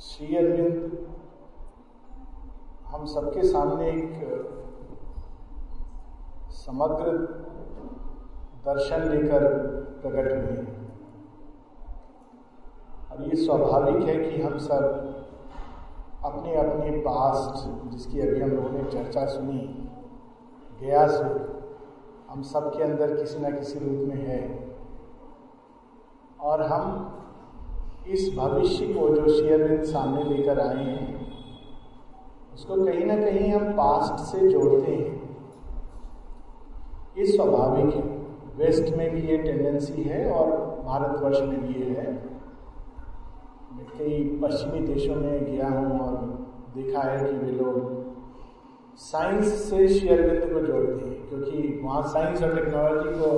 श्री 0.00 0.36
अरविंद, 0.36 1.06
हम 2.86 3.04
सबके 3.04 3.42
सामने 3.42 3.90
एक, 3.90 4.12
समग्र 6.50 7.12
दर्शन 8.64 9.02
लेकर 9.02 9.46
प्रकट 10.02 10.32
हुए 10.32 10.58
हैं। 10.58 11.00
और 13.10 13.22
ये 13.24 13.36
स्वाभाविक 13.36 14.08
है 14.08 14.30
कि 14.30 14.42
हम 14.42 14.58
सब 14.58 14.82
अपने 16.24 16.54
अपने 16.54 16.90
पास्ट 16.90 17.88
जिसकी 17.90 18.20
अभी 18.20 18.40
हम 18.40 18.50
लोगों 18.50 18.70
ने 18.70 18.84
चर्चा 18.84 19.26
सुनी, 19.26 19.90
गया 20.80 21.06
से 21.06 21.24
हम 22.30 22.42
सब 22.42 22.76
के 22.76 22.82
अंदर 22.82 23.16
किसी 23.16 23.38
न 23.38 23.58
किसी 23.58 23.78
रूप 23.78 24.08
में 24.08 24.26
है। 24.26 24.74
और 26.40 26.62
हम 26.62 27.12
इस 28.08 28.28
भविष्य 28.36 28.86
को 28.86 29.08
जो 29.14 29.28
शेयरविंद 29.28 29.82
सामने 29.84 30.22
लेकर 30.24 30.60
आए 30.60 30.84
हैं, 30.84 31.26
उसको 32.54 32.84
कहीं 32.84 33.04
ना 33.04 33.16
कहीं 33.16 33.52
हम 33.52 33.72
पास्ट 33.72 34.24
से 34.26 34.48
जोड़ते 34.48 34.92
हैं। 34.92 35.14
ये 37.18 37.26
स्वाभाविक 37.26 37.94
है। 37.94 38.02
वेस्ट 38.56 38.94
में 38.96 39.10
भी 39.10 39.20
ये 39.22 39.36
टेंडेंसी 39.38 40.02
है 40.02 40.30
और 40.30 40.50
भारतवर्ष 40.86 41.40
में 41.40 41.60
भी 41.62 41.74
ये 41.74 41.90
है। 41.90 42.14
कई 43.98 44.22
पश्चिमी 44.42 44.80
देशों 44.86 45.14
में 45.14 45.44
गया 45.44 45.68
हूँ 45.68 46.00
और 46.00 46.16
देखा 46.74 47.00
है 47.00 47.18
कि 47.18 47.36
वे 47.36 47.52
लोग 47.52 47.94
साइंस 48.98 49.52
से 49.62 49.88
शेयरविंद 49.88 50.52
को 50.52 50.60
जोड़ते 50.60 51.04
हैं, 51.04 51.28
क्योंकि 51.28 51.80
वहाँ 51.84 52.02
साइंस 52.02 52.42
और 52.42 52.54
टेक्नोलॉजी 52.54 53.18
को 53.18 53.28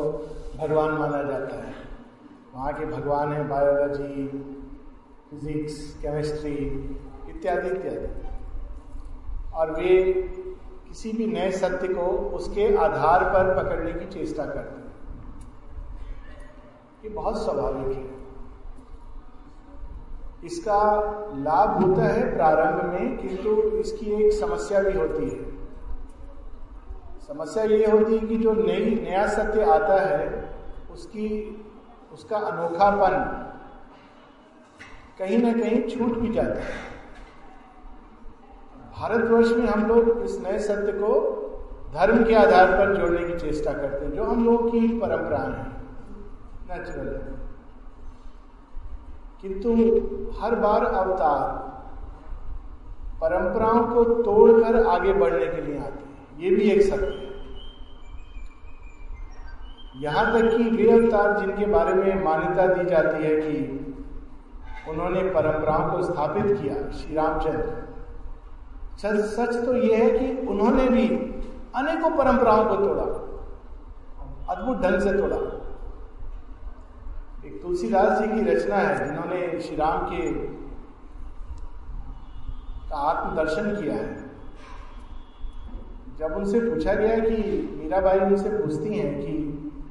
भगवान 0.58 0.92
माना 0.92 1.22
जाता 1.22 1.56
है। 1.56 1.74
वहाँ 2.54 2.72
के 2.72 2.86
भगवान 2.86 3.32
हैं 3.32 3.48
बायोलॉजी 3.48 4.14
फिजिक्स, 5.30 5.98
केमिस्ट्री 6.02 6.54
इत्यादि 7.28 7.68
इत्यादि। 7.68 8.28
और 9.54 9.70
वे 9.70 10.12
किसी 10.88 11.12
भी 11.12 11.26
नए 11.26 11.50
सत्य 11.50 11.88
को 11.88 12.06
उसके 12.10 12.76
आधार 12.76 13.24
पर 13.24 13.62
पकड़ने 13.62 13.92
की 13.92 14.06
चेष्टा 14.06 14.44
करते 14.44 14.80
हैं। 14.80 14.88
ये 17.04 17.10
बहुत 17.10 17.44
स्वाभाविक 17.44 17.96
है। 17.96 18.18
इसका 20.44 21.02
लाभ 21.34 21.84
होता 21.84 22.02
है 22.02 22.34
प्रारंभ 22.34 22.92
में, 22.92 23.18
किंतु 23.18 23.62
इसकी 23.62 24.10
एक 24.10 24.32
समस्या 24.32 24.80
भी 24.80 24.98
होती 24.98 25.30
है। 25.30 25.58
समस्या 27.28 27.64
ये 27.64 27.90
होती 27.90 28.18
है 28.18 28.26
कि 28.26 28.36
जो 28.38 28.52
नई, 28.52 29.06
नया 29.10 29.26
सत्य 29.26 29.64
आता 29.64 30.00
है, 30.00 30.54
उसकी, 30.92 31.56
उसका 32.12 32.36
अनोखापन 32.36 33.44
कहीं 35.18 35.38
ना 35.38 35.52
कहीं 35.52 35.82
छूट 35.88 36.18
भी 36.18 36.28
जाता 36.28 36.54
है। 36.54 36.98
भारतवर्ष 38.98 39.52
में 39.52 39.66
हम 39.66 39.86
लोग 39.86 40.22
इस 40.22 40.40
नए 40.40 40.58
सत्य 40.58 40.92
को 40.92 41.44
धर्म 41.94 42.24
के 42.24 42.34
आधार 42.34 42.66
पर 42.72 42.96
जोड़ने 42.96 43.28
की 43.28 43.38
चेष्टा 43.38 43.72
करते 43.72 44.06
हैं, 44.06 44.12
जो 44.12 44.24
हम 44.24 44.44
लोगों 44.44 44.70
की 44.70 44.80
परंपराएँ 44.88 45.50
हैं 45.50 45.78
नेचुरल 46.70 47.08
है। 47.08 47.38
किंतु 49.42 49.74
हर 50.40 50.54
बार 50.54 50.84
अवतार 50.84 51.68
परंपराओं 53.20 53.82
को 53.84 54.04
तोड़कर 54.04 54.86
आगे 54.86 55.12
बढ़ने 55.12 55.46
के 55.46 55.60
लिए 55.60 55.78
आते 55.78 56.04
हैं। 56.04 56.38
ये 56.38 56.50
भी 56.50 56.70
एक 56.70 56.82
सत्य 56.82 57.06
है। 57.06 57.28
यहाँ 59.96 60.32
तक 60.32 60.56
कि 60.56 60.64
वे 60.64 60.90
अवतार 60.90 61.40
जिनके 61.40 61.66
बारे 61.66 61.94
में 61.94 62.24
मान्यता 62.24 62.66
दी 62.74 62.90
जाती 62.90 63.24
है 63.24 63.36
कि 63.36 63.84
उन्होंने 64.88 65.22
परंपराओं 65.30 65.90
को 65.90 66.02
स्थापित 66.02 66.46
किया, 66.52 66.74
श्री 66.92 67.14
रामचंद्र। 67.14 67.86
सच 68.98 69.18
सच 69.26 69.54
तो 69.64 69.74
यह 69.76 69.96
है 69.96 70.10
कि 70.10 70.46
उन्होंने 70.48 70.88
भी 70.88 71.08
अनेकों 71.76 72.10
परंपराओं 72.16 72.64
को 72.64 72.76
तोड़ा, 72.76 73.02
अद्भुत 74.54 74.78
ढंग 74.82 75.00
से 75.00 75.12
तोड़ा। 75.12 75.36
एक 77.46 77.60
तुलसीदास 77.62 78.18
जी 78.20 78.26
की 78.28 78.40
रचना 78.44 78.76
है, 78.76 79.06
जिन्होंने 79.06 79.60
श्री 79.60 79.76
राम 79.76 80.06
के 80.06 80.30
का 82.90 82.96
आत्मदर्शन 83.08 83.74
किया 83.76 83.94
है। 83.94 84.26
जब 86.18 86.36
उनसे 86.36 86.60
पूछा 86.60 86.94
गया 86.94 87.18
कि 87.18 87.36
मीराबाई 87.78 88.20
उनसे 88.20 88.50
पूछती 88.50 88.98
हैं 88.98 89.12
कि 89.20 89.32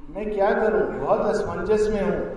मैं 0.10 0.34
क्या 0.34 0.52
करूँ, 0.54 0.82
बहुत 1.00 1.20
असमंजस 1.22 1.88
में 1.90 2.02
हूँ 2.02 2.37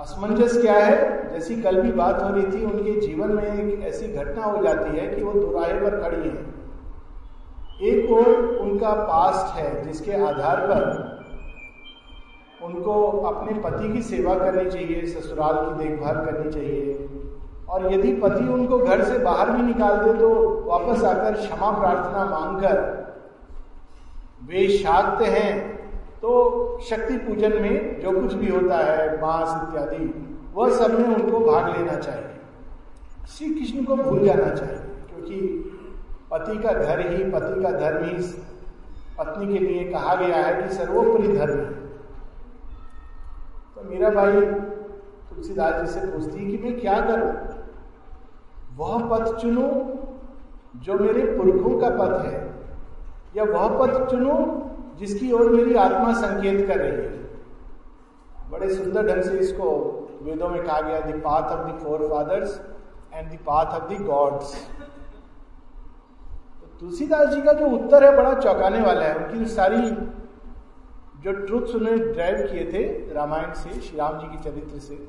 असमंजस 0.00 0.60
क्या 0.60 0.74
है? 0.74 0.96
जैसी 1.32 1.62
कल 1.62 1.80
भी 1.82 1.92
बात 1.92 2.22
हो 2.22 2.28
रही 2.28 2.42
थी, 2.42 2.64
उनके 2.64 3.00
जीवन 3.00 3.30
में 3.30 3.42
एक 3.42 3.82
ऐसी 3.82 4.08
घटना 4.08 4.44
हो 4.44 4.62
जाती 4.62 4.98
है 4.98 5.06
कि 5.08 5.22
वो 5.22 5.32
दुराहे 5.32 5.72
पर 5.72 6.00
खड़ी 6.02 6.28
है। 6.28 6.56
एक 7.82 8.10
और 8.10 8.44
उनका 8.58 8.90
पास्ट 8.90 9.56
है, 9.56 9.86
जिसके 9.86 10.12
आधार 10.12 10.60
पर 10.60 11.16
उनको 12.62 13.10
अपने 13.10 13.60
पति 13.60 13.92
की 13.92 14.02
सेवा 14.02 14.34
करनी 14.34 14.70
चाहिए, 14.70 15.06
ससुराल 15.06 15.54
की 15.54 15.84
देखभाल 15.84 16.14
करनी 16.14 16.50
चाहिए। 16.52 17.08
और 17.68 17.92
यदि 17.92 18.12
पति 18.12 18.48
उनको 18.48 18.78
घर 18.78 19.02
से 19.04 19.18
बाहर 19.18 19.50
भी 19.50 19.62
निकाल 19.62 19.96
दे 19.96 20.12
तो 20.14 20.28
वापस 20.66 21.04
आकर 21.04 21.32
क्षमा 21.32 21.70
प्रार्थना 21.70 22.24
मांगकर 22.24 22.76
वे 24.48 24.68
शाक्त 24.68 25.22
हैं। 25.22 25.76
तो 26.26 26.78
शक्ति 26.82 27.16
पूजन 27.16 27.52
में 27.62 28.00
जो 28.00 28.12
कुछ 28.12 28.32
भी 28.34 28.48
होता 28.48 28.76
है, 28.76 29.20
बाँस 29.20 29.48
इत्यादि, 29.48 30.06
वह 30.54 30.70
सब 30.70 30.98
में 30.98 31.14
उनको 31.16 31.40
भाग 31.40 31.76
लेना 31.76 31.96
चाहिए। 31.96 32.30
श्री 33.28 33.50
कृष्ण 33.54 33.84
को 33.84 33.96
भूल 33.96 34.24
जाना 34.24 34.48
चाहिए, 34.54 34.78
क्योंकि 35.10 35.38
पति 36.30 36.58
का 36.58 36.72
घर 36.72 37.00
ही, 37.00 37.24
पति 37.24 37.62
का 37.62 37.70
धर्म 37.70 38.04
ही 38.04 38.26
पत्नी 39.18 39.46
के 39.46 39.58
लिए 39.58 39.84
कहा 39.92 40.14
गया 40.14 40.36
है 40.36 40.62
कि 40.62 40.74
सर्वोपरि 40.74 41.28
धर्म 41.28 41.58
है। 41.58 41.70
तो 43.74 43.88
मेरा 43.90 44.10
भाई 44.10 44.40
तुलसीदास 44.40 45.80
जी 45.80 46.00
से 46.00 46.06
पूछती 46.06 46.44
है 46.44 46.50
कि 46.50 46.58
मैं 46.58 46.80
क्या 46.80 47.00
करूँ? 47.00 47.32
वह 48.76 49.08
पथ 49.08 49.36
चुनो, 49.36 49.70
जो 50.76 50.94
मेरे 50.94 51.22
पुरखों 51.22 51.78
का 51.78 51.90
पथ 51.90 52.24
है, 52.26 52.54
या 53.36 53.44
वह 53.44 53.68
पथ 53.78 54.10
चुनो 54.10 54.62
जिसकी 54.98 55.32
ओर 55.32 55.48
मेरी 55.48 55.74
आत्मा 55.74 56.12
संकेत 56.12 56.66
कर 56.68 56.78
रही 56.78 56.90
है। 56.90 57.24
बड़े 58.50 58.74
सुंदर 58.74 59.06
ढंग 59.06 59.22
से 59.22 59.38
इसको 59.38 59.68
वेदों 60.22 60.48
में 60.48 60.62
कहा 60.64 60.80
गया 60.80 61.00
path 61.00 61.42
of 61.42 61.68
the 61.68 61.78
four 61.78 62.08
fathers 62.08 62.60
and 63.14 63.32
the 63.32 63.38
path 63.46 63.80
of 63.80 63.94
the 63.94 64.02
gods 64.02 64.68
Tulsidas 66.80 67.28
ji 67.28 67.42
का 67.42 67.52
जो 67.52 67.66
उत्तर 67.66 68.04
है, 68.04 68.16
बड़ा 68.16 68.34
चौंकाने 68.34 68.80
वाला 68.80 69.06
है। 69.06 69.14
उनकी 69.14 69.46
सारी, 69.46 69.90
जो 71.22 71.32
ट्रुथ्स 71.32 71.74
उन्होंने 71.74 71.98
ड्राइव 71.98 72.36
किए 72.36 72.72
थे 72.72 72.82
रामायण 73.14 73.52
से, 73.52 73.80
श्री 73.80 73.98
राम 73.98 74.18
जी 74.18 74.26
के 74.26 74.50
चरित्र 74.50 74.78
से। 74.78 75.08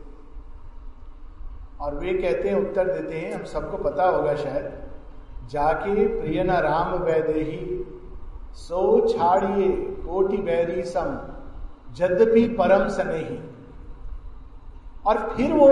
और 1.82 1.96
वे 1.96 2.14
कहते 2.14 2.50
हैं, 2.50 2.70
उत्तर 2.70 2.94
देते 2.94 3.16
हैं, 3.16 3.34
हम 3.34 3.44
सबको 3.44 3.78
पता 3.78 4.04
होगा 4.04 4.36
शायद, 4.36 4.72
जाके 5.50 6.22
प्रिय 6.22 6.44
राम 6.44 6.94
वैदेही 6.94 7.60
सो 8.58 9.08
छाड़िए 9.10 9.70
कोटि 10.06 10.38
बैरी 10.38 10.84
सम 10.84 11.18
जद्यपि 11.94 12.48
परम 12.48 12.88
सनेही। 12.88 13.40
और 15.08 15.18
फिर 15.38 15.54
वो 15.54 15.68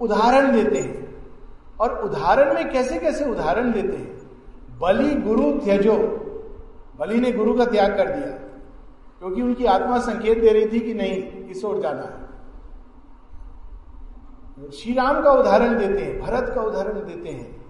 उदाहरण 0.00 0.52
देते 0.52 0.78
हैं। 0.78 1.24
और 1.80 1.98
उदाहरण 1.98 2.54
में 2.54 2.70
कैसे 2.70 2.98
कैसे 2.98 3.24
उदाहरण 3.30 3.72
देते 3.72 3.96
हैं? 3.96 4.18
बलि 4.78 5.14
गुरु 5.14 5.52
त्यजो। 5.52 5.96
बलि 6.98 7.20
ने 7.20 7.32
गुरु 7.32 7.54
का 7.54 7.64
त्याग 7.64 7.96
कर 7.96 8.10
दिया, 8.10 8.30
क्योंकि 9.18 9.42
उनकी 9.42 9.64
आत्मा 9.64 9.98
संकेत 9.98 10.40
दे 10.40 10.48
रही 10.48 10.66
थी 10.66 10.80
कि 10.80 10.94
नहीं, 10.94 11.44
इस 11.44 11.64
ओर 11.64 11.80
जाना 11.80 12.02
है। 12.02 12.28
श्री 14.70 14.94
राम 14.94 15.22
का 15.22 15.30
उदाहरण 15.30 15.78
देते 15.78 16.02
हैं, 16.02 16.20
भरत 16.20 16.52
का 16.54 16.62
उदाहरण 16.62 16.92
देते 16.92 17.28
हैं। 17.28 17.66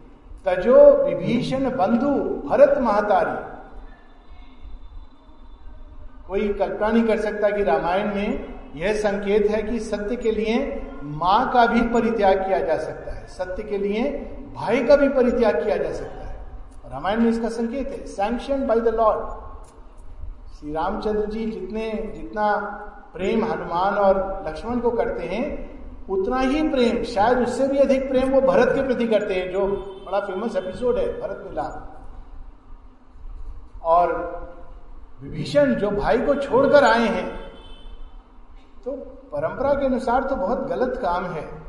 तजो 0.46 1.04
विभीषण 1.04 1.70
बंधु, 1.70 2.10
भरत 2.48 2.78
महतारी। 2.78 3.57
कोई 6.28 6.48
कल्पना 6.48 6.88
नहीं 6.88 7.04
कर 7.04 7.20
सकता 7.20 7.50
कि 7.50 7.62
रामायण 7.62 8.14
में 8.14 8.54
यह 8.76 8.94
संकेत 8.94 9.50
है 9.50 9.62
कि 9.62 9.80
सत्य 9.80 10.16
के 10.16 10.30
लिए 10.30 10.86
माँ 11.02 11.50
का 11.52 11.66
भी 11.66 11.80
परित्याग 11.80 12.38
किया 12.38 12.58
जा 12.58 12.76
सकता 12.76 13.12
है। 13.12 13.26
सत्य 13.26 13.62
के 13.62 13.78
लिए 13.78 14.10
भाई 14.54 14.84
का 14.84 14.96
भी 14.96 15.08
परित्याग 15.08 15.64
किया 15.64 15.76
जा 15.76 15.92
सकता 15.92 16.28
है। 16.28 16.36
रामायण 16.92 17.20
में 17.20 17.30
इसका 17.30 17.48
संकेत 17.48 17.88
है। 17.88 18.06
Sanction 18.06 18.66
by 18.66 18.80
the 18.80 18.88
Lord 18.88 19.48
Shri 20.58 20.72
Ramchandra 20.72 21.26
ji 21.26 21.50
जितने, 21.50 22.12
जितना 22.16 22.56
प्रेम 23.14 23.44
हनुमान 23.44 23.94
और 23.94 24.44
लक्ष्मण 24.48 24.78
को 24.78 24.90
करते 24.90 25.22
हैं, 25.22 25.70
उतना 26.08 26.40
ही 26.40 26.68
प्रेम, 26.68 27.02
शायद 27.04 27.38
उससे 27.38 27.68
भी 27.68 27.78
अधिक 27.78 28.08
प्रेम 28.08 28.30
वो 28.30 28.40
भरत 28.40 28.74
के 28.74 28.82
प्रति 28.82 29.06
करते 29.08 29.34
हैं, 29.34 29.50
जो 29.52 29.66
बड़ा 30.06 30.20
फ़ेमस 30.20 30.56
एपिसोड 30.56 30.98
है, 30.98 31.20
भरत 31.20 31.44
मिला 31.48 31.62
और 33.82 34.47
विभीषण 35.22 35.74
जो 35.74 35.90
भाई 35.90 36.18
को 36.18 36.34
छोड़कर 36.34 36.84
आए 36.84 37.06
हैं 37.08 37.52
तो 38.84 38.92
परंपरा 39.32 39.74
के 39.74 39.86
अनुसार 39.86 40.24
तो 40.24 40.36
बहुत 40.36 40.58
गलत 40.58 40.98
काम 41.02 41.24
है। 41.24 41.62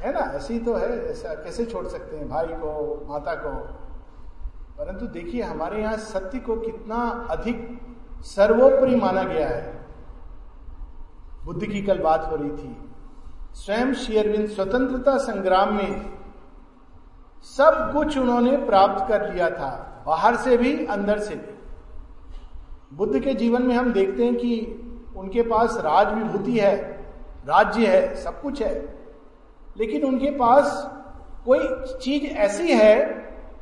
है 0.00 0.12
ना? 0.12 0.20
ऐसी 0.20 0.58
तो 0.58 0.74
है, 0.74 1.10
ऐसा 1.10 1.34
कैसे 1.34 1.64
छोड़ 1.64 1.86
सकते 1.86 2.16
हैं 2.16 2.28
भाई 2.28 2.46
को, 2.46 3.06
माता 3.08 3.34
को? 3.34 3.50
परंतु 4.78 5.06
देखिए, 5.06 5.42
हमारे 5.42 5.82
यहाँ 5.82 5.96
सत्य 5.96 6.38
को 6.38 6.56
कितना 6.56 7.26
अधिक 7.30 7.80
सर्वोपरि 8.20 8.96
माना 8.96 9.22
गया 9.22 9.48
है। 9.48 9.86
बुद्ध 11.44 11.66
की 11.66 11.82
कल 11.82 11.98
बात 11.98 12.28
हो 12.30 12.36
रही 12.36 12.50
थी। 12.50 12.92
स्वयं 13.54 13.94
शेयरविंद 13.94 14.48
स्वतंत्रता 14.48 15.18
संग्राम 15.18 15.74
में 15.74 16.18
सब 17.42 17.90
कुछ 17.92 18.18
उन्होंने 18.18 18.56
प्राप्त 18.56 19.08
कर 19.08 19.32
लिया 19.34 19.50
था, 19.50 20.02
बाहर 20.06 20.36
से 20.36 20.56
भी, 20.56 20.86
अंदर 20.86 21.18
से 21.18 21.34
भी। 21.34 21.59
बुद्ध 22.92 23.20
के 23.22 23.34
जीवन 23.34 23.62
में 23.62 23.74
हम 23.74 23.92
देखते 23.92 24.24
हैं 24.24 24.34
कि 24.36 25.12
उनके 25.16 25.42
पास 25.42 25.76
राज 25.76 26.12
विभूति 26.14 26.58
है 26.58 26.76
राज्य 27.46 27.86
है 27.86 28.14
सब 28.16 28.40
कुछ 28.42 28.62
है। 28.62 28.74
लेकिन 29.76 30.04
उनके 30.04 30.30
पास 30.30 30.90
कोई 31.44 31.58
चीज़ 31.98 32.24
ऐसी 32.24 32.72
है 32.72 32.94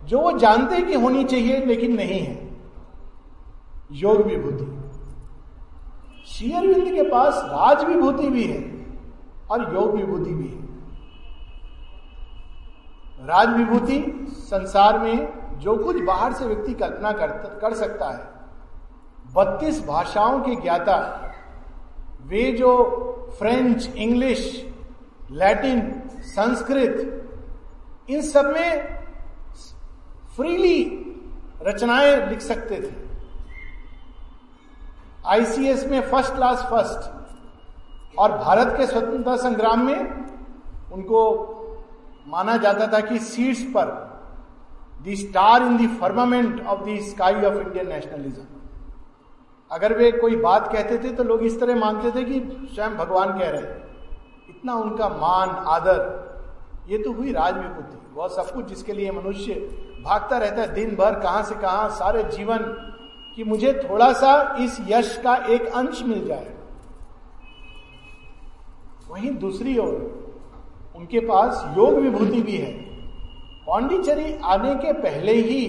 जो 0.04 0.20
वो 0.20 0.32
जानते 0.38 0.80
कि 0.82 0.94
होनी 0.94 1.24
चाहिए 1.24 1.64
लेकिन 1.66 1.94
नहीं 1.96 2.20
है। 2.20 2.48
योग 3.92 4.22
विभूति 4.22 4.74
शेयरविंद 6.26 6.94
के 6.94 7.02
पास 7.02 7.34
राज 7.44 7.84
विभूति 7.84 8.28
भी 8.28 8.44
है 8.44 8.62
और 9.50 9.74
योग 9.74 9.94
विभूति 9.96 10.30
भी 10.30 10.48
है। 10.48 10.66
राज 13.26 13.48
विभूति 13.48 14.26
संसार 14.30 14.98
में 14.98 15.58
जो 15.58 15.76
कुछ 15.76 16.02
बाहर 16.02 16.32
से 16.32 16.46
व्यक्ति 16.46 16.74
कल्पना 16.74 17.12
कर, 17.12 17.30
कर 17.60 17.74
सकता 17.74 18.10
है 18.10 18.37
बत्तीस 19.34 19.84
भाषाओं 19.86 20.40
के 20.40 20.54
ज्ञाता, 20.56 20.96
वे 22.26 22.52
जो 22.52 22.70
फ्रेंच, 23.38 23.88
इंग्लिश, 23.96 24.66
लैटिन, 25.30 25.80
संस्कृत, 26.20 27.14
इन 28.10 28.22
सब 28.22 28.46
में 28.46 28.98
फ्रीली 30.36 30.80
रचनाएँ 31.62 32.16
लिख 32.28 32.40
सकते 32.40 32.80
थे। 32.80 32.94
आईसीएस 35.26 35.86
में 35.86 36.00
फ़र्स्ट 36.00 36.34
क्लास 36.34 36.66
फ़र्स्ट 36.70 38.18
और 38.18 38.32
भारत 38.32 38.74
के 38.76 38.86
स्वतंत्रता 38.86 39.36
संग्राम 39.36 39.86
में 39.86 39.98
उनको 40.92 41.24
माना 42.26 42.56
जाता 42.56 42.86
था 42.86 43.00
कि 43.00 43.18
सीट्स 43.18 43.62
पर 43.62 43.86
the 45.02 45.14
star 45.14 45.62
in 45.62 45.76
the 45.76 45.90
firmament 46.00 46.66
of 46.66 46.80
the 46.80 46.98
sky 47.00 47.34
of 47.34 47.56
Indian 47.56 47.88
nationalism 47.88 48.57
अगर 49.70 49.92
वे 49.98 50.10
कोई 50.12 50.36
बात 50.36 50.72
कहते 50.72 50.98
थे 50.98 51.12
तो 51.14 51.24
लोग 51.24 51.42
इस 51.42 51.60
तरह 51.60 51.76
मानते 51.76 52.10
थे 52.10 52.24
कि 52.24 52.40
स्वयं 52.74 52.96
भगवान 52.96 53.38
कह 53.38 53.50
रहे 53.50 53.62
इतना 54.50 54.74
उनका 54.74 55.08
मान, 55.08 55.48
आदर, 55.48 56.26
ये 56.88 56.98
तो 56.98 57.12
हुई 57.12 57.32
राजविभूति। 57.32 57.96
वह 58.14 58.28
सब 58.28 58.50
कुछ 58.54 58.66
जिसके 58.66 58.92
लिए 58.92 59.10
मनुष्य 59.10 59.54
भागता 60.04 60.38
रहता 60.38 60.60
है 60.60 60.72
दिन 60.74 60.94
भर, 60.96 61.18
कहाँ 61.20 61.42
से 61.42 61.54
कहाँ, 61.54 61.88
सारे 61.90 62.22
जीवन 62.36 62.58
कि 63.36 63.44
मुझे 63.44 63.72
थोड़ा 63.84 64.12
सा 64.12 64.56
इस 64.60 64.78
यश 64.88 65.16
का 65.16 65.34
एक 65.46 65.66
अंश 65.66 66.02
मिल 66.02 66.26
जाए। 66.26 66.54
वहीं 69.10 69.30
दूसरी 69.30 69.76
ओर 69.78 69.94
उनके 70.96 71.20
पास 71.20 71.64
योग 71.76 71.94
विभूति 71.94 72.40
भी 72.42 72.56
है। 72.56 72.72
पांडिचेरी 73.66 74.34
आने 74.44 74.74
के 74.74 74.92
पहले 74.92 75.32
ही 75.32 75.66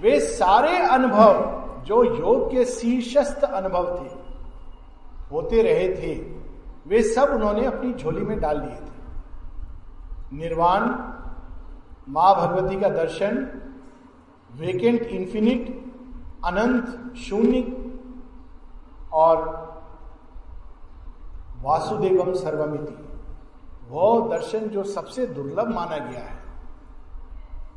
वे 0.00 0.18
सारे 0.20 0.76
अनुभव 0.78 1.57
जो 1.88 2.04
योग 2.04 2.50
के 2.50 2.64
शीर्षस्थ 2.64 3.44
अनुभव 3.44 3.96
थे, 3.96 4.10
होते 5.32 5.62
रहे 5.62 5.88
थे, 5.88 6.14
वे 6.86 7.02
सब 7.02 7.22
उन्होंने 7.22 7.64
अपनी 7.64 7.92
झोली 7.92 8.20
में 8.20 8.40
डाल 8.40 8.60
लिए 8.60 8.76
थे। 8.76 8.88
निर्वाण, 10.36 10.80
माँ 12.08 12.36
भगवती 12.36 12.80
का 12.80 12.88
दर्शन, 12.88 13.62
वेकेंट 14.56 15.02
इंफिनिट 15.02 15.92
अनंत 16.44 17.14
शून्य, 17.16 17.84
और 19.12 19.68
वासुदेवम 21.62 22.32
सर्वमिति। 22.34 23.08
वो 23.88 24.28
दर्शन 24.30 24.58
जो 24.58 24.84
सबसे 24.84 25.26
दुर्लभ 25.26 25.68
माना 25.68 25.96
गया 25.96 26.20
है। 26.20 26.38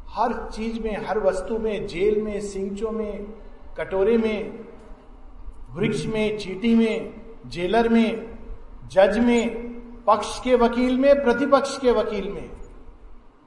हर 0.07 0.49
चीज़ 0.53 0.79
में, 0.79 1.05
हर 1.05 1.19
वस्तु 1.19 1.57
में, 1.57 1.87
जेल 1.87 2.21
में, 2.21 2.41
सिंचों 2.41 2.91
में 2.91 3.40
कटोरे 3.77 4.17
में, 4.17 4.67
वृक्ष 5.71 6.05
में, 6.05 6.37
चीटी 6.37 6.75
में, 6.75 7.21
जेलर 7.47 7.89
में, 7.89 8.37
जज 8.87 9.19
में, 9.19 9.71
पक्ष 10.07 10.41
के 10.41 10.55
वकील 10.55 10.97
में, 10.97 11.23
प्रतिपक्ष 11.23 11.77
के 11.77 11.91
वकील 11.91 12.29
में। 12.29 12.51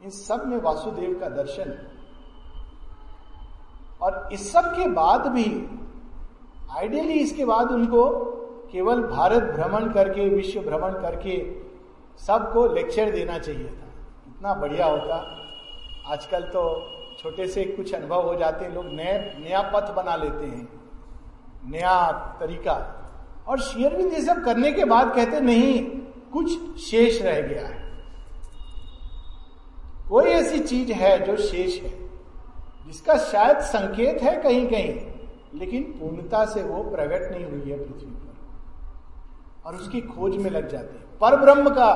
इन 0.05 0.11
सब 0.11 0.47
में 0.47 0.61
वासुदेव 0.61 1.21
का 1.21 1.29
दर्शन। 1.29 1.71
है 1.71 1.94
और 4.03 4.29
इस 4.32 4.53
सब 4.53 4.76
के 4.76 4.88
बाद 4.88 5.26
भी 5.26 5.67
आइडियली 6.76 7.12
इसके 7.12 7.44
बाद 7.44 7.71
उनको 7.71 8.31
केवल 8.73 9.03
भारत 9.03 9.43
भ्रमण 9.43 9.93
करके, 9.93 10.29
विश्व 10.29 10.61
भ्रमण 10.61 10.91
करके 10.91 11.56
सबको 12.19 12.75
लेक्चर 12.75 13.11
देना 13.11 13.38
चाहिए 13.38 13.67
था। 13.67 13.88
इतना 14.29 14.55
बढ़िया 14.55 14.87
होता। 14.87 15.41
आजकल 16.06 16.43
तो 16.43 16.94
छोटे 17.25 17.47
से 17.47 17.65
कुछ 17.65 17.94
अनुभव 17.94 18.23
हो 18.23 18.35
जाते 18.35 18.65
हैं, 18.65 18.75
लोग 18.75 18.87
नए 18.87 19.37
नया 19.41 19.62
पथ 19.62 19.94
बना 19.94 20.17
लेते 20.17 20.47
हैं, 20.47 20.69
नया 21.67 22.12
तरीका। 22.41 22.75
और 23.49 23.61
शेयरविंद 23.61 24.12
ये 24.12 24.21
सब 24.21 24.44
करने 24.44 24.73
के 24.73 24.85
बाद 24.85 25.15
कहते, 25.17 25.41
नहीं, 25.41 25.87
कुछ 26.32 26.81
शेष 26.81 27.23
रह 27.23 27.41
गया 27.41 27.67
है। 27.67 27.99
कोई 30.09 30.25
ऐसी 30.25 30.59
चीज़ 30.59 30.93
है 30.93 31.25
जो 31.26 31.37
शेष 31.37 31.82
है, 31.82 32.11
जिसका 32.87 33.17
शायद 33.17 33.59
संकेत 33.59 34.23
है 34.23 34.43
कहीं 34.43 34.67
कहीं 34.67 35.00
लेकिन 35.61 35.82
पूर्णता 35.82 36.44
से 36.44 36.62
वो 36.62 36.82
प्रकट 36.82 37.32
नहीं 37.32 37.44
हुई 37.44 37.71
है 37.71 37.79
पृथ्वी 37.79 38.11
पर। 38.11 38.35
और 39.67 39.75
उसकी 39.75 40.00
खोज 40.00 40.37
में 40.37 40.50
लग 40.50 40.69
जाते 40.69 40.99
हैं। 40.99 41.19
पर 41.19 41.37
ब्रह्म 41.37 41.71
का 41.71 41.91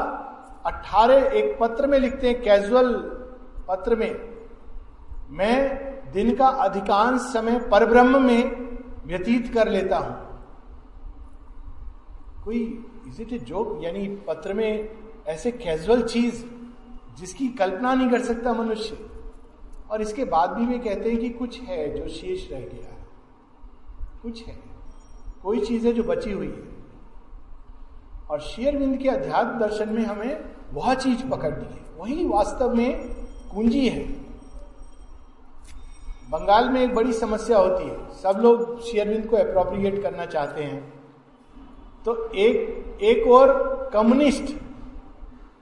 अठारह 0.66 1.16
एक 1.16 1.58
पत्र 1.60 1.86
में 1.86 1.98
लिखते 1.98 2.28
हैं, 2.28 2.42
कैजुअल 2.42 2.94
पत्र 3.68 3.96
में 3.96 4.37
मैं 5.30 5.88
दिन 6.12 6.36
का 6.36 6.46
अधिकांश 6.46 7.20
समय 7.20 7.58
पर 7.58 7.86
ब्रह्म 7.86 8.22
में 8.22 8.68
व्यतीत 9.06 9.54
कर 9.54 9.68
लेता 9.68 9.98
हूँ। 9.98 10.28
कोई 12.44 12.84
इज़ 13.08 13.22
इट 13.22 13.32
ए 13.32 13.38
जोक 13.38 13.80
यानी 13.84 14.08
पत्र 14.08 14.54
में 14.54 14.96
ऐसे 15.26 15.50
कैजुअल 15.50 16.02
चीज़ 16.02 16.44
जिसकी 17.16 17.48
कल्पना 17.48 17.94
नहीं 17.94 18.10
कर 18.10 18.20
सकता 18.20 18.52
मनुष्य। 18.52 19.10
और 19.90 20.02
इसके 20.02 20.24
बाद 20.24 20.50
भी 20.50 20.66
वे 20.66 20.78
कहते 20.78 21.10
हैं 21.10 21.20
कि 21.20 21.30
कुछ 21.30 21.60
है 21.60 22.00
जो 22.00 22.08
शेष 22.08 22.52
रह 22.52 22.60
गया 22.60 22.92
है। 22.92 23.06
कुछ 24.22 24.46
है। 24.46 24.58
कोई 25.42 25.60
चीज़ 25.60 25.86
है 25.86 25.92
जो 25.92 26.02
बची 26.02 26.32
हुई 26.32 26.46
है। 26.46 26.68
और 28.30 28.40
शेयरविंद 28.40 28.98
के 28.98 29.08
अध्यात्म 29.08 29.58
दर्शन 29.58 29.88
में 29.88 30.04
हमें 30.04 30.44
वह 30.72 30.94
चीज़ 30.94 31.28
पकड़ 31.28 31.58
ली 31.58 31.74
है। 31.74 31.98
वही 31.98 32.28
वास्तव 32.28 32.74
में 32.74 33.08
कुंजी 33.54 33.88
है। 33.88 34.27
बंगाल 36.30 36.68
में 36.68 36.80
एक 36.80 36.94
बड़ी 36.94 37.12
समस्या 37.12 37.58
होती 37.58 37.84
है। 37.84 38.14
सब 38.14 38.38
लोग 38.42 38.80
शेयरविंद 38.82 39.26
को 39.26 39.36
अप्रोप्रिएट 39.36 40.02
करना 40.02 40.26
चाहते 40.26 40.62
हैं। 40.62 40.92
तो 42.04 42.30
एक 42.30 42.84
एक 43.02 43.26
और 43.28 43.52
कम्युनिस्ट 43.92 44.56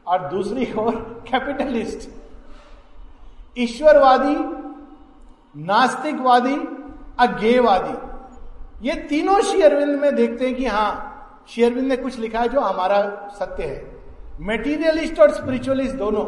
और 0.06 0.28
दूसरी 0.28 0.73
ओर 0.73 1.25
कैपिटलिस्ट 1.30 2.08
ईश्वरवादी, 3.58 4.37
नास्तिकवादी, 5.62 6.56
अज्ञेयवादी। 7.18 7.94
ये 8.88 8.94
तीनों 8.94 9.40
शेयरविंद 9.40 10.00
में 10.00 10.14
देखते 10.14 10.46
हैं 10.46 10.54
कि 10.54 10.66
हाँ 10.66 11.12
शेयरविंद 11.49 11.87
ने 11.87 11.96
कुछ 11.96 12.18
लिखा 12.18 12.40
है 12.40 12.49
जो 12.49 12.61
हमारा 12.61 13.28
सत्य 13.38 13.64
है। 13.64 13.96
मेटीरियलिस्ट 14.40 15.20
और 15.20 15.30
स्पिरिचुअलिस्ट 15.30 15.94
दोनों। 15.94 16.26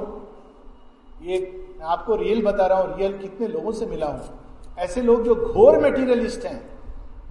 ये 1.26 1.38
मैं 1.78 1.86
आपको 1.86 2.14
रियल 2.16 2.42
बता 2.42 2.66
रहा 2.66 2.78
हूँ 2.78 2.96
रियल 2.96 3.12
कितने 3.18 3.46
लोगों 3.48 3.72
से 3.72 3.86
मिला 3.86 4.06
हूँ। 4.06 4.38
ऐसे 4.78 5.02
लोग 5.02 5.24
जो 5.24 5.34
घोर 5.34 5.78
मेटीरियलिस्ट 5.78 6.44
हैं, 6.46 6.60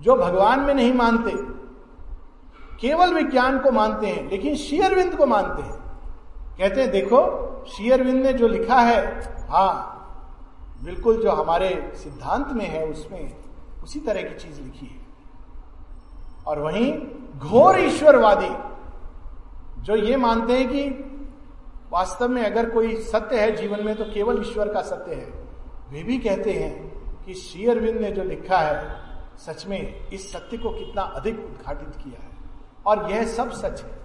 जो 0.02 0.16
भगवान 0.16 0.60
में 0.60 0.74
नहीं 0.74 0.94
मानते, 0.94 1.32
केवल 2.82 3.14
विज्ञान 3.14 3.60
को 3.60 3.72
मानते 3.72 4.08
हैं, 4.08 4.30
लेकिन 4.30 4.56
शेयरविंद 4.56 5.16
को 5.16 5.26
मानते 5.26 5.62
हैं। 5.62 5.78
कहते 6.58 6.82
हैं, 6.82 6.90
देखो 6.92 7.66
शेयरविंद 7.68 8.24
ने 8.26 8.34
जो 8.34 8.48
लिखा 8.48 8.80
है 8.82 9.00
हाँ 9.50 9.94
बिल्कुल 10.84 11.22
जो 11.22 11.32
हमारे 11.32 11.70
सिद्धांत 11.96 12.48
में 12.48 12.66
है, 12.66 12.86
उसमें 12.86 13.34
उसी 13.84 14.00
तरह 14.00 14.22
की 14.22 14.36
चीज़ 14.38 14.62
लिखी 14.62 14.86
है। 14.86 15.06
और 16.48 16.60
वहीं 16.60 16.94
घोर 17.40 17.80
ईश्वरवादी, 17.80 18.50
जो 19.84 19.96
ये 19.96 20.18
मानते 20.18 20.54
हैं 20.54 20.68
कि 20.70 20.84
वास्तव 21.92 22.28
में 22.28 22.44
अगर 22.44 22.70
कोई 22.70 22.96
सत्य 22.96 23.40
है 23.40 23.56
जीवन 23.56 23.86
में 23.86 23.96
तो 23.96 24.06
केवल 24.06 24.42
ईश्वर 24.42 24.74
का 24.74 24.82
सत्य 24.82 25.14
है। 25.14 25.26
वे 25.92 26.04
भी 26.04 26.18
कहते 26.18 26.52
हैं 26.52 26.98
कि 27.26 27.34
श्री 27.34 27.68
अरविंद 27.68 27.98
ने 27.98 28.12
जो 28.12 28.24
लिखा 28.24 28.58
है, 28.58 29.02
सच 29.38 29.68
में 29.68 30.08
इस 30.08 30.32
सत्य 30.32 30.58
को 30.58 30.70
कितना 30.70 31.02
अधिक 31.02 31.40
उद्घाटित 31.40 32.04
किया 32.04 32.24
है। 32.24 32.30
और 32.86 33.12
यह 33.12 33.26
सब 33.26 33.52
सच 33.52 33.84
है। 33.84 34.00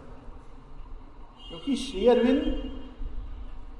क्योंकि 1.48 1.76
श्री 1.76 2.08
अरविंद 2.08 2.72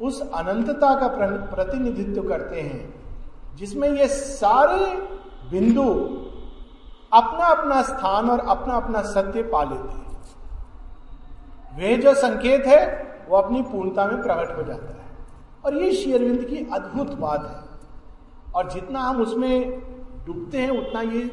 उस 0.03 0.31
अनंतता 0.31 1.01
का 1.01 1.09
प्रतिनिधित्व 1.55 2.29
करते 2.29 2.61
हैं, 2.61 2.95
जिसमें 3.57 3.91
ये 3.93 4.09
सारे 4.09 4.97
बिंदु 5.51 5.93
अपना 7.13 7.45
अपना 7.47 7.83
स्थान 7.83 8.31
और 8.31 8.41
अपना 8.41 8.75
अपना 8.75 9.03
सत्य 9.03 9.43
पा 9.43 9.65
लेते 9.65 9.89
हैं। 9.89 10.23
वे 11.79 11.97
जो 11.97 12.15
संकेत 12.15 12.67
है 12.67 13.12
वो 13.33 13.39
अपनी 13.39 13.63
पूर्णता 13.63 14.07
में 14.07 14.23
प्रकट 14.23 14.57
हो 14.57 14.63
जाता 14.63 14.87
है। 14.87 15.07
और 15.65 15.77
ये 15.77 15.93
शेयरविंद 15.93 16.45
की 16.45 16.57
अद्भुत 16.73 17.11
बात 17.11 17.45
है। 17.47 18.53
और 18.55 18.71
जितना 18.71 19.01
हम 19.01 19.23
उसमें 19.23 19.81
डूबते 20.27 20.59
हैं, 20.59 20.71
उतना 20.71 21.01
ये 21.01 21.25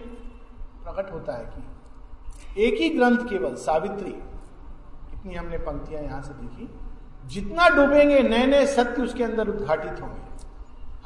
प्रकट 0.83 1.11
होता 1.13 1.33
है 1.33 1.45
कि 1.45 2.63
एक 2.63 2.81
ही 2.81 2.89
ग्रंथ 2.89 3.17
केवल 3.17 3.55
सावित्री 3.55 4.11
इतनी 5.13 5.35
हमने 5.35 5.57
पंक्तियाँ 5.57 6.03
यहाँ 6.03 6.21
से 6.21 6.33
देखी, 6.33 6.69
जितना 7.25 7.67
डूबेंगे 7.69 8.19
नए 8.19 8.45
नए 8.45 8.65
सत्य 8.65 9.01
उसके 9.01 9.23
अंदर 9.23 9.47
उद्घाटित 9.47 10.01
होंगे। 10.01 10.47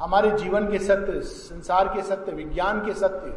हमारे 0.00 0.30
जीवन 0.30 0.70
के 0.70 0.78
सत्य, 0.78 1.20
संसार 1.20 1.88
के 1.88 2.02
सत्य, 2.02 2.32
विज्ञान 2.32 2.80
के 2.80 2.94
सत्य, 2.94 3.30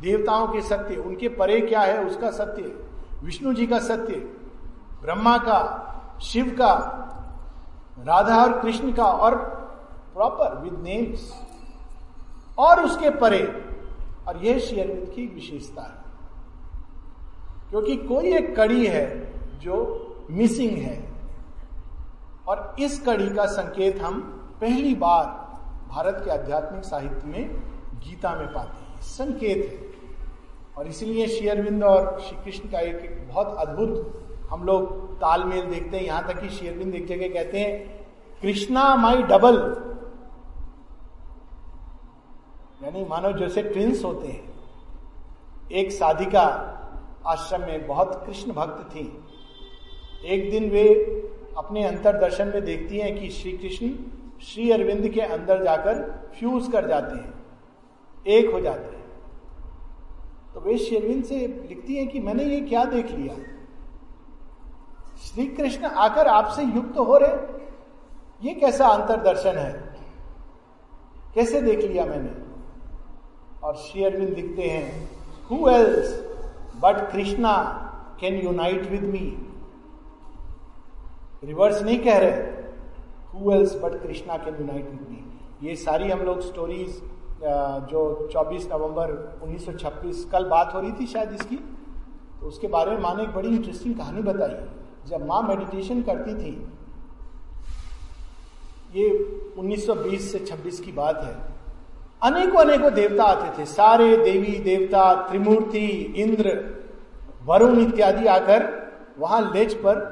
देवताओं 0.00 0.48
के 0.48 0.60
सत्य, 0.60 0.96
उनके 0.96 1.28
परे 1.28 1.60
क्या 1.60 1.80
है, 1.80 2.04
उसका 2.04 2.30
सत्य, 2.30 2.62
विष्णु 3.24 3.52
जी 3.52 3.66
का 3.66 3.78
सत्य, 3.78 4.14
ब्रह्मा 5.02 5.38
का 5.38 5.94
शिव 6.22 6.56
का, 6.58 6.74
राधा 7.98 8.42
और 8.42 8.60
कृष्ण 8.62 8.92
का 8.92 9.04
और 9.04 9.36
प्रॉपर 10.14 10.58
विद 10.58 10.72
नेम्स 10.72 11.34
और 12.58 12.84
उसके 12.84 13.10
परे, 13.10 13.64
और 14.28 14.44
यह 14.44 14.58
शेयरविंद 14.58 15.08
की 15.08 15.26
विशेषता 15.26 15.82
है। 15.82 15.98
क्योंकि 17.70 17.96
कोई 17.96 18.34
एक 18.34 18.56
कड़ी 18.56 18.86
है 18.86 19.32
जो 19.58 20.04
मिसिंग 20.30 20.78
है। 20.78 21.12
और 22.48 22.76
इस 22.78 23.00
कड़ी 23.00 23.30
का 23.30 23.46
संकेत 23.46 24.02
हम 24.02 24.20
पहली 24.60 24.94
बार 24.94 25.26
भारत 25.88 26.22
के 26.24 26.30
आध्यात्मिक 26.30 26.84
साहित्य 26.84 27.26
में 27.26 27.60
गीता 27.94 28.34
में 28.34 28.52
पाते 28.52 28.82
हैं। 28.82 29.00
संकेत 29.00 29.72
है। 29.72 29.88
और 30.78 30.86
इसलिए 30.86 31.26
शेयरविंद 31.26 31.84
और 31.84 32.20
श्री 32.20 32.44
कृष्ण 32.44 32.68
का 32.68 32.80
एक 32.80 33.28
बहुत 33.32 33.46
अद्भुत 33.46 34.24
हम 34.50 34.64
लोग 34.64 35.12
तालमेल 35.16 35.64
देखते 35.64 35.96
हैं, 35.96 36.04
यहाँ 36.04 36.26
तक 36.28 36.40
कि 36.40 36.48
शेयरविंद 36.48 36.94
एक 36.94 37.06
जगह 37.06 37.28
कहते 37.28 37.58
हैं, 37.58 38.06
कृष्णा 38.42 38.96
माई 38.96 39.22
डबल. 39.22 39.54
यानी 42.82 43.04
मानो 43.04 43.32
जैसे 43.32 43.62
ट्विंस 43.62 44.04
होते 44.04 44.28
हैं। 44.28 44.54
एक 45.72 45.92
साधिका 45.92 46.74
आश्रम 47.26 47.60
में 47.60 47.86
बहुत 47.86 48.24
कृष्ण 48.26 48.52
भक्त 48.52 48.94
थी। 48.94 49.24
एक 50.24 50.50
दिन 50.50 50.70
वे 50.70 50.94
अपने 51.58 51.84
अंतर 51.84 52.16
दर्शन 52.16 52.48
में 52.48 52.64
देखती 52.64 52.98
हैं 52.98 53.20
कि 53.20 53.30
श्री 53.30 53.52
कृष्ण 53.52 53.90
श्री 54.42 54.70
अरविंद 54.70 55.08
के 55.08 55.20
अंदर 55.20 55.64
जाकर 55.64 55.94
फ्यूज 56.38 56.68
कर 56.72 56.88
जाते 56.88 57.16
हैं, 57.16 57.34
एक 58.26 58.50
हो 58.50 58.60
जाते 58.60 58.96
हैं। 58.96 59.04
तो 60.54 60.60
वे 60.60 60.78
श्री 60.78 60.96
अरविंद 60.96 61.24
से 61.24 61.38
लिखती 61.68 61.94
हैं 61.94 62.08
कि, 62.08 62.20
मैंने 62.20 62.44
ये 62.44 62.60
क्या 62.60 62.84
देख 62.84 63.10
लिया? 63.10 63.57
श्री 65.24 65.46
कृष्ण 65.46 65.84
आकर 65.84 66.26
आपसे 66.28 66.62
युक्त 66.64 66.94
तो 66.94 67.04
हो 67.04 67.16
रहे। 67.18 67.36
ये 68.42 68.54
कैसा 68.54 68.88
अंतर 68.88 69.20
दर्शन 69.22 69.56
है? 69.58 69.72
कैसे 71.34 71.60
देख 71.62 71.80
लिया 71.80 72.04
मैंने? 72.06 72.30
और 73.62 73.76
श्री 73.76 74.04
अरविंद 74.04 74.34
लिखते 74.36 74.62
हैं 74.62 75.08
who 75.50 75.68
else 75.68 76.12
but 76.82 77.10
Krishna 77.12 77.54
can 78.20 78.34
unite 78.44 78.90
with 78.90 79.02
me 79.04 79.26
reverse 81.44 81.82
नहीं 81.82 81.98
कह 81.98 82.18
रहे। 82.18 82.32
Who 83.32 83.52
else 83.52 83.74
but 83.82 84.02
Krishna 84.02 84.36
can 84.36 84.56
unite 84.60 84.90
with 84.90 85.06
me 85.10 85.68
ये 85.68 85.76
सारी 85.76 86.10
हम 86.10 86.20
लोग 86.22 86.40
स्टोरीज 86.42 87.00
जो 87.90 88.00
24 88.32 88.66
नवंबर 88.70 89.12
1926 89.42 90.24
कल 90.32 90.44
बात 90.48 90.74
हो 90.74 90.80
रही 90.80 90.92
थी 90.92 91.06
शायद 91.06 91.32
इसकी 91.32 91.56
तो 92.40 92.46
उसके 92.46 92.68
बारे 92.68 92.90
में 92.90 93.00
माने 93.00 93.22
एक 93.22 93.34
बड़ी 93.34 93.48
इंटरेस्टिंग 93.48 93.94
कहानी 93.96 94.22
बताई। 94.22 94.54
जब 95.08 95.26
माँ 95.26 95.42
मेडिटेशन 95.42 96.02
करती 96.02 96.34
थी, 96.34 96.50
ये 98.94 99.08
1920 99.58 100.32
से 100.32 100.38
26 100.40 100.80
की 100.80 100.92
बात 100.92 101.22
है। 101.24 101.34
अनेकों 102.22 102.60
अनेकों 102.60 102.92
देवता 102.94 103.24
आते 103.24 103.58
थे। 103.58 103.66
सारे 103.66 104.16
देवी, 104.16 104.58
देवता, 104.60 105.12
त्रिमूर्ति, 105.28 105.86
इंद्र, 106.16 106.54
वरुण 107.44 107.78
इत्यादि 107.78 108.26
आकर 108.26 108.66
वहाँ 109.18 109.40
लेज 109.54 109.74
पर 109.74 110.06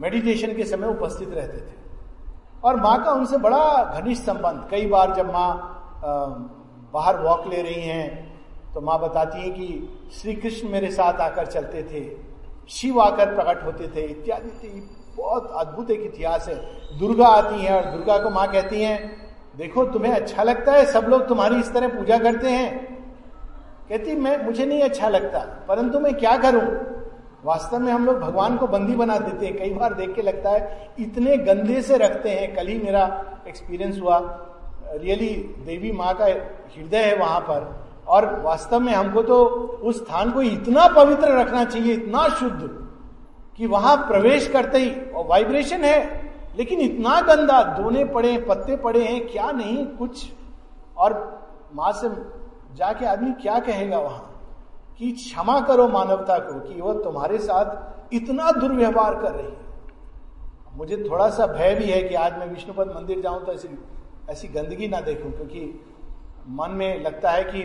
मेडिटेशन 0.00 0.54
के 0.56 0.64
समय 0.64 0.88
उपस्थित 0.88 1.34
रहते 1.34 1.58
थे। 1.58 1.80
और 2.64 2.76
माँ 2.76 3.04
का 3.04 3.12
उनसे 3.12 3.38
बड़ा 3.38 4.00
घनिष्ठ 4.00 4.22
संबंध, 4.22 4.66
कई 4.70 4.86
बार 4.86 5.14
जब 5.14 5.32
माँ 5.32 5.50
बाहर 6.94 7.18
वॉक 7.18 7.46
ले 7.48 7.62
रही 7.62 7.82
हैं 7.82 8.06
तो 8.74 8.80
माँ 8.80 8.98
बताती 9.00 9.40
है 9.40 9.50
कि 9.50 9.66
श्री 10.12 10.34
कृष्ण 10.34 10.68
मेरे 10.68 10.90
साथ 10.90 11.20
आकर 11.20 11.46
चलते 11.46 11.82
थे। 11.82 12.00
शिव 12.68 13.00
आकर 13.00 13.34
प्रकट 13.34 13.64
होते 13.64 13.88
थे, 13.88 14.00
इत्यादि 14.00 14.88
बहुत 15.16 15.52
अद्भुत 15.56 15.90
एक 15.90 16.00
इतिहास 16.00 16.48
है। 16.48 16.54
दुर्गा 16.98 17.26
आती 17.26 17.62
है 17.62 17.82
और 17.82 17.90
दुर्गा 17.90 18.18
को 18.18 18.30
माँ 18.30 18.52
कहती 18.52 18.82
हैं, 18.82 19.22
देखो, 19.56 19.84
तुम्हें 19.84 20.12
अच्छा 20.12 20.42
लगता 20.42 20.72
है, 20.72 20.84
सब 20.86 21.04
लोग 21.04 21.28
तुम्हारी 21.28 21.56
इस 21.56 21.72
तरह 21.74 21.88
पूजा 21.88 22.18
करते 22.18 22.50
हैं। 22.50 22.94
कहती, 23.88 24.14
मैं, 24.14 24.44
मुझे 24.44 24.66
नहीं 24.66 24.82
अच्छा 24.82 25.08
लगता, 25.08 25.38
परंतु 25.68 26.00
मैं 26.00 26.14
क्या 26.14 26.36
करूँ? 26.36 26.62
वास्तव 27.44 27.78
में 27.78 27.92
हम 27.92 28.06
लोग 28.06 28.18
भगवान 28.18 28.56
को 28.56 28.66
बंदी 28.66 28.94
बना 28.94 29.18
देते 29.18 29.46
हैं। 29.46 29.56
कई 29.58 29.70
बार 29.70 29.94
देख 29.94 30.14
के 30.14 30.22
लगता 30.22 30.50
है, 30.50 30.92
इतने 31.00 31.36
गंदे 31.36 31.82
से 31.82 31.96
रखते 31.96 32.30
हैं। 32.30 32.54
कल 32.54 32.66
ही 32.66 32.78
मेरा 32.78 33.24
एक्सपीरियंस 33.48 34.00
हुआ। 34.00 34.18
रियली 34.92 35.28
देवी 35.66 35.92
माँ 35.92 36.14
का 36.14 36.24
हृदय 36.24 36.98
है 36.98 37.16
वहाँ 37.16 37.40
पर। 37.40 37.81
और 38.06 38.40
वास्तव 38.40 38.80
में 38.80 38.92
हमको 38.92 39.22
तो 39.22 39.44
उस 39.82 39.96
स्थान 39.96 40.30
को 40.30 40.42
इतना 40.42 40.86
पवित्र 40.88 41.28
रखना 41.30 41.64
चाहिए, 41.64 41.94
इतना 41.94 42.28
शुद्ध, 42.28 42.68
कि 43.58 43.66
वहाँ 43.66 43.96
प्रवेश 43.96 44.48
करते 44.48 44.78
ही, 44.78 44.90
और 45.10 45.26
वाइब्रेशन 45.26 45.84
है, 45.84 46.30
लेकिन 46.56 46.80
इतना 46.80 47.20
गंदा, 47.20 47.62
दोने 47.62 48.04
पड़े 48.04 48.36
पत्ते 48.38 48.76
पड़े 48.76 49.04
हैं, 49.04 49.26
क्या 49.28 49.50
नहीं, 49.50 49.84
कुछ। 49.86 50.32
और 50.96 51.14
माँ 51.74 51.92
से 51.92 52.08
जाके 52.76 53.06
आदमी 53.06 53.32
क्या 53.32 53.58
कहेगा 53.58 53.98
वहाँ? 53.98 54.28
कि 54.98 55.10
क्षमा 55.12 55.60
करो 55.60 55.88
मानवता 55.88 56.38
को, 56.38 56.58
कि 56.60 56.80
वह 56.80 57.02
तुम्हारे 57.02 57.38
साथ 57.38 58.14
इतना 58.14 58.50
दुर्व्यवहार 58.50 59.14
कर 59.14 59.32
रही 59.32 59.46
है। 59.46 59.60
मुझे 60.76 60.96
थोड़ा 61.10 61.28
सा 61.30 61.46
भय 61.46 61.74
भी 61.74 61.84
है 61.84 62.02
कि 62.02 62.14
आज 62.14 62.38
मैं 62.38 62.46
विष्णुपद 62.46 62.92
मंदिर 62.96 63.20
जाऊँ 63.20 63.44
तो 63.44 63.52
ऐसी 63.52 63.68
ऐसी 64.30 64.48
गंदगी 64.48 64.88
ना 64.88 65.00
देखूँ, 65.00 65.32
क्योंकि 65.32 65.80
मन 66.48 66.70
में 66.70 67.02
लगता 67.02 67.30
है 67.30 67.44
कि 67.44 67.62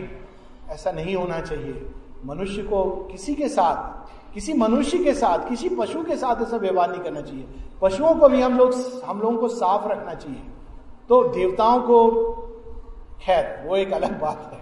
ऐसा 0.70 0.92
नहीं 0.92 1.16
होना 1.16 1.40
चाहिए। 1.40 1.90
मनुष्य 2.26 2.62
को 2.62 2.84
किसी 2.84 3.34
के 3.34 3.48
साथ, 3.48 4.08
किसी 4.34 4.52
मनुष्य 4.52 4.98
के 4.98 5.14
साथ, 5.14 5.48
किसी 5.48 5.68
पशु 5.68 6.04
के 6.04 6.16
साथ 6.16 6.42
ऐसा 6.42 6.56
व्यवहार 6.56 6.90
नहीं 6.90 7.00
करना 7.00 7.20
चाहिए। 7.20 7.46
पशुओं 7.82 8.14
को 8.14 8.28
भी 8.28 8.40
हम 8.40 8.58
लोग, 8.58 8.74
हम 9.04 9.20
लोगों 9.20 9.38
को 9.38 9.48
साफ़ 9.48 9.88
रखना 9.88 10.14
चाहिए। 10.14 10.42
तो 11.08 11.24
देवताओं 11.24 11.80
को, 11.80 12.10
खैर, 13.20 13.68
वो 13.68 13.76
एक 13.76 13.92
अलग 13.92 14.20
बात 14.20 14.50
है। 14.52 14.58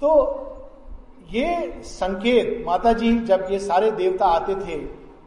तो 0.00 0.40
ये 1.30 1.80
संकेत 1.84 2.64
माता 2.66 2.92
जी 2.92 3.18
जब 3.18 3.48
ये 3.50 3.58
सारे 3.58 3.90
देवता 3.90 4.26
आते 4.26 4.54
थे, 4.54 4.78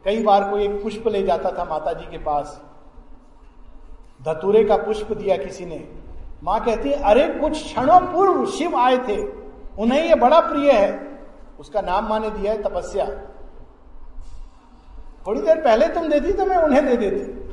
कई 0.05 0.23
बार 0.23 0.51
कोई 0.51 0.63
एक 0.63 0.83
पुष्प 0.83 1.07
ले 1.07 1.23
जाता 1.23 1.51
था 1.51 1.65
माता 1.65 1.93
जी 1.93 2.05
के 2.05 2.17
पास। 2.17 2.61
धतूरे 4.21 4.63
का 4.63 4.77
पुष्प 4.77 5.13
दिया 5.13 5.37
किसी 5.37 5.65
ने। 5.65 6.06
माँ 6.43 6.63
कहती 6.63 6.89
है, 6.89 7.03
अरे, 7.03 7.27
कुछ 7.27 7.63
क्षणों 7.63 7.99
पूर्व 7.99 8.45
शिव 8.45 8.75
आए 8.75 8.97
थे। 8.97 9.27
उन्हें 9.79 10.03
ये 10.03 10.15
बड़ा 10.15 10.39
प्रिय 10.39 10.71
है। 10.71 11.19
उसका 11.59 11.81
नाम 11.81 12.09
माने 12.09 12.29
दिया 12.29 12.51
है 12.51 12.63
तपस्या। 12.63 13.05
थोड़ी 15.27 15.41
देर 15.41 15.61
पहले 15.61 15.87
तुम 15.87 16.07
देती 16.07 16.33
तो 16.33 16.45
मैं 16.45 16.57
उन्हें 16.57 16.85
दे 16.85 16.97
देती। 16.97 17.47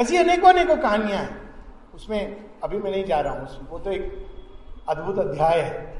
ऐसी 0.00 0.16
अनेकों 0.16 0.48
अनेकों 0.48 0.76
कहानियाँ 0.76 1.18
हैं। 1.18 1.54
उसमें 1.94 2.44
अभी 2.64 2.78
मैं 2.78 2.90
नहीं 2.90 3.04
जा 3.04 3.20
रहा 3.20 3.34
हूँ 3.34 3.48
वो 3.70 3.78
तो 3.78 3.90
एक 3.90 4.26
अद्भुत 4.88 5.18
अध्याय 5.18 5.60
है। 5.60 5.96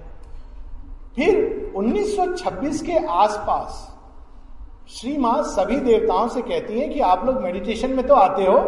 फिर 1.17 1.73
1926 1.77 2.83
के 2.83 3.07
आसपास 3.07 3.97
श्री 4.89 5.17
माँ 5.17 5.43
सभी 5.43 5.77
देवताओं 5.77 6.29
से 6.29 6.43
कहती 6.43 6.81
हैं 6.81 6.93
कि 6.93 7.01
आप 7.01 7.27
लोग 7.27 7.43
मेडिटेशन 7.43 7.91
में 7.91 8.07
तो 8.07 8.15
आते 8.15 8.43
हो, 8.43 8.59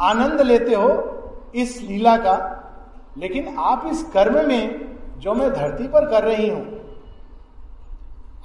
आनंद 0.00 0.40
लेते 0.40 0.74
हो 0.74 1.17
इस 1.54 1.80
लीला 1.82 2.16
का, 2.16 2.34
लेकिन 3.18 3.56
आप 3.58 3.86
इस 3.86 4.02
कर्म 4.02 4.46
में 4.48 4.96
जो 5.18 5.34
मैं 5.34 5.52
धरती 5.52 5.86
पर 5.88 6.08
कर 6.08 6.24
रही 6.24 6.48
हूँ, 6.48 6.64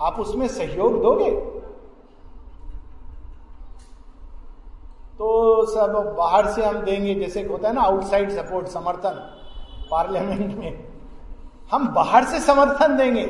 आप 0.02 0.20
उसमें 0.20 0.48
सहयोग 0.48 1.02
दोगे? 1.02 1.30
तो 5.14 5.66
सब 5.66 6.16
बाहर 6.18 6.48
से 6.48 6.66
हम 6.66 6.78
देंगे, 6.78 7.16
जैसे 7.16 7.44
होता 7.44 7.68
है 7.68 7.74
ना 7.74 7.82
आउटसाइड 7.82 8.32
सपोर्ट 8.32 8.68
समर्थन 8.68 9.20
पार्लियामेंट 9.92 10.58
में। 10.58 10.88
हम 11.72 11.88
बाहर 11.88 12.26
से 12.26 12.40
समर्थन 12.40 12.98
देंगे। 12.98 13.26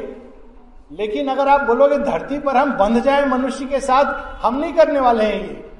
लेकिन 0.91 1.27
अगर 1.27 1.47
आप 1.47 1.61
बोलोगे, 1.61 1.97
धरती 1.97 2.39
पर 2.39 2.57
हम 2.57 2.71
बंध 2.71 2.99
जाए 2.99 3.25
मनुष्य 3.25 3.65
के 3.65 3.79
साथ, 3.79 4.05
हम 4.45 4.55
नहीं 4.55 4.73
करने 4.73 4.99
वाले 4.99 5.25
हैं 5.25 5.43
ये। 5.43 5.72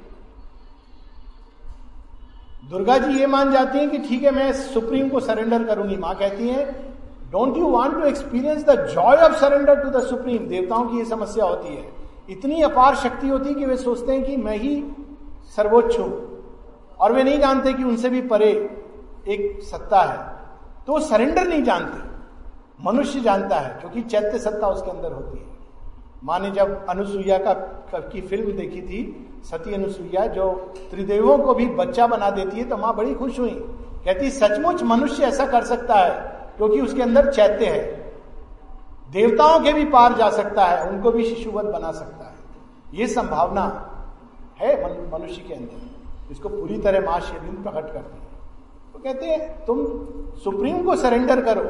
दुर्गा 2.70 2.96
जी 2.98 3.18
ये 3.18 3.26
मान 3.26 3.50
जाती 3.52 3.78
हैं 3.78 3.90
कि 3.90 3.98
ठीक 3.98 4.22
है, 4.22 4.30
मैं 4.30 4.52
सुप्रीम 4.52 5.08
को 5.08 5.20
सरेंडर 5.20 5.64
करूँगी। 5.64 5.96
माँ 5.96 6.14
कहती 6.14 6.48
है 6.48 6.64
don't 7.32 7.56
you 7.56 7.68
want 7.70 7.94
to 7.94 8.02
experience 8.02 8.64
the 8.64 8.86
joy 8.86 9.16
of 9.16 9.32
surrender 9.32 9.82
to 9.82 9.90
the 9.90 10.02
supreme 10.02 10.46
देवताओं 10.48 10.84
की 10.84 10.98
ये 10.98 11.04
समस्या 11.04 11.44
होती 11.44 11.74
है। 11.74 11.88
इतनी 12.30 12.62
अपार 12.62 12.94
शक्ति 12.96 13.28
होती 13.28 13.48
है 13.48 13.54
कि 13.54 13.64
वे 13.64 13.76
सोचते 13.76 14.12
हैं 14.12 14.24
कि 14.24 14.36
मैं 14.36 14.56
ही 14.58 14.82
सर्वोच्च 15.56 15.98
हूँ। 15.98 16.12
और 17.00 17.12
वे 17.12 17.22
नहीं 17.22 17.38
जानते 17.38 17.72
कि 17.72 17.84
उनसे 17.84 18.08
भी 18.08 18.20
परे 18.22 18.50
एक 19.28 19.62
सत्ता 19.62 20.02
है। 20.02 20.18
तो 20.86 20.92
वो 20.92 21.00
सरेंडर 21.00 21.48
नहीं 21.48 21.62
जानते। 21.62 22.12
मनुष्य 22.84 23.20
जानता 23.20 23.56
है, 23.56 23.78
क्योंकि 23.80 24.02
चैत्य 24.02 24.38
सत्ता 24.38 24.68
उसके 24.68 24.90
अंदर 24.90 25.12
होती 25.12 25.38
है। 25.38 25.46
माँ 26.24 26.38
ने 26.40 26.50
जब 26.50 26.86
अनुसुईया 26.88 27.38
का, 27.38 27.52
की 27.92 28.20
फ़िल्म 28.20 28.52
देखी 28.52 28.82
थी 28.82 29.23
सती 29.44 29.74
अनुसुईया 29.74 30.26
जो 30.26 30.50
त्रिदेवों 30.90 31.38
को 31.38 31.54
भी 31.54 31.66
बच्चा 31.66 32.06
बना 32.06 32.30
देती 32.30 32.58
है 32.58 32.64
तो 32.64 32.76
माँ 32.76 32.94
बड़ी 32.96 33.14
खुश 33.14 33.38
हुई। 33.38 33.50
कहती, 34.04 34.30
सचमुच 34.30 34.82
मनुष्य 34.82 35.24
ऐसा 35.24 35.46
कर 35.46 35.64
सकता 35.64 35.94
है, 35.94 36.10
क्योंकि 36.56 36.80
उसके 36.80 37.02
अंदर 37.02 37.32
चैत्य 37.32 37.66
है। 37.66 37.82
देवताओं 39.12 39.60
के 39.60 39.72
भी 39.72 39.84
पार 39.84 40.14
जा 40.14 40.30
सकता 40.30 40.64
है, 40.64 40.88
उनको 40.90 41.10
भी 41.10 41.24
शिशुवत 41.24 41.64
बना 41.64 41.92
सकता 41.92 42.24
है। 42.24 42.32
ये 42.94 43.06
संभावना 43.06 43.64
है 44.60 44.76
मनुष्य 45.12 45.42
के 45.48 45.54
अंदर। 45.54 46.32
इसको 46.32 46.48
पूरी 46.48 46.78
तरह 46.78 47.10
माँ 47.10 47.20
शेरविंद 47.20 47.62
प्रकट 47.62 47.92
करती 47.92 48.18
है। 48.18 48.32
तो 48.92 48.98
कहते 48.98 49.26
हैं, 49.26 49.64
तुम 49.64 49.84
सुप्रीम 50.44 50.82
को 50.82 50.96
सरेंडर 50.96 51.40
करो। 51.40 51.64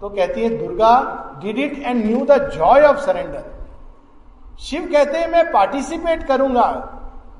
तो 0.00 0.08
कहती 0.08 0.40
है, 0.40 0.48
Durga 0.58 0.94
did 1.42 1.58
it 1.58 1.78
and 1.78 2.04
knew 2.06 2.26
the 2.26 2.50
joy 2.50 2.82
of 2.82 2.96
surrender 2.96 3.57
Shiva 4.60 4.88
कहते 4.92 5.18
हैं, 5.18 5.28
मैं 5.28 5.50
पार्टिसिपेट 5.52 6.22
करूँगा। 6.26 6.64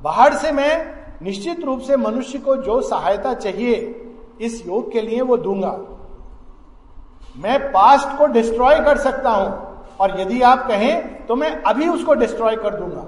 बाहर 0.03 0.35
से 0.35 0.53
मैं 0.53 0.95
निश्चित 1.23 1.65
रूप 1.65 1.81
से 1.81 1.97
मनुष्य 1.97 2.39
को 2.39 2.57
जो 2.57 2.81
सहायता 2.83 3.33
चाहिए, 3.35 3.75
इस 4.41 4.67
योग 4.67 4.93
के 4.93 5.01
लिए 5.01 5.21
वो 5.23 5.37
दूँगा। 5.37 5.71
मैं 7.37 7.59
पास्ट 7.73 8.17
को 8.19 8.27
डिस्ट्रॉय 8.29 8.79
कर 8.81 8.99
सकता 8.99 9.31
हूँ, 9.31 9.49
और 10.01 10.21
यदि 10.21 10.41
आप 10.43 10.67
कहें 10.69 11.27
तो 11.27 11.37
मैं 11.37 11.51
अभी 11.63 11.89
उसको 11.89 12.15
डिस्ट्रॉय 12.15 12.57
कर 12.57 12.75
दूँगा। 12.75 13.07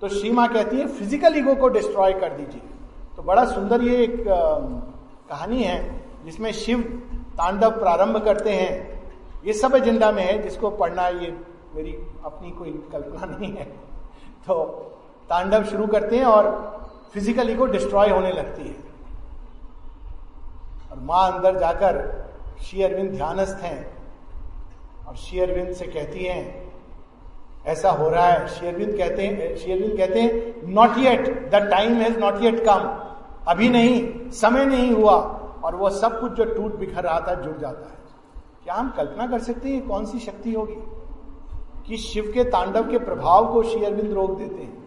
तो 0.00 0.08
श्री 0.08 0.30
माँ 0.32 0.46
कहती 0.48 0.76
है 0.76 0.86
फ़िज़िकल 0.88 1.36
ईगो 1.38 1.54
को 1.54 1.68
डिस्ट्रॉय 1.68 2.12
कर 2.12 2.32
दीजिए। 2.32 2.60
तो 3.16 3.22
बड़ा 3.22 3.44
सुंदर 3.44 3.82
ये 3.82 3.96
एक 3.96 4.24
कहानी 4.26 5.62
है, 5.62 5.78
जिसमें 6.24 6.50
शिव 6.52 6.80
तांडव 7.38 7.70
प्रारंभ 7.72 8.16
करते 8.24 8.50
हैं। 8.50 9.02
ये 9.46 9.52
सब 9.52 9.74
एजेंडा 9.74 10.10
में 10.12 10.22
है, 10.22 10.42
जिसको 10.42 10.70
पढ़ना, 10.72 11.08
ये 11.08 11.36
मेरी 11.74 11.92
अपनी 12.24 12.50
कोई 12.50 12.70
कल्पना 12.92 13.26
नहीं 13.26 13.52
है। 13.52 13.64
तो 14.46 14.64
तांडव 15.30 15.64
शुरू 15.64 15.86
करते 15.86 16.16
हैं 16.16 16.24
और 16.24 16.50
फिजिकली 17.12 17.54
को 17.54 17.66
डिस्ट्रॉय 17.66 18.10
होने 18.10 18.32
लगती 18.32 18.68
है। 18.68 18.76
और 20.90 20.98
माँ 21.02 21.30
अंदर 21.32 21.58
जाकर 21.58 22.02
श्री 22.62 22.82
अरविंद 22.82 23.10
ध्यानस्थ 23.10 23.62
हैं 23.62 23.78
और 25.08 25.16
श्री 25.16 25.40
अरविंद 25.40 25.72
से 25.72 25.86
कहती 25.86 26.24
हैं, 26.24 26.72
ऐसा 27.66 27.90
हो 27.90 28.08
रहा 28.08 28.26
है। 28.26 28.46
शेरविंद 28.48 28.96
कहते 28.98 29.26
हैं 29.26 29.56
शेरविंद 29.56 29.96
कहते 29.98 30.20
हैं 30.20 30.72
not 30.74 30.98
yet 30.98 31.28
the 31.50 31.68
time 31.70 31.94
has 31.94 32.18
not 32.18 32.42
yet 32.42 32.64
come 32.64 32.88
अभी 33.48 33.68
नहीं, 33.68 34.30
समय 34.32 34.64
नहीं 34.64 34.90
हुआ। 34.92 35.14
और 35.64 35.74
वो 35.74 35.90
सब 35.90 36.20
कुछ 36.20 36.32
जो 36.32 36.44
टूट 36.44 36.74
बिखर 36.74 37.02
रहा 37.02 37.20
था, 37.20 37.34
जुड़ 37.34 37.56
जाता 37.58 37.90
है। 37.90 37.98
क्या 38.64 38.74
हम 38.74 38.90
कल्पना 38.90 39.26
कर 39.26 39.38
सकते 39.38 39.68
हैं 39.68 39.86
कौन 39.88 40.04
सी 40.06 40.18
शक्ति 40.18 40.52
होगी? 40.52 40.76
कि 41.86 41.96
शिव 41.96 42.30
के 42.34 42.44
तांडव 42.44 42.90
के 42.90 42.98
प्रभाव 42.98 43.52
को 43.52 43.62
श्री 43.62 43.84
अरविंद 43.84 44.12
रोक 44.12 44.38
देते 44.38 44.62
हैं। 44.62 44.82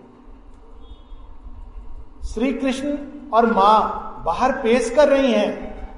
श्री 2.23 2.53
कृष्ण 2.53 2.97
और 3.33 3.45
माँ 3.45 4.23
बाहर 4.25 4.51
पेश 4.51 4.89
कर 4.89 5.09
रही 5.09 5.31
हैं 5.31 5.89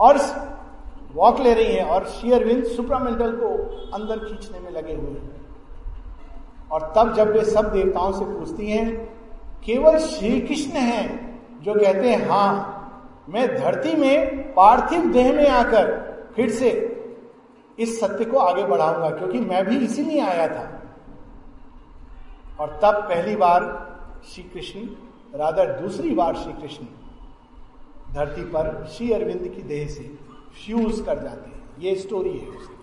और 0.00 0.18
वॉक 1.14 1.40
ले 1.40 1.54
रही 1.54 1.74
हैं 1.74 1.84
और 1.84 2.04
श्री 2.04 2.32
अरविंद 2.32 2.64
सुप्रामेंटल 2.64 3.32
को 3.32 3.48
अंदर 3.92 4.18
खींचने 4.18 4.60
में 4.60 4.70
लगे 4.70 4.94
हुए 4.94 5.10
हैं। 5.10 5.32
और 6.72 6.92
तब 6.96 7.12
जब 7.14 7.32
वे 7.32 7.44
सब 7.44 7.72
देवताओं 7.72 8.12
से 8.12 8.24
पूछती 8.24 8.70
हैं, 8.70 8.94
केवल 9.64 9.98
श्री 9.98 10.40
कृष्ण 10.40 10.72
हैं 10.72 11.62
जो 11.62 11.74
कहते 11.74 12.08
हैं, 12.08 12.28
हाँ, 12.28 12.80
मैं 13.28 13.46
धरती 13.56 13.94
में 13.96 14.52
पार्थिव 14.54 15.04
देह 15.12 15.32
में 15.32 15.48
आकर 15.48 15.92
फिर 16.36 16.50
से 16.50 16.70
इस 17.78 18.00
सत्य 18.00 18.24
को 18.24 18.38
आगे 18.38 18.64
बढ़ाऊँगा, 18.64 19.10
क्योंकि 19.10 19.40
मैं 19.40 19.64
भी 19.66 19.76
इसीलिए 19.76 20.20
आया 20.20 20.46
था। 20.48 20.82
और 22.60 22.78
तब 22.82 23.02
पहली 23.02 23.36
बार 23.36 23.62
श्री 24.24 24.42
कृष्ण 24.42 24.80
राधर 25.38 25.80
दूसरी 25.80 26.10
बार 26.10 26.34
श्री 26.34 26.52
कृष्ण 26.52 26.84
धरती 28.14 28.42
पर 28.44 28.86
श्री 28.86 29.10
अरविंद 29.12 29.48
की 29.56 29.62
देह 29.62 29.88
से 29.88 30.02
फ्यूज 30.54 31.00
कर 31.00 31.18
जाते 31.18 31.50
हैं। 31.50 31.62
ये 31.78 31.94
स्टोरी 31.94 32.38
है 32.38 32.48
उसकी। 32.48 32.74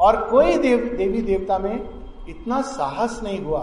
और 0.00 0.16
कोई 0.30 0.56
देव, 0.58 0.94
देवी 0.96 1.22
देवता 1.22 1.58
में 1.58 1.88
इतना 2.28 2.60
साहस 2.62 3.20
नहीं 3.22 3.40
हुआ 3.40 3.62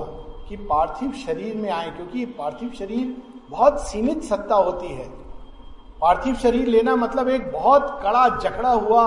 कि 0.50 0.56
पार्थिव 0.58 1.12
शरीर 1.12 1.56
में 1.56 1.70
आए, 1.70 1.90
क्योंकि 1.92 2.26
पार्थिव 2.26 2.72
शरीर 2.80 3.18
बहुत 3.50 3.80
सीमित 3.88 4.24
सत्ता 4.24 4.56
होती 4.56 4.88
है। 4.88 5.06
पार्थिव 6.02 6.36
शरीर 6.36 6.68
लेना 6.68 6.96
मतलब 6.96 7.30
एक 7.30 7.52
बहुत 7.52 8.00
कड़ा 8.04 8.28
जकड़ा 8.40 8.72
हुआ 8.72 9.06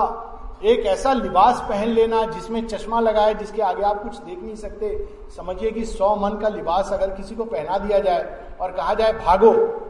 एक 0.63 0.79
ऐसा 0.79 1.13
लिबास 1.13 1.65
पहन 1.69 1.87
लेना 1.87 2.25
जिसमें 2.25 2.67
चश्मा 2.67 2.99
लगाए 2.99 3.33
जिसके 3.33 3.61
आगे 3.61 3.83
आप 3.83 4.03
कुछ 4.03 4.17
देख 4.17 4.43
नहीं 4.43 4.55
सकते। 4.55 5.17
समझिए 5.37 5.71
कि 5.71 5.85
सौ 5.85 6.15
मन 6.15 6.29
का 6.29 6.47
लिबास 6.47 6.93
अगर 6.93 7.09
किसी 7.09 7.35
को 7.35 7.45
पहना 7.45 7.77
दिया 7.77 7.99
जाए 7.99 8.51
और 8.61 8.71
कहा 8.71 8.93
जाए, 8.93 9.13
भागो। 9.13 9.81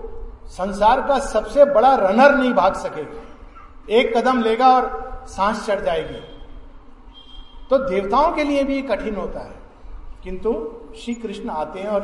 संसार 0.45 1.01
का 1.01 1.19
सबसे 1.19 1.65
बड़ा 1.65 1.95
रनर 1.95 2.35
नहीं 2.35 2.53
भाग 2.53 2.73
सकेगा 2.73 3.21
एक 3.89 4.17
कदम 4.17 4.41
लेगा 4.41 4.67
और 4.67 5.11
सांस 5.27 5.65
चढ़ 5.65 5.79
जाएगी। 5.79 6.19
तो 7.69 7.77
देवताओं 7.77 8.31
के 8.31 8.43
लिए 8.43 8.63
भी 8.63 8.81
कठिन 8.81 9.15
होता 9.15 9.39
है। 9.39 9.55
किंतु 10.23 10.73
श्री 10.99 11.13
कृष्ण 11.13 11.49
आते 11.49 11.79
हैं 11.79 11.87
और 11.87 12.03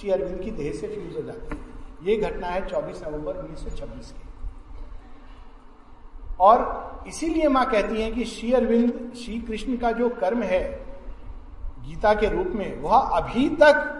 श्री 0.00 0.10
अरविंद 0.10 0.40
की 0.40 0.50
देह 0.50 0.72
से 0.72 0.88
फ्यूज 0.88 1.16
हो 1.16 1.22
जाते 1.22 1.54
हैं। 1.54 1.84
ये 2.02 2.16
घटना 2.16 2.46
है 2.46 2.66
24 2.66 3.02
नवंबर 3.08 3.36
1926 3.36 4.10
की। 4.10 4.22
और 6.40 6.89
इसीलिए 7.08 7.48
माँ 7.48 7.70
कहती 7.70 8.02
हैं 8.02 8.14
कि 8.14 8.24
श्री 8.24 8.52
अरविंद, 8.52 9.12
श्री 9.24 9.38
कृष्ण 9.38 9.76
का 9.76 9.92
जो 9.92 10.08
कर्म 10.08 10.42
है, 10.42 10.86
गीता 11.88 12.14
के 12.14 12.28
रूप 12.28 12.46
में, 12.46 12.82
वह 12.82 12.96
अभी 12.96 13.48
तक 13.48 13.96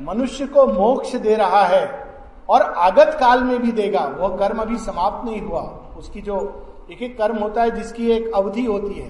मनुष्य 0.00 0.46
को 0.46 0.66
मोक्ष 0.66 1.16
दे 1.16 1.34
रहा 1.34 1.64
है 1.64 2.14
और 2.48 2.62
आगत 2.62 3.16
काल 3.20 3.42
में 3.42 3.62
भी 3.62 3.72
देगा। 3.72 4.00
वह 4.00 4.36
कर्म 4.36 4.58
अभी 4.58 4.78
समाप्त 4.78 5.28
नहीं 5.28 5.42
हुआ। 5.42 5.60
उसकी 5.98 6.20
जो 6.20 6.64
एक 6.90 7.02
एक 7.02 7.18
कर्म 7.18 7.36
होता 7.36 7.62
है, 7.62 7.70
जिसकी 7.70 8.10
एक 8.10 8.32
अवधि 8.34 8.64
होती 8.64 8.94
है। 8.94 9.08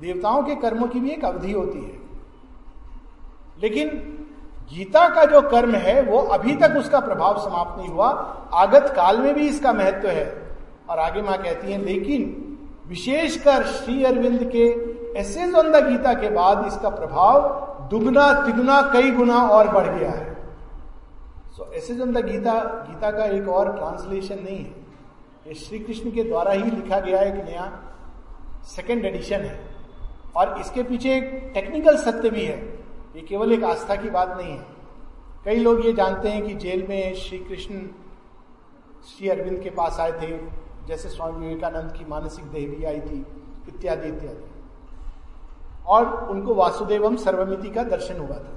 देवताओं 0.00 0.42
के 0.42 0.54
कर्मों 0.54 0.86
की 0.86 1.00
भी 1.00 1.10
एक 1.10 1.24
अवधि 1.24 1.52
होती 1.52 1.78
है। 1.78 1.98
लेकिन 3.62 3.88
गीता 4.74 5.08
का 5.08 5.24
जो 5.24 5.40
कर्म 5.42 5.74
है, 5.74 6.02
वो 6.02 6.18
अभी 6.18 6.56
तक 6.56 6.74
उसका 6.76 7.00
प्रभाव 7.00 7.38
समाप्त 7.38 7.78
नहीं 7.78 7.88
हुआ। 7.88 8.08
आगत 8.54 8.92
काल 8.96 9.18
में 9.18 9.34
भी 9.34 9.48
इसका 9.48 9.72
महत्व 9.72 10.08
है। 10.08 10.56
और 10.90 10.98
आगे 10.98 11.22
माँ 11.22 11.42
कहती 11.42 11.72
हैं, 11.72 11.78
लेकिन 11.78 12.44
विशेषकर 12.88 13.64
श्री 13.66 14.04
अरविंद 14.04 14.50
के 14.56 14.64
ऐसे 15.18 15.46
द 15.46 15.86
गीता 15.88 16.12
के 16.12 16.30
बाद 16.30 16.66
इसका 16.66 16.88
प्रभाव 16.88 17.40
दुगना 17.90 18.32
तिगुना 18.46 18.80
कई 18.92 19.10
गुना 19.10 19.36
और 19.48 19.68
बढ़ 19.68 19.98
गया 19.98 20.10
है। 20.10 20.34
सो 21.56 21.72
ऐसे 21.72 21.94
द 21.94 22.24
गीता 22.26 22.54
गीता 22.88 23.10
का 23.10 23.24
एक 23.24 23.48
और 23.48 23.72
ट्रांसलेशन 23.72 24.34
नहीं 24.34 24.58
है। 24.58 24.74
ये 25.46 25.54
श्री 25.54 25.78
कृष्ण 25.78 26.10
के 26.10 26.24
द्वारा 26.24 26.52
ही 26.52 26.62
लिखा 26.62 27.00
गया 27.00 27.22
एक 27.22 27.34
नया 27.34 27.94
सेकेंड 28.64 29.04
एडिशन 29.04 29.40
है। 29.40 29.60
और 30.36 30.60
इसके 30.60 30.82
पीछे 30.82 31.16
एक 31.16 31.50
टेक्निकल 31.54 31.96
सत्य 31.96 32.30
भी 32.30 32.44
है। 32.44 32.58
ये 33.16 33.22
केवल 33.22 33.52
एक 33.52 33.64
आस्था 33.64 33.96
की 33.96 34.10
बात 34.10 34.38
नहीं 34.38 34.52
है। 34.52 34.66
कई 35.44 35.56
लोग 35.56 35.86
ये 35.86 35.92
जानते 35.92 36.28
हैं 36.28 36.42
कि 36.42 36.54
जेल 36.54 36.86
में 36.88 37.14
श्री 37.14 37.38
कृष्ण, 37.38 37.74
श्री 39.08 39.28
अरविंद 39.28 39.62
के 39.62 39.70
पास 39.70 39.96
आए 40.00 40.12
थे। 40.12 40.67
जैसे 40.88 41.08
स्वामी 41.08 41.46
विवेकानंद 41.46 41.92
की 41.92 42.04
मानसिक 42.04 42.44
भी 42.44 42.84
आई 42.84 43.00
थी, 43.00 43.26
इत्यादि 43.68 44.08
इत्यादि। 44.08 44.44
और 45.86 46.28
उनको 46.30 46.54
वासुदेवम 46.54 47.16
सर्वमिति 47.16 47.70
का 47.70 47.82
दर्शन 47.82 48.18
हुआ 48.18 48.36
था। 48.36 48.54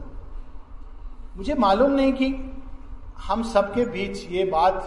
मुझे 1.37 1.53
मालूम 1.53 1.91
नहीं 1.91 2.13
कि 2.13 2.27
हम 3.17 3.43
सबके 3.43 3.85
बीच 3.85 4.29
ये 4.31 4.43
बात 4.45 4.77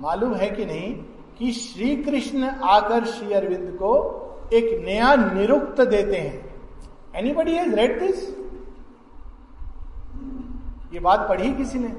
मालूम 0.00 0.34
है 0.34 0.50
कि 0.50 0.64
नहीं 0.64 0.94
कि 1.38 1.52
श्री 1.52 1.96
कृष्ण 1.96 2.48
आकर 2.48 3.04
श्री 3.04 3.32
अरविंद 3.32 3.70
को 3.74 3.90
एक 4.52 4.84
नया 4.84 5.14
निरुक्त 5.16 5.80
देते 5.80 6.16
हैं। 6.16 6.54
एनीबडी 7.14 7.54
हैज़ 7.54 7.74
रेड 7.74 8.00
दिस 8.00 8.28
ये 10.94 11.00
बात 11.00 11.28
पढ़ी 11.28 11.52
किसी 11.52 11.78
ने? 11.78 11.92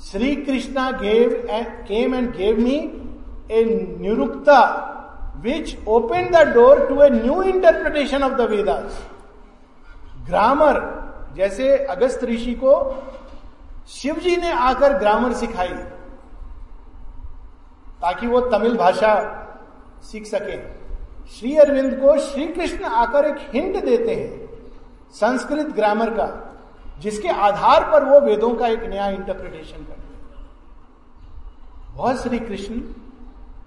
Shri 0.00 0.34
Krishna 0.36 0.90
gave 0.90 1.46
came 1.50 2.14
and 2.14 2.36
gave 2.36 2.60
me 2.60 2.78
a 3.50 3.64
Nirukta 4.00 4.60
which 5.38 5.76
open 5.88 6.28
the 6.32 6.36
door 6.54 6.86
to 6.88 7.02
a 7.02 7.08
new 7.10 7.42
interpretation 7.44 8.22
of 8.22 8.32
the 8.32 8.40
Vedas 8.50 9.02
grammar 10.26 10.80
जैसे 11.36 11.76
अगस्त 11.86 12.24
ऋषि 12.24 12.54
को 12.54 12.74
शिव 13.90 14.18
जी 14.18 14.36
ने 14.36 14.52
आकर 14.52 14.98
ग्रामर 14.98 15.32
सिखाई, 15.34 15.68
ताकि 18.02 18.26
वो 18.26 18.40
तमिल 18.50 18.76
भाषा 18.76 19.12
सीख 20.02 20.26
सके। 20.26 20.56
श्री 21.30 21.56
अरविंद 21.56 21.94
को 22.00 22.16
श्री 22.20 22.46
कृष्ण 22.48 22.84
आकर 22.84 23.24
एक 23.24 23.36
हिंट 23.52 23.84
देते 23.84 24.14
हैं 24.14 24.48
संस्कृत 25.14 25.66
ग्रामर 25.76 26.10
का, 26.10 26.26
जिसके 27.00 27.28
आधार 27.28 27.84
पर 27.92 28.04
वो 28.04 28.20
वेदों 28.20 28.54
का 28.54 28.66
एक 28.68 28.84
नया 28.84 29.08
इंटरप्रिटेशन 29.10 29.78
करते 29.78 29.92
हैं। 29.92 30.18
बहुत 31.96 32.22
श्री 32.22 32.38
कृष्ण 32.40 32.80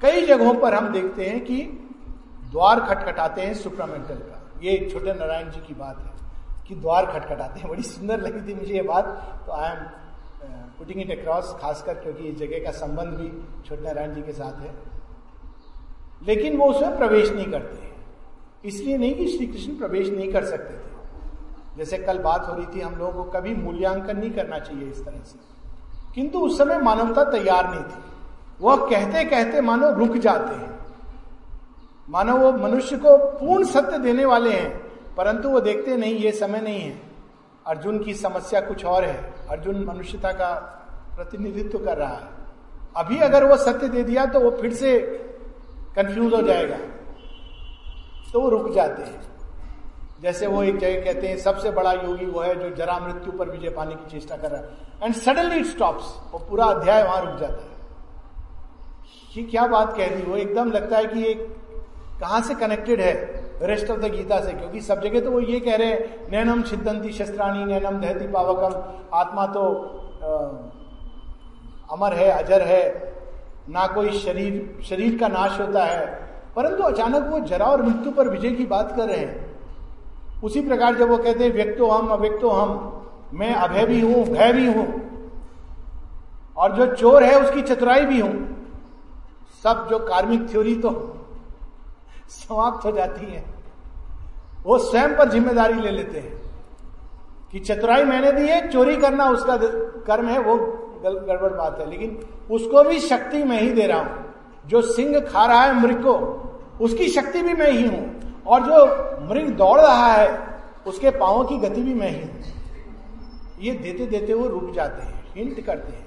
कई 0.01 0.25
जगहों 0.25 0.53
पर 0.53 0.73
हम 0.73 0.89
देखते 0.89 1.25
हैं 1.25 1.45
कि 1.45 1.61
द्वार 2.51 2.79
खटखटाते 2.79 3.41
हैं 3.41 3.53
सुप्रामेंटल 3.53 4.15
का। 4.15 4.51
ये 4.63 4.89
छोटे 4.93 5.13
नारायण 5.13 5.51
जी 5.51 5.59
की 5.59 5.73
बात 5.73 5.99
है 5.99 6.11
कि 6.67 6.75
द्वार 6.75 7.05
खटखटाते 7.05 7.59
हैं। 7.59 7.69
बड़ी 7.69 7.83
सुंदर 7.83 8.21
लगी 8.21 8.49
थी 8.49 8.55
मुझे 8.55 8.73
ये 8.73 8.81
बात। 8.81 9.05
तो 9.45 9.51
I 9.51 9.69
am 9.69 9.77
putting 10.77 11.01
it 11.01 11.19
across 11.19 11.55
खासकर 11.61 11.93
क्योंकि 11.93 12.23
इस 12.23 12.37
जगह 12.37 12.63
का 12.63 12.71
संबंध 12.71 13.07
भी 13.07 13.27
छोटे 13.69 13.83
नारायण 13.83 14.13
जी 14.13 14.21
के 14.21 14.31
साथ 14.31 14.61
है। 14.61 14.73
लेकिन 16.23 16.57
वो 16.57 16.65
उसमें 16.65 16.97
प्रवेश 16.97 17.31
नहीं 17.31 17.51
करते 17.51 17.85
हैं। 17.85 17.95
इसलिए 18.65 18.97
नहीं 18.97 19.15
कि 19.15 19.27
श्री 19.27 19.47
कृष्ण 19.47 19.77
प्रवेश 19.77 20.09
नहीं 20.09 20.33
कर 20.33 20.45
सकते 20.45 20.73
थे। 20.73 20.97
जैसे 21.77 21.97
कल 21.97 22.19
बात 22.19 22.47
हो 22.47 22.53
रही 22.53 22.65
थी, 22.65 22.81
हम 22.81 22.95
लोगों 22.95 23.23
को 23.23 23.31
कभी 23.31 23.55
मूल्यांकन 23.55 24.17
नहीं 24.17 24.31
करना 24.31 24.59
चाहिए 24.59 24.89
इस 24.89 25.05
तरह 25.05 25.19
से। 25.19 25.39
किंतु 26.15 26.39
उस 26.39 26.57
समय 26.57 26.77
मानवता 26.77 27.23
तैयार 27.23 27.71
नहीं 27.71 27.83
थी। 27.83 28.16
वह 28.61 28.75
कहते 28.75 29.23
कहते 29.23 29.61
मानो 29.61 29.89
रुक 29.91 30.17
जाते 30.17 30.55
हैं। 30.55 30.75
मानो 32.09 32.37
वो 32.37 32.51
मनुष्य 32.51 32.97
को 32.97 33.17
पूर्ण 33.17 33.65
सत्य 33.65 33.97
देने 33.97 34.25
वाले 34.25 34.51
हैं, 34.51 34.69
परंतु 35.17 35.49
वो 35.49 35.59
देखते 35.59 35.97
नहीं, 35.97 36.15
ये 36.15 36.31
समय 36.31 36.61
नहीं 36.61 36.79
है। 36.81 37.01
अर्जुन 37.67 38.03
की 38.03 38.13
समस्या 38.13 38.61
कुछ 38.61 38.85
और 38.85 39.05
है। 39.05 39.33
अर्जुन 39.49 39.83
मनुष्यता 39.83 40.31
का 40.31 40.53
प्रतिनिधित्व 41.15 41.77
कर 41.79 41.97
रहा 41.97 42.15
है। 42.15 42.35
अभी 42.95 43.17
अगर 43.17 43.43
वो 43.43 43.57
सत्य 43.57 43.87
दे 43.87 44.03
दिया 44.03 44.25
तो 44.25 44.39
वो 44.39 44.51
फिर 44.51 44.73
से 44.73 44.99
कंफ्यूज 45.95 46.33
हो 46.33 46.41
जाएगा। 46.41 46.77
तो 48.33 48.41
वो 48.41 48.49
रुक 48.49 48.71
जाते 48.73 49.03
हैं। 49.03 49.21
जैसे 50.21 50.47
वो 50.47 50.63
एक 50.63 50.77
जगह 50.77 51.03
कहते 51.03 51.27
हैं, 51.27 51.37
सबसे 51.37 51.71
बड़ा 51.71 51.91
योगी 51.91 52.25
वो 52.25 52.41
है 52.41 52.55
जो 52.59 52.75
जरा 52.75 52.97
मृत्यु 52.99 53.31
पर 53.31 53.49
विजय 53.49 53.69
पाने 53.69 53.95
की 53.95 54.11
चेष्टा 54.11 54.35
कर 54.35 54.51
रहा 54.51 54.61
है। 54.61 54.69
एंड 55.03 55.15
सडनली 55.15 55.59
इट 55.59 55.65
स्टॉप्स 55.65 56.05
वो 56.31 56.39
पूरा 56.39 56.65
अध्याय 56.65 57.03
वहाँ 57.03 57.21
रुक 57.21 57.39
जाता 57.39 57.63
है। 57.63 57.66
ये 59.37 59.43
क्या 59.45 59.65
बात 59.67 59.95
कह 59.97 60.15
दी 60.15 60.23
वो 60.23 60.35
एकदम 60.37 60.71
लगता 60.71 60.97
है 60.97 61.05
कि 61.05 61.19
ये 61.19 61.33
कहाँ 62.19 62.41
से 62.41 62.53
कनेक्टेड 62.55 63.01
है 63.01 63.13
रेस्ट 63.63 63.89
ऑफ़ 63.91 63.99
द 63.99 64.11
गीता 64.11 64.39
से? 64.41 64.51
क्योंकि 64.51 64.81
सब 64.81 65.01
जगह 65.01 65.21
तो 65.21 65.31
वो 65.31 65.39
ये 65.41 65.59
कह 65.59 65.75
रहे 65.75 65.87
हैं 65.87 66.31
नैनम 66.31 66.61
छिदंती 66.63 67.11
शस्त्राणी 67.13 67.65
नैनम 67.65 67.99
दहती 68.01 68.27
पावकम 68.27 68.73
आत्मा 69.13 69.45
तो 69.47 69.63
आ, 70.23 70.31
अमर 71.91 72.13
है 72.13 72.29
अजर 72.31 72.61
है 72.61 72.81
ना 73.69 73.85
कोई 73.87 74.11
शरीर 74.19 74.83
शरीर 74.85 75.17
का 75.19 75.27
नाश 75.27 75.59
होता 75.59 75.83
है। 75.85 76.05
परंतु 76.55 76.83
अचानक 76.83 77.29
वो 77.31 77.39
जरा 77.45 77.65
और 77.65 77.81
मृत्यु 77.81 78.11
पर 78.11 78.29
विजय 78.29 78.51
की 78.51 78.65
बात 78.65 78.95
कर 78.95 79.07
रहे 79.07 79.17
हैं। 79.17 79.45
उसी 80.43 80.61
प्रकार 80.61 80.95
जब 80.95 81.09
वो 81.09 81.17
कहते 81.17 81.43
हैं 81.43 81.53
व्यक्तो 81.53 81.87
हम 81.87 82.07
अव्यक्तो 82.09 82.49
हम 82.49 82.69
मैं 83.33 83.53
अभय 83.55 83.85
भी 83.85 83.99
हूँ 84.01 84.23
भय 84.25 84.53
भी 84.53 84.65
हूँ 84.67 84.85
और 86.57 86.75
जो 86.75 86.85
चोर 86.95 87.23
है 87.23 87.39
उसकी 87.41 87.61
चतुराई 87.63 88.05
भी 88.05 88.19
हूँ। 88.19 88.56
सब 89.67 89.87
जो 89.89 89.97
कार्मिक 89.99 90.49
थ्योरी 90.49 90.75
तो 90.75 90.89
समाप्त 92.29 92.85
हो 92.85 92.91
जाती 92.91 93.25
है, 93.25 93.43
वो 94.65 94.77
स्वयं 94.79 95.15
पर 95.17 95.29
ज़िम्मेदारी 95.29 95.73
ले 95.73 95.91
लेते 95.91 96.19
हैं 96.19 96.35
कि 97.51 97.59
चतुराई 97.59 98.03
मैंने 98.03 98.31
दी 98.31 98.47
है, 98.47 98.69
चोरी 98.69 98.95
करना 98.97 99.29
उसका 99.29 99.57
कर्म 100.07 100.27
है, 100.27 100.39
वो 100.39 100.55
गड़बड़ 101.03 101.51
बात 101.51 101.79
है। 101.79 101.89
लेकिन 101.89 102.17
उसको 102.51 102.83
भी 102.83 102.99
शक्ति 102.99 103.43
मैं 103.43 103.61
ही 103.61 103.69
दे 103.71 103.87
रहा 103.87 103.99
हूँ। 103.99 104.25
जो 104.67 104.81
सिंह 104.83 105.19
खा 105.21 105.45
रहा 105.45 105.61
है 105.61 105.79
मृग 105.81 106.03
को, 106.03 106.15
उसकी 106.81 107.07
शक्ति 107.09 107.41
भी 107.41 107.53
मैं 107.53 107.71
ही 107.71 107.87
हूँ। 107.87 108.43
और 108.47 108.63
जो 108.63 108.85
मृग 109.29 109.55
दौड़ 109.57 109.79
रहा 109.79 110.11
है, 110.13 110.27
उसके 110.87 111.09
पांवों 111.11 111.43
की 111.43 111.57
गति 111.59 111.81
भी 111.81 111.93
मैं 111.93 112.09
ही 112.09 112.21
हूँ। 112.21 112.55
ये 113.59 113.71
देते 113.73 114.05
देते 114.07 114.33
वो 114.33 114.47
रुक 114.47 114.73
जाते 114.73 115.01
हैं, 115.01 115.23
हिंट 115.35 115.65
करते 115.65 115.93
हैं। 115.93 116.05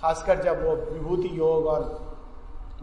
खासकर 0.00 0.42
जब 0.42 0.66
वो 0.66 0.74
विभूति 0.92 1.28
योग 1.34 1.66
और 1.66 2.07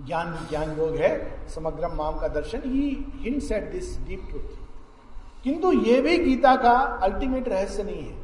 ज्ञान 0.01 0.31
विज्ञान 0.31 0.77
योग 0.77 0.95
है 0.95 1.47
समग्र 1.49 1.87
माम 1.87 2.19
का 2.19 2.27
दर्शन 2.27 2.61
ही 2.65 3.05
hints 3.15 3.51
at 3.51 3.71
this 3.71 4.07
deep 4.07 4.27
truth 4.29 5.43
किंतु 5.43 5.71
ये 5.71 6.01
भी 6.01 6.17
गीता 6.17 6.55
का 6.55 6.99
अल्टीमेट 7.03 7.49
रहस्य 7.49 7.83
नहीं 7.83 8.03
है। 8.03 8.15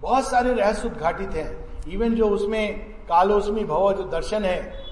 बहुत 0.00 0.28
सारे 0.28 0.52
रहस्य 0.52 0.88
उद्घाटित 0.88 1.30
हैं। 1.30 1.68
इवन 1.88 2.14
जो 2.14 2.28
उसमें 2.28 2.78
कालोस्मी 2.80 3.64
भव 3.64 3.92
जो 3.92 4.02
दर्शन 4.02 4.44
है, 4.44 4.84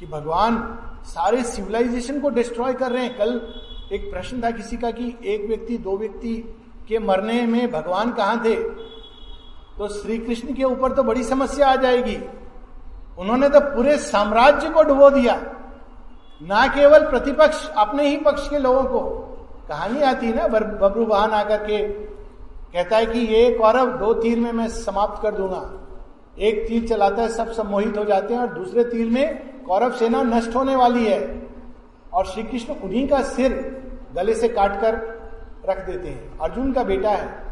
कि 0.00 0.06
भगवान 0.06 0.78
सारे 1.04 1.42
सिविलाइजेशन 1.42 2.20
को 2.20 2.30
डिस्ट्रॉय 2.30 2.74
कर 2.74 2.92
रहे 2.92 3.04
हैं। 3.04 3.18
कल 3.18 3.40
एक 3.92 4.10
प्रश्न 4.10 4.42
था 4.42 4.50
किसी 4.50 4.76
का 4.76 4.90
कि 4.90 5.18
एक 5.24 5.46
व्यक्ति, 5.46 5.78
दो 5.78 5.96
व्यक्ति 5.98 6.54
के 6.88 6.98
मरने 6.98 7.42
में 7.42 7.72
भगवान 7.72 8.12
कहाँ 8.12 8.44
थे? 8.44 8.56
तो 9.78 9.88
श्री 9.88 10.18
कृष्ण 10.18 10.54
के 10.54 10.64
ऊपर 10.64 10.92
तो 10.92 11.02
बड़ी 11.02 11.24
समस्या 11.24 11.68
आ 11.68 11.76
जाएगी। 11.76 12.16
उन्होंने 13.18 13.48
तो 13.48 13.60
पूरे 13.60 13.98
साम्राज्य 13.98 14.70
को 14.70 14.82
डुबो 14.82 15.10
दिया। 15.10 15.53
ना 16.42 16.66
केवल 16.66 17.10
प्रतिपक्ष, 17.10 17.70
अपने 17.70 18.08
ही 18.08 18.16
पक्ष 18.16 18.50
के 18.50 18.58
लोगों 18.58 18.82
को 18.82 19.00
कहानी 19.68 20.02
आती 20.02 20.26
है 20.26 20.36
ना 20.36 20.46
बबरू 20.48 21.06
वाहन 21.06 21.30
आकर 21.30 21.56
के 21.56 21.88
कहता 22.74 22.96
है 22.96 23.06
कि 23.06 23.18
ये 23.18 23.54
कौरव, 23.54 23.86
दो 23.98 24.14
तीर 24.14 24.40
में 24.40 24.52
मैं 24.52 24.68
समाप्त 24.68 25.22
कर 25.22 25.34
दूँगा। 25.34 25.72
एक 26.38 26.68
तीर 26.68 26.88
चलाता 26.88 27.22
है, 27.22 27.28
सब 27.28 27.52
सम्मोहित 27.52 27.98
हो 27.98 28.04
जाते 28.04 28.34
हैं, 28.34 28.40
और 28.40 28.46
दूसरे 28.46 28.84
तीर 28.84 29.06
में 29.06 29.60
कौरव 29.62 29.92
सेना 29.92 30.22
नष्ट 30.22 30.56
होने 30.56 30.76
वाली 30.76 31.06
है। 31.06 31.48
और 32.12 32.26
श्री 32.26 32.42
कृष्ण 32.42 32.74
उन्हीं 32.74 33.08
का 33.08 33.22
सिर 33.22 33.52
गले 34.14 34.34
से 34.34 34.48
काटकर 34.48 34.94
रख 35.68 35.86
देते 35.86 36.08
हैं। 36.08 36.38
अर्जुन 36.38 36.72
का 36.72 36.82
बेटा 36.82 37.10
है। 37.10 37.44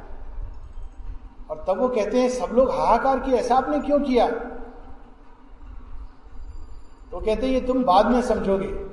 और 1.51 1.64
तब 1.68 1.81
वो 1.81 1.88
कहते 1.88 2.21
हैं, 2.21 2.29
सब 2.29 2.55
लोग 2.55 2.71
हाहाकार 2.71 3.18
की 3.18 3.33
ऐसा 3.33 3.57
आपने 3.57 3.81
क्यों 3.81 4.01
किया? 4.01 4.27
तो 7.12 7.20
कहते 7.20 7.46
ये 7.46 7.61
तुम 7.61 7.85
बाद 7.85 8.07
में 8.07 8.22
समझोगे। 8.22 8.87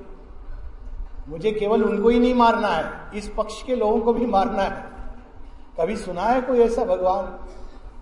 मुझे 1.30 1.52
केवल 1.52 1.84
उनको 1.84 2.10
ही 2.10 2.20
नहीं 2.20 2.34
मारना 2.34 2.68
है, 2.68 2.92
इस 3.16 3.32
पक्ष 3.38 3.64
के 3.64 3.76
लोगों 3.76 4.02
को 4.02 4.14
भी 4.14 4.26
मारना 4.26 4.64
है। 4.64 4.86
कभी 5.80 5.96
सुना 5.96 6.22
है 6.22 6.42
कोई 6.42 6.60
ऐसा 6.60 6.86
भगवान, 6.86 7.40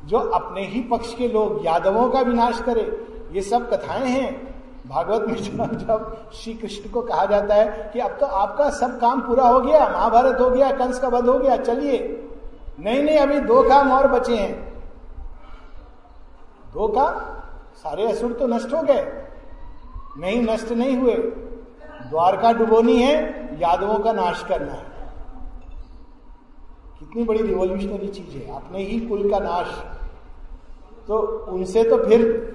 जो 0.08 0.17
अपने 0.17 0.62
ही 0.62 0.82
पक्ष 0.82 1.13
के 1.13 1.27
लोग, 1.27 1.65
यादवों 1.65 2.10
का 2.10 2.21
विनाश 2.21 2.62
करे? 2.62 3.08
ये 3.32 3.41
सब 3.41 3.69
कथाएँ 3.69 4.10
हैं। 4.10 4.58
भागवत 4.88 5.27
में 5.27 5.36
जब 5.43 5.77
जब 5.77 6.30
श्री 6.34 6.53
कृष्ण 6.53 6.89
को 6.89 7.01
कहा 7.01 7.25
जाता 7.25 7.56
है 7.56 7.89
कि 7.93 7.99
अब 7.99 8.12
तो 8.12 8.25
आपका 8.25 8.69
सब 8.69 8.99
काम 8.99 9.21
पूरा 9.21 9.47
हो 9.47 9.60
गया, 9.60 9.89
महाभारत 9.89 10.41
हो 10.41 10.49
गया, 10.49 10.71
कंस 10.71 10.99
का 10.99 11.08
वध 11.08 11.30
हो 11.30 11.39
गया, 11.39 11.58
चलिए। 11.58 12.30
नहीं 12.80 13.03
नहीं, 13.03 13.17
अभी 13.17 13.39
दो 13.39 13.69
काम 13.69 13.91
और 13.91 14.08
बचे 14.08 14.38
हैं। 14.38 14.84
दो 16.73 16.88
काम? 16.88 17.13
सारे 17.75 18.12
असुर 18.12 18.34
तो 18.34 18.47
नष्ट 18.47 18.73
हो 18.73 18.82
गए। 18.82 19.26
नहीं, 20.17 20.41
नष्ट 20.41 20.71
नहीं 20.71 20.97
हुए। 20.97 21.13
द्वारका 22.10 22.51
डुबोनी 22.51 23.01
है, 23.01 23.45
यादवों 23.62 23.99
का 23.99 24.12
नाश 24.12 24.43
करना 24.43 24.73
है। 24.73 24.86
कितनी 26.99 27.23
बड़ी 27.23 27.41
रिवोल्यूशनरी 27.41 28.08
चीज़ 28.08 28.43
है। 28.43 28.56
अपने 28.56 28.80
ही 28.80 28.99
कुल 28.99 29.32
का 29.32 29.39
नाश। 29.39 29.84
तो 31.08 31.19
उनसे 31.49 31.84
तो 31.84 31.97
फिर 31.97 32.47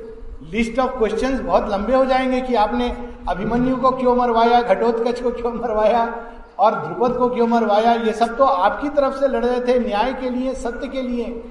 लिस्ट 0.43 0.79
ऑफ़ 0.79 0.91
क्वेश्चंस 0.91 1.41
बहुत 1.41 1.69
लंबे 1.69 1.95
हो 1.95 2.05
जाएँगे 2.05 2.41
कि 2.41 2.55
आपने 2.55 3.15
अभिमन्यु 3.29 3.77
को 3.77 3.91
क्यों 3.91 4.17
मरवाया, 4.17 4.63
घटोत्कच 4.63 5.23
को 5.23 5.31
क्यों 5.31 5.53
मरवाया, 5.53 6.29
और 6.59 6.75
ध्रुपद 6.75 7.17
को 7.17 7.29
क्यों 7.29 7.47
मरवाया, 7.47 7.93
ये 7.93 8.13
सब 8.13 8.37
तो 8.37 8.45
आपकी 8.45 8.89
तरफ़ 8.89 9.21
से 9.21 9.29
लड़ 9.29 9.45
रहे 9.45 9.61
थे 9.61 9.79
न्याय 9.79 10.15
के 10.15 10.31
लिए, 10.31 10.55
सत्य 10.55 10.89
के 10.89 11.03
लिए। 11.03 11.45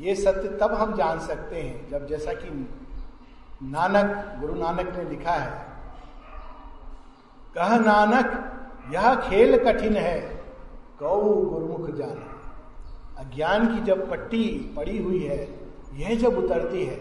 ये 0.00 0.14
सत्य 0.14 0.58
तब 0.60 0.74
हम 0.74 0.94
जान 0.96 1.18
सकते 1.18 1.56
हैं 1.56 1.90
जब 1.90 2.06
जैसा 2.06 2.32
कि 2.32 2.68
नानक, 3.62 4.40
गुरु 4.40 4.54
नानक 4.54 4.96
ने 4.96 5.04
लिखा 5.04 5.32
है। 5.32 5.66
कह 7.54 7.78
नानक, 7.78 8.56
यह 8.92 9.14
खेल 9.14 9.64
कठिन 9.64 9.96
है, 9.96 10.44
कौ 10.98 11.20
गुरुमुख 11.20 11.90
जाना। 11.90 12.30
अज्ञान 13.22 13.66
की 13.66 13.80
जब 13.80 14.10
पट्टी 14.10 14.74
पड़ी 14.76 15.02
हुई 15.02 15.22
है, 15.22 15.60
यह 15.94 16.18
जब 16.18 16.38
उतरती 16.38 16.84
है, 16.84 16.96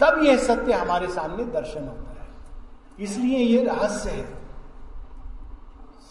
तब 0.00 0.20
यह 0.22 0.36
सत्य 0.36 0.72
हमारे 0.72 1.06
सामने 1.06 1.44
दर्शन 1.44 1.84
होता 1.84 2.16
है। 2.22 2.28
इसलिए 3.00 3.38
यह 3.38 3.72
रहस्य 3.72 4.10
है। 4.10 4.26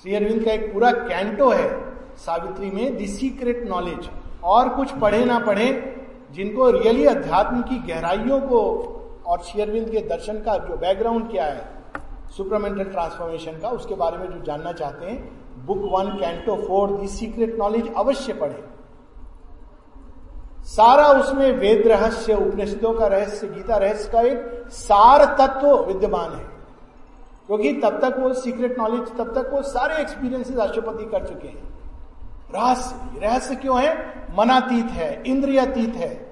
श्री 0.02 0.16
अरविंद 0.16 0.46
का 0.46 0.52
एक 0.52 0.74
पूरा 0.74 0.92
कैंटो 0.92 1.50
है, 1.50 1.98
सावित्री 2.18 2.72
में 2.72 3.04
द 3.04 3.08
सीक्रेट 3.08 3.68
नॉलेज। 3.68 4.10
और 4.44 4.70
कुछ 4.70 4.92
पढ़े 4.92 5.26
ना 5.26 5.40
पढ़े, 5.40 5.96
जिनको 6.32 6.72
रियली 6.72 7.06
अध्यात्म 7.06 7.62
की 7.62 7.94
गहराइयों 7.94 8.42
को 8.42 8.92
और 9.28 9.42
शेयरविंद 9.42 9.90
के 9.90 10.00
दर्शन 10.00 10.38
का 10.38 10.58
जो 10.58 10.78
बैकग्राउंड 10.78 11.32
क्या 11.32 11.46
है 11.46 11.70
सुपरमेंटल 12.38 12.84
ट्रांसफॉर्मेशन 12.84 13.52
का, 13.52 13.70
उसके 13.70 13.96
बारे 13.96 14.18
में 14.18 14.32
जो 14.32 14.42
जानना 14.42 14.72
चाहते 14.72 15.06
हैं 15.06 15.46
book 15.66 15.78
one 15.78 16.18
canto 16.20 16.56
four 16.56 16.92
the 16.92 17.08
secret 17.08 17.56
knowledge 17.60 17.94
अवश्य 17.98 18.34
पढ़े। 18.34 18.64
सारा 20.62 21.08
उसमें 21.08 21.52
वेद 21.52 21.88
रहस्य, 21.88 22.34
उपनिषदों 22.34 22.94
का 22.94 23.08
रहस्य, 23.08 23.48
गीता 23.48 23.78
रहस्य 23.78 24.12
का 24.12 24.22
एक 24.22 24.66
सार 24.70 25.26
तत्व 25.26 25.86
विद्यमान 25.86 26.32
है। 26.32 26.46
क्योंकि 27.48 27.74
तब 27.74 28.02
तक 28.02 28.18
वो 28.20 28.34
सीक्रेट 28.34 28.80
नॉलेज 28.80 29.18
तब 29.18 29.42
तक 29.42 29.50
वो 29.54 29.62
सारे 29.62 30.02
एक्सपीरियंसेस 30.02 30.58
राष्ट्रपति 30.58 31.06
कर 31.06 31.28
चुके 31.28 31.48
हैं। 31.48 31.80
रहस्य 32.56 33.20
रहस्य 33.20 33.56
क्यों 33.56 33.82
है? 33.82 34.06
मनातीत 34.38 34.86
है, 34.86 35.24
इंद्रियातीत 35.26 35.96
है। 35.96 36.25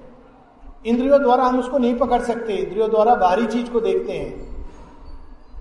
इंद्रियों 0.84 1.22
द्वारा 1.22 1.44
हम 1.44 1.58
उसको 1.58 1.78
नहीं 1.78 1.96
पकड़ 1.98 2.22
सकते, 2.22 2.52
इंद्रियों 2.54 2.90
द्वारा 2.90 3.14
बाहरी 3.14 3.46
चीज़ 3.46 3.70
को 3.70 3.80
देखते 3.80 4.12
हैं। 4.12 4.54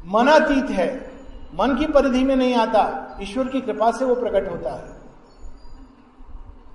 मनातीत 0.05 0.69
है, 0.69 0.87
मन 1.55 1.75
की 1.75 1.85
परिधि 1.85 2.23
में 2.23 2.35
नहीं 2.35 2.55
आता, 2.55 3.17
ईश्वर 3.21 3.47
की 3.47 3.61
कृपा 3.61 3.91
से 3.91 4.05
वो 4.05 4.15
प्रकट 4.15 4.49
होता 4.51 4.73
है। 4.73 5.01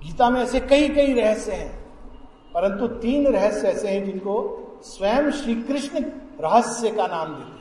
गीता 0.03 0.29
में 0.29 0.41
ऐसे 0.41 0.59
कई 0.59 0.89
कई 0.89 1.13
रहस्य 1.13 1.51
हैं, 1.51 1.71
परंतु 2.53 2.87
तीन 2.87 3.27
रहस्य 3.27 3.67
ऐसे 3.67 3.87
हैं 3.87 4.03
जिनको 4.05 4.35
स्वयं 4.83 5.31
श्री 5.31 5.55
कृष्ण 5.55 6.03
रहस्य 6.41 6.91
का 6.91 7.07
नाम 7.07 7.27
देते 7.27 7.41
हैं। 7.41 7.57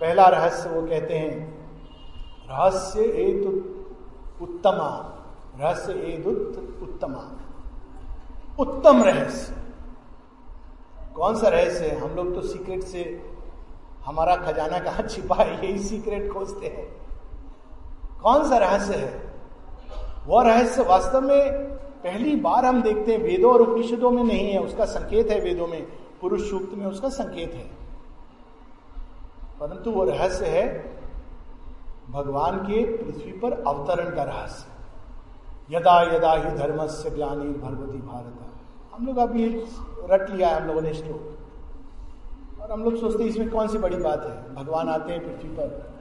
पहला 0.00 0.26
रहस्य 0.26 0.70
वो 0.70 0.82
कहते 0.82 1.14
हैं, 1.14 1.36
रहस्य 2.50 3.04
एतु 3.22 3.50
उत्तमा, 4.44 4.90
रहस्य 5.60 5.92
एदुत 6.12 6.78
उत्तमा। 6.82 7.22
उत्तम 8.58 9.02
रहस्य। 9.02 9.54
कौन 11.14 11.36
सा 11.36 11.48
रहस्य 11.48 11.86
है? 11.86 11.98
हम 11.98 12.10
लोग 12.10 12.34
तो 12.34 12.42
सीक्रेट 12.42 12.82
से 12.82 13.30
हमारा 14.04 14.36
खजाना 14.36 14.78
कहा 14.78 15.02
छिपा 15.02 15.34
है, 15.34 15.66
यही 15.66 15.78
सीक्रेट 15.78 16.32
खोजते 16.32 16.66
हैं। 16.66 16.96
कौन 18.22 18.48
सा 18.48 18.58
रहस्य 18.58 18.94
है? 18.96 19.32
वह 20.26 20.42
रहस्य 20.42 20.82
वास्तव 20.82 21.20
में 21.20 21.52
पहली 21.76 22.36
बार 22.36 22.64
हम 22.64 22.82
देखते 22.82 23.12
हैं, 23.12 23.18
वेदों 23.18 23.52
और 23.52 23.60
उपनिषदों 23.60 24.10
में 24.10 24.24
नहीं 24.24 24.50
है, 24.50 24.58
उसका 24.60 24.84
संकेत 24.84 25.30
है 25.30 25.40
वेदों 25.40 25.66
में, 25.66 25.86
पुरुष 26.20 26.50
सूक्त 26.50 26.74
में 26.74 26.86
उसका 26.86 27.08
संकेत 27.08 27.54
है। 27.54 27.70
परंतु 29.60 29.90
वो 29.90 30.04
रहस्य 30.04 30.46
है 30.46 30.96
भगवान 32.10 32.58
के 32.58 32.96
पृथ्वी 32.96 33.32
पर 33.32 33.52
अवतरण 33.52 34.16
का 34.16 34.22
रहस्य। 34.22 34.78
यदा 35.76 36.16
यदा 36.16 36.32
ही 36.32 36.50
धर्म 36.56 36.86
से 36.86 37.10
ग्लानी 37.10 37.52
भगवती 37.52 37.98
भारत 37.98 38.47
हम 38.98 39.06
लोग 39.06 39.16
अभी 39.16 39.44
रट 40.10 40.30
लिया 40.30 40.48
है 40.48 40.60
हम 40.60 40.66
लोगों 40.66 40.80
ने 40.82 40.92
स्टोर 40.94 42.62
और 42.62 42.72
हम 42.72 42.82
लोग 42.84 42.96
सोचते 42.96 43.22
हैं, 43.22 43.30
इसमें 43.30 43.50
कौन 43.50 43.68
सी 43.68 43.78
बड़ी 43.78 43.96
बात 43.96 44.22
है? 44.22 44.54
भगवान 44.54 44.88
आते 44.88 45.12
हैं 45.12 45.20
पृथ्वी 45.22 45.50
पर। 45.50 45.94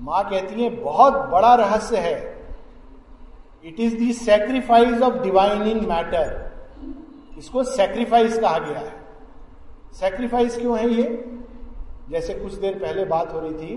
माँ 0.00 0.22
कहती 0.30 0.62
है, 0.62 0.70
बहुत 0.70 1.12
बड़ा 1.12 1.54
रहस्य 1.54 1.96
है। 1.96 2.14
It 3.64 3.80
is 3.80 3.96
the 3.98 4.12
sacrifice 4.12 5.02
of 5.02 5.14
divine 5.14 5.62
in 5.62 5.84
matter 5.86 6.52
इसको 7.38 7.64
सेक्रीफाइस 7.64 8.38
कहा 8.38 8.58
गया 8.58 8.78
है। 8.78 8.94
सेक्रीफाइस 9.92 10.58
क्यों 10.58 10.78
है 10.78 10.88
ये? 10.90 11.38
जैसे 12.10 12.34
कुछ 12.34 12.54
देर 12.54 12.78
पहले 12.78 13.04
बात 13.04 13.32
हो 13.32 13.40
रही 13.40 13.54
थी, 13.54 13.76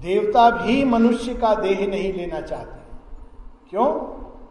देवता 0.00 0.50
भी 0.50 0.84
मनुष्य 0.84 1.34
का 1.34 1.54
देह 1.54 1.86
नहीं 1.88 2.12
लेना 2.12 2.40
चाहते। 2.40 2.80
क्यों? 3.70 3.92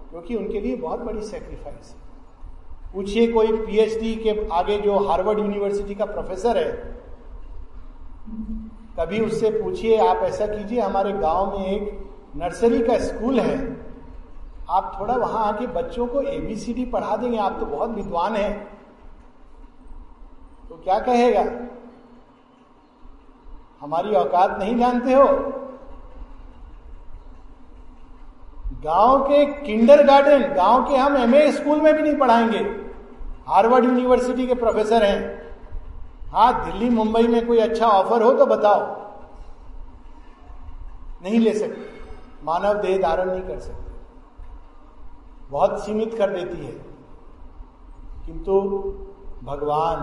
क्योंकि 0.09 0.35
उनके 0.35 0.61
लिए 0.61 0.75
बहुत 0.75 0.99
बड़ी 0.99 1.21
सेक्रीफाइस 1.21 1.95
है। 1.95 2.08
पूछिए 2.93 3.31
कोई 3.31 3.51
पीएचडी 3.57 4.15
के 4.15 4.47
आगे 4.49 4.77
जो 4.77 4.97
हार्वर्ड 4.99 5.39
यूनिवर्सिटी 5.39 5.95
का 5.95 6.05
प्रोफेसर 6.05 6.57
है, 6.57 6.71
कभी 8.99 9.19
उससे 9.19 9.49
पूछिए, 9.51 9.97
आप 9.97 10.17
ऐसा 10.17 10.47
कीजिए, 10.47 10.79
हमारे 10.81 11.11
गाँव 11.11 11.59
में 11.59 11.65
एक 11.65 12.09
नर्सरी 12.35 12.79
का 12.79 12.97
स्कूल 12.99 13.39
है। 13.39 13.57
आप 14.69 14.97
थोड़ा 14.99 15.15
वहाँ 15.15 15.45
आके 15.45 15.67
बच्चों 15.67 16.07
को 16.07 16.21
एबीसीडी 16.21 16.85
पढ़ा 16.85 17.15
देंगे, 17.17 17.37
आप 17.37 17.59
तो 17.59 17.65
बहुत 17.65 17.89
विद्वान 17.89 18.35
हैं। 18.35 18.79
तो 20.69 20.75
क्या 20.75 20.99
कहेगा? 20.99 21.41
हमारी 23.81 24.15
औकात 24.15 24.59
नहीं 24.59 24.77
जानते 24.77 25.13
हो? 25.13 25.25
गाँव 28.83 29.23
के 29.23 29.45
किंडर 29.45 30.03
गार्डन, 30.03 30.53
गाँव 30.53 30.87
के 30.87 30.95
हम 30.95 31.17
एमए 31.17 31.51
स्कूल 31.51 31.81
में 31.81 31.93
भी 31.93 32.01
नहीं 32.01 32.17
पढ़ाएँगे। 32.17 32.59
हार्वर्ड 33.47 33.85
यूनिवर्सिटी 33.85 34.47
के 34.47 34.55
प्रोफेसर 34.55 35.03
हैं। 35.03 35.49
हाँ 36.31 36.65
दिल्ली, 36.65 36.89
मुंबई 36.89 37.27
में 37.27 37.47
कोई 37.47 37.57
अच्छा 37.57 37.87
ऑफ़र 37.87 38.21
हो 38.23 38.33
तो 38.33 38.45
बताओ। 38.45 38.99
नहीं 41.23 41.39
ले 41.39 41.53
सकते। 41.53 41.89
मानव 42.43 42.73
देह 42.73 43.01
धारण 43.01 43.31
नहीं 43.31 43.41
कर 43.41 43.59
सकते। 43.59 43.91
बहुत 45.49 45.85
सीमित 45.85 46.13
कर 46.13 46.29
देती 46.29 46.65
है। 46.65 46.71
किंतु 48.25 48.61
भगवान, 49.43 49.95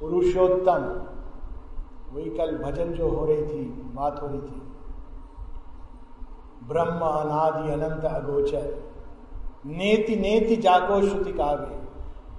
पुरुषोत्तम, 0.00 1.02
वही 2.16 2.30
कल 2.30 2.58
भजन 2.58 2.84
जो 2.84 3.08
हो 3.08 3.26
रही 3.26 3.42
थी, 3.42 3.64
बात 3.94 4.22
हो 4.22 4.26
रही 4.26 4.40
थी। 4.40 4.67
ब्रह्म 6.68 7.00
अनादि 7.00 7.72
अनंत 7.72 8.04
अगोचर। 8.06 8.66
नेति 9.68 10.16
नेति 10.16 10.56
जागो 10.58 11.00
श्रुति 11.02 11.32
कावे 11.32 11.76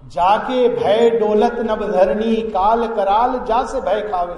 जाके 0.10 0.68
भय 0.76 1.10
डोलत 1.20 1.56
नभ 1.62 1.84
धरणी 1.92 2.36
काल 2.52 2.88
कराल 2.90 3.40
जा 3.46 3.64
से 3.66 3.82
भय 3.82 4.02
खावे। 4.04 4.36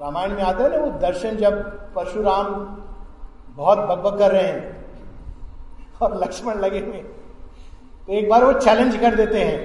रामायण 0.00 0.32
में 0.32 0.42
आता 0.42 0.64
है 0.64 0.70
ना, 0.70 0.76
वो 0.76 0.90
दर्शन 1.00 1.36
जब 1.36 1.60
परशुराम 1.94 2.46
बहुत 3.56 3.78
बकबक 3.80 4.18
कर 4.18 4.32
रहे 4.32 4.42
हैं, 4.42 4.74
और 6.02 6.16
लक्ष्मण 6.22 6.58
लगे 6.60 6.80
हुए 6.80 6.98
तो 8.08 8.12
एक 8.12 8.28
बार 8.30 8.44
वो 8.44 8.52
चैलेंज 8.54 8.96
कर 8.96 9.14
देते 9.16 9.38
हैं 9.40 9.58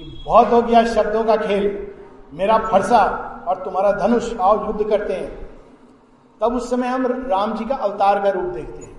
कि 0.00 0.04
बहुत 0.24 0.52
हो 0.52 0.60
गया 0.62 0.84
शब्दों 0.86 1.24
का 1.24 1.36
खेल, 1.38 1.66
मेरा 2.32 2.58
फरसा 2.60 3.02
और 3.48 3.62
तुम्हारा 3.64 3.90
धनुष, 3.98 4.32
आओ 4.36 4.66
युद्ध 4.66 4.88
करते 4.90 5.14
हैं। 5.14 5.45
तब 6.40 6.54
उस 6.54 6.70
समय 6.70 6.86
हम 6.86 7.06
राम 7.28 7.54
जी 7.54 7.64
का 7.64 7.74
अवतार 7.74 8.22
का 8.22 8.30
रूप 8.30 8.44
देखते 8.44 8.82
हैं। 8.82 8.94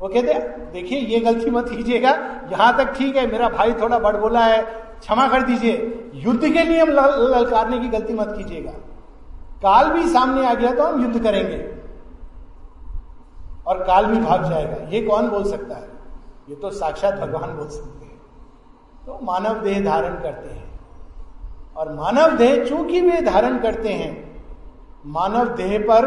वो 0.00 0.08
कहते 0.08 0.34
देखिए, 0.72 0.98
ये 0.98 1.20
गलती 1.20 1.50
मत 1.50 1.68
कीजिएगा। 1.68 2.10
यहाँ 2.52 2.76
तक 2.78 2.92
ठीक 2.94 3.16
है, 3.16 3.26
मेरा 3.32 3.48
भाई 3.48 3.72
थोड़ा 3.72 3.98
बड़ 3.98 4.16
बोला 4.16 4.44
है, 4.44 4.62
क्षमा 5.00 5.28
कर 5.28 5.42
दीजिए। 5.42 6.10
युद्ध 6.14 6.40
के 6.42 6.64
लिए 6.64 6.80
हम 6.80 6.88
ललकारने 6.88 7.78
की 7.78 7.88
गलती 7.88 8.14
मत 8.14 8.34
कीजिएगा। 8.36 8.72
काल 9.62 9.90
भी 9.90 10.08
सामने 10.08 10.46
आ 10.46 10.54
गया 10.54 10.74
तो 10.74 10.82
हम 10.82 11.02
युद्ध 11.02 11.22
करेंगे। 11.22 11.56
और 13.66 13.82
काल 13.84 14.06
भी 14.06 14.18
भाग 14.18 14.44
जाएगा। 14.44 14.88
ये 14.88 15.00
कौन 15.02 15.28
बोल 15.28 15.44
सकता 15.44 15.74
है? 15.74 15.88
ये 16.48 16.54
तो 16.54 16.70
साक्षात 16.70 17.14
भगवान 17.14 17.56
बोल 17.56 17.68
सकते 17.68 18.04
हैं। 18.04 18.18
तो 19.06 19.18
मानव 19.22 19.60
देह 19.60 19.84
धारण 19.84 20.14
करते 20.14 20.48
हैं। 20.48 20.80
और 21.76 21.92
मानव 21.92 22.36
देह 22.36 22.64
चूँकि 22.64 23.00
वे 23.00 23.20
धारण 23.20 23.58
करते 23.58 23.88
हैं, 23.88 24.42
मानव 25.06 25.48
देह 25.48 25.78
पर 25.80 26.04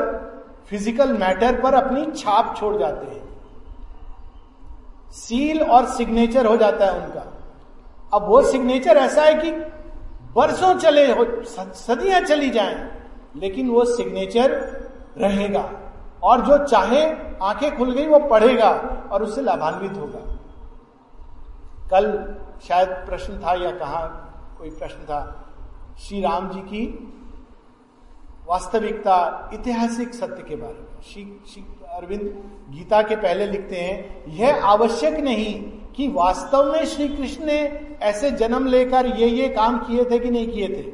फ़िज़िकल 0.69 1.13
मैटर 1.13 1.61
पर 1.61 1.73
अपनी 1.73 2.05
छाप 2.11 2.55
छोड़ 2.57 2.75
जाते 2.77 3.05
हैं। 3.07 3.25
सील 5.13 5.61
और 5.61 5.85
सिग्नेचर 5.87 6.45
हो 6.45 6.55
जाता 6.57 6.85
है 6.85 6.99
उनका। 7.01 7.23
अब 8.13 8.27
वो 8.27 8.41
सिग्नेचर 8.41 8.97
ऐसा 8.97 9.23
है 9.23 9.33
कि 9.33 9.51
बरसों 10.35 10.73
चले 10.75 11.11
हो 11.11 11.25
सदियाँ 11.45 12.19
चली 12.21 12.49
जाएँ, 12.49 12.75
लेकिन 13.35 13.69
वो 13.69 13.85
सिग्नेचर 13.85 14.51
रहेगा। 15.17 15.69
और 16.23 16.41
जो 16.41 16.57
चाहे, 16.65 17.03
आँखें 17.41 17.77
खुल 17.77 17.91
गई, 17.91 18.05
वो 18.07 18.19
पढ़ेगा 18.19 18.69
और 19.11 19.23
उससे 19.23 19.41
लाभान्वित 19.41 19.97
होगा। 19.97 20.19
कल 21.91 22.35
शायद 22.67 22.89
प्रश्न 22.89 23.37
था 23.37 23.53
या 23.53 23.71
कहा 23.71 24.05
कोई 24.57 24.69
प्रश्न 24.69 25.03
था, 25.03 25.19
श्री 25.99 26.21
राम 26.21 26.49
जी 26.49 26.59
की 26.61 26.83
वास्तविकता 28.49 29.15
ऐतिहासिक 29.53 30.13
सत्य 30.13 30.43
के 30.43 30.55
बारे 30.55 30.73
में। 30.73 31.01
श्री 31.03 31.65
अरविंद 31.87 32.21
गीता 32.69 33.01
के 33.01 33.15
पहले 33.15 33.45
लिखते 33.47 33.75
हैं, 33.75 34.23
यह 34.33 34.65
आवश्यक 34.65 35.13
नहीं 35.13 35.53
कि 35.95 36.07
वास्तव 36.07 36.71
में 36.73 36.85
श्री 36.85 37.07
कृष्ण 37.07 37.45
ने 37.45 37.57
ऐसे 38.01 38.31
जन्म 38.31 38.67
लेकर 38.67 39.05
ये 39.05 39.27
ये 39.27 39.47
काम 39.49 39.77
किए 39.77 40.05
थे 40.05 40.19
कि 40.19 40.29
नहीं 40.31 40.47
किए 40.47 40.67
थे। 40.67 40.85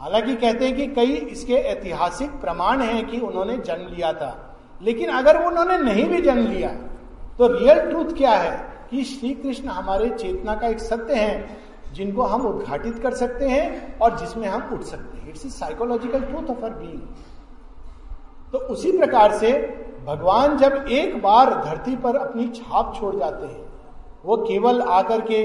हालाँकि 0.00 0.34
कहते 0.36 0.66
हैं 0.66 0.76
कि 0.76 0.86
कई 0.86 1.12
इसके 1.32 1.54
ऐतिहासिक 1.54 2.30
प्रमाण 2.30 2.80
हैं 2.80 3.06
कि 3.06 3.20
उन्होंने 3.20 3.56
जन्म 3.58 3.94
लिया 3.94 4.12
था। 4.12 4.58
लेकिन 4.82 5.10
अगर 5.10 5.42
उन्होंने 5.44 5.78
नहीं 5.78 6.04
भी 6.04 6.20
जन्म 6.22 6.46
लिया 6.46 6.70
तो 7.38 7.46
रियल 7.48 7.80
ट्रूथ 7.80 8.16
क्या 8.16 8.30
है 8.30 8.56
कि 8.90 9.04
श्री 9.04 9.30
कृष्ण 9.34 9.68
हमारे 9.68 10.08
चेतना 10.10 10.54
का 10.54 10.68
एक 10.68 10.80
सत्य 10.80 11.14
है? 11.14 11.65
जिनको 11.96 12.22
हम 12.24 12.46
उद्घाटित 12.46 12.98
कर 12.98 13.14
सकते 13.14 13.48
हैं 13.48 13.98
और 13.98 14.18
जिसमें 14.18 14.46
हम 14.48 14.74
उठ 14.74 14.82
सकते 14.84 15.18
हैं। 15.18 15.28
It's 15.28 15.58
psychological 15.58 16.20
truth 16.22 16.50
of 16.50 16.64
our 16.64 16.70
being 16.72 17.00
तो 18.52 18.58
उसी 18.72 18.96
प्रकार 18.98 19.32
से 19.38 19.52
भगवान 20.06 20.56
जब 20.58 20.84
एक 20.90 21.20
बार 21.22 21.54
धरती 21.64 21.96
पर 21.98 22.16
अपनी 22.16 22.48
छाप 22.50 22.94
छोड़ 22.96 23.14
जाते 23.16 23.46
हैं, 23.46 23.64
वो 24.24 24.36
केवल 24.38 24.80
आकर 24.82 25.20
के 25.22 25.42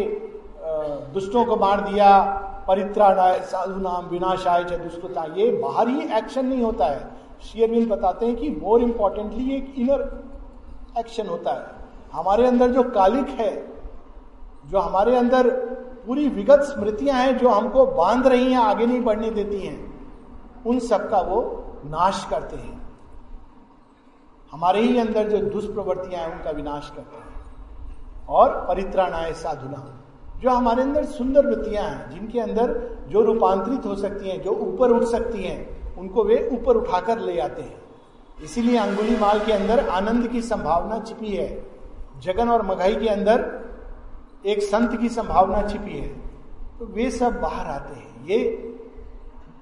दुष्टों 1.14 1.46
को 1.46 1.56
मार 1.58 1.82
दिया, 1.84 2.10
परित्राणाय 2.68 3.40
साधु 3.42 3.80
नाम 3.82 4.06
विनाशाय 4.08 4.64
च 4.64 4.74
दुष्टता 4.74 5.24
ये 5.36 5.52
बाहरी 5.58 6.00
एक्शन 6.18 6.46
नहीं 6.46 6.64
होता 6.64 6.86
है। 6.86 7.10
शेयरविल 7.44 7.90
बताते 7.90 8.26
हैं 8.26 8.36
कि 8.36 8.50
मोर 8.52 8.82
इंपॉर्टेंटली 8.82 9.56
एक 9.56 9.74
इनर 9.78 10.02
एक्शन 11.00 11.28
होता 11.28 11.54
है। 11.54 11.66
हमारे 12.14 12.46
अंदर 12.48 12.72
जो 12.72 12.84
कालिक 12.92 13.30
है, 13.40 13.52
जो 14.66 14.80
हमारे 14.80 15.16
अंदर 15.16 15.50
पूरी 16.08 16.28
विगत 16.28 16.60
स्मृतियाँ 16.60 17.20
हैं 17.20 17.38
जो 17.38 17.50
हमको 17.50 17.86
बाँध 17.86 18.28
रही 18.28 18.54
हैं, 18.54 18.60
आगे 18.60 18.86
नहीं 18.86 19.02
बढ़ने 19.02 19.30
देती 19.30 19.60
हैं। 19.60 20.10
उन 20.66 20.80
सबका 20.80 21.22
वो 21.22 21.66
नाश 21.86 22.28
करते 22.30 22.56
हैं। 22.56 22.82
हमारे 24.52 24.82
ही 24.82 25.00
अंदर 25.00 25.30
जो 25.30 25.38
दुष्प्रवृत्तियाँ 25.38 26.22
हैं, 26.22 26.38
उनका 26.38 26.52
विनाश 26.52 26.90
करते 26.96 27.18
हैं। 27.18 27.32
और 28.30 28.66
परित्राणाय 28.68 29.34
साधुना, 29.34 30.04
जो 30.40 30.50
हमारे 30.50 30.82
अंदर 30.82 31.06
सुंदर 31.06 31.48
वृत्तियाँ 31.48 31.84
हैं, 31.84 32.12
जिनके 32.12 32.40
अंदर 32.40 32.98
जो 33.08 33.22
रूपांतरित 33.22 33.86
हो 33.86 33.96
सकती 33.96 34.30
हैं, 34.30 34.42
जो 34.42 34.52
ऊपर 34.52 34.92
उठ 34.92 35.04
सकती 35.04 35.44
हैं, 35.44 35.82
उनको 35.98 36.24
वे 36.24 36.50
ऊपर 36.54 36.76
उठाकर 36.76 37.20
ले 37.20 37.40
आते 37.40 37.62
हैं। 37.62 37.82
इसीलिए 38.44 38.78
अंगुली 38.78 39.18
माल 39.18 39.40
के 39.40 39.54
अंदर 39.54 39.90
आनंद 39.90 40.28
की 40.28 40.42
संभावना 40.42 41.00
छिपी 41.00 41.28
है। 41.28 41.72
जगन 42.20 42.50
और 42.50 42.62
मघाई 42.66 42.96
के 42.96 43.08
अंदर 43.08 43.71
एक 44.44 44.62
संत 44.64 45.00
की 45.00 45.10
संभावना 45.10 45.62
छिपी 45.68 45.98
है 45.98 46.08
तो 46.80 46.86
वे 46.88 47.10
सब 47.12 47.40
बाहर 47.42 47.68
आते 47.68 47.94
हैं। 47.96 48.26
ये 48.28 48.40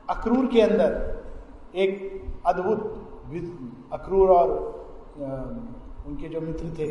अक्रूर 0.10 0.46
के 0.48 0.62
अंदर 0.62 0.92
एक 1.76 2.42
अद्भुत 2.48 2.82
अक्रूर 3.94 4.30
और 4.32 4.50
उनके 6.08 6.30
जो 6.30 6.42
मित्र 6.42 6.74
थे, 6.78 6.88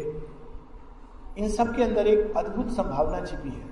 इन 1.39 1.49
सब 1.51 1.75
के 1.77 1.83
अंदर 1.83 2.07
एक 2.07 2.37
अद्भुत 2.37 2.71
संभावना 2.73 3.25
छिपी 3.27 3.49
है 3.49 3.67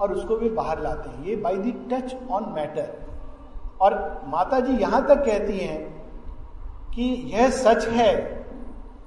और 0.00 0.12
उसको 0.12 0.36
वे 0.36 0.48
बाहर 0.50 0.82
लाते 0.82 1.10
हैं। 1.10 1.24
ये 1.24 1.36
by 1.36 1.56
the 1.58 1.72
touch 1.90 2.16
on 2.30 2.52
matter 2.54 2.96
और 3.80 4.22
माता 4.28 4.60
जी 4.60 4.72
यहाँ 4.76 5.06
तक 5.08 5.24
कहती 5.24 5.58
हैं 5.58 5.80
कि 6.94 7.04
यह 7.32 7.50
सच 7.52 7.86
है 7.88 8.37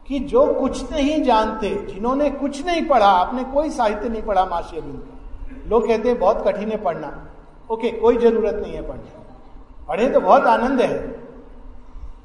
कि 0.07 0.19
जो 0.19 0.45
कुछ 0.53 0.91
नहीं 0.91 1.21
जानते, 1.23 1.69
जिन्होंने 1.93 2.29
कुछ 2.31 2.65
नहीं 2.65 2.85
पढ़ा, 2.87 3.07
आपने 3.07 3.43
कोई 3.43 3.69
साहित्य 3.69 4.09
नहीं 4.09 4.21
पढ़ा 4.21 4.45
माशी 4.45 4.81
का। 4.81 5.69
लोग 5.69 5.87
कहते 5.87 6.09
हैं, 6.09 6.19
बहुत 6.19 6.43
कठिन 6.47 6.69
है 6.69 6.77
पढ़ना। 6.77 7.27
ओके, 7.71 7.91
कोई 7.91 8.17
ज़रूरत 8.17 8.55
नहीं 8.55 8.73
है 8.73 8.81
पढ़ने 8.81 9.19
पढ़े 9.87 10.09
तो 10.09 10.19
बहुत 10.19 10.43
आनंद 10.43 10.81
है। 10.81 11.21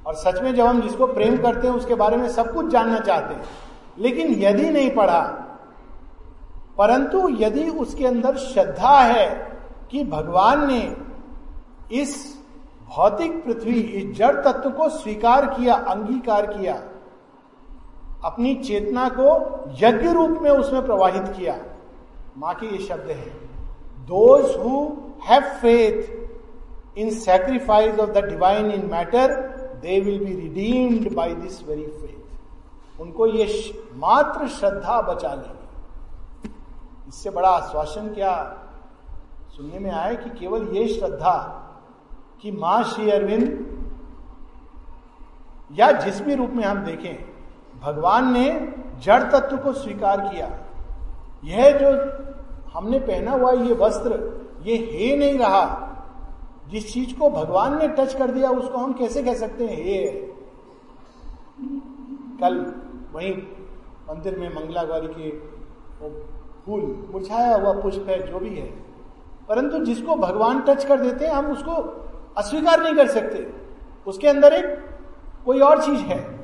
और 0.06 0.14
सच 0.14 0.40
में 0.42 0.54
जब 0.54 0.66
हम 0.66 0.80
जिसको 0.80 1.06
प्रेम 1.06 1.36
करते 1.36 1.68
हैं, 1.68 1.74
उसके 1.74 1.94
बारे 1.94 2.16
में 2.16 2.28
सब 2.28 2.52
कुछ 2.54 2.66
जानना 2.66 2.98
चाहते 2.98 3.34
हैं। 3.34 3.44
लेकिन 3.98 4.34
यदि 4.34 4.70
नहीं 4.70 4.90
पढ़ा, 4.90 5.20
परंतु 6.78 7.28
यदि 7.40 7.68
उसके 7.70 8.06
अंदर 8.06 8.36
श्रद्धा 8.36 8.98
है 9.00 9.28
कि 9.90 10.04
भगवान 10.04 10.66
ने 10.66 10.96
इस 11.92 12.36
भौतिक 12.88 13.44
पृथ्वी, 13.44 13.80
इस 13.80 14.16
जड़ 14.18 14.34
तत्व 14.36 14.70
को 14.70 14.88
स्वीकार 14.88 15.46
किया, 15.46 15.74
अंगीकार 15.74 16.46
किया 16.46 16.74
अपनी 18.24 18.54
चेतना 18.64 19.08
को 19.18 19.30
यज्ञ 19.80 20.12
रूप 20.12 20.38
में 20.42 20.50
उसमें 20.50 20.84
प्रवाहित 20.86 21.32
किया। 21.36 21.56
माँ 22.38 22.54
के 22.54 22.66
ये 22.66 22.78
शब्द 22.86 23.10
है 23.10 23.28
those 24.08 24.56
who 24.56 24.86
have 25.28 25.42
faith 25.62 26.98
in 26.98 27.10
sacrifice 27.20 27.98
of 28.00 28.10
the 28.10 28.24
divine 28.24 28.70
in 28.70 28.86
matter 28.92 29.34
they 29.82 30.00
will 30.00 30.18
be 30.24 30.34
redeemed 30.34 31.12
by 31.14 31.34
this 31.34 31.62
very 31.68 31.86
faith 31.86 33.00
उनको 33.00 33.26
ये 33.26 33.46
मात्र 33.96 34.48
श्रद्धा 34.48 35.00
बचा 35.02 35.34
लेगी 35.34 36.50
इससे 37.08 37.30
बड़ा 37.30 37.48
आश्वासन 37.48 38.08
क्या 38.14 38.34
सुनने 39.56 39.78
में 39.78 39.90
आया 39.90 40.12
कि 40.14 40.30
केवल 40.38 40.68
ये 40.76 40.86
श्रद्धा 40.88 41.36
कि 42.42 42.52
माँ 42.52 42.82
श्री 42.84 43.10
अरविंद 43.10 43.64
या 45.70 45.90
जिस 45.92 46.20
भी 46.22 46.34
रूप 46.34 46.50
में 46.50 46.64
हम 46.64 46.84
देखें 46.84 47.35
भगवान 47.82 48.32
ने 48.32 48.74
जड़ 48.98 49.22
तत्व 49.22 49.56
को 49.56 49.72
स्वीकार 49.72 50.20
किया। 50.20 50.58
यह 51.44 51.78
जो 51.82 52.12
हमने 52.74 52.98
पहना 52.98 53.32
हुआ 53.32 53.50
ये 53.52 53.74
वस्त्र, 53.74 54.40
ये 54.62 54.76
हे 54.76 55.16
नहीं 55.16 55.38
रहा। 55.38 55.82
जिस 56.68 56.92
चीज़ 56.92 57.18
को 57.18 57.30
भगवान 57.30 57.78
ने 57.78 57.88
टच 57.88 58.14
कर 58.14 58.30
दिया, 58.30 58.50
उसको 58.50 58.78
हम 58.78 58.92
कैसे 58.92 59.22
कह 59.22 59.34
सकते 59.34 59.66
हैं? 59.66 59.76
हे। 59.76 60.06
कल 62.40 62.74
वही 63.12 63.32
मंदिर 64.10 64.38
में 64.38 64.54
मंगला 64.54 64.84
गौरी 64.84 65.08
के 65.08 65.30
फूल 66.66 67.08
मुरझाया 67.12 67.56
हुआ 67.56 67.72
पुष्प 67.72 68.06
है, 68.08 68.32
जो 68.32 68.38
भी 68.38 68.54
है। 68.54 68.66
परंतु 69.48 69.78
जिसको 69.78 70.16
भगवान 70.16 70.60
टच 70.60 70.84
कर 70.84 71.00
देते 71.00 71.26
हैं, 71.26 71.34
हम 71.34 71.46
उसको 71.46 71.72
अस्वीकार 72.36 72.82
नहीं 72.82 72.94
कर 72.94 73.08
सकते। 73.08 73.52
उसके 74.06 74.28
अंदर 74.28 74.52
एक 74.52 74.90
कोई 75.44 75.60
और 75.60 75.82
चीज़ 75.82 76.00
है। 76.00 76.35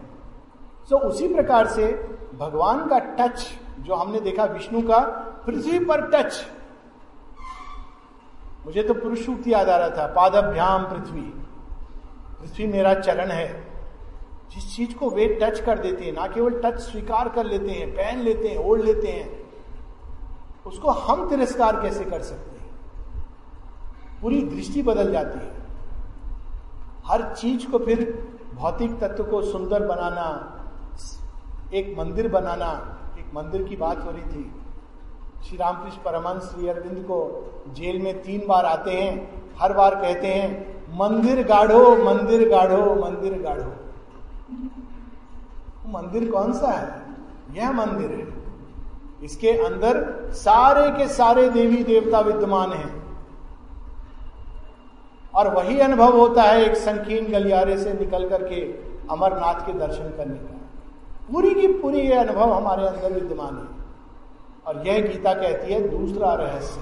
सो 0.88 0.96
so, 0.96 1.02
उसी 1.02 1.34
प्रकार 1.34 1.66
से 1.66 1.86
भगवान 2.38 2.88
का 2.88 2.98
टच 2.98 3.46
जो 3.80 3.94
हमने 3.94 4.20
देखा 4.20 4.44
विष्णु 4.44 4.82
का 4.82 4.98
पृथ्वी 5.46 5.78
पर 5.78 6.00
टच 6.00 6.46
मुझे 8.66 8.82
तो 8.82 8.94
पुरुष 8.94 9.26
सूक्त 9.26 9.46
याद 9.46 9.68
आ 9.68 9.76
रहा 9.76 9.88
था 9.88 10.06
पादभ्याम 10.06 10.84
पृथ्वी। 10.84 11.22
पृथ्वी 12.40 12.66
मेरा 12.66 12.94
चरण 12.94 13.30
है। 13.30 13.72
जिस 14.54 14.76
चीज़ 14.76 14.94
को 14.94 15.10
वे 15.10 15.38
टच 15.42 15.60
कर 15.60 15.78
देते 15.78 16.04
हैं 16.04 16.12
ना 16.12 16.26
केवल 16.26 16.62
टच 16.64 16.78
स्वीकार 16.78 17.28
कर 17.28 17.46
लेते 17.46 17.70
हैं 17.70 17.92
पहन 17.92 18.18
लेते 18.18 18.48
हैं 18.48 18.58
ओढ़ 18.58 18.80
लेते 18.80 19.08
हैं 19.08 19.50
उसको 20.66 20.90
हम 20.90 21.28
तिरस्कार 21.28 21.80
कैसे 21.80 22.04
कर 22.04 22.22
सकते 22.22 22.60
हैं? 22.60 22.70
पूरी 24.22 24.42
दृष्टि 24.42 24.82
बदल 24.82 25.12
जाती 25.12 25.38
है। 25.38 25.52
हर 27.06 27.34
चीज़ 27.34 27.70
को 27.70 27.78
फिर 27.78 28.28
भौतिक 28.54 28.98
तत्व 28.98 29.24
को 29.24 29.42
सुंदर 29.42 29.86
बनाना 29.86 30.58
एक 31.74 31.98
मंदिर 31.98 32.28
बनाना, 32.28 32.98
एक 33.18 33.26
मंदिर 33.34 33.62
की 33.62 33.76
बात 33.76 34.04
हो 34.04 34.10
रही 34.10 34.22
थी। 34.22 34.52
श्री 35.46 35.58
रामकृष्ण 35.58 35.98
परमंश 35.98 36.42
श्री 36.42 36.68
अरविंद 36.68 37.04
को 37.04 37.18
जेल 37.68 38.02
में 38.02 38.22
तीन 38.22 38.46
बार 38.48 38.64
आते 38.64 38.90
हैं, 38.90 39.42
हर 39.60 39.72
बार 39.72 39.94
कहते 39.94 40.26
हैं, 40.26 40.72
मंदिर 40.98 41.46
गाढ़ो 41.46 42.04
मंदिर 42.04 42.48
गाढ़ो 42.48 42.94
मंदिर 42.94 43.42
गाढ़ो। 43.42 43.72
मंदिर 45.88 46.30
कौन 46.30 46.52
सा 46.52 46.68
है? 46.68 47.02
यह 47.56 47.72
मंदिर 47.72 48.10
है। 48.10 48.42
इसके 49.24 49.50
अंदर 49.50 50.26
सारे 50.32 50.90
के 50.90 51.08
सारे 51.08 51.50
देवी 51.50 51.84
देवता 51.84 52.20
विद्यमान 52.20 52.72
हैं। 52.72 53.02
और 55.34 55.54
वही 55.54 55.78
अनुभव 55.78 56.16
होता 56.16 56.42
है 56.42 56.64
एक 56.64 56.76
संकीर्ण 56.76 57.32
गलियारे 57.32 57.78
से 57.78 57.92
निकल 57.92 58.28
करके 58.28 58.60
अमरनाथ 59.10 59.66
के 59.66 59.72
दर्शन 59.72 60.08
करने 60.16 60.36
का। 60.36 60.61
पूरी 61.32 61.54
की 61.54 61.66
पूरी 61.66 61.98
ये 61.98 62.14
अनुभव 62.14 62.52
हमारे 62.52 62.86
अंदर 62.86 63.12
विद्यमान 63.12 63.58
है। 63.58 63.82
और 64.66 64.86
यह 64.86 65.08
गीता 65.08 65.34
कहती 65.34 65.72
है, 65.72 65.88
दूसरा 65.88 66.34
रहस्य। 66.34 66.80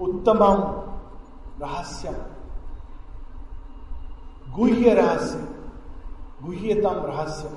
उत्तमम 0.00 0.54
रहस्य 1.64 2.26
गुह्य 4.48 4.94
रहस्य। 4.94 5.38
गुह्यतम 6.42 7.06
रहस्य। 7.06 7.48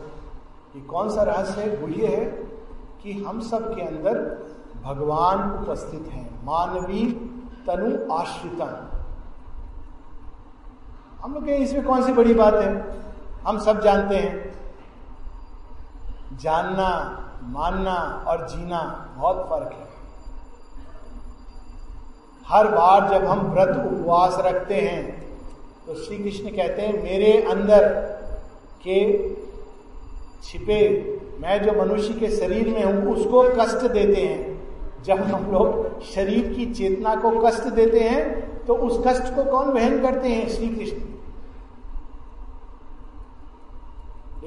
ये 0.76 0.82
कौन 0.82 1.10
सा 1.10 1.24
रहस्य 1.24 1.62
है? 1.62 1.82
गुह्य 1.82 2.08
है 2.08 2.26
कि 3.04 3.24
हम 3.28 3.40
सब 3.40 3.76
के 3.76 3.82
अंदर 3.82 4.44
भगवान 4.84 5.52
उपस्थित 5.52 6.10
हैं। 6.12 6.46
मानवीय 6.46 7.12
तनु 7.68 8.14
आश्रितम। 8.14 8.91
हम 11.24 11.34
लोग 11.34 11.50
इसमें 11.50 11.84
कौन 11.86 12.04
सी 12.04 12.14
बड़ी 12.14 12.34
बात 12.34 12.54
है? 12.54 12.70
हम 13.48 13.60
सब 13.60 13.82
जानते 13.84 14.16
हैं। 14.16 14.50
जानना, 16.38 16.88
मानना 17.50 17.96
और 18.28 18.48
जीना 18.50 18.80
बहुत 19.18 19.46
फ़र्क 19.50 19.74
है। 19.74 19.90
हर 22.46 22.68
बार 22.68 23.10
जब 23.10 23.26
हम 23.26 23.40
व्रत 23.48 23.76
उपवास 23.82 24.38
रखते 24.40 24.76
हैं 24.78 25.02
तो 25.88 25.96
श्री 25.96 26.18
कृष्ण 26.18 26.50
कहते 26.50 26.82
हैं, 26.82 27.04
मेरे 27.04 27.32
अंदर 27.44 27.88
के 28.82 28.98
छिपे, 30.44 30.80
मैं 31.42 31.62
जो 31.64 31.72
मनुष्य 31.76 32.14
के 32.14 32.30
शरीर 32.32 32.68
में 32.70 32.84
हूँ, 32.84 33.14
उसको 33.14 33.44
कष्ट 33.56 33.86
देते 33.88 34.22
हैं। 34.22 34.40
जब 35.04 35.22
हम 35.26 35.52
लोग 35.52 36.02
शरीर 36.06 36.54
की 36.54 36.66
चेतना 36.74 37.16
को 37.16 37.32
कष्ट 37.42 37.68
देते 37.72 38.00
हैं 38.00 38.66
तो 38.66 38.76
उस 38.78 39.02
कष्ट 39.08 39.34
को 39.36 39.44
कौन 39.44 39.70
वहन 39.70 40.02
करते 40.02 40.30
हैं? 40.30 40.48
श्री 40.50 40.68
कृष्ण 40.70 41.00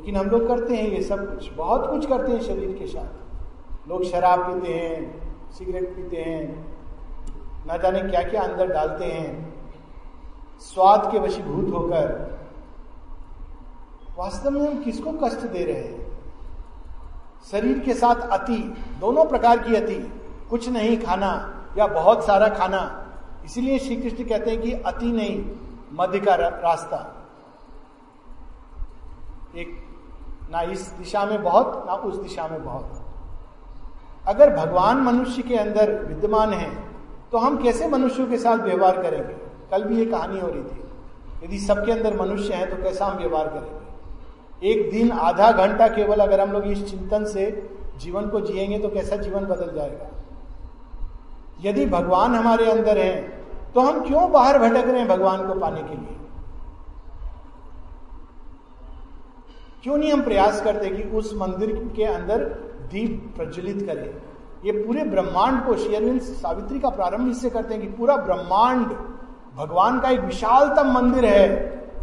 लेकिन 0.04 0.16
हम 0.16 0.26
लोग 0.28 0.46
करते 0.48 0.76
हैं 0.76 0.88
ये 0.88 1.02
सब 1.02 1.20
कुछ, 1.28 1.52
बहुत 1.52 1.88
कुछ 1.90 2.06
करते 2.06 2.32
हैं 2.32 2.40
शरीर 2.40 2.72
के 2.78 2.86
साथ। 2.86 3.88
लोग 3.88 4.02
शराब 4.04 4.40
पीते 4.40 4.72
हैं, 4.74 5.52
सिगरेट 5.52 5.84
पीते 5.90 6.16
हैं, 6.16 7.66
ना 7.66 7.76
जाने 7.76 8.00
क्या 8.00 8.22
क्या 8.22 8.42
अंदर 8.42 8.72
डालते 8.72 9.04
हैं। 9.04 9.30
स्वाद 10.60 11.10
के 11.12 11.18
वशीभूत 11.18 11.72
होकर, 11.74 12.10
वास्तव 14.18 14.50
में 14.50 14.60
हम 14.60 14.82
किसको 14.82 15.12
कष्ट 15.12 15.46
दे 15.46 15.64
रहे 15.64 15.76
हैं? 15.76 16.18
शरीर 17.50 17.78
के 17.78 17.94
साथ 17.94 18.28
अति, 18.30 18.58
दोनों 19.00 19.24
प्रकार 19.24 19.58
की 19.58 19.76
अति, 19.76 19.96
कुछ 20.50 20.68
नहीं 20.68 20.96
खाना 20.96 21.32
या 21.78 21.86
बहुत 21.86 22.26
सारा 22.26 22.48
खाना। 22.48 22.82
इसीलिए 23.44 23.78
श्री 23.78 23.96
कृष्ण 23.96 24.24
कहते 24.24 24.50
हैं 24.50 24.60
कि 24.60 24.72
अति 24.72 25.12
नहीं, 25.12 25.44
मध्य 25.92 26.20
का 26.20 26.34
रास्ता। 26.34 27.02
एक 29.56 29.83
ना 30.54 30.60
इस 30.62 30.88
दिशा 30.98 31.24
में 31.26 31.42
बहुत, 31.42 31.84
ना 31.86 31.92
उस 31.92 32.16
दिशा 32.16 32.46
में 32.48 32.64
बहुत। 32.64 33.00
अगर 34.26 34.54
भगवान 34.56 34.96
मनुष्य 34.98 35.42
के 35.42 35.56
अंदर 35.56 35.92
विद्यमान 36.04 36.52
है 36.52 36.70
तो 37.32 37.38
हम 37.38 37.62
कैसे 37.62 37.88
मनुष्यों 37.88 38.26
के 38.26 38.38
साथ 38.38 38.58
व्यवहार 38.58 39.02
करेंगे? 39.02 39.34
कल 39.70 39.84
भी 39.84 39.98
ये 39.98 40.04
कहानी 40.06 40.40
हो 40.40 40.48
रही 40.48 40.62
थी। 40.62 41.44
यदि 41.44 41.58
सबके 41.58 41.92
अंदर 41.92 42.16
मनुष्य 42.16 42.54
है 42.54 42.66
तो 42.66 42.82
कैसा 42.82 43.06
हम 43.06 43.16
व्यवहार 43.18 43.48
करेंगे? 43.48 44.70
एक 44.70 44.90
दिन 44.90 45.10
आधा 45.12 45.50
घंटा 45.52 45.88
केवल 45.88 46.20
अगर 46.20 46.40
हम 46.40 46.52
लोग 46.52 46.66
इस 46.66 46.84
चिंतन 46.90 47.24
से 47.24 47.46
जीवन 47.98 48.28
को 48.28 48.40
जिएँगे 48.40 48.78
तो 48.78 48.88
कैसा 48.88 49.16
जीवन 49.16 49.44
बदल 49.44 49.74
जाएगा? 49.74 50.06
यदि 51.60 51.86
भगवान 51.86 52.34
हमारे 52.34 52.70
अंदर 52.70 52.98
है 52.98 53.14
तो 53.74 53.80
हम 53.80 54.00
क्यों 54.00 54.30
बाहर 54.32 54.58
भटक 54.58 54.86
रहे 54.86 54.98
हैं 54.98 55.08
भगवान 55.08 55.46
को 55.46 55.54
पाने 55.60 55.82
के 55.82 55.94
लिए? 55.94 56.16
क्यों 59.84 59.96
नहीं 59.96 60.12
हम 60.12 60.22
प्रयास 60.22 60.60
करते 60.62 60.90
कि 60.90 61.02
उस 61.16 61.32
मंदिर 61.36 61.72
के 61.96 62.04
अंदर 62.04 62.44
दीप 62.92 63.32
प्रज्वलित 63.36 63.86
करें? 63.86 64.14
ये 64.64 64.72
पूरे 64.72 65.04
ब्रह्मांड 65.04 65.64
को 65.66 65.74
शेयरविंद 65.76 66.20
सावित्री 66.20 66.78
का 66.80 66.88
प्रारंभ 66.88 67.30
इससे 67.30 67.50
करते 67.50 67.74
हैं 67.74 67.82
कि 67.82 67.88
पूरा 67.88 68.16
ब्रह्मांड 68.16 68.86
भगवान 69.56 70.00
का 70.00 70.10
एक 70.10 70.20
विशालतम 70.20 70.92
मंदिर 70.92 71.24
है 71.24 71.48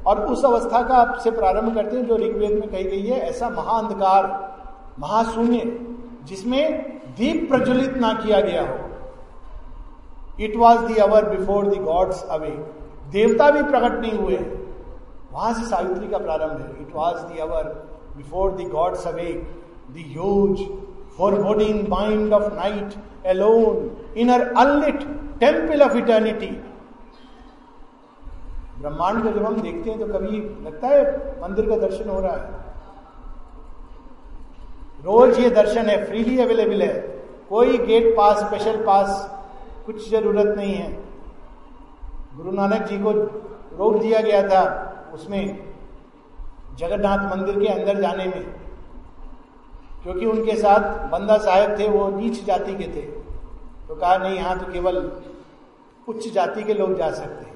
और 0.08 0.20
उस 0.26 0.46
अवस्था 0.46 0.82
का 0.82 1.20
से 1.24 1.32
प्रारंभ 1.32 1.76
करते 1.76 1.98
हैं 1.98 2.06
जो 2.06 2.18
ऋग्वेद 2.18 2.52
में 2.52 2.70
कही 2.70 2.84
गई 2.84 3.02
है, 3.02 3.20
ऐसा 3.20 3.50
महाअंधकार, 3.50 4.30
महाशून्य, 5.00 5.78
जिसमें 6.24 6.64
दीप 7.18 7.50
प्रज्वलित 7.50 7.98
ना 7.98 8.14
किया 8.14 8.40
गया 8.42 8.62
हो। 8.62 8.80
It 10.40 10.56
was 10.56 10.82
the 10.82 10.96
hour 11.00 11.30
before 11.30 11.68
the 11.68 11.82
gods 11.82 12.24
awake 12.24 12.58
देवता 13.12 13.52
भी 13.52 13.64
प्रकट 13.64 14.02
नहीं 14.02 14.14
हुए। 14.14 14.38
वहाँ 15.34 15.54
से 15.54 15.66
सावित्री 15.66 16.08
का 16.08 16.18
प्रारंभ 16.18 16.62
है 16.62 16.70
it 16.82 16.96
was 16.96 17.18
the 17.26 17.40
hour 17.40 17.74
before 18.18 18.52
the 18.52 18.70
gods 18.72 19.08
awake 19.08 19.34
the 19.92 20.06
huge 20.08 20.70
foreboding 21.16 21.80
mind 21.92 22.34
of 22.36 22.44
night 22.58 22.94
alone 23.32 23.80
in 24.16 24.30
her 24.30 24.44
unlit 24.62 25.02
temple 25.42 25.82
of 25.86 25.98
eternity. 26.02 26.48
ब्रह्मांड 28.80 29.24
को 29.24 29.32
जब 29.32 29.46
हम 29.46 29.60
देखते 29.62 29.90
हैं 29.90 30.00
तो 30.00 30.06
कभी 30.14 30.38
लगता 30.66 30.88
है 30.88 31.02
मंदिर 31.42 31.70
का 31.70 31.78
दर्शन 31.78 32.10
हो 32.10 32.20
रहा 32.20 32.32
है। 32.34 32.60
रोज 35.06 35.40
ये 35.40 35.50
दर्शन 35.50 35.90
है 35.90 35.98
फ्रीली 36.06 36.40
अवेलेबल 36.42 36.82
है। 36.82 36.94
कोई 37.50 37.78
गेट 37.78 38.16
पास 38.18 38.40
स्पेशल 38.40 38.84
पास, 38.86 39.10
कुछ 39.86 40.10
ज़रूरत 40.10 40.56
नहीं 40.58 40.74
है। 40.74 40.90
गुरु 42.36 42.52
नानक 42.52 42.88
जी 42.90 42.98
को 43.04 43.12
रोक 43.12 44.02
दिया 44.02 44.22
गया 44.22 44.42
था। 44.48 44.64
उसमें 45.14 45.72
जगन्नाथ 46.80 47.30
मंदिर 47.32 47.60
के 47.60 47.68
अंदर 47.68 48.02
जाने 48.02 48.26
में, 48.26 48.44
क्योंकि 50.04 50.26
उनके 50.26 50.56
साथ 50.56 51.10
बंदा 51.10 51.38
साहेब 51.38 51.78
थे, 51.80 51.88
वो 51.88 52.08
नीच 52.10 52.44
जाति 52.44 52.76
के 52.76 52.88
थे। 52.88 53.02
तो 53.88 53.96
कहा, 53.96 54.18
नहीं, 54.18 54.36
यहाँ 54.36 54.58
तो 54.60 54.72
केवल 54.72 54.98
उच्च 56.08 56.28
जाति 56.28 56.64
के 56.64 56.74
लोग 56.74 56.98
जा 56.98 57.12
सकते 57.12 57.46
हैं। 57.46 57.56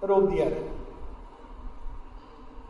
तो 0.00 0.06
रोक 0.06 0.24
दिया 0.24 0.48
गया। 0.48 0.72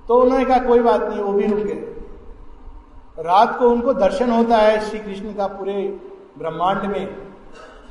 तो 0.08 0.20
उन्होंने 0.20 0.44
कहा, 0.44 0.58
कोई 0.58 0.80
बात 0.80 1.02
नहीं, 1.02 1.20
वो 1.20 1.32
भी 1.32 1.46
रुक 1.46 1.58
गए। 1.58 3.22
रात 3.24 3.58
को 3.58 3.68
उनको 3.70 3.92
दर्शन 3.94 4.30
होता 4.30 4.56
है 4.56 4.80
श्री 4.80 4.98
कृष्ण 4.98 5.34
का 5.34 5.46
पूरे 5.48 5.74
ब्रह्मांड 6.38 6.84
में, 6.84 7.16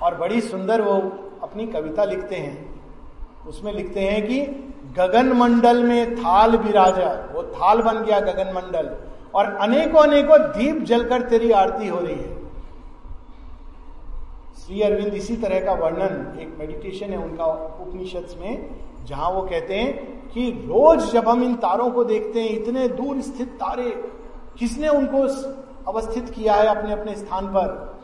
और 0.01 0.15
बड़ी 0.15 0.41
सुंदर 0.41 0.81
वो 0.81 0.93
अपनी 1.43 1.67
कविता 1.67 2.03
लिखते 2.03 2.35
हैं। 2.35 3.45
उसमें 3.47 3.71
लिखते 3.73 3.99
हैं 3.99 4.21
कि 4.27 4.39
गगन 4.97 5.31
मंडल 5.31 5.83
में 5.83 6.15
थाल 6.15 6.57
विराजा, 6.57 7.29
वो 7.33 7.43
थाल 7.43 7.81
बन 7.81 8.03
गया 8.03 8.19
गगन 8.19 8.53
मंडल 8.53 8.89
और 9.35 9.55
अनेकों 9.55 10.03
अनेकों 10.03 10.39
दीप 10.39 10.83
जलकर 10.83 11.21
तेरी 11.21 11.51
आरती 11.51 11.87
हो 11.87 11.99
रही 11.99 12.15
है। 12.15 12.43
श्री 14.57 14.81
अरविंद 14.81 15.13
इसी 15.13 15.37
तरह 15.37 15.59
का 15.59 15.73
वर्णन, 15.73 16.39
एक 16.39 16.55
मेडिटेशन 16.59 17.05
है 17.05 17.17
उनका 17.17 17.45
उपनिषद 17.81 18.27
में, 18.41 18.75
जहाँ 19.05 19.29
वो 19.31 19.41
कहते 19.41 19.75
हैं 19.75 20.13
कि 20.29 20.49
रोज 20.49 21.11
जब 21.11 21.29
हम 21.29 21.43
इन 21.43 21.55
तारों 21.55 21.91
को 21.91 22.03
देखते 22.03 22.41
हैं, 22.41 22.49
इतने 22.49 22.87
दूर 22.87 23.21
स्थित 23.21 23.47
तारे, 23.47 23.89
किसने 24.59 24.87
उनको 24.87 25.21
अवस्थित 25.91 26.29
किया 26.29 26.53
है 26.53 26.67
अपने 26.67 26.93
अपने 26.93 27.15
स्थान 27.15 27.47
पर? 27.47 27.99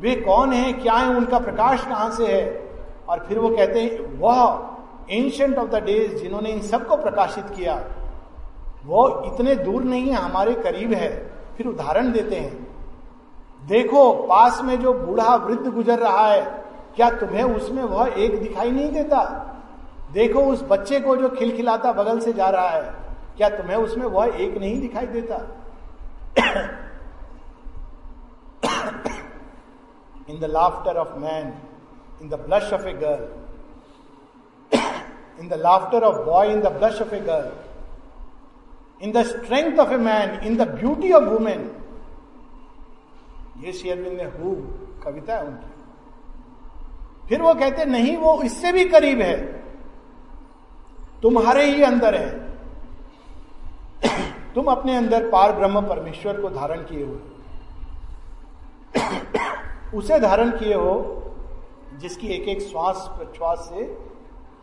वे 0.00 0.14
कौन 0.14 0.52
है? 0.52 0.72
क्या 0.72 0.92
है 0.92 1.08
उनका 1.08 1.38
प्रकाश 1.38 1.84
कहाँ 1.84 2.10
से 2.10 2.26
है? 2.26 2.70
और 3.08 3.24
फिर 3.28 3.38
वो 3.38 3.48
कहते 3.48 3.80
हैं, 3.80 4.18
वह 4.18 4.70
एंशंट 5.10 5.58
ऑफ़ 5.58 5.68
द 5.68 5.74
डेज़ 5.74 6.14
जिन्होंने 6.14 6.50
इन 6.50 6.60
सबको 6.60 6.96
प्रकाशित 6.96 7.44
किया, 7.56 7.74
वो 8.84 9.22
इतने 9.26 9.54
दूर 9.54 9.82
नहीं 9.82 10.08
है, 10.08 10.16
हमारे 10.16 10.54
करीब 10.54 10.92
है। 10.92 11.10
फिर 11.56 11.66
उदाहरण 11.66 12.12
देते 12.12 12.36
हैं। 12.36 12.66
देखो, 13.66 14.12
पास 14.12 14.60
में 14.62 14.80
जो 14.80 14.92
बूढ़ा 14.92 15.34
वृद्ध 15.36 15.66
गुजर 15.66 15.98
रहा 15.98 16.26
है, 16.26 16.42
क्या 16.96 17.10
तुम्हें 17.10 17.42
उसमें 17.44 17.82
वह 17.82 18.14
एक 18.16 18.40
दिखाई 18.42 18.70
नहीं 18.70 18.92
देता? 18.92 19.22
देखो, 20.12 20.40
उस 20.40 20.62
बच्चे 20.62 21.00
को 21.00 21.16
जो 21.16 21.28
खिलखिलाता 21.28 21.92
बगल 21.92 22.20
से 22.20 22.32
जा 22.32 22.48
रहा 22.48 22.68
है, 22.68 22.94
क्या 23.36 23.48
तुम्हें 23.48 23.76
उसमें 23.76 24.06
वह 24.06 24.26
एक 24.26 24.58
नहीं 24.58 24.80
दिखाई 24.80 25.06
देता? 25.06 25.36
In 30.30 30.40
the 30.40 30.44
laughter 30.44 30.96
of 30.96 31.14
man 31.18 31.52
in 32.22 32.28
the 32.28 32.34
blush 32.34 32.72
of 32.72 32.86
a 32.86 32.92
girl 32.92 33.39
in 34.72 35.48
the 35.48 35.54
laughter 35.54 36.02
of 36.02 36.26
boy 36.26 36.52
in 36.52 36.60
the 36.60 36.66
blush 36.66 37.02
of 37.02 37.14
a 37.14 37.20
girl 37.20 37.52
in 39.02 39.12
the 39.12 39.22
strength 39.22 39.78
of 39.78 39.92
a 39.92 39.96
man 39.96 40.40
in 40.44 40.56
the 40.56 40.68
beauty 40.68 41.12
of 41.12 41.24
women 41.24 41.76
ये 43.58 43.72
शेयरविंद 43.72 44.16
ने 44.16 44.24
who, 44.24 44.54
कविता 45.04 45.36
है 45.36 45.44
उनकी। 45.44 45.70
फिर 47.28 47.42
वो 47.42 47.54
कहते, 47.54 47.84
नहीं, 47.84 48.16
वो 48.16 48.42
इससे 48.42 48.72
भी 48.72 48.84
करीब 48.84 49.20
है। 49.20 49.46
तुम्हारे 51.22 51.64
ही 51.64 51.82
अंदर 51.82 52.14
है। 52.14 52.50
तुम 54.54 54.64
अपने 54.64 54.96
अंदर 54.96 55.28
पार 55.30 55.52
ब्रह्म 55.52 55.80
परमेश्वर 55.80 56.40
को 56.40 56.50
धारण 56.50 56.80
किए 56.80 57.04
हो। 57.04 57.20
उसे 59.98 60.18
धारण 60.18 60.50
किए 60.50 60.74
हो, 60.74 61.22
जिसकी 61.96 62.26
एक 62.26 62.48
एक 62.48 62.60
श्वास 62.60 63.10
प्रश्वास 63.18 63.58
से 63.58 64.09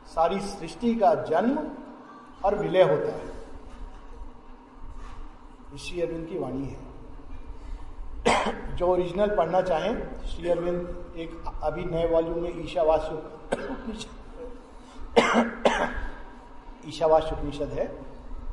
सारी 0.07 0.39
सृष्टि 0.39 0.95
का 0.95 1.13
जन्म 1.23 1.57
और 2.45 2.55
विलय 2.55 2.83
होता 2.83 3.11
है। 3.13 3.35
श्री 5.77 6.01
अरविंद 6.01 6.27
की 6.27 6.37
वाणी 6.39 6.65
है। 6.65 6.85
जो 8.75 8.87
ओरिजिनल 8.87 9.35
पढ़ना 9.35 9.61
चाहें, 9.61 9.93
श्री 10.25 10.49
अरविंद 10.49 11.13
एक 11.17 11.31
अभी 11.63 11.83
नए 11.85 12.07
वॉल्यूम 12.07 12.39
में 12.43 12.63
ईशावास 12.63 13.09
ईशावास 16.87 17.29
उपनिषद 17.33 17.69
है, 17.69 17.87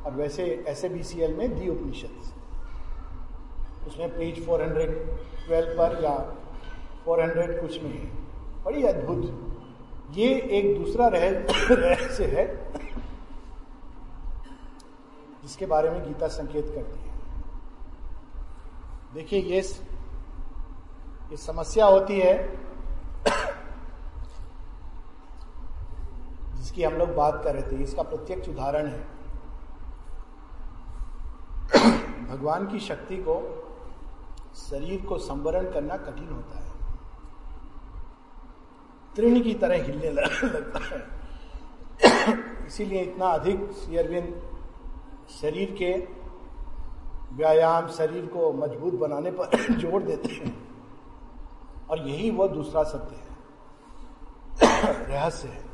और 0.05 0.11
वैसे 0.11 0.43
S 0.67 0.83
A 0.85 0.89
B 0.89 1.03
C 1.03 1.21
L 1.21 1.33
में 1.33 1.59
दी 1.59 1.69
उपनिषद। 1.69 2.13
उसमें 3.87 4.09
पेज 4.09 4.45
412 4.45 5.65
पर 5.77 6.03
या 6.03 6.15
400 7.05 7.61
कुछ 7.61 7.83
में 7.83 7.91
है। 7.91 8.05
बड़ी 8.63 8.83
अद्भुत। 8.83 9.54
ये 10.11 10.27
एक 10.57 10.77
दूसरा 10.77 11.07
रहस्य 11.07 12.25
है, 12.27 12.45
जिसके 15.41 15.65
बारे 15.65 15.89
में 15.89 16.03
गीता 16.03 16.27
संकेत 16.27 16.65
करती 16.65 16.99
है। 16.99 17.13
देखिए, 19.13 19.39
ये 19.41 19.61
ये 21.31 21.37
समस्या 21.37 21.85
होती 21.85 22.19
है, 22.19 22.33
जिसकी 26.55 26.83
हम 26.83 26.93
लोग 26.93 27.13
बात 27.15 27.41
कर 27.43 27.55
रहे 27.55 27.71
थे, 27.71 27.83
इसका 27.83 28.03
प्रत्यक्ष 28.03 28.49
उदाहरण 28.49 28.87
है। 28.87 29.03
भगवान 32.27 32.67
की 32.67 32.79
शक्ति 32.79 33.17
को, 33.17 33.35
शरीर 34.57 35.05
को 35.05 35.17
संवरण 35.19 35.71
करना 35.73 35.97
कठिन 35.97 36.29
होता 36.29 36.59
है। 36.59 36.64
तृण 39.17 39.41
की 39.41 39.53
तरह 39.53 39.83
हिलने 39.83 40.09
लगता 40.43 40.79
है। 40.79 41.15
इसीलिए 42.67 43.01
इतना 43.01 43.25
अधिक 43.25 43.71
शेयरविंद 43.71 44.41
शरीर 45.41 45.71
के 45.71 46.07
व्यायाम, 47.35 47.87
शरीर 47.87 48.25
को 48.25 48.53
मज़बूत 48.53 48.93
बनाने 48.93 49.31
पर 49.31 49.73
ज़ोर 49.77 50.03
देते 50.03 50.33
हैं। 50.33 50.67
और 51.89 52.07
यही 52.07 52.31
वो 52.31 52.47
दूसरा 52.47 52.83
सत्य 52.83 53.15
है। 53.15 53.35
रहस्य 55.09 55.47
है। 55.47 55.65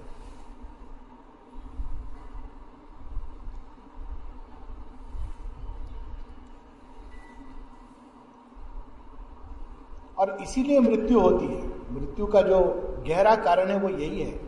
और 10.18 10.38
इसीलिए 10.42 10.80
मृत्यु 10.80 11.20
होती 11.20 11.46
है। 11.46 11.94
मृत्यु 11.94 12.26
का 12.26 12.42
जो 12.42 12.88
गहरा 13.08 13.36
कारण 13.36 13.68
है 13.68 13.80
वो 13.80 13.90
यही 13.90 14.22
है। 14.22 14.40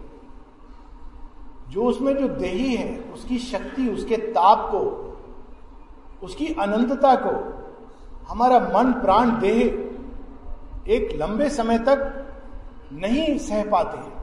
जो 1.70 1.84
उसमें 1.84 2.18
जो 2.18 2.28
देही 2.28 2.76
है, 2.76 3.00
उसकी 3.14 3.38
शक्ति, 3.38 3.88
उसके 3.88 4.18
ताप 4.18 4.68
को, 4.72 4.82
उसकी 6.24 6.48
अनंतता 6.54 7.16
को, 7.16 7.32
हमारा 8.28 8.60
मन, 8.60 8.92
प्राण, 8.94 9.32
देह 9.40 9.60
एक 10.88 11.10
लंबे 11.16 11.50
समय 11.50 11.80
तक 11.80 12.20
नहीं 12.94 13.38
सह 13.38 13.64
पाते 13.70 13.98
हैं। 13.98 14.14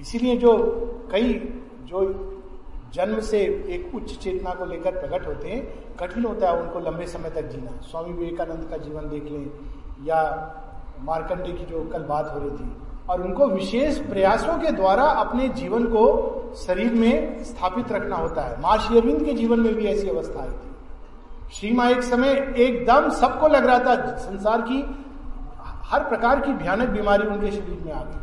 इसीलिए 0.00 0.36
जो 0.36 0.56
कई, 1.12 1.32
जो 1.82 2.28
जन्म 2.94 3.20
से 3.20 3.38
एक 3.68 3.94
उच्च 3.94 4.16
चेतना 4.16 4.54
को 4.54 4.64
लेकर 4.64 5.00
प्रकट 5.00 5.26
होते 5.26 5.48
हैं, 5.48 5.96
कठिन 5.96 6.24
होता 6.24 6.50
है 6.50 6.60
उनको 6.60 6.80
लंबे 6.80 7.06
समय 7.06 7.30
तक 7.30 7.42
जीना। 7.42 7.70
स्वामी 7.80 8.12
विवेकानंद 8.12 8.68
का 8.70 8.76
जीवन 8.76 9.08
देख 9.08 9.24
लें, 9.24 9.50
या 10.04 10.20
मार्कंडे 11.02 11.52
की 11.52 11.64
जो 11.64 11.82
कल 11.92 12.02
बात 12.02 12.30
हो 12.34 12.38
रही 12.38 12.50
थी, 12.50 12.76
और 13.08 13.22
उनको 13.22 13.46
विशेष 13.46 13.98
प्रयासों 13.98 14.58
के 14.58 14.70
द्वारा 14.70 15.04
अपने 15.04 15.48
जीवन 15.48 15.84
को 15.86 16.04
शरीर 16.56 16.92
में 16.94 17.44
स्थापित 17.44 17.92
रखना 17.92 18.16
होता 18.16 18.42
है। 18.42 18.60
माँ 18.60 18.76
शेरविंद 18.78 19.24
के 19.24 19.32
जीवन 19.32 19.60
में 19.60 19.74
भी 19.74 19.86
ऐसी 19.86 20.08
अवस्था 20.08 20.42
आई 20.42 20.50
थी। 20.50 20.70
श्रीमा 21.52 21.88
एक 21.88 22.02
समय 22.02 22.54
एकदम 22.56 23.08
सबको 23.10 23.48
लग 23.48 23.66
रहा 23.66 23.78
था, 23.78 24.16
संसार 24.16 24.62
की 24.62 24.82
हर 25.84 26.04
प्रकार 26.04 26.40
की 26.40 26.52
भयानक 26.52 26.88
बीमारी 26.88 27.26
उनके 27.26 27.50
शरीर 27.50 27.82
में 27.86 27.92
आ 27.92 28.02
गई। 28.02 28.18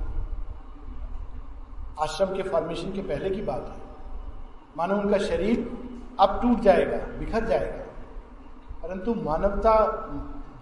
आश्रम 2.01 2.27
के 2.27 2.43
फॉर्मेशन 2.43 2.91
के 2.91 3.01
पहले 3.01 3.29
की 3.29 3.41
बात 3.41 3.65
है। 3.67 3.81
मानो 4.77 4.95
उनका 4.95 5.17
शरीर 5.17 5.71
अब 6.19 6.39
टूट 6.41 6.59
जाएगा, 6.59 6.97
बिखर 7.19 7.45
जाएगा। 7.45 7.85
परंतु 8.83 9.13
मानवता, 9.13 9.73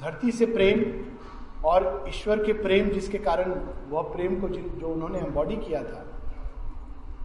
धरती 0.02 0.32
से 0.32 0.46
प्रेम 0.46 0.82
और 1.66 2.06
ईश्वर 2.10 2.44
के 2.44 2.54
प्रेम 2.54 2.90
जिसके 2.90 3.18
कारण 3.18 3.54
वह 3.90 4.02
प्रेम 4.14 4.40
को 4.42 4.48
जो 4.50 4.88
उन्होंने 4.88 5.20
एम्बॉडी 5.20 5.56
किया 5.56 5.82
था, 5.84 6.06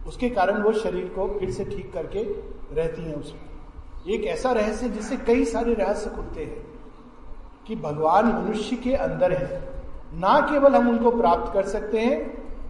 उसके 0.07 0.29
कारण 0.29 0.61
वो 0.63 0.71
शरीर 0.73 1.05
को 1.07 1.27
फिर 1.39 1.51
से 1.51 1.65
ठीक 1.65 1.91
करके 1.93 2.23
रहती 2.75 3.01
हैं 3.01 3.15
उसमें। 3.15 4.13
एक 4.13 4.23
ऐसा 4.25 4.51
रहस्य 4.51 4.89
जिससे 4.89 5.17
कई 5.17 5.45
सारे 5.45 5.73
रहस्य 5.73 6.09
खुलते 6.09 6.43
हैं 6.43 6.65
कि 7.67 7.75
भगवान 7.75 8.25
मनुष्य 8.27 8.75
के 8.75 8.93
अंदर 8.93 9.33
है। 9.33 9.61
ना 10.13 10.39
केवल 10.41 10.75
हम 10.75 10.89
उनको 10.89 11.11
प्राप्त 11.11 11.53
कर 11.53 11.63
सकते 11.63 11.99
हैं, 11.99 12.19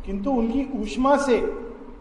किंतु 0.06 0.32
उनकी 0.32 0.68
ऊष्मा 0.82 1.16
से 1.18 1.40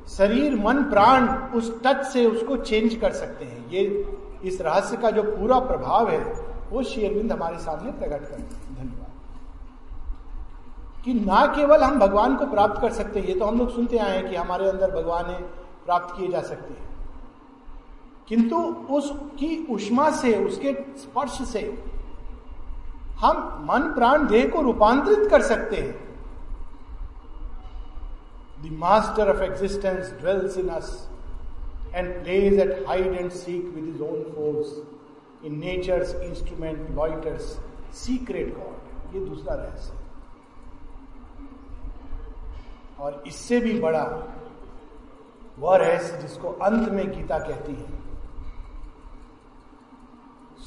शरीर, 0.08 0.54
मन, 0.56 0.82
प्राण 0.84 1.28
उस 1.58 1.72
टच 1.84 2.04
से 2.04 2.26
उसको 2.26 2.56
चेंज 2.56 2.94
कर 2.94 3.12
सकते 3.12 3.44
हैं। 3.44 3.70
ये 3.70 3.84
इस 4.44 4.60
रहस्य 4.60 4.96
का 4.96 5.10
जो 5.10 5.22
पूरा 5.22 5.58
प्रभाव 5.58 6.10
है, 6.10 6.20
वो 6.70 6.82
शेरविंद 6.82 7.32
हमारे 7.32 7.58
सामने 7.58 7.92
प्रकट 7.92 8.28
करते 8.28 8.54
हैं। 8.54 8.61
कि 11.04 11.14
ना 11.14 11.44
केवल 11.46 11.82
हम 11.82 11.98
भगवान 11.98 12.36
को 12.36 12.46
प्राप्त 12.46 12.80
कर 12.80 12.92
सकते 12.92 13.20
हैं, 13.20 13.26
ये 13.28 13.34
तो 13.34 13.44
हम 13.44 13.58
लोग 13.58 13.74
सुनते 13.74 13.98
आए 13.98 14.16
हैं 14.16 14.28
कि 14.28 14.36
हमारे 14.36 14.68
अंदर 14.68 14.90
भगवान 14.90 15.24
है 15.24 15.40
प्राप्त 15.86 16.16
किए 16.16 16.28
जा 16.28 16.40
सकते 16.42 16.74
हैं। 16.74 16.90
किंतु 18.28 18.56
उसकी 18.96 19.66
उष्मा 19.70 20.10
से, 20.10 20.34
उसके 20.44 20.72
स्पर्श 20.98 21.40
से 21.48 21.60
हम 23.20 23.66
मन 23.70 23.92
प्राण 23.94 24.26
देह 24.28 24.48
को 24.48 24.60
रूपांतरित 24.62 25.28
कर 25.30 25.42
सकते 25.42 25.76
हैं। 25.76 25.94
The 28.62 28.72
master 28.78 29.30
of 29.30 29.42
existence 29.42 30.12
dwells 30.20 30.58
in 30.58 30.68
us 30.68 30.90
and 31.94 32.12
plays 32.22 32.58
at 32.60 32.84
hide 32.88 33.14
and 33.14 33.30
seek 33.30 33.64
with 33.74 33.88
his 33.94 34.02
own 34.02 34.22
force 34.34 34.76
in 35.44 35.58
nature's 35.58 36.14
instrument 36.14 36.90
loiters 36.90 37.56
secret 37.96 38.54
god 38.58 39.14
ये 39.14 39.24
दूसरा 39.26 39.54
रहस्य 39.54 40.01
और 43.02 43.22
इससे 43.26 43.60
भी 43.60 43.80
बड़ा 43.80 44.02
वह 45.58 45.76
रहस्य 45.76 46.16
जिसको 46.16 46.48
अंत 46.48 46.88
में 46.88 47.10
गीता 47.10 47.38
कहती 47.38 47.72
है। 47.72 47.86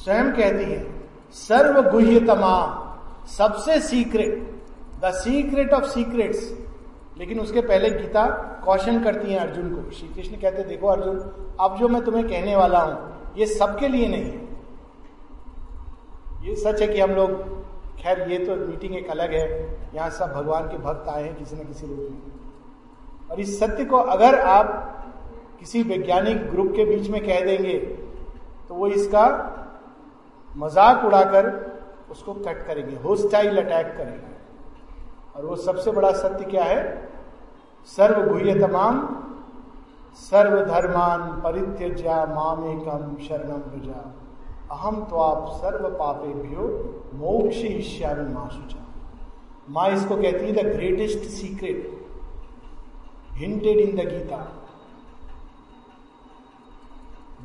स्वयं 0.03 0.31
कहती 0.31 0.71
है 0.71 1.09
सर्व 1.31 1.91
गुह्य 1.91 2.19
तमाम 2.19 2.81
सबसे 3.27 3.79
secret, 3.79 4.63
the 5.03 5.11
secret 5.11 5.73
of 5.73 5.85
secrets. 5.85 6.65
लेकिन 7.17 7.39
उसके 7.39 7.61
पहले 7.61 7.89
गीता 7.89 8.25
कौशन 8.65 9.03
करती 9.03 9.33
है 9.33 9.39
अर्जुन 9.39 9.75
को। 9.75 9.91
श्री 9.91 10.07
कृष्ण 10.07 10.35
कहते, 10.35 10.63
देखो 10.63 10.87
अर्जुन, 10.87 11.19
अब 11.59 11.77
जो 11.77 11.87
मैं 11.87 12.03
तुम्हें 12.05 12.27
कहने 12.27 12.55
वाला 12.55 12.79
हूँ, 12.79 12.97
ये 13.37 13.45
सबके 13.45 13.87
लिए 13.87 14.07
नहीं 14.07 14.23
है। 14.23 14.45
ये 16.47 16.55
सच 16.55 16.81
है 16.81 16.87
कि 16.87 16.99
हम 16.99 17.11
लोग 17.11 17.64
खैर, 18.05 18.19
ये 18.31 18.37
तो 18.39 18.55
मीटिंग 18.57 18.95
एक 18.95 19.09
अलग 19.09 19.31
है। 19.33 19.45
यहाँ 19.95 20.09
सब 20.11 20.33
भगवान 20.33 20.67
के 20.69 20.77
भक्त 20.79 21.07
आए 21.09 21.21
हैं 21.23 21.35
किसी 21.35 21.55
न 21.55 21.63
किसी 21.67 21.87
रूप 21.87 21.99
में। 22.01 23.29
और 23.31 23.39
इस 23.39 23.59
सत्य 23.59 23.85
को 23.85 23.97
अगर 23.97 24.39
आप 24.39 24.67
किसी 25.59 25.81
वैज्ञानिक 25.83 26.43
ग्रुप 26.49 26.67
के 26.75 26.85
बीच 26.85 27.09
में 27.09 27.19
कह 27.25 27.39
देंगे 27.45 27.77
तो 28.67 28.75
वो 28.75 28.87
इसका 28.89 29.23
मज़ाक 30.49 31.05
उड़ाकर 31.05 31.47
उसको 32.11 32.33
कट 32.35 32.65
करेंगे 32.67 32.95
होस्टाइल 32.97 33.57
अटैक 33.57 33.87
करेंगे। 33.97 34.33
और 35.35 35.45
वो 35.45 35.55
सबसे 35.57 35.91
बड़ा 35.91 36.11
सत्य 36.13 36.45
क्या 36.45 36.63
है? 36.63 36.83
सर्व 37.89 38.21
गुह्य 38.27 38.59
तमाम 38.59 39.01
सर्व 40.19 40.59
धर्मान 40.65 41.21
परित्यज्या 41.41 42.25
मामेकम 42.27 43.15
शरणम 43.23 43.59
प्रजा 43.63 44.03
अहम 44.71 45.03
तो 45.03 45.15
आप 45.15 45.51
सर्व 45.51 45.89
पापे 45.89 46.33
भ्यो 46.33 46.67
मोक्ष 47.13 47.57
ईश्यामी 47.57 48.33
माँ 48.33 48.49
सुचा 48.49 48.85
माँ 49.69 49.89
इसको 49.89 50.15
कहती 50.15 50.45
है 50.45 50.51
the 50.51 50.75
greatest 50.75 51.19
secret 51.19 52.07
hinted 53.31 53.77
in 53.77 53.95
the 53.95 53.99
Gita 53.99 54.51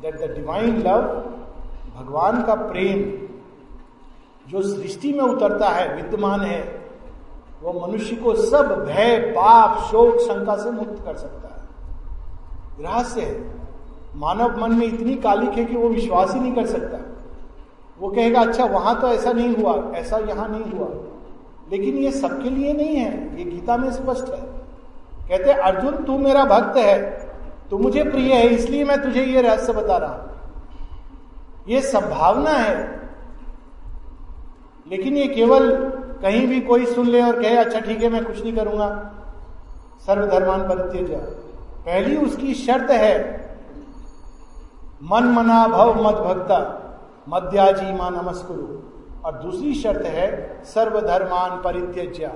that 0.01 0.15
the 0.15 0.35
divine 0.35 0.81
love 0.81 1.01
भगवान 1.95 2.43
का 2.43 2.55
प्रेम, 2.55 3.27
जो 4.51 4.61
सृष्टि 4.61 5.13
में 5.13 5.23
उतरता 5.23 5.69
है, 5.69 5.95
विद्यमान 5.95 6.41
है, 6.41 6.89
वो 7.61 7.87
मनुष्य 7.87 8.15
को 8.15 8.35
सब 8.35 8.85
भय, 8.85 9.19
पाप, 9.19 9.77
शोक, 9.77 10.19
शंका 10.19 10.57
से 10.57 10.71
मुक्त 10.71 11.05
कर 11.05 11.15
सकता 11.15 11.47
है। 11.47 11.69
रहस्य 12.83 13.21
है। 13.21 13.61
मानव 14.15 14.61
मन 14.61 14.71
में 14.71 14.87
इतनी 14.87 15.15
कालिक 15.15 15.49
है 15.49 15.65
कि 15.65 15.75
वो 15.75 15.89
विश्वास 15.89 16.33
ही 16.33 16.39
नहीं 16.39 16.55
कर 16.55 16.65
सकता। 16.65 17.10
वो 18.01 18.09
कहेगा 18.09 18.41
अच्छा 18.41 18.65
वहाँ 18.65 18.99
तो 19.01 19.07
ऐसा 19.09 19.31
नहीं 19.31 19.55
हुआ, 19.55 19.73
ऐसा 19.95 20.17
यहाँ 20.19 20.47
नहीं 20.49 20.71
हुआ। 20.71 20.87
लेकिन 21.71 21.97
ये 21.97 22.11
सबके 22.11 22.49
लिए 22.49 22.73
नहीं 22.73 22.95
है, 22.95 23.37
ये 23.37 23.43
गीता 23.45 23.77
में 23.77 23.91
स्पष्ट 23.91 24.27
है। 24.27 24.39
कहते 25.29 25.51
अर्जुन, 25.51 25.95
तू 25.97 26.17
मेरा 26.17 26.43
भक्त 26.45 26.77
है, 26.77 26.99
तू 27.69 27.77
मुझे 27.77 28.03
प्रिय 28.03 28.33
है, 28.33 28.47
इसलिए 28.47 28.83
मैं 28.83 29.01
तुझे 29.03 29.23
ये 29.23 29.41
रहस्य 29.41 29.73
बता 29.73 29.97
रहा 29.97 30.09
हूँ। 30.09 30.29
ये 31.67 31.81
संभावना 31.83 32.51
है, 32.51 32.75
लेकिन 34.87 35.17
ये 35.17 35.27
केवल 35.27 35.71
कहीं 36.21 36.47
भी 36.47 36.59
कोई 36.61 36.85
सुन 36.85 37.07
ले 37.07 37.21
और 37.21 37.41
कहे 37.41 37.55
अच्छा 37.57 37.79
ठीक 37.79 38.01
है, 38.03 38.09
मैं 38.09 38.23
कुछ 38.25 38.41
नहीं 38.41 38.55
करूँगा। 38.55 38.89
सर्वधर्मान 40.07 40.67
परित्यज 40.67 41.11
पहली 41.85 42.15
उसकी 42.17 42.53
शर्त 42.55 42.91
है, 42.91 43.15
मन 45.03 45.23
मना 45.35 45.65
भव 45.67 46.01
मत 46.03 46.15
भक्ता। 46.17 46.59
मध्याजी 47.29 47.93
माँ 47.93 48.11
नमस्कुरु। 48.11 48.91
और 49.25 49.33
दूसरी 49.33 49.73
शर्त 49.73 50.05
है 50.05 50.61
सर्वधर्मान 50.63 51.61
परित्यज्या। 51.61 52.31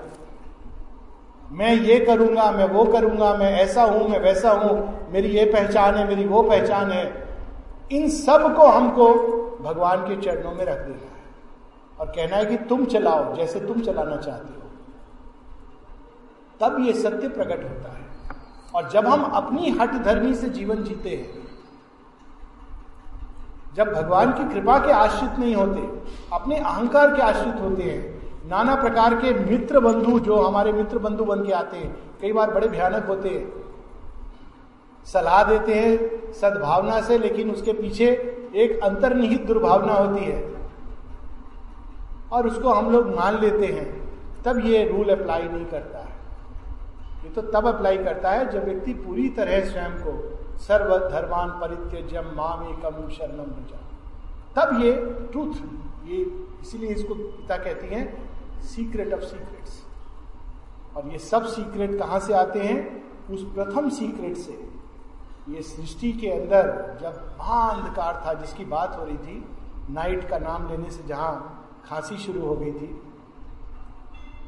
मैं 1.51 1.73
ये 1.73 1.99
करूँगा, 1.99 2.51
मैं 2.51 2.65
वो 2.65 2.85
करूँगा, 2.85 3.35
मैं 3.35 3.51
ऐसा 3.51 3.83
हूँ, 3.83 4.09
मैं 4.09 4.19
वैसा 4.19 4.51
हूँ, 4.51 5.07
मेरी 5.11 5.27
ये 5.27 5.45
पहचान 5.45 5.95
है, 5.95 6.07
मेरी 6.07 6.25
वो 6.25 6.43
पहचान 6.43 6.91
है। 6.91 7.27
इन 7.91 8.09
सबको 8.09 8.67
हमको 8.67 9.13
भगवान 9.61 10.01
के 10.01 10.21
चरणों 10.21 10.51
में 10.51 10.65
रख 10.65 10.79
देना 10.79 11.15
है। 11.15 11.23
और 11.99 12.07
कहना 12.07 12.37
है 12.37 12.45
कि 12.45 12.57
तुम 12.57 12.85
चलाओ, 12.85 13.35
जैसे 13.35 13.59
तुम 13.59 13.81
चलाना 13.81 14.15
चाहते 14.15 14.53
हो। 14.53 14.65
तब 16.59 16.77
ये 16.79 16.93
सत्य 16.93 17.27
प्रकट 17.27 17.63
होता 17.63 17.91
है। 17.91 18.05
और 18.75 18.89
जब 18.89 19.07
हम 19.07 19.23
अपनी 19.23 19.69
हट 19.69 19.91
धर्मी 19.91 20.35
से 20.35 20.49
जीवन 20.49 20.83
जीते 20.83 21.09
हैं 21.09 21.44
जब 23.75 23.93
भगवान 23.93 24.31
की 24.31 24.53
कृपा 24.53 24.79
के 24.79 24.91
आश्रित 24.91 25.39
नहीं 25.39 25.55
होते, 25.55 26.01
अपने 26.33 26.57
अहंकार 26.57 27.15
के 27.15 27.21
आश्रित 27.21 27.61
होते 27.61 27.83
हैं, 27.83 28.21
नाना 28.49 28.75
प्रकार 28.75 29.15
के 29.15 29.33
मित्र 29.33 29.79
बंधु 29.79 30.19
जो 30.19 30.41
हमारे 30.41 30.71
मित्र 30.71 30.99
बंधु 30.99 31.25
बन 31.25 31.45
के 31.45 31.51
आते 31.51 31.77
हैं, 31.77 31.95
कई 32.21 32.33
बार 32.33 32.51
बड़े 32.51 32.67
भयानक 32.67 33.05
होते 33.05 33.29
हैं। 33.29 33.53
सलाह 35.05 35.43
देते 35.43 35.73
हैं 35.73 36.31
सद्भावना 36.31 37.01
से, 37.01 37.17
लेकिन 37.17 37.51
उसके 37.51 37.73
पीछे 37.73 38.05
एक 38.55 38.79
अंतर्निहित 38.83 39.45
दुर्भावना 39.45 39.93
होती 39.93 40.25
है। 40.25 40.55
और 42.31 42.47
उसको 42.47 42.69
हम 42.69 42.91
लोग 42.91 43.15
मान 43.15 43.39
लेते 43.39 43.65
हैं, 43.65 44.11
तब 44.43 44.65
ये 44.65 44.87
रूल 44.89 45.09
अप्लाई 45.09 45.43
नहीं 45.43 45.65
करता 45.65 45.99
है। 45.99 46.15
ये 47.23 47.29
तो 47.29 47.41
तब 47.41 47.67
अप्लाई 47.67 47.97
करता 47.97 48.31
है 48.31 48.51
जब 48.51 48.65
व्यक्ति 48.65 48.93
पूरी 48.93 49.29
तरह 49.29 49.65
स्वयं 49.65 49.91
को 49.91 50.34
सर्व 50.59 50.97
धर्मान 51.09 51.49
परित्यजम 51.61 52.31
माम 52.35 52.67
एकम 52.67 53.09
शरणम 53.09 53.51
जा 53.71 53.81
तब 54.55 54.81
ये 54.81 54.93
ट्रूथ 55.31 55.53
ये 56.09 56.17
इसीलिए 56.61 56.89
इसको 56.89 57.15
पिता 57.15 57.57
कहती 57.57 57.87
हैं 57.87 58.05
सीक्रेट 58.65 59.13
ऑफ़ 59.13 59.23
सीक्रेट्स 59.23 59.83
और 60.97 61.07
ये 61.11 61.17
सब 61.19 61.45
सीक्रेट 61.47 61.97
कहाँ 61.99 62.19
से 62.19 62.33
आते 62.33 62.59
हैं? 62.59 62.79
उस 63.33 63.43
प्रथम 63.53 63.89
सीक्रेट 63.89 64.37
से। 64.37 64.53
ये 65.49 65.61
सृष्टि 65.61 66.11
के 66.13 66.29
अंदर 66.29 66.67
जब 67.01 67.35
महाअंधकार 67.39 68.21
था, 68.25 68.33
जिसकी 68.33 68.65
बात 68.65 68.95
हो 68.99 69.05
रही 69.05 69.17
थी 69.17 69.43
नाइट 69.93 70.27
का 70.29 70.37
नाम 70.39 70.69
लेने 70.69 70.89
से 70.89 71.03
जहाँ 71.07 71.33
खांसी 71.85 72.17
शुरू 72.17 72.41
हो 72.41 72.55
गई 72.55 72.71
थी 72.71 72.87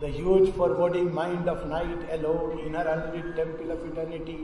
the 0.01 0.13
huge 0.15 0.51
foreboding 0.57 1.13
mind 1.13 1.49
of 1.49 1.65
night 1.67 2.09
alone 2.09 2.59
in 2.59 2.75
her 2.75 2.87
unlit 2.87 3.35
temple 3.35 3.71
of 3.71 3.85
eternity 3.85 4.37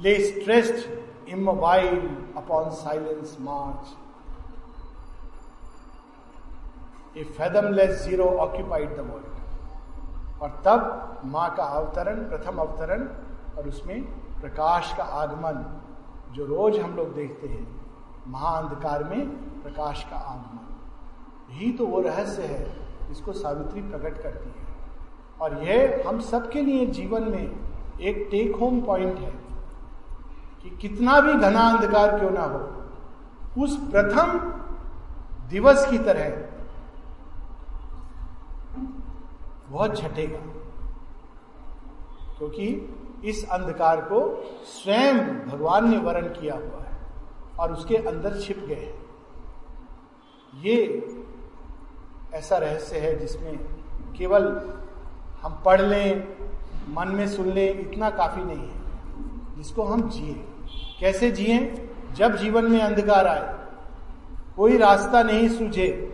lay 0.00 0.18
stretched 0.20 1.28
immobile 1.28 1.98
upon 2.36 2.70
silence 2.70 3.36
marge 3.40 3.96
a 7.18 7.24
fathomless 7.24 8.02
zero 8.02 8.24
occupied 8.38 8.96
the 8.96 9.00
world 9.00 10.42
और 10.42 10.50
तब 10.64 11.20
माँ 11.24 11.54
का 11.56 11.64
अवतरण, 11.64 12.16
प्रथम 12.28 12.58
अवतरण, 12.58 13.02
और 13.58 13.68
उसमें 13.68 14.02
प्रकाश 14.40 14.94
का 14.96 15.04
आगमन, 15.04 15.64
जो 16.34 16.44
रोज 16.44 16.78
हम 16.78 16.94
लोग 16.96 17.14
देखते 17.14 17.48
हैं, 17.48 17.66
महाअंधकार 18.26 19.04
में 19.04 19.26
प्रकाश 19.62 20.04
का 20.10 20.16
आगमन। 20.16 21.54
यही 21.54 21.72
तो 21.72 21.86
वो 21.86 22.00
रहस्य 22.00 22.42
है 22.42 22.64
इसको 23.10 23.32
सावित्री 23.32 23.82
प्रकट 23.82 24.22
करती 24.22 24.50
है। 24.50 24.66
और 25.40 25.62
यह 25.64 26.02
हम 26.06 26.20
सबके 26.20 26.62
लिए 26.62 26.86
जीवन 26.86 27.22
में 27.22 27.44
एक 28.00 28.26
टेक 28.30 28.56
होम 28.56 28.80
पॉइंट 28.80 29.18
है। 29.18 29.49
कि 30.64 30.70
कितना 30.70 31.20
भी 31.20 31.32
घना 31.32 31.60
अंधकार 31.68 32.18
क्यों 32.18 32.30
ना 32.30 32.44
हो। 32.44 33.62
उस 33.62 33.76
प्रथम 33.90 34.38
दिवस 35.48 35.86
की 35.90 35.98
तरह 35.98 36.28
बहुत 39.68 39.96
छटेगा 39.98 40.38
क्योंकि 42.38 42.66
इस 43.24 43.44
अंधकार 43.50 44.00
को 44.00 44.20
स्वयं 44.64 45.18
भगवान 45.46 45.90
ने 45.90 45.98
वर्ण 45.98 46.28
किया 46.40 46.54
हुआ 46.54 46.82
है 46.82 46.98
और 47.58 47.72
उसके 47.72 47.96
अंदर 47.96 48.40
छिप 48.40 48.64
गए 48.68 48.74
हैं। 48.74 48.98
ये 50.54 50.76
ऐसा 52.34 52.58
रहस्य 52.58 52.98
है 52.98 53.18
जिसमें 53.18 53.58
केवल 54.18 54.46
हम 55.42 55.62
पढ़ 55.64 55.80
लें, 55.80 56.36
मन 56.88 57.08
में 57.08 57.26
सुन 57.28 57.48
लें, 57.48 57.80
इतना 57.80 58.10
काफ़ी 58.10 58.44
नहीं 58.44 58.68
है। 58.68 58.79
जिसको 59.60 59.82
हम 59.82 60.08
जिए। 60.10 60.46
कैसे 61.00 61.30
जिए? 61.30 61.88
जब 62.12 62.36
जीवन 62.36 62.64
में 62.64 62.80
अंधकार 62.80 63.26
आए, 63.26 63.66
कोई 64.56 64.76
रास्ता 64.76 65.22
नहीं 65.22 65.48
सूझे 65.48 66.06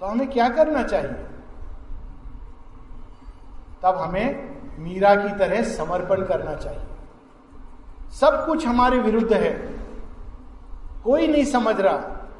तो 0.00 0.06
हमें 0.06 0.30
क्या 0.30 0.48
करना 0.48 0.82
चाहिए? 0.82 1.26
तब 3.82 3.94
हमें 3.98 4.60
मीरा 4.78 5.14
की 5.14 5.38
तरह 5.38 5.62
समर्पण 5.62 6.24
करना 6.24 6.54
चाहिए। 6.54 6.86
सब 8.10 8.46
कुछ 8.46 8.66
हमारे 8.66 8.98
विरुद्ध 8.98 9.32
है। 9.32 9.50
कोई 11.04 11.26
नहीं 11.26 11.44
समझ 11.44 11.80
रहा। 11.80 12.30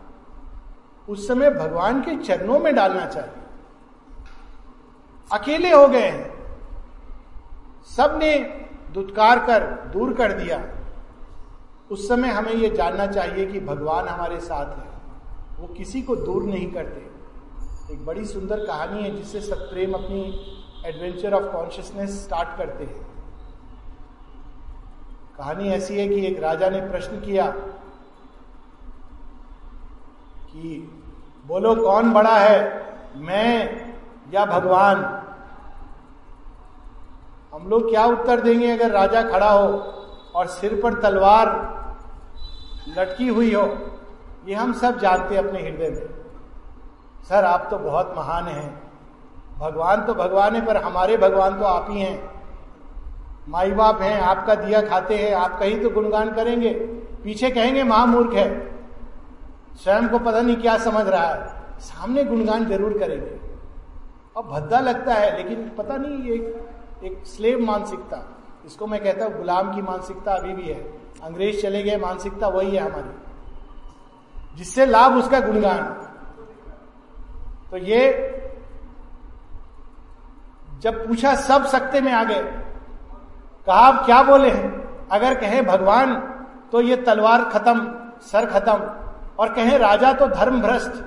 उस 1.08 1.28
समय 1.28 1.50
भगवान 1.50 2.00
के 2.00 2.16
चरणों 2.16 2.58
में 2.58 2.74
डालना 2.74 3.06
चाहिए। 3.06 3.34
अकेले 5.32 5.72
हो 5.72 5.88
गए 5.88 6.08
हैं। 6.08 6.56
सबने 7.96 8.60
दुत्कार 8.92 9.38
कर, 9.38 9.64
दूर 9.66 10.14
कर 10.14 10.32
दिया। 10.32 10.64
उस 11.90 12.08
समय 12.08 12.28
हमें 12.28 12.52
यह 12.52 12.74
जानना 12.74 13.06
चाहिए 13.06 13.46
कि 13.46 13.60
भगवान 13.60 14.08
हमारे 14.08 14.40
साथ 14.40 14.78
है। 14.78 14.90
वो 15.60 15.66
किसी 15.66 16.02
को 16.02 16.16
दूर 16.16 16.42
नहीं 16.42 16.72
करते। 16.72 17.10
एक 17.94 18.06
बड़ी 18.06 18.24
सुंदर 18.24 18.66
कहानी 18.66 19.02
है 19.02 19.16
जिससे 19.16 19.40
सत्प्रेम 19.40 19.92
अपनी 19.92 20.22
एडवेंचर 20.86 21.32
ऑफ़ 21.32 21.52
कॉन्शियसनेस 21.52 22.24
स्टार्ट 22.24 22.58
करते 22.58 22.84
हैं। 22.84 23.06
कहानी 25.38 25.68
ऐसी 25.68 25.98
है 25.98 26.08
कि 26.08 26.26
एक 26.26 26.40
राजा 26.40 26.70
ने 26.70 26.80
प्रश्न 26.80 27.20
किया 27.20 27.50
कि, 30.52 30.90
बोलो 31.46 31.74
कौन 31.74 32.12
बड़ा 32.12 32.38
है, 32.38 32.86
मैं 33.16 33.80
या 34.34 34.44
भगवान? 34.44 35.26
हम 37.60 37.68
लोग 37.68 37.90
क्या 37.90 38.04
उत्तर 38.04 38.40
देंगे 38.40 38.70
अगर 38.70 38.90
राजा 38.90 39.22
खड़ा 39.22 39.50
हो 39.50 39.66
और 40.34 40.46
सिर 40.46 40.80
पर 40.82 40.94
तलवार 40.94 41.48
लटकी 42.98 43.28
हुई 43.28 43.52
हो? 43.54 43.64
ये 44.48 44.54
हम 44.54 44.72
सब 44.72 44.98
जानते 44.98 45.36
अपने 45.36 45.60
हृदय 45.60 45.90
में। 45.90 46.08
सर, 47.28 47.44
आप 47.44 47.66
तो 47.70 47.78
बहुत 47.78 48.14
महान 48.16 48.44
हैं। 48.44 48.82
भगवान 49.58 50.04
तो 50.04 50.14
भगवान 50.14 50.54
है, 50.54 50.66
पर 50.66 50.76
हमारे 50.76 51.16
भगवान 51.16 51.58
तो 51.58 51.64
आप 51.64 51.86
ही 51.90 52.00
हैं। 52.00 52.30
माई 53.48 53.70
बाप 53.70 54.02
हैं, 54.02 54.20
आपका 54.20 54.54
दिया 54.54 54.82
खाते 54.82 55.16
हैं, 55.16 55.34
आप 55.34 55.58
कहीं 55.58 55.82
तो 55.82 55.90
गुणगान 55.90 56.32
करेंगे। 56.32 56.70
पीछे 57.24 57.50
कहेंगे 57.50 57.82
महामूर्ख 57.82 58.34
है। 58.34 58.48
स्वयं 59.84 60.08
को 60.08 60.18
पता 60.18 60.40
नहीं 60.40 60.56
क्या 60.56 60.78
समझ 60.78 61.06
रहा 61.08 61.26
है। 61.26 61.78
सामने 61.80 62.24
गुणगान 62.24 62.64
ज़रूर 62.64 62.98
करेंगे। 62.98 63.38
अब 64.36 64.44
भद्दा 64.44 64.80
लगता 64.80 65.14
है, 65.14 65.36
लेकिन 65.36 65.70
पता 65.78 65.96
नहीं 65.96 66.30
एक 66.30 66.70
एक 67.02 67.22
स्लेव 67.26 67.60
मानसिकता 67.60 68.22
इसको 68.66 68.86
मैं 68.86 69.02
कहता 69.02 69.24
हूँ 69.24 69.36
गुलाम 69.36 69.74
की 69.74 69.82
मानसिकता 69.82 70.32
अभी 70.32 70.52
भी 70.52 70.62
है। 70.62 70.80
अंग्रेज़ 71.22 71.60
चले 71.62 71.82
गए, 71.82 71.96
मानसिकता 71.96 72.48
वही 72.48 72.76
है 72.76 72.82
हमारी, 72.82 74.56
जिससे 74.56 74.86
लाभ 74.86 75.16
उसका 75.16 75.40
गुणगान। 75.40 75.82
तो 77.70 77.76
ये 77.76 78.02
जब 80.80 81.06
पूछा, 81.06 81.34
सब 81.34 81.66
सकते 81.66 82.00
में 82.00 82.12
आ 82.12 82.22
गए, 82.24 82.42
कहा, 83.66 83.76
आप 83.76 84.04
क्या 84.06 84.22
बोले 84.22 84.50
हैं? 84.50 85.08
अगर 85.08 85.34
कहें, 85.34 85.64
भगवान 85.66 86.14
तो 86.72 86.80
ये 86.80 86.96
तलवार 86.96 87.44
खत्म, 87.44 87.86
सर 88.22 88.46
खत्म। 88.48 88.74
और 89.38 89.52
कहें, 89.54 89.76
राजा 89.78 90.12
तो 90.12 90.26
धर्म 90.28 90.60
भ्रष्ट 90.62 91.02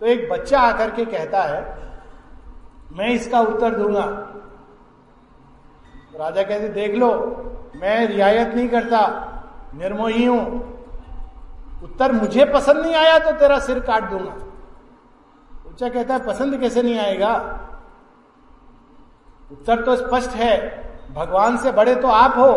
तो 0.00 0.06
एक 0.06 0.28
बच्चा 0.30 0.60
आकर 0.60 0.90
के 0.90 1.04
कहता 1.04 1.42
है, 1.42 1.60
मैं 2.92 3.08
इसका 3.08 3.40
उत्तर 3.40 3.74
दूँगा। 3.74 4.04
राजा 6.20 6.42
कहते, 6.42 6.68
देख 6.68 6.94
लो, 6.94 7.10
मैं 7.76 8.06
रियायत 8.06 8.54
नहीं 8.54 8.68
करता, 8.68 9.00
निर्मोही 9.74 10.24
हूँ। 10.24 10.42
उत्तर, 11.82 12.12
मुझे 12.12 12.44
पसंद 12.44 12.76
नहीं 12.76 12.94
आया 12.94 13.18
तो 13.18 13.32
तेरा 13.32 13.58
सिर 13.58 13.80
काट 13.80 14.10
दूँगा। 14.10 14.30
बच्चा 15.70 15.88
कहता 15.88 16.14
है, 16.14 16.26
पसंद 16.26 16.60
कैसे 16.60 16.82
नहीं 16.82 16.98
आएगा? 16.98 17.34
उत्तर 19.52 19.82
तो 19.82 19.96
स्पष्ट 19.96 20.30
है, 20.30 20.84
भगवान 21.14 21.56
से 21.56 21.72
बड़े 21.72 21.94
तो 21.94 22.08
आप 22.08 22.36
हो। 22.36 22.52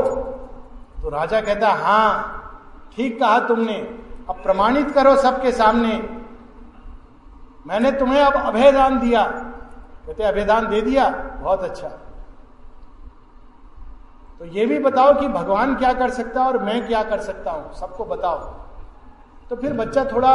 तो 1.02 1.10
राजा 1.10 1.42
कहता 1.42 1.70
हाँ, 1.70 2.36
ठीक 2.96 3.20
कहा 3.20 3.40
तुमने, 3.40 3.76
अब 4.30 4.40
प्रमाणित 4.44 4.92
करो 4.92 5.16
सबके 5.16 5.52
सामने। 5.52 6.10
मैंने 7.68 7.92
तुम्हें 7.92 8.22
अब 8.22 8.34
अभेदान 8.34 9.00
दिया। 9.00 9.24
कहते, 9.24 10.24
अभेदान 10.24 10.68
दे 10.68 10.82
दिया? 10.82 11.10
बहुत 11.42 11.64
अच्छा। 11.64 11.92
तो 14.40 14.46
ये 14.46 14.66
भी 14.66 14.80
बताओ 14.80 15.22
कि 15.22 15.28
भगवान 15.28 15.76
क्या 15.76 15.94
कर 15.94 16.10
सकता 16.10 16.42
है 16.42 16.48
और 16.48 16.58
मैं 16.64 16.88
क्या 16.88 17.04
कर 17.04 17.20
सकता 17.20 17.52
हूँ? 17.52 17.74
सबको 17.74 18.06
बताओ। 18.06 18.38
तो 19.50 19.56
फिर 19.56 19.74
बच्चा 19.74 20.06
थोड़ा, 20.06 20.34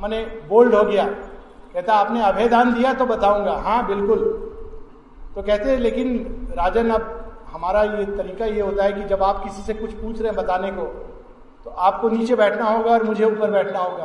मैंने 0.00 0.24
बोल्ड 0.48 0.74
हो 0.74 0.82
गया। 0.84 1.04
कहता, 1.04 1.94
आपने 1.94 2.22
अभेदान 2.22 2.74
दिया 2.74 2.94
तो 2.94 3.06
बताऊँगा। 3.06 3.52
हाँ 3.52 3.86
बिल्कुल। 3.86 4.18
तो 5.34 5.42
कहते 5.42 5.76
लेकिन 5.76 6.16
राजन, 6.58 6.90
अब 6.90 7.18
हमारा 7.52 7.82
ये 7.82 8.04
तरीका 8.04 8.44
ये 8.44 8.60
होता 8.60 8.84
है 8.84 8.92
कि 8.92 9.04
जब 9.04 9.22
आप 9.22 9.44
किसी 9.44 9.62
से 9.62 9.74
कुछ 9.74 9.92
पूछ 9.92 10.18
रहे 10.18 10.28
हैं 10.28 10.36
बताने 10.36 10.70
को 10.70 10.84
तो 11.64 11.70
आपको 11.70 12.08
नीचे 12.08 12.34
बैठना 12.34 12.64
होगा 12.64 12.90
और 12.90 13.02
मुझे 13.02 13.24
ऊपर 13.24 13.50
बैठना 13.50 13.78
होगा। 13.78 14.04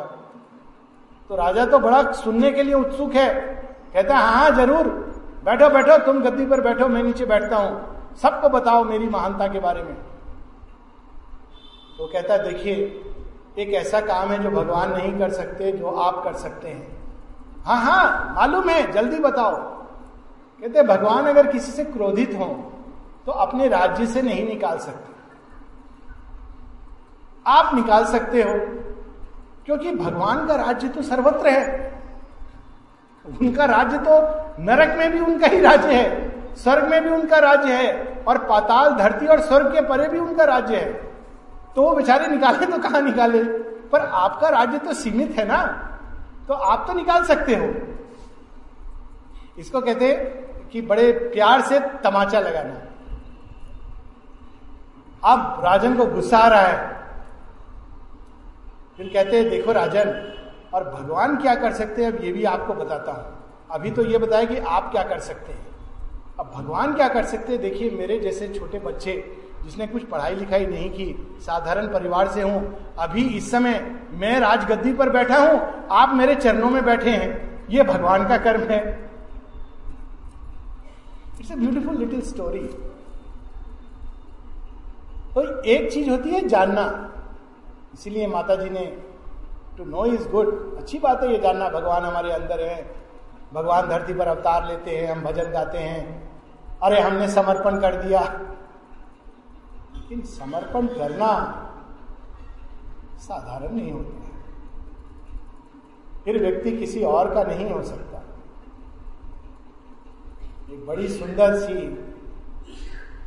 तो 1.30 1.36
राजा 1.36 1.66
तो 1.66 1.80
बड़ा 1.80 2.12
सुनने 2.12 2.52
के 2.52 2.64
लिए 2.64 2.74
उत्सुक 2.74 3.14
है। 3.14 3.30
कहता 3.94 4.16
है 4.16 4.22
हाँ 4.22 4.32
हाँ 4.34 4.52
ज़रूर। 4.52 4.88
बैठो 5.46 5.70
बैठो, 5.70 5.98
तुम 5.98 6.22
गद्दी 6.22 6.46
पर 6.46 6.62
बैठो, 6.62 6.88
मैं 6.88 7.04
नीचे 7.04 7.26
बैठता 7.26 7.58
हूँ। 7.58 7.97
सबको 8.18 8.50
बताओ 8.50 8.84
मेरी 8.84 9.08
महानता 9.10 9.48
के 9.48 9.60
बारे 9.60 9.84
में। 9.84 9.96
तो 11.98 12.08
कहता 12.08 12.34
है, 12.34 12.44
देखिए, 12.44 12.76
एक 13.58 13.74
ऐसा 13.76 14.00
काम 14.02 14.30
है 14.30 14.42
जो 14.44 14.50
भगवान 14.52 14.92
नहीं 14.92 15.18
कर 15.20 15.32
सकते, 15.32 15.72
जो 15.72 15.88
आप 15.88 16.24
कर 16.24 16.34
सकते 16.36 16.68
हैं। 16.70 16.96
हाँ 17.66 17.78
हाँ 17.82 18.34
मालूम 18.36 18.70
है, 18.70 18.92
जल्दी 18.92 19.20
बताओ। 19.20 19.56
कहते 20.62 20.84
भगवान 20.84 21.26
अगर 21.26 21.52
किसी 21.52 21.72
से 21.72 21.84
क्रोधित 21.86 22.34
हो 22.34 22.46
तो 23.26 23.32
अपने 23.34 23.68
राज्य 23.68 24.06
से 24.08 24.22
नहीं 24.22 24.48
निकाल 24.48 24.78
सकते। 24.78 25.16
आप 27.46 27.74
निकाल 27.76 28.06
सकते 28.06 28.42
हो, 28.44 28.54
क्योंकि 29.66 29.92
भगवान 29.96 30.46
का 30.48 30.56
राज्य 30.56 30.88
तो 30.88 31.02
सर्वत्र 31.02 31.50
है। 31.50 31.66
उनका 33.26 33.66
राज्य 33.66 33.98
तो 34.00 34.20
नरक 34.64 34.98
में 34.98 35.12
भी 35.12 35.20
उनका 35.22 35.48
ही 35.48 35.60
राज्य 35.60 35.94
है। 35.94 36.37
स्वर्ग 36.64 36.88
में 36.90 37.04
भी 37.04 37.10
उनका 37.10 37.38
राज्य 37.38 37.74
है 37.74 38.24
और 38.28 38.38
पाताल 38.38 38.96
धरती 38.96 39.28
और 39.28 39.42
स्वर्ग 39.42 39.74
के 39.74 39.82
परे 39.82 40.08
भी 40.08 40.20
उनका 40.20 40.44
राज्य 40.44 40.76
है। 40.76 40.94
तो 41.76 41.82
वो 41.82 41.96
बेचारे 41.96 42.28
निकाले 42.28 42.66
तो 42.66 42.78
कहाँ 42.78 43.02
निकाले? 43.02 43.44
पर 43.90 44.00
आपका 44.00 44.50
राज्य 44.50 44.78
तो 44.78 44.94
सीमित 44.94 45.36
है 45.38 45.46
ना? 45.46 45.66
तो 46.48 46.54
आप 46.54 46.88
तो 46.88 46.94
निकाल 46.94 47.24
सकते 47.24 47.56
हो। 47.56 47.68
इसको 49.60 49.82
कहते 49.82 50.14
कि 50.72 50.82
बड़े 50.82 51.12
प्यार 51.12 51.62
से 51.62 51.80
तमाचा 51.80 52.40
लगाना। 52.40 52.84
अब 55.24 55.62
राजन 55.66 55.96
को 55.96 56.06
गुस्सा 56.06 56.38
आ 56.38 56.48
रहा 56.48 56.62
है। 56.62 56.98
फिर 58.98 59.08
कहते 59.08 59.40
हैं, 59.40 59.50
देखो 59.50 59.72
राजन, 59.72 60.34
और 60.74 60.84
भगवान 60.84 61.38
क्या 61.38 61.56
कर 61.56 61.74
सकते 61.74 62.06
हैं? 62.06 62.18
अब 62.18 62.24
ये 62.24 62.32
भी 62.32 62.44
आपको 62.44 62.74
बताता 62.74 63.12
हूँ। 63.12 63.44
अभी 63.72 63.92
तो 63.92 64.02
ये 64.02 64.18
बताया 64.18 64.46
कि 64.46 64.58
आप 64.58 64.92
क्या 64.92 65.04
कर 65.04 65.20
सकते 65.20 65.54
हैं? 65.54 65.77
अब 66.38 66.52
भगवान 66.56 66.94
क्या 66.96 67.08
कर 67.10 67.26
सकते 67.26 67.58
देखिए, 67.58 67.90
मेरे 67.92 68.20
जैसे 68.20 68.48
छोटे 68.50 68.80
बच्चे 68.80 69.14
जिसने 69.64 69.88
कुछ 69.88 70.04
पढ़ाई 70.04 70.36
लिखाई 70.36 70.66
नहीं 70.66 70.90
की, 70.90 71.38
साधारण 71.42 71.88
परिवार 71.94 72.28
से 72.28 72.42
हूँ, 72.42 72.94
अभी 73.00 73.24
इस 73.38 73.50
समय 73.52 73.80
मैं 74.14 74.40
राजगद्दी 74.40 74.94
पर 74.94 75.10
बैठा 75.10 75.38
हूँ, 75.38 75.60
आप 75.92 76.14
मेरे 76.16 76.36
चरणों 76.36 76.70
में 76.70 76.84
बैठे 76.86 77.10
हैं, 77.12 77.66
ये 77.70 77.84
भगवान 77.84 78.28
का 78.28 78.38
कर्म 78.40 78.62
है। 78.70 78.80
It's 81.40 81.52
a 81.52 81.56
beautiful 81.56 81.98
little 81.98 82.22
story 82.24 82.60
तो 85.34 85.42
एक 85.66 85.92
चीज़ 85.92 86.10
होती 86.10 86.30
है 86.30 86.48
जानना। 86.48 86.86
इसीलिए 87.94 88.28
माता 88.28 88.56
जी 88.56 88.70
ने 88.70 88.86
टू 89.78 89.86
नो 89.86 90.06
इज़ 90.06 90.28
गुड 90.30 90.78
अच्छी 90.78 91.00
बात 91.00 91.24
है 91.24 91.32
ये 91.32 91.40
जानना, 91.40 91.70
भगवान 91.70 92.04
हमारे 92.04 92.32
अंदर 92.32 92.62
है, 92.62 92.78
भगवान 93.54 93.90
धरती 93.90 94.14
पर 94.14 94.28
अवतार 94.28 94.68
लेते 94.68 94.92
हैं, 94.92 95.12
हम 95.12 95.22
भजन 95.24 95.52
गाते 95.52 95.78
हैं। 95.80 96.27
अरे 96.84 97.00
हमने 97.02 97.30
समर्पण 97.30 97.80
कर 97.82 97.96
दिया। 98.04 98.22
लेकिन 99.96 100.22
समर्पण 100.22 100.88
करना 100.88 101.64
साधारण 103.18 103.76
नहीं 103.76 103.92
होता। 103.92 104.24
है 104.24 104.28
फिर 106.26 106.40
व्यक्ति 106.40 106.72
किसी 106.72 107.04
और 107.04 107.34
का 107.34 107.44
नहीं 107.44 107.72
हो 107.72 107.84
सकता। 107.84 108.18
एक 110.74 110.86
बड़ी 110.86 111.08
सुंदर 111.08 111.56
सी 111.56 111.74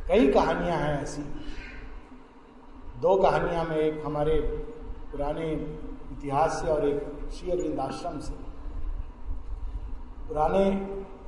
कई 0.07 0.31
कहानियाँ 0.31 0.77
हैं 0.77 1.03
ऐसी। 1.03 1.21
दो 2.99 3.21
कहानियाँ 3.21 3.65
में 3.65 3.75
एक 3.75 4.05
हमारे 4.05 4.39
पुराने 5.11 5.51
इतिहास 6.11 6.61
से 6.61 6.67
और 6.67 6.87
एक 6.87 7.29
श्री 7.31 7.51
अरविंद 7.51 7.79
आश्रम 7.79 8.19
से। 8.19 8.33
पुराने 10.27 10.65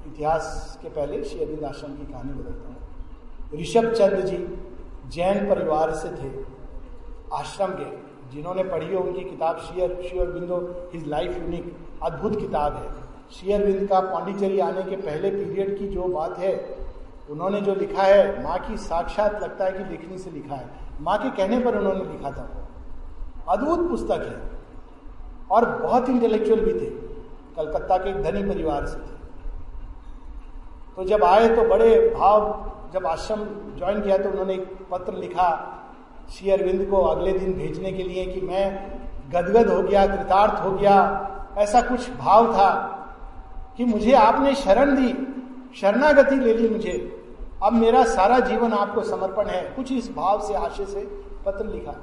इतिहास 0.07 0.79
के 0.81 0.89
पहले 0.89 1.23
श्री 1.23 1.39
अरविंद 1.39 1.63
आश्रम 1.63 1.93
की 1.93 2.05
कहानी 2.05 2.33
बताता 2.33 2.67
हूँ। 2.67 3.61
ऋषभ 3.61 3.91
चंद्र 3.93 4.21
जी 4.21 4.37
जैन 5.07 5.49
परिवार 5.49 5.93
से 5.93 6.09
थे, 6.09 6.31
आश्रम 7.33 7.71
के 7.71 7.87
जिन्होंने 8.31 8.63
पढ़ी 8.63 8.93
हो 8.93 9.01
उनकी 9.01 9.23
किताब 9.23 9.57
share 9.59 9.95
Shri 10.01 10.19
Aurobindo 10.19 10.57
his 10.93 11.07
life 11.07 11.37
unique 11.37 11.75
अद्भुत 12.03 12.39
किताब 12.39 12.75
है। 12.75 12.89
श्री 13.31 13.53
अरविंद 13.53 13.87
का 13.89 13.99
पांडिचेरी 13.99 14.59
आने 14.59 14.83
के 14.83 14.95
पहले 14.95 15.29
पीरियड 15.29 15.77
की 15.79 15.87
जो 15.87 16.03
बात 16.03 16.37
है, 16.37 16.53
उन्होंने 17.29 17.61
जो 17.61 17.75
लिखा 17.75 18.03
है, 18.03 18.43
माँ 18.43 18.57
की 18.59 18.77
साक्षात 18.77 19.41
लगता 19.43 19.65
है 19.65 19.71
कि 19.71 19.83
लिखनी 19.83 20.17
से 20.17 20.31
लिखा 20.31 20.55
है। 20.55 20.69
माँ 21.01 21.17
के 21.17 21.29
कहने 21.29 21.59
पर 21.59 21.77
उन्होंने 21.77 22.03
लिखा 22.03 22.31
था 22.31 22.49
अद्भुत 23.49 23.89
पुस्तक 23.89 24.21
है। 24.21 24.53
और 25.51 25.65
बहुत 25.77 26.09
इंटेलेक्चुअल 26.09 26.59
भी 26.59 26.73
थे। 26.73 26.89
कलकत्ता 27.55 27.97
के 27.97 28.13
धनी 28.23 28.43
परिवार 28.43 28.85
से 28.85 28.97
थे। 28.97 29.12
तो 30.97 31.03
जब 31.03 31.23
आए 31.23 31.47
तो 31.55 31.63
बड़े 31.69 31.97
भाव, 32.15 32.41
जब 32.93 33.05
आश्रम 33.07 33.43
ज्वाइन 33.77 34.01
किया 34.01 34.17
तो 34.17 34.29
उन्होंने 34.29 34.53
एक 34.53 34.87
पत्र 34.91 35.13
लिखा 35.13 35.69
श्री 36.31 36.51
अरविंद 36.51 36.85
को 36.89 36.97
अगले 36.97 37.31
दिन 37.33 37.53
भेजने 37.53 37.91
के 37.91 38.03
लिए 38.03 38.25
कि 38.25 38.41
मैं 38.41 38.65
गदगद 39.29 39.69
हो 39.69 39.81
गया, 39.81 40.05
कृतार्थ 40.07 40.63
हो 40.63 40.71
गया, 40.71 40.95
ऐसा 41.57 41.81
कुछ 41.81 42.09
भाव 42.11 42.53
था 42.53 42.69
कि 43.77 43.85
मुझे 43.85 44.13
आपने 44.13 44.53
शरण 44.55 44.95
दी, 44.95 45.13
शरणागति 45.75 46.35
ले 46.35 46.53
ली 46.53 46.69
मुझे। 46.69 47.19
अब 47.63 47.73
मेरा 47.73 48.03
सारा 48.05 48.39
जीवन 48.39 48.73
आपको 48.73 49.01
समर्पण 49.01 49.47
है, 49.47 49.61
कुछ 49.75 49.91
इस 49.91 50.11
भाव 50.15 50.41
से, 50.41 50.53
आशय 50.53 50.85
से 50.85 50.99
पत्र 51.45 51.65
लिखा। 51.65 51.95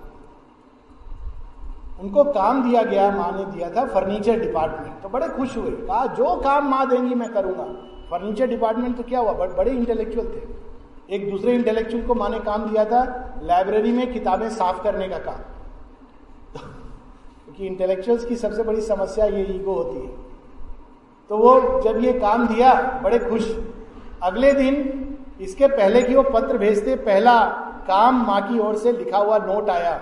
उनको 2.01 2.25
काम 2.25 2.71
दिया 2.71 2.83
गया, 2.83 3.11
माँ 3.11 3.33
ने 3.33 3.45
दिया 3.45 3.71
था 3.71 3.85
फर्नीचर 3.87 4.41
डिपार्टमेंट। 4.41 5.03
तो 5.03 5.09
बड़े 5.09 5.29
खुश 5.29 5.57
हुए, 5.57 5.71
कहा, 5.71 6.07
जो 6.07 6.37
काम 6.37 6.69
माँ 6.71 6.89
देंगी 6.89 7.15
मैं 7.15 7.33
करूँगा। 7.33 7.65
फर्नीचर 8.11 8.47
डिपार्टमेंट 8.47 8.97
तो 8.97 9.03
क्या 9.03 9.21
हुआ? 9.21 9.33
बट 9.33 9.57
बड़े 9.57 9.71
इंटेलेक्चुअल 9.71 10.27
थे। 10.27 11.15
एक 11.15 11.31
दूसरे 11.31 11.53
इंटेलेक्चुअल 11.53 12.03
को 12.03 12.15
माने 12.15 12.39
काम 12.39 12.71
दिया 12.71 12.85
था 12.85 13.03
लाइब्रेरी 13.43 13.93
में 13.93 14.13
किताबें 14.13 14.51
साफ़ 14.51 14.83
करने 14.83 15.09
का 15.09 15.19
काम। 15.19 15.39
क्योंकि 17.45 17.67
इंटेलेक्चुअल्स 17.67 18.25
की 18.25 18.37
सबसे 18.37 18.63
बड़ी 18.63 18.81
समस्या 18.81 19.25
ये 19.25 19.43
ईगो 19.45 19.73
होती 19.73 20.01
है। 20.01 20.13
तो 21.31 21.37
वो 21.37 21.81
जब 21.81 22.05
ये 22.05 22.13
काम 22.13 22.49
दिया, 22.49 23.01
बड़े 23.05 23.19
खुश। 23.19 23.57
अगले 24.23 24.53
दिन, 24.53 24.75
इसके 25.41 25.67
पहले 25.67 26.03
कि 26.03 26.15
वो 26.15 26.23
पत्र 26.23 26.59
भेजते, 26.59 26.97
पहला 26.97 27.45
काम 27.89 28.27
माँ 28.27 28.41
की 28.49 28.59
ओर 28.59 28.77
से 28.77 28.93
लिखा 28.93 29.19
हुआ 29.19 29.39
नोट 29.39 29.71
आया। 29.71 29.93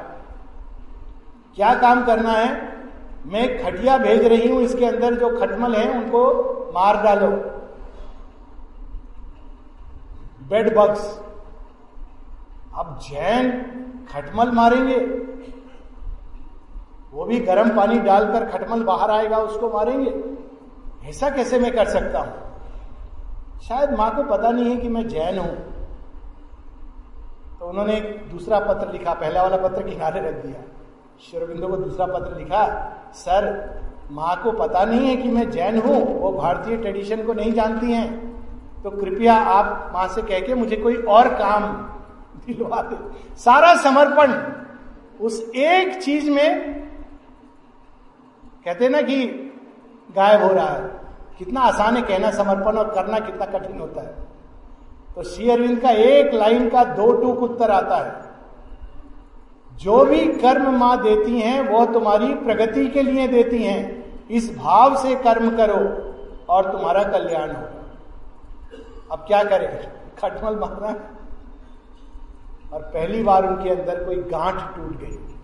क्या 1.56 1.74
काम 1.74 2.04
करना 2.06 2.32
है? 2.32 2.78
मैं 3.26 3.62
खटिया 3.64 3.98
भेज 3.98 4.24
रही 4.24 4.48
हूँ, 4.48 4.62
इसके 4.62 4.86
अंदर 4.86 5.14
जो 5.14 5.28
खटमल 5.40 5.74
है, 5.74 5.98
उनको 5.98 6.24
मार 6.74 7.02
डालो। 7.02 7.57
Bed 10.48 10.76
bugs. 10.76 11.20
अब 12.78 12.98
जैन 13.02 13.50
खटमल 14.12 14.50
मारेंगे। 14.50 14.98
वो 17.12 17.24
भी 17.24 17.40
गर्म 17.40 17.76
पानी 17.76 17.98
डालकर 17.98 18.44
खटमल 18.44 18.82
बाहर 18.82 19.10
आएगा, 19.10 19.38
उसको 19.38 19.70
मारेंगे। 19.70 20.14
ऐसा 21.08 21.30
कैसे 21.30 21.58
मैं 21.58 21.72
कर 21.72 21.88
सकता 21.88 22.18
हूँ? 22.18 22.32
शायद 23.68 23.90
माँ 23.90 24.16
को 24.16 24.22
पता 24.22 24.50
नहीं 24.50 24.70
है 24.70 24.76
कि 24.76 24.88
मैं 24.88 25.08
जैन 25.08 25.38
हूँ। 25.38 25.56
तो 27.58 27.66
उन्होंने 27.66 27.96
एक 27.96 28.28
दूसरा 28.30 28.60
पत्र 28.60 28.92
लिखा, 28.92 29.14
पहला 29.14 29.42
वाला 29.42 29.56
पत्र 29.56 29.82
किनारे 29.82 30.20
रख 30.20 30.34
दिया। 30.34 30.62
शेरबिंदो 31.20 31.68
को 31.68 31.76
दूसरा 31.76 32.06
पत्र 32.06 32.36
लिखा, 32.36 32.66
सर, 33.14 33.70
माँ 34.10 34.42
को 34.42 34.52
पता 34.52 34.84
नहीं 34.84 35.06
है 35.06 35.16
कि 35.16 35.28
मैं 35.28 35.50
जैन 35.50 35.78
हूँ, 35.78 36.20
वो 36.20 36.32
भारतीय 36.32 36.76
ट्रेडिशन 36.76 37.24
को 37.24 37.32
नहीं 37.32 37.52
जानती 37.52 37.92
हैं। 37.92 38.37
तो 38.84 38.90
कृपया 38.90 39.34
आप 39.34 39.90
माँ 39.94 40.08
से 40.08 40.22
कह 40.22 40.40
के 40.40 40.54
मुझे 40.54 40.76
कोई 40.76 40.96
और 40.96 41.28
काम 41.28 41.64
दिलवा 42.46 42.82
दे। 42.82 42.96
सारा 43.36 43.74
समर्पण 43.74 44.32
उस 45.24 45.50
एक 45.56 46.02
चीज़ 46.02 46.30
में 46.30 46.74
कहते 48.64 48.88
ना 48.88 49.00
कि 49.00 49.26
गायब 50.16 50.42
हो 50.42 50.52
रहा 50.52 50.68
है। 50.68 50.90
कितना 51.38 51.60
आसान 51.60 51.96
है 51.96 52.02
कहना 52.02 52.30
समर्पण 52.30 52.76
और 52.76 52.94
करना 52.94 53.18
कितना 53.18 53.46
कठिन 53.46 53.78
होता 53.78 54.00
है। 54.00 54.14
तो 55.14 55.22
श्री 55.22 55.50
अरविंद 55.50 55.80
का 55.80 55.90
एक 55.90 56.34
लाइन 56.34 56.68
का 56.68 56.84
दो 56.84 57.12
टूक 57.12 57.42
उत्तर 57.42 57.70
आता 57.70 57.96
है। 57.96 58.28
जो 59.78 60.04
भी 60.04 60.26
कर्म 60.26 60.70
माँ 60.78 61.02
देती 61.02 61.40
हैं, 61.40 61.68
वो 61.68 61.86
तुम्हारी 61.86 62.34
प्रगति 62.34 62.86
के 62.88 63.02
लिए 63.02 63.28
देती 63.28 63.62
हैं। 63.62 64.04
इस 64.28 64.56
भाव 64.56 64.96
से 64.96 65.14
कर्म 65.14 65.50
करो 65.56 65.80
और 66.54 66.72
तुम्हारा 66.72 67.02
कल्याण 67.02 67.48
होगा। 67.48 67.77
अब 69.12 69.18
क्या 69.18 69.44
करें? 69.44 69.98
खटमल 70.16 70.56
मारना 70.56 70.86
और 72.72 72.82
पहली 72.82 73.22
बार 73.22 73.46
उनके 73.46 73.70
अंदर 73.70 74.04
कोई 74.04 74.16
गांठ 74.16 74.76
टूट 74.76 74.98
गई। 74.98 75.34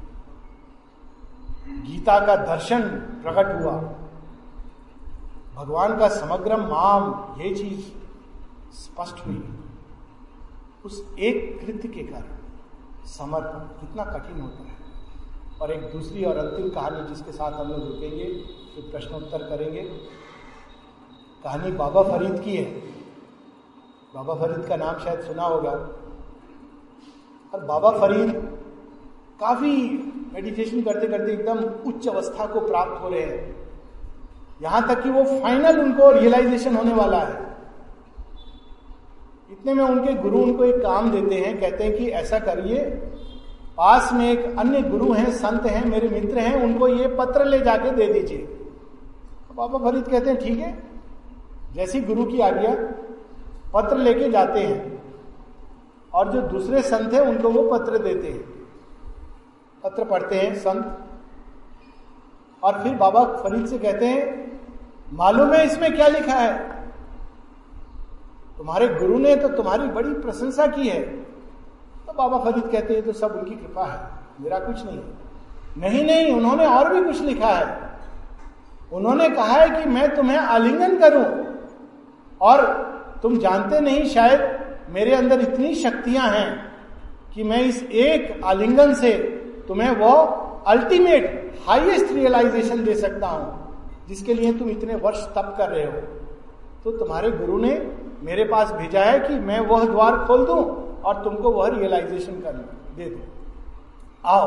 गीता 1.69 2.27
का 2.27 2.37
दर्शन 2.37 2.83
प्रकट 2.99 3.63
हुआ। 3.63 3.95
भगवान 5.55 5.99
का 5.99 6.09
समग्र 6.09 6.57
माम, 6.57 7.35
ये 7.41 7.55
चीज़ 7.55 7.81
स्पष्ट 8.75 9.27
हुई। 9.27 9.59
उस 10.85 11.15
एक 11.19 11.61
कृत्य 11.61 11.89
के 11.89 12.03
कारण 12.03 12.37
समर्पण 13.05 13.59
कितना 13.59 14.05
कठिन 14.05 14.41
होता 14.41 14.63
है। 14.63 14.77
और 15.63 15.71
एक 15.71 15.93
दूसरी 15.93 16.25
और 16.25 16.37
अंतिम 16.37 16.69
कहानी 16.69 17.09
जिसके 17.09 17.33
साथ 17.33 17.53
हम 17.53 17.69
लोग 17.69 17.87
रुकेंगे, 17.87 18.25
फिर 18.75 18.89
प्रश्नोत्तर 18.91 19.39
करेंगे। 19.39 19.83
कहानी 21.45 21.73
बाबा 21.73 22.03
फरीद 22.03 22.41
की 22.41 22.57
है। 22.57 23.04
बाबा 24.15 24.35
फरीद 24.35 24.67
का 24.67 24.77
नाम 24.77 24.99
शायद 24.99 25.21
सुना 25.21 25.43
होगा। 25.43 25.71
और 27.53 27.65
बाबा 27.65 27.91
फरीद 27.91 28.31
काफ़ी 29.41 29.73
मेडिटेशन 30.35 30.83
करते 30.83 31.07
करते 31.07 31.33
एकदम 31.33 31.59
उच्च 31.89 32.09
अवस्था 32.09 32.47
को 32.47 32.61
प्राप्त 32.61 33.03
हो 33.03 33.09
रहे 33.09 33.23
हैं। 33.23 33.57
यहाँ 34.63 34.87
तक 34.89 35.03
कि 35.03 35.11
वो 35.11 35.25
फाइनल 35.25 35.81
उनको 35.81 36.11
रियलाइजेशन 36.11 36.77
होने 36.77 36.95
वाला 36.95 37.19
है। 37.19 37.43
इतने 39.51 39.75
में 39.75 39.85
उनके 39.85 40.15
गुरु 40.15 40.39
उनको 40.39 40.65
एक 40.65 40.77
काम 40.77 41.11
देते 41.11 41.35
हैं, 41.35 41.61
कहते 41.61 41.85
हैं 41.85 41.97
कि 41.97 42.09
ऐसा 42.09 42.39
करिए, 42.39 42.85
पास 43.77 44.13
में 44.13 44.31
एक 44.33 44.59
अन्य 44.59 44.83
गुरु 44.83 45.13
हैं, 45.13 45.31
संत 45.33 45.67
हैं, 45.67 45.85
मेरे 45.85 46.09
मित्र 46.09 46.39
हैं, 46.39 46.63
उनको 46.63 46.89
ये 46.89 47.09
पत्र 47.09 47.45
ले 47.45 47.61
जाके 47.61 47.91
दे 47.91 48.13
दीजिए। 48.13 48.39
बाबा 49.55 49.79
फरीद 49.79 50.09
कहते 50.09 50.31
हैं, 50.31 50.39
ठीक 50.41 50.59
है, 50.59 50.83
जैसी 51.73 52.01
गुरु 52.01 52.25
की 52.25 52.41
आज्ञा 52.41 52.75
पत्र 53.75 53.97
लेके 53.97 54.31
जाते 54.31 54.61
हैं। 54.61 55.03
और 56.15 56.33
जो 56.33 56.41
दूसरे 56.41 56.83
संत 56.83 57.13
हैं, 57.13 57.21
उनको 57.21 57.51
वो 57.51 57.63
पत्र 57.71 57.99
देते 57.99 58.29
हैं। 58.29 58.43
पत्र 59.85 60.05
पढ़ते 60.05 60.35
हैं 60.35 60.55
संत। 60.55 60.99
और 62.63 62.83
फिर 62.83 62.95
बाबा 62.95 63.25
फरीद 63.25 63.67
से 63.67 63.79
कहते 63.79 64.07
हैं, 64.07 64.61
मालूम 65.13 65.53
है 65.53 65.65
इसमें 65.67 65.95
क्या 65.95 66.07
लिखा 66.09 66.35
है? 66.35 66.53
तुम्हारे 68.59 68.89
गुरु 68.89 69.19
ने 69.19 69.35
तो 69.37 69.49
तुम्हारी 69.49 69.89
बड़ी 69.89 70.13
प्रशंसा 70.13 70.67
की 70.67 70.89
है। 70.89 71.03
तो 72.07 72.13
बाबा 72.13 72.39
फरीद 72.39 72.65
कहते 72.65 72.95
हैं 72.95 73.03
तो 73.03 73.13
सब 73.13 73.37
उनकी 73.37 73.55
कृपा 73.55 73.85
है, 73.85 74.01
मेरा 74.41 74.59
कुछ 74.59 74.85
नहीं 74.85 75.01
नहीं 75.79 76.05
नहीं, 76.05 76.35
उन्होंने 76.37 76.67
और 76.67 76.93
भी 76.95 77.05
कुछ 77.05 77.21
लिखा 77.21 77.49
है। 77.49 77.93
उन्होंने 78.93 79.29
कहा 79.29 79.53
है 79.53 79.69
कि 79.71 79.89
मैं 79.91 80.15
तुम्हें 80.17 80.39
आलिंगन 80.39 80.99
करूँ 80.99 81.25
और 82.41 82.94
तुम 83.25 83.37
जानते 83.39 83.81
नहीं, 83.81 84.05
शायद 84.05 84.41
मेरे 84.91 85.15
अंदर 85.15 85.41
इतनी 85.41 85.75
शक्तियाँ 85.75 86.29
हैं 86.29 86.73
कि 87.35 87.45
मैं 87.45 87.61
इस 87.61 87.83
एक 87.83 88.45
आलिंगन 88.45 88.95
से 88.95 89.13
तुम्हें 89.69 89.91
वो 89.91 90.11
अल्टीमेट 90.67 91.55
हाईएस्ट 91.69 92.13
रियलाइजेशन 92.13 92.85
दे 92.85 92.95
सकता 92.95 93.29
हूँ, 93.29 93.47
जिसके 94.09 94.35
लिए 94.35 94.53
तुम 94.53 94.71
इतने 94.71 94.95
वर्ष 94.95 95.25
तप 95.29 95.55
कर 95.59 95.69
रहे 95.69 95.85
हो। 95.85 96.01
तो 96.85 96.91
तुम्हारे 96.91 97.31
गुरु 97.31 97.59
ने 97.59 97.75
मेरे 98.23 98.45
पास 98.45 98.73
भेजा 98.73 99.05
है 99.05 99.19
कि 99.21 99.39
मैं 99.41 99.61
वह 99.61 99.85
द्वार 99.85 100.17
खोल 100.27 100.47
दूँ 100.47 100.63
और 101.03 101.25
तुमको 101.25 101.51
वह 101.51 101.69
रियलाइजेशन 101.69 102.41
कर 102.41 102.53
दे 102.97 103.05
दू। 103.05 103.21
आओ। 104.25 104.47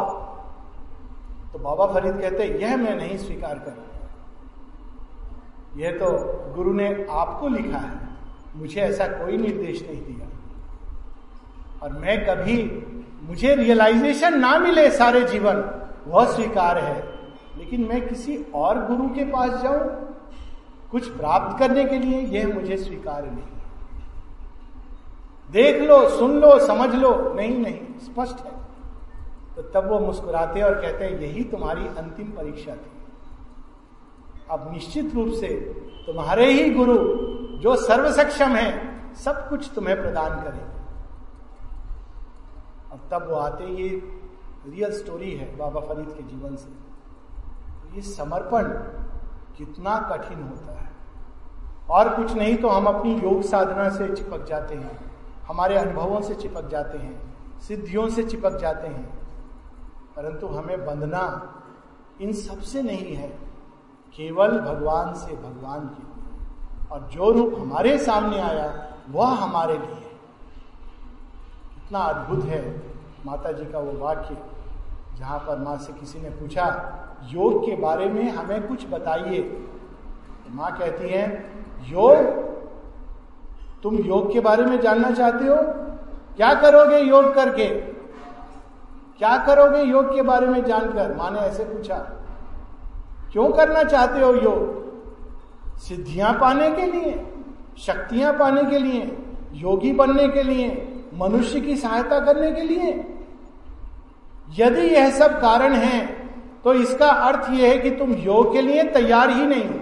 तो 1.54 1.60
बाबा 1.60 1.86
फरीद 1.86 2.22
कहते, 2.22 2.44
यह 2.62 2.78
मैं 2.78 2.96
नहीं 2.96 3.18
स्वीकार 3.18 3.60
कर 3.60 3.86
यह 5.78 5.92
तो 5.92 6.08
गुरु 6.56 6.74
ने 6.74 7.08
आपको 7.10 7.48
लिखा 7.48 7.78
है। 7.78 8.07
मुझे 8.58 8.82
ऐसा 8.82 9.08
कोई 9.08 9.38
निर्देश 9.38 9.82
नहीं 9.82 10.02
दिया। 10.02 10.28
और 11.84 11.94
मैं 11.94 12.26
कभी 12.26 12.84
मुझे 13.24 13.56
रियलाइजेशन 13.56 14.40
ना 14.40 14.60
मिले 14.60 14.92
सारे 14.92 15.24
जीवन, 15.24 15.82
वह 16.08 16.26
स्वीकार 16.26 16.78
है। 16.78 17.10
लेकिन 17.58 17.82
मैं 17.82 18.08
किसी 18.08 18.46
और 18.56 18.86
गुरु 18.86 19.10
के 19.10 19.24
पास 19.24 19.62
जाऊँ, 19.62 20.08
कुछ 20.92 21.10
प्राप्त 21.10 21.60
करने 21.60 21.86
के 21.86 22.00
लिए 22.00 22.22
यह 22.22 22.54
मुझे 22.54 22.78
स्वीकार 22.78 23.26
नहीं 23.26 23.44
देख 25.52 25.82
लो, 25.82 26.10
सुन 26.10 26.40
लो, 26.40 26.60
समझ 26.60 26.96
लो। 26.96 27.34
नहीं 27.34 27.58
नहीं, 27.60 27.80
स्पष्ट 28.00 28.46
है। 28.46 28.52
तो 29.56 29.62
तब 29.62 29.90
वो 29.90 30.00
मुस्कुराते 30.00 30.62
और 30.62 30.74
कहते 30.74 31.06
हैं, 31.06 31.20
यही 31.20 31.44
तुम्हारी 31.44 31.88
अंतिम 31.88 32.28
परीक्षा 32.28 32.76
थी। 32.76 32.97
अब 34.52 34.72
निश्चित 34.72 35.16
रूप 35.16 35.28
से 35.30 35.48
तुम्हारे 36.06 36.52
ही 36.52 36.70
गुरु, 36.70 36.98
जो 37.60 37.76
सर्व 37.76 38.12
सक्षम 38.12 38.50
है, 38.50 38.98
सब 39.16 39.50
कुछ 39.50 39.72
तुम्हें 39.76 40.02
प्रदान 40.02 40.30
करेंगे 40.30 40.78
अब 42.92 43.00
तब 43.12 43.30
वो 43.30 43.36
आते, 43.36 43.64
ये 43.64 43.90
रियल 44.68 44.92
स्टोरी 44.92 45.32
है 45.32 45.58
बाबा 45.58 45.82
फरीद 45.82 46.10
के 46.10 46.24
जीवन 46.24 46.56
से। 46.56 46.70
तो 47.82 47.96
ये 47.96 48.02
समर्पण 48.02 48.64
कितना 49.58 49.98
कठिन 49.98 50.44
होता 50.44 50.80
है। 50.80 50.92
और 51.90 52.16
कुछ 52.16 52.34
नहीं 52.34 52.58
तो 52.58 52.70
हम 52.70 52.86
अपनी 52.86 53.16
योग 53.16 53.42
साधना 53.42 53.90
से 53.90 54.16
चिपक 54.16 54.46
जाते 54.46 54.76
हैं, 54.76 55.12
हमारे 55.48 55.78
अनुभवों 55.78 56.22
से 56.22 56.36
चिपक 56.36 56.68
जाते 56.68 56.98
हैं, 56.98 57.36
सिद्धियों 57.60 58.10
से 58.10 58.24
चिपक 58.24 58.58
जाते 58.58 58.88
हैं। 58.88 59.18
परंतु 60.16 60.48
हमें 60.48 60.86
बंधना 60.86 61.54
इन 62.22 62.34
सबसे 62.34 62.82
नहीं 62.82 63.16
है। 63.16 63.47
केवल 64.16 64.60
भगवान 64.60 65.14
से 65.14 65.36
भगवान 65.36 65.80
के 65.80 66.04
लिए। 66.04 66.40
और 66.92 67.10
जो 67.14 67.32
रूप 67.32 67.56
हमारे 67.60 67.98
सामने 67.98 68.40
आया, 68.40 68.88
वह 69.12 69.28
हमारे 69.28 69.74
लिए 69.74 70.12
कितना 71.76 72.00
अद्भुत 72.00 72.46
है 72.46 72.82
माता 73.26 73.52
जी 73.52 73.66
का 73.66 73.80
वो 73.80 74.06
वाक्य, 74.06 74.38
जहाँ 75.20 75.40
पर 75.40 75.60
माँ 75.60 75.78
से 75.78 75.94
किसी 75.94 76.20
ने 76.20 76.30
पूछा, 76.30 76.94
योग 77.24 77.66
के 77.66 77.76
बारे 77.76 78.06
में 78.06 78.32
हमें 78.32 78.68
कुछ 78.68 78.90
बताइए? 78.90 79.42
तो 79.42 80.54
माँ 80.56 80.78
कहती 80.78 81.10
है, 81.10 81.50
योग? 81.82 82.16
तुम 83.84 83.96
योग 83.96 84.34
के 84.34 84.40
बारे 84.40 84.66
में 84.66 84.82
जानना 84.82 85.12
चाहते 85.12 85.46
हो? 85.46 85.58
क्या 86.36 86.54
करोगे 86.54 87.00
योग 87.00 87.34
करके? 87.34 87.68
क्या 89.18 89.38
करोगे 89.46 89.82
योग 89.82 90.16
के 90.16 90.22
बारे 90.22 90.48
में 90.48 90.66
जानकर? 90.66 91.16
माँ 91.16 91.32
ने 91.32 91.40
ऐसे 91.40 91.64
पूछा 91.64 92.17
क्यों 93.32 93.50
करना 93.52 93.84
चाहते 93.86 94.20
हो 94.20 94.34
योग 94.34 94.76
सिद्धियाँ 95.80 96.34
पाने 96.34 96.70
के 96.72 96.86
लिए, 96.88 97.14
शक्तियाँ 97.78 98.34
पाने 98.34 98.64
के 98.64 98.80
लिए, 98.80 99.02
योगी 99.56 99.92
बनने 99.94 100.28
के 100.30 100.44
लिए, 100.44 100.70
मनुष्य 101.16 101.60
की 101.62 101.76
सहायता 101.78 102.20
करने 102.26 102.52
के 102.52 102.62
लिए। 102.64 102.94
यदि 104.58 104.82
यह 104.88 105.10
सब 105.18 105.40
कारण 105.42 105.74
है 105.76 106.06
तो 106.64 106.74
इसका 106.76 107.10
अर्थ 107.10 107.50
यह 107.52 107.70
है 107.70 107.78
कि 107.78 107.90
तुम 107.92 108.14
योग 108.16 108.54
के 108.54 108.62
लिए 108.62 108.84
तैयार 108.92 109.30
ही 109.30 109.46
नहीं 109.46 109.66
हो। 109.66 109.80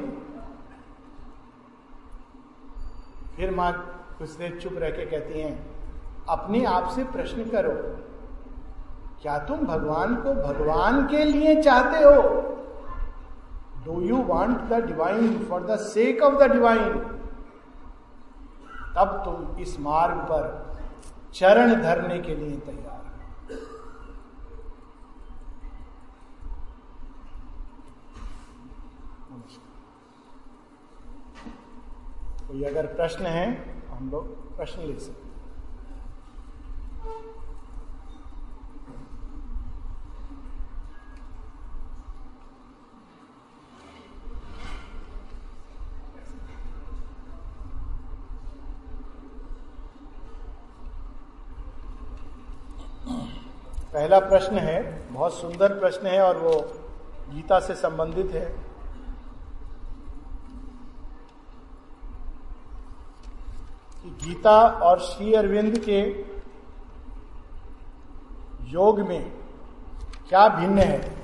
फिर 3.38 3.52
माँ 3.52 3.72
कुछ 4.18 4.30
देर 4.32 4.60
चुप 4.62 4.74
रह 4.78 4.90
के 4.90 5.06
कहती 5.06 5.40
हैं, 5.40 5.56
अपने 6.30 6.64
आप 6.66 6.90
से 6.96 7.04
प्रश्न 7.06 7.44
करो, 7.46 7.72
क्या 9.22 9.38
तुम 9.40 9.66
भगवान 9.68 10.16
को 10.16 10.34
भगवान 10.34 11.06
के 11.08 11.24
लिए 11.24 11.62
चाहते 11.62 12.04
हो? 12.04 12.22
Do 13.86 14.00
you 14.02 14.18
want 14.32 14.62
the 14.70 14.84
divine 14.86 15.38
for 15.50 15.64
the 15.68 15.76
sake 15.88 16.22
of 16.24 16.36
the 16.44 16.52
divine 16.52 16.98
तब 18.96 19.22
तुम 19.26 19.58
इस 19.62 19.80
मार्ग 19.80 20.18
पर 20.32 20.44
चरण 21.34 21.74
धरने 21.82 22.20
के 22.22 22.36
लिए 22.36 22.58
तैयार 22.66 23.04
कोई 32.48 32.64
अगर 32.64 32.86
प्रश्न 32.96 33.26
है, 33.26 33.46
हम 33.92 34.10
लोग 34.12 34.56
प्रश्न 34.58 34.82
ले 34.82 35.00
सकते 35.00 35.24
पहला 53.96 54.20
प्रश्न 54.20 54.58
है, 54.58 55.08
बहुत 55.14 55.34
सुंदर 55.34 55.80
प्रश्न 55.80 56.08
है 56.08 56.22
और 56.22 56.38
वो 56.38 56.52
गीता 57.34 57.60
से 57.60 57.76
संबंधित 57.76 58.32
है। 58.32 58.46
कि 64.04 64.28
गीता 64.28 64.68
और 64.68 65.00
श्री 65.00 65.34
अरविंद 65.34 65.80
के 65.80 66.02
योग 68.72 69.00
में 69.00 69.32
क्या 70.30 70.48
भिन्न 70.48 70.80
है? 70.80 71.18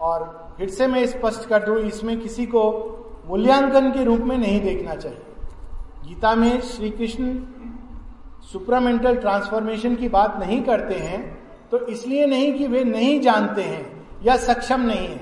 और 0.00 0.48
फिर 0.56 0.70
से 0.70 0.86
मैं 0.86 1.06
स्पष्ट 1.06 1.48
कर 1.48 1.62
दू, 1.62 1.76
इसमें 1.76 2.20
किसी 2.20 2.46
को 2.46 2.62
मूल्यांकन 3.26 3.92
के 3.92 4.04
रूप 4.04 4.20
में 4.20 4.38
नहीं 4.38 4.60
देखना 4.60 4.94
चाहिए। 4.94 5.22
गीता 6.04 6.34
में 6.34 6.60
श्री 6.60 6.90
कृष्ण 6.90 7.44
सुपरामेंटल 8.52 9.16
ट्रांसफॉर्मेशन 9.16 9.94
की 9.96 10.08
बात 10.08 10.36
नहीं 10.38 10.62
करते 10.62 10.94
हैं 10.94 11.20
तो 11.70 11.78
इसलिए 11.86 12.26
नहीं 12.26 12.52
कि 12.54 12.66
वे 12.66 12.84
नहीं 12.84 13.20
जानते 13.20 13.62
हैं 13.62 14.06
या 14.24 14.36
सक्षम 14.36 14.80
नहीं 14.80 15.06
है। 15.08 15.20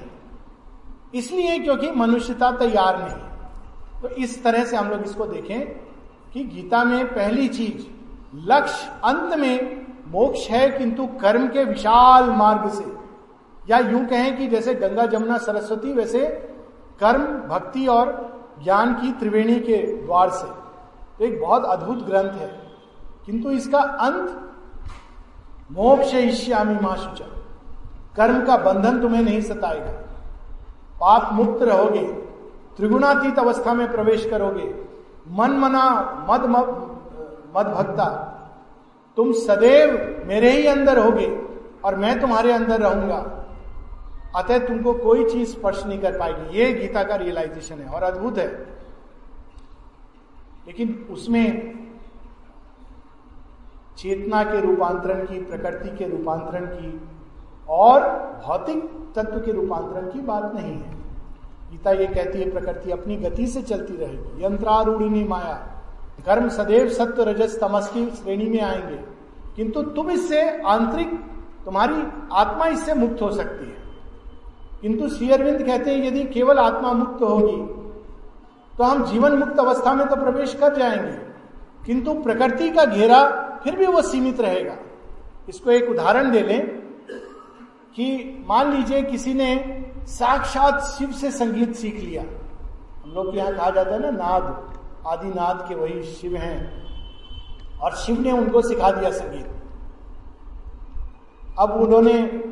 इसलिए 1.15 1.59
क्योंकि 1.59 1.91
मनुष्यता 1.91 2.51
तैयार 2.51 2.99
नहीं 2.99 4.01
तो 4.03 4.09
इस 4.17 4.43
तरह 4.45 4.65
से 4.65 4.77
हम 4.77 4.89
लोग 4.89 5.03
इसको 5.03 5.27
देखें 5.27 5.61
कि 6.33 6.45
गीता 6.45 6.83
में 6.85 7.07
पहली 7.07 7.49
चीज़, 7.49 7.87
लक्ष्य 8.47 8.91
अंत 9.05 9.35
में 9.35 9.87
मोक्ष 10.09 10.49
है 10.51 10.69
किंतु 10.71 11.07
कर्म 11.21 11.47
के 11.49 11.65
विशाल 11.65 12.31
मार्ग 12.31 12.69
से। 12.71 12.85
या 13.71 13.79
यूँ 13.81 14.05
कहें 14.07 14.37
कि 14.37 14.47
जैसे 14.47 14.75
गंगा, 14.75 15.07
जमुना, 15.07 15.37
सरस्वती 15.39 15.93
वैसे 15.93 16.27
कर्म, 17.01 17.25
भक्ति 17.49 17.87
और 17.87 18.13
ज्ञान 18.65 18.95
की 18.95 19.13
त्रिवेणी 19.13 19.59
के 19.61 19.77
द्वार 20.07 20.31
से। 20.31 20.47
तो 21.19 21.25
एक 21.25 21.41
बहुत 21.41 21.65
अद्भुत 21.65 22.07
ग्रंथ 22.07 22.33
है। 22.33 22.70
किंतु 23.27 23.51
इसका 23.51 23.79
अंत 23.79 24.53
मोक्ष 25.73 26.15
ईश्यामी 26.15 26.75
माशुचा 26.75 27.25
कर्म 28.17 28.45
का 28.47 28.57
बंधन 28.57 29.01
तुम्हें 29.01 29.23
नहीं 29.23 29.41
सताएगा। 29.41 29.93
पाप 31.01 31.33
मुक्त 31.33 31.63
रहोगे, 31.63 32.07
त्रिगुणातीत 32.77 33.39
अवस्था 33.39 33.75
में 33.75 33.93
प्रवेश 33.93 34.29
करोगे, 34.31 34.75
मन 35.29 35.51
मना, 35.51 35.85
मद 36.31 36.47
मद 37.57 37.67
भक्ता। 37.67 38.27
तुम 39.17 39.33
सदैव 39.33 40.23
मेरे 40.27 40.51
ही 40.51 40.67
अंदर 40.67 40.99
होगे 40.99 41.43
और 41.85 41.97
मैं 41.97 42.21
तुम्हारे 42.21 42.53
अंदर 42.53 42.81
रहूँगा। 42.81 43.37
अतः 44.37 44.59
तुमको 44.59 44.93
कोई 44.95 45.31
चीज़ 45.31 45.51
स्पर्श 45.51 45.85
नहीं 45.87 45.99
कर 45.99 46.19
पाएगी। 46.19 46.59
ये 46.59 46.73
गीता 46.73 47.03
का 47.05 47.17
रियलाइजेशन 47.17 47.79
है 47.79 47.87
और 47.87 48.03
अद्भुत 48.03 48.39
है। 48.39 48.49
लेकिन 50.67 51.07
उसमें 51.11 51.80
चेतना 54.01 54.43
के 54.43 54.61
रूपांतरण 54.61 55.27
की, 55.27 55.41
प्रकृति 55.41 55.97
के 55.97 56.05
रूपांतरण 56.05 56.67
की 56.67 57.01
और 57.69 58.01
भौतिक 58.47 58.85
तत्व 59.17 59.39
के 59.39 59.53
रूपांतरण 59.53 60.11
की 60.11 60.21
बात 60.21 60.55
नहीं 60.55 60.73
है। 60.73 61.01
गीता 61.71 61.91
ये 61.91 62.07
कहती 62.07 62.41
है, 62.41 62.51
प्रकृति 62.51 62.91
अपनी 62.91 63.17
गति 63.17 63.47
से 63.47 63.63
चलती 63.63 63.97
रहेगी। 63.97 64.45
यंत्रारूढ़ी 64.45 65.25
माया 65.25 65.67
कर्म 66.27 66.49
सदैव 66.49 66.89
सत्य 66.89 67.25
रजस 67.25 67.61
तमस 67.61 67.89
की 67.89 68.11
श्रेणी 68.11 68.45
में 68.45 68.61
आएँगे। 68.61 69.01
किंतु 69.57 69.83
तुम 69.83 70.11
इससे 70.11 70.63
आंतरिक, 70.63 71.09
तुम्हारी 71.65 72.03
आत्मा 72.33 72.67
इससे 72.67 72.95
मुक्त 72.95 73.23
हो 73.23 73.31
सकती 73.31 73.67
है। 73.67 73.77
किंतु 74.83 75.09
श्रीअरविंद 75.09 75.63
कहते 75.63 75.91
हैं, 75.91 76.05
यदि 76.05 76.25
केवल 76.25 76.59
आत्मा 76.59 76.93
मुक्त 76.93 77.23
होगी 77.23 77.81
तो 78.79 78.85
हम 78.85 79.05
जीवन 79.05 79.33
मुक्त 79.33 79.59
अवस्था 79.59 79.95
में 79.95 80.09
तो 80.09 80.17
प्रवेश 80.17 80.55
कर 80.55 80.77
जाएँगे। 80.77 81.13
किंतु 81.87 82.15
प्रकृति 82.15 82.71
का 82.71 82.85
घेरा 82.85 83.47
फिर 83.65 83.77
भी 83.77 83.87
वो 83.87 84.03
सीमित 84.03 84.41
रहेगा। 84.41 84.77
इसको 85.49 85.71
एक 85.71 85.91
उदाहरण 85.91 86.31
दे 86.31 86.41
लें 86.41 86.69
कि 87.97 88.39
मान 88.47 88.73
लीजिए 88.73 89.03
किसी 89.03 89.35
ने 89.35 89.83
साक्षात 90.07 90.81
शिव 90.81 91.13
से 91.13 91.31
संगीत 91.31 91.75
सीख 91.75 91.95
लिया। 91.95 92.23
हम 93.05 93.13
लोग 93.13 93.37
यहाँ 93.37 93.55
कहा 93.55 93.71
जाता 93.71 93.91
है 93.91 94.01
ना, 94.01 94.11
नाद। 94.11 94.77
आदि 95.07 95.29
आदिनाथ 95.29 95.69
के 95.69 95.75
वही 95.75 96.03
शिव 96.03 96.37
हैं। 96.37 96.81
और 97.79 97.95
शिव 97.95 98.21
ने 98.21 98.33
उनको 98.33 98.63
सिखा 98.63 98.91
दिया 98.91 99.11
संगीत। 99.11 99.47
अब 101.59 101.71
उन्होंने 101.71 102.43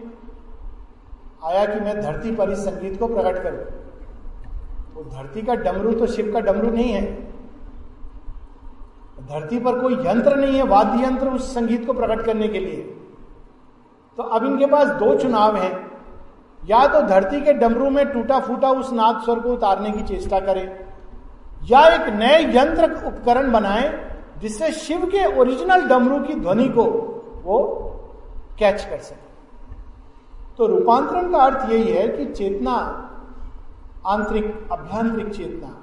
आया 1.44 1.66
कि 1.66 1.80
मैं 1.80 2.00
धरती 2.00 2.34
पर 2.34 2.50
इस 2.50 2.59
संगीत 2.59 2.98
को 2.98 3.06
प्रकट 3.06 3.42
करूँ। 3.42 3.64
तो 4.94 5.11
धरती 5.11 5.42
का 5.42 5.54
डमरू 5.54 5.92
तो 5.92 6.06
शिव 6.06 6.32
का 6.32 6.40
डमरू 6.40 6.70
नहीं 6.70 6.92
है। 6.92 7.28
धरती 9.29 9.59
पर 9.59 9.79
कोई 9.81 9.95
यंत्र 10.07 10.37
नहीं 10.37 10.57
है, 10.57 10.62
वाद्य 10.62 11.05
यंत्र 11.05 11.29
उस 11.29 11.55
संगीत 11.55 11.87
को 11.87 11.93
प्रकट 11.93 12.24
करने 12.24 12.49
के 12.49 12.59
लिए। 12.59 12.83
तो 14.18 14.22
अब 14.22 14.45
इनके 14.45 14.66
पास 14.66 14.89
दो 14.89 15.14
चुनाव 15.16 15.57
हैं। 15.57 15.72
या 16.61 16.87
तो 16.87 17.01
धरती 17.03 17.41
के 17.41 17.53
डमरू 17.53 17.91
में 17.91 18.05
टूटा 18.07 18.39
फूटा 18.41 18.70
उस 18.70 18.93
नाद 18.93 19.20
स्वर 19.22 19.41
को 19.41 19.53
उतारने 19.53 19.91
की 19.91 20.03
चेष्टा 20.03 20.41
करें, 20.41 20.87
या 21.62 21.87
एक 21.87 22.09
नए 22.14 22.43
यंत्र 22.57 22.91
उपकरण 23.07 23.51
बनाए, 23.53 23.89
जिससे 24.41 24.70
शिव 24.72 25.07
के 25.07 25.24
ओरिजिनल 25.39 25.87
डमरू 25.87 26.18
की 26.20 26.35
ध्वनि 26.35 26.68
को 26.68 26.85
वो 27.45 27.59
कैच 28.59 28.85
कर 28.85 28.99
सके। 28.99 29.26
तो 30.59 30.66
रूपांतरण 30.66 31.31
का 31.33 31.39
अर्थ 31.39 31.70
यही 31.70 31.93
है 31.93 32.09
कि 32.09 32.24
चेतना, 32.26 32.74
आंतरिक, 34.07 34.68
अभ्यांतरिक 34.72 35.35
चेतना 35.35 35.74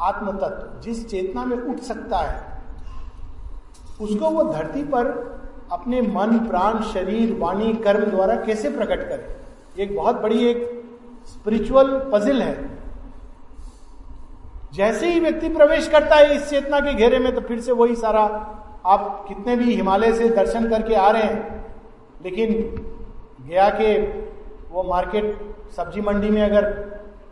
आत्म 0.00 0.32
तत्व 0.32 0.80
जिस 0.80 1.08
चेतना 1.08 1.44
में 1.44 1.56
उठ 1.58 1.78
सकता 1.78 2.18
है 2.18 2.47
उसको 4.00 4.30
वो 4.30 4.42
धरती 4.44 4.82
पर 4.84 5.06
अपने 5.72 6.00
मन, 6.02 6.38
प्राण, 6.38 6.80
शरीर, 6.82 7.36
वाणी, 7.38 7.72
कर्म 7.74 8.04
द्वारा 8.06 8.34
कैसे 8.36 8.70
प्रकट 8.70 9.08
करे? 9.08 9.82
एक 9.82 9.96
बहुत 9.96 10.20
बड़ी 10.20 10.44
एक 10.44 10.84
स्पिरिचुअल 11.26 11.88
पजिल 12.12 12.42
है। 12.42 12.56
जैसे 14.74 15.10
ही 15.12 15.20
व्यक्ति 15.20 15.48
प्रवेश 15.48 15.88
करता 15.88 16.16
है 16.16 16.34
इस 16.36 16.48
चेतना 16.50 16.80
के 16.80 16.94
घेरे 16.94 17.18
में 17.18 17.34
तो 17.34 17.40
फिर 17.40 17.60
से 17.60 17.72
वही 17.72 17.94
सारा 17.96 18.22
आप 18.86 19.24
कितने 19.28 19.56
भी 19.56 19.74
हिमालय 19.74 20.12
से 20.12 20.28
दर्शन 20.28 20.68
करके 20.70 20.94
आ 20.94 21.10
रहे 21.10 21.22
हैं, 21.22 21.64
लेकिन 22.24 22.52
गया 23.48 23.68
के 23.70 23.94
वो 24.70 24.82
मार्केट, 24.82 25.38
सब्ज़ी 25.76 26.00
मंडी 26.00 26.30
में 26.30 26.42
अगर 26.42 26.66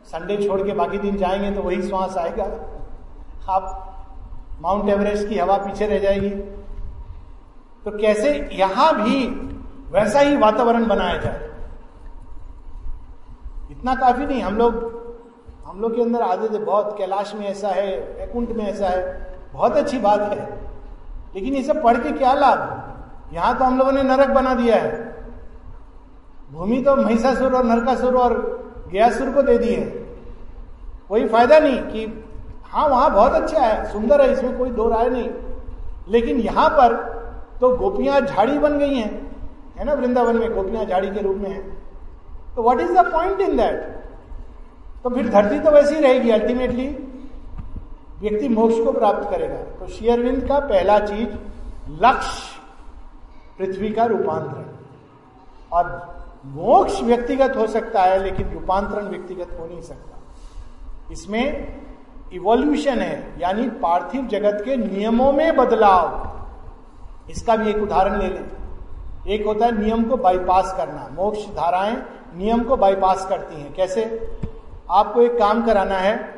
संडे 0.05 0.37
छोड़ 0.37 0.61
के 0.63 0.73
बाकी 0.73 0.99
दिन 0.99 1.17
जाएँगे 1.17 1.51
तो 1.51 1.63
वही 1.63 1.83
श्वास 1.83 2.17
आएगा। 2.17 2.45
आप 3.49 3.96
माउंट 4.61 4.89
एवरेस्ट 4.89 5.29
की 5.29 5.39
हवा 5.39 5.57
पीछे 5.57 5.87
रह 5.87 5.99
जाएगी। 5.99 6.31
तो 7.85 7.99
कैसे 7.99 8.51
यहाँ 8.53 8.93
भी 8.95 9.27
वैसा 9.93 10.21
ही 10.21 10.37
वातावरण 10.37 10.87
बनाया 10.87 11.17
जाए? 11.17 11.51
इतना 13.71 13.95
काफ़ी 13.95 14.27
नहीं, 14.27 14.43
हम 14.43 14.57
लोग 14.57 14.95
हम 15.67 15.81
लोग 15.81 15.95
के 15.97 16.03
अंदर 16.03 16.23
आदत 16.23 16.53
है 16.53 16.59
बहुत 16.65 16.95
कैलाश 16.99 17.35
में 17.35 17.47
ऐसा 17.47 17.69
है, 17.69 17.97
वैकुंठ 17.99 18.49
में 18.49 18.65
ऐसा 18.67 18.89
है, 18.89 19.35
बहुत 19.53 19.73
अच्छी 19.73 19.99
बात 19.99 20.21
है। 20.21 20.59
लेकिन 21.35 21.55
इसे 21.55 21.73
पढ़ 21.73 21.97
के 21.97 22.11
क्या 22.11 22.33
लाभ? 22.35 23.35
यहाँ 23.35 23.59
तो 23.59 23.65
हम 23.65 23.79
लोगों 23.79 23.93
ने 23.93 24.03
नरक 24.03 24.29
बना 24.29 24.55
दिया 24.55 24.77
है। 24.77 25.17
भूमि 26.53 26.83
तो 26.83 26.97
महिषासुर 26.97 27.55
और 27.55 27.65
नरकासुर 27.65 28.17
और 28.17 28.35
गयासुर 28.93 29.33
को 29.33 29.43
दे 29.43 29.59
दी 29.59 29.75
है। 29.75 29.87
कोई 31.09 31.29
फ़ायदा 31.29 31.59
नहीं 31.59 31.79
कि 31.79 32.07
हाँ 32.77 32.89
वहाँ 32.89 33.11
बहुत 33.11 33.33
अच्छा 33.33 33.61
है, 33.61 33.93
सुंदर 33.93 34.21
है, 34.21 34.33
इसमें 34.33 34.57
कोई 34.59 34.71
दो 34.71 34.89
राय 34.89 35.09
नहीं। 35.11 35.29
लेकिन 36.09 36.41
यहाँ 36.41 36.69
पर 36.71 36.95
तो 37.61 37.69
गोपियाँ 37.77 38.21
झाड़ी 38.21 38.59
बन 38.59 38.79
गई 38.79 38.95
हैं, 38.95 39.11
है 39.77 39.85
ना, 39.85 39.93
वृंदावन 39.93 40.37
में 40.37 40.55
गोपियाँ 40.55 40.85
झाड़ी 40.85 41.11
के 41.11 41.21
रूप 41.21 41.37
में 41.37 41.51
है। 41.51 41.61
तो 42.57 42.63
what 42.63 42.81
is 42.81 42.93
the 42.93 43.05
point 43.13 43.41
in 43.41 43.57
that 43.57 43.95
तो 45.05 45.11
फिर 45.11 45.29
धरती 45.29 45.59
तो 45.61 45.71
वैसी 45.71 46.01
रहेगी 46.01 46.31
अल्टीमेटली 46.31 46.87
व्यक्ति 48.21 48.49
मोक्ष 48.49 48.79
को 48.85 48.93
प्राप्त 48.93 49.31
करेगा। 49.31 49.57
तो 49.79 49.87
शेयरविंद 49.87 50.47
का 50.49 50.59
पहला 50.59 50.99
चीज़, 50.99 51.29
लक्ष्य, 52.03 52.61
पृथ्वी 53.59 53.91
का 53.91 54.05
रूपांतरण। 54.05 54.65
और 55.73 55.85
मोक्ष 56.47 57.01
व्यक्तिगत 57.03 57.57
हो 57.57 57.67
सकता 57.67 58.03
है, 58.03 58.23
लेकिन 58.23 58.51
रूपांतरण 58.51 59.09
व्यक्तिगत 59.09 59.57
हो 59.61 59.67
नहीं 59.67 59.81
सकता। 59.81 60.19
इसमें 61.13 61.86
इवोल्यूशन 62.33 62.99
है, 62.99 63.35
यानी 63.39 63.69
पार्थिव 63.69 64.27
जगत 64.27 64.63
के 64.65 64.77
नियमों 64.77 65.33
में 65.33 65.57
बदलाव। 65.57 66.33
इसका 67.31 67.57
भी 67.57 67.71
एक 67.71 67.77
उदाहरण 67.77 68.19
ले 68.19 68.29
लें। 68.29 68.45
एक 69.29 69.47
होता 69.47 69.67
है 69.67 69.83
नियम 69.83 70.05
को 70.05 70.17
बाईपास 70.17 70.75
करना। 70.77 71.09
मोक्ष 71.13 71.47
धाराएँ 71.47 71.97
नियम 72.37 72.63
को 72.63 72.77
बाईपास 72.77 73.27
करती 73.29 73.61
हैं। 73.61 73.75
कैसे? 73.75 74.33
आपको 74.91 75.23
एक 75.23 75.39
काम 75.39 75.67
कराना 75.67 75.95
है 75.95 76.35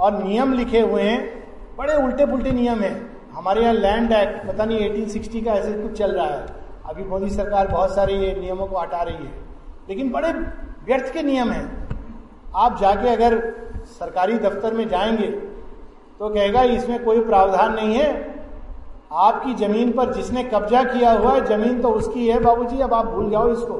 और 0.00 0.24
नियम 0.24 0.52
लिखे 0.52 0.80
हुए 0.80 1.02
हैं। 1.02 1.44
बड़े 1.78 1.94
उल्टे 1.94 2.26
पुल्टे 2.26 2.50
नियम 2.50 2.80
है। 2.80 3.10
हमारे 3.32 3.62
यहाँ 3.62 3.74
लैंड 3.74 4.12
एक्ट 4.12 4.48
पता 4.48 4.64
नहीं 4.64 4.78
1860 4.78 5.44
का 5.44 5.52
ऐसे 5.52 5.72
कुछ 5.72 5.98
चल 5.98 6.12
रहा 6.12 6.26
है। 6.26 6.46
अभी 6.86 7.04
मोदी 7.04 7.30
सरकार 7.30 7.68
बहुत 7.68 7.94
सारे 7.94 8.14
ये 8.14 8.34
नियमों 8.40 8.66
को 8.66 8.78
हटा 8.78 9.02
रही 9.02 9.14
है। 9.14 9.32
लेकिन 9.88 10.10
बड़े 10.10 10.32
व्यर्थ 10.86 11.12
के 11.12 11.22
नियम 11.22 11.50
हैं। 11.50 11.88
आप 12.56 12.78
जाके 12.80 13.08
अगर 13.08 13.54
सरकारी 14.02 14.34
दफ्तर 14.34 14.74
में 14.74 14.88
जाएँगे 14.88 15.26
तो 16.20 16.28
कहेगा, 16.28 16.62
इसमें 16.62 17.04
कोई 17.04 17.20
प्रावधान 17.20 17.74
नहीं 17.74 17.94
है। 17.94 18.34
आपकी 19.12 19.54
ज़मीन 19.54 19.92
पर 19.92 20.12
जिसने 20.12 20.42
कब्जा 20.44 20.82
किया 20.84 21.12
हुआ 21.12 21.32
है, 21.32 21.44
ज़मीन 21.44 21.82
तो 21.82 21.88
उसकी 21.88 22.28
है, 22.28 22.38
बाबूजी, 22.38 22.80
अब 22.80 22.94
आप 22.94 23.06
भूल 23.06 23.30
जाओ 23.30 23.52
इसको। 23.52 23.74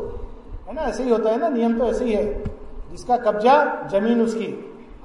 है 0.68 0.74
ना, 0.74 0.82
ऐसे 0.82 1.02
ही 1.02 1.10
होता 1.10 1.30
है 1.30 1.38
ना, 1.38 1.48
नियम 1.48 1.78
तो 1.78 1.84
ऐसे 1.84 2.04
ही 2.04 2.12
है। 2.12 2.44
जिसका 2.90 3.16
कब्जा, 3.16 3.88
ज़मीन 3.92 4.20
उसकी। 4.22 4.48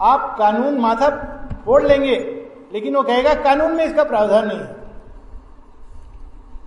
आप 0.01 0.35
कानून 0.39 0.77
माथा 0.77 1.09
फोड़ 1.65 1.83
लेंगे, 1.83 2.15
लेकिन 2.73 2.95
वो 2.95 3.03
कहेगा, 3.03 3.33
कानून 3.33 3.71
में 3.71 3.85
इसका 3.85 4.03
प्रावधान 4.03 4.47
नहीं 4.47 4.59
है। 4.59 4.75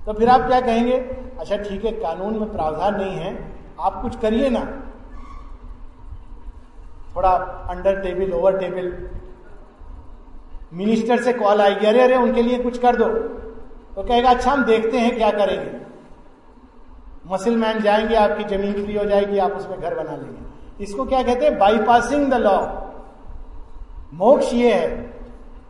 तो 0.07 0.13
फिर 0.13 0.29
आप 0.29 0.41
क्या 0.41 0.61
कहेंगे 0.61 0.97
अच्छा 1.41 1.57
ठीक 1.57 1.85
है, 1.85 1.93
कानून 1.93 2.39
में 2.39 2.53
प्रावधान 2.53 2.97
नहीं 2.97 3.15
है, 3.15 3.53
आप 3.81 4.03
कुछ 4.03 4.19
करिए 4.19 4.51
ना। 4.51 4.83
थोड़ा 7.17 7.31
under 7.71 8.01
table 8.01 8.33
over 8.33 8.59
table 8.59 9.11
minister 10.73 11.23
से 11.23 11.33
कॉल 11.33 11.61
आएगी 11.61 11.87
अरे 11.87 12.03
अरे, 12.03 12.17
उनके 12.17 12.43
लिए 12.43 12.59
कुछ 12.59 12.79
कर 12.79 12.97
दो। 12.97 13.05
तो 13.97 14.03
कहेगा 14.03 14.31
अच्छा 14.31 14.53
हम 14.53 14.65
देखते 14.65 14.99
हैं 14.99 15.17
क्या 15.17 15.31
करेंगे। 15.31 15.81
मसिल 17.33 17.57
मैन 17.57 17.81
जाएँगे, 17.81 18.15
आपकी 18.15 18.45
ज़मीन 18.45 18.73
फ्री 18.73 18.99
हो 18.99 19.05
जाएगी, 19.05 19.39
आप 19.39 19.53
उसमें 19.53 19.81
घर 19.81 19.95
बना 19.95 20.17
लेंगे। 20.17 20.51
इसको 20.85 21.05
क्या 21.05 21.23
कहते 21.23 21.45
हैं? 21.45 21.59
बाईपासिंग 21.59 22.31
द 22.31 22.35
लॉ 22.35 22.67
मोक्ष 24.15 24.55
ये 24.55 24.75
है। 24.75 25.15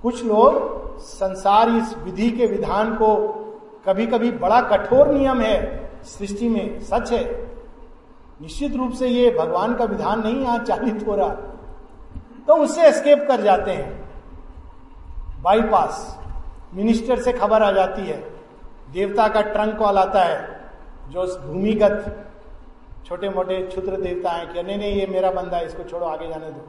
कुछ 0.03 0.25
लोग 0.25 0.81
संसार 0.99 1.69
इस 1.69 1.95
विधि 1.99 2.31
के 2.31 2.47
विधान 2.47 2.95
को 2.95 3.17
कभी 3.87 4.07
कभी 4.07 4.31
बड़ा 4.31 4.61
कठोर 4.61 5.09
नियम 5.09 5.41
है। 5.41 5.91
सृष्टि 6.05 6.49
में 6.49 6.81
सच 6.81 7.13
है। 7.13 7.50
निश्चित 8.41 8.77
रूप 8.77 8.93
से 8.93 9.09
ये 9.09 9.37
भगवान 9.39 9.75
का 9.75 9.85
विधान 9.85 10.23
नहीं 10.23 10.43
यहाँ 10.43 10.59
चालित 10.59 11.07
हो 11.09 11.15
रहा। 11.15 11.29
तो 12.47 12.57
उससे 12.57 12.83
एस्केप 12.83 13.25
कर 13.29 13.41
जाते 13.41 13.71
हैं। 13.71 14.11
बाईपास 15.43 16.21
मिनिस्टर 16.75 17.19
से 17.19 17.33
खबर 17.33 17.63
आ 17.63 17.73
जाती 17.73 18.03
है। 18.03 18.31
देवता 18.93 19.29
का 19.29 19.41
ट्रंक 19.41 19.77
कॉल 19.77 19.99
आता 19.99 20.23
है, 20.23 20.61
जो 21.09 21.27
भूमिगत 21.47 22.27
छोटे 23.07 23.29
मोटे 23.29 23.63
क्षुद्र 23.63 24.01
देवता 24.01 24.31
हैं 24.31 24.53
कि, 24.53 24.63
नहीं 24.63 24.79
नहीं, 24.79 24.93
ये 24.93 25.07
मेरा 25.07 25.31
बंदा 25.31 25.57
है, 25.57 25.67
इसको 25.67 25.83
छोड़ो, 25.83 26.07
आगे 26.07 26.29
जाने 26.29 26.47
दो। 26.47 26.61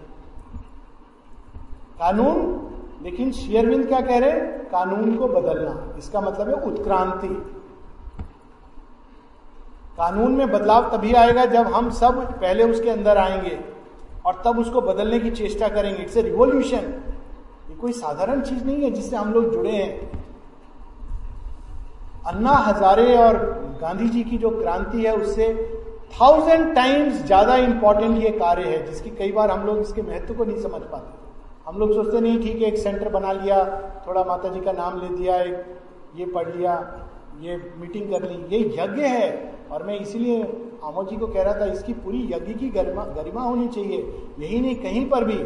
कानून? 1.99 2.67
लेकिन 3.01 3.31
शेयरविंद 3.31 3.87
क्या 3.87 4.01
कह 4.01 4.19
रहे 4.19 4.31
हैं? 4.31 4.69
कानून 4.69 5.15
को 5.15 5.27
बदलना। 5.27 5.97
इसका 5.97 6.21
मतलब 6.21 6.47
है 6.47 6.53
उत्क्रांति। 6.53 7.60
कानून 10.01 10.31
में 10.31 10.51
बदलाव 10.51 10.89
तभी 10.91 11.13
आएगा 11.13 11.45
जब 11.45 11.67
हम 11.73 11.89
सब 11.91 12.21
पहले 12.31 12.63
उसके 12.63 12.89
अंदर 12.89 13.17
आएँगे 13.17 13.57
और 14.25 14.41
तब 14.45 14.59
उसको 14.59 14.81
बदलने 14.81 15.19
की 15.19 15.31
चेष्टा 15.31 15.67
करेंगे। 15.67 16.01
इट्स 16.03 16.17
ए 16.17 16.21
रिवोल्यूशन 16.21 16.87
ये 17.69 17.75
कोई 17.75 17.91
साधारण 17.91 18.41
चीज़ 18.41 18.63
नहीं 18.65 18.83
है 18.83 18.89
जिससे 18.91 19.15
हम 19.15 19.33
लोग 19.33 19.51
जुड़े 19.53 19.71
हैं। 19.71 20.09
अन्ना 22.27 22.51
हजारे 22.51 23.15
और 23.17 23.37
गांधी 23.81 24.09
जी 24.09 24.23
की 24.23 24.37
जो 24.37 24.49
क्रांति 24.49 25.03
है, 25.03 25.15
उससे 25.15 25.53
थाउज़ेंड 26.19 26.73
टाइम्स 26.75 27.23
ज़्यादा 27.25 27.55
इंपॉर्टेंट 27.57 28.17
ये 28.23 28.29
कार्य 28.29 28.63
है, 28.63 28.85
जिसकी 28.85 29.09
कई 29.09 29.31
बार 29.31 29.51
हम 29.51 29.65
लोग 29.65 29.79
इसके 29.79 30.01
महत्व 30.01 30.33
को 30.33 30.45
नहीं 30.45 30.61
समझ 30.61 30.81
पाते। 30.81 31.69
हम 31.69 31.79
लोग 31.79 31.93
सोचते 31.93 32.19
नहीं, 32.19 32.41
ठीक 32.43 32.61
है, 32.61 32.67
एक 32.67 32.77
सेंटर 32.77 33.09
बना 33.09 33.31
लिया, 33.31 33.63
थोड़ा 34.07 34.23
माता 34.23 34.49
जी 34.49 34.59
का 34.59 34.71
नाम 34.71 34.99
ले 35.01 35.15
दिया, 35.17 35.35
एक 35.35 35.79
ये 36.15 36.25
पढ़ 36.25 36.49
लिया। 36.49 36.75
ये 37.41 37.55
मीटिंग 37.79 38.09
कर 38.11 38.21
ली। 38.23 38.35
ये 38.51 38.59
यज्ञ 38.79 39.01
है। 39.03 39.51
और 39.71 39.83
मैं 39.83 39.99
इसीलिए 39.99 40.41
आमो 40.83 41.03
जी 41.03 41.17
को 41.17 41.27
कह 41.27 41.43
रहा 41.43 41.53
था, 41.55 41.65
इसकी 41.65 41.93
पूरी 41.95 42.23
यज्ञ 42.25 42.53
की 42.53 42.69
गरिमा 42.69 43.03
गरिमा 43.15 43.41
होनी 43.41 43.67
चाहिए। 43.67 43.99
यही 44.39 44.59
नहीं, 44.61 44.75
कहीं 44.75 45.09
पर 45.09 45.23
भी 45.23 45.43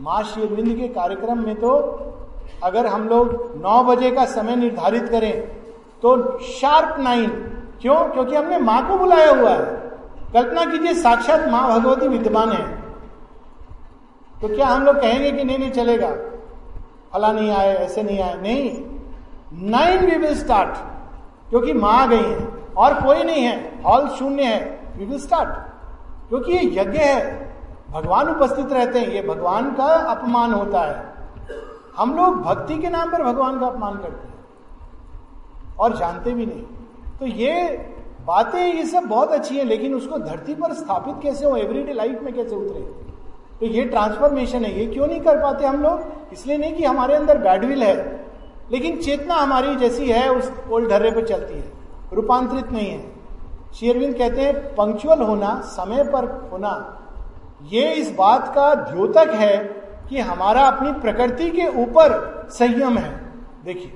माँ 0.00 0.22
शिवबिंद 0.24 0.76
के 0.76 0.88
कार्यक्रम 0.88 1.38
में 1.38 1.54
तो 1.54 1.70
अगर 2.62 2.86
हम 2.86 3.08
लोग 3.08 3.32
नौ 3.56 3.82
बजे 3.84 4.10
का 4.10 4.24
समय 4.26 4.56
निर्धारित 4.56 5.08
करें 5.08 5.40
तो 6.02 6.38
शार्प 6.40 7.00
नाइन 7.00 7.28
क्यों? 7.80 7.96
क्योंकि 8.04 8.34
हमने 8.36 8.58
माँ 8.58 8.86
को 8.88 8.96
बुलाया 8.98 9.30
हुआ 9.30 9.50
है। 9.50 9.76
कल्पना 10.32 10.64
कीजिए, 10.64 10.94
साक्षात 10.94 11.48
माँ 11.48 11.68
भगवती 11.70 12.08
विद्यमान 12.08 12.52
है। 12.52 12.66
तो 14.40 14.48
क्या 14.48 14.66
हम 14.66 14.84
लोग 14.84 15.00
कहेंगे 15.00 15.30
कि 15.32 15.44
नहीं 15.44 15.58
नहीं 15.58 15.70
चलेगा? 15.70 16.10
फला 17.12 17.32
नहीं 17.32 17.50
आए, 17.50 17.74
ऐसे 17.76 18.02
नहीं 18.02 18.20
आए। 18.20 18.34
नहीं। 18.34 19.70
नाइन 19.70 20.06
वी 20.06 20.16
विल 20.16 20.34
स्टार्ट 20.34 20.76
क्योंकि 21.50 21.72
माँ 21.72 21.92
आ 21.92 22.06
गई 22.06 22.16
है 22.16 22.48
और 22.76 22.94
कोई 23.02 23.22
नहीं 23.22 23.42
है, 23.42 23.82
हॉल 23.82 24.08
शून्य 24.08 24.42
है 24.42 24.80
वी 24.96 25.04
विल 25.04 25.18
स्टार्ट 25.18 25.48
क्योंकि 26.28 26.52
ये 26.52 26.62
यज्ञ 26.80 26.98
है, 26.98 27.48
भगवान 27.90 28.28
उपस्थित 28.28 28.72
रहते 28.72 28.98
हैं, 28.98 29.08
ये 29.08 29.22
भगवान 29.22 29.70
का 29.74 29.84
अपमान 29.84 30.52
होता 30.52 30.80
है। 30.80 31.16
हम 31.96 32.16
लोग 32.16 32.42
भक्ति 32.42 32.78
के 32.78 32.88
नाम 32.88 33.10
पर 33.10 33.22
भगवान 33.22 33.60
का 33.60 33.66
अपमान 33.66 33.96
करते 33.96 34.28
हैं 34.28 34.34
और 35.78 35.96
जानते 35.96 36.32
भी 36.32 36.46
नहीं। 36.46 36.62
तो 37.20 37.26
ये 37.26 37.66
बातें, 38.26 38.74
ये 38.74 38.84
सब 38.86 39.04
बहुत 39.04 39.32
अच्छी 39.32 39.56
है, 39.58 39.64
लेकिन 39.64 39.94
उसको 39.94 40.18
धरती 40.18 40.54
पर 40.54 40.72
स्थापित 40.72 41.14
कैसे 41.22 41.46
हो 41.46 41.56
एवरीडे 41.56 41.92
लाइफ 41.92 42.22
में 42.22 42.34
कैसे 42.34 42.56
उतरे? 42.56 42.80
तो 43.60 43.66
ये 43.66 43.84
ट्रांसफॉर्मेशन 43.84 44.64
है, 44.64 44.78
ये 44.80 44.86
क्यों 44.86 45.06
नहीं 45.06 45.20
कर 45.20 45.42
पाते 45.42 45.66
हम 45.66 45.82
लोग? 45.82 46.02
इसलिए 46.32 46.58
नहीं 46.58 46.74
कि 46.74 46.84
हमारे 46.84 47.14
अंदर 47.14 47.38
बैडविल 47.38 47.82
है। 47.82 47.96
लेकिन 48.72 48.96
चेतना 48.96 49.34
हमारी 49.34 49.74
जैसी 49.76 50.06
है, 50.06 50.28
उस 50.28 50.52
ओल्ड 50.70 50.90
ढर्रे 50.90 51.10
पर 51.10 51.26
चलती 51.26 51.54
है। 51.54 51.72
रूपांतरित 52.12 52.70
नहीं 52.72 52.90
है। 52.90 53.12
शेरविंद 53.74 54.14
कहते 54.14 54.40
हैं, 54.40 54.54
पंक्चुअल 54.74 55.22
होना, 55.22 55.60
समय 55.60 56.04
पर 56.04 56.24
होना, 56.52 56.94
ये 57.62 57.92
इस 57.92 58.14
बात 58.14 58.52
का 58.54 58.74
द्योतक 58.74 59.30
है 59.34 59.56
कि 60.08 60.18
हमारा 60.18 60.62
अपनी 60.62 60.92
प्रकृति 60.92 61.50
के 61.50 61.66
ऊपर 61.82 62.48
संयम 62.50 62.98
है। 62.98 63.10
देखिए, 63.64 63.92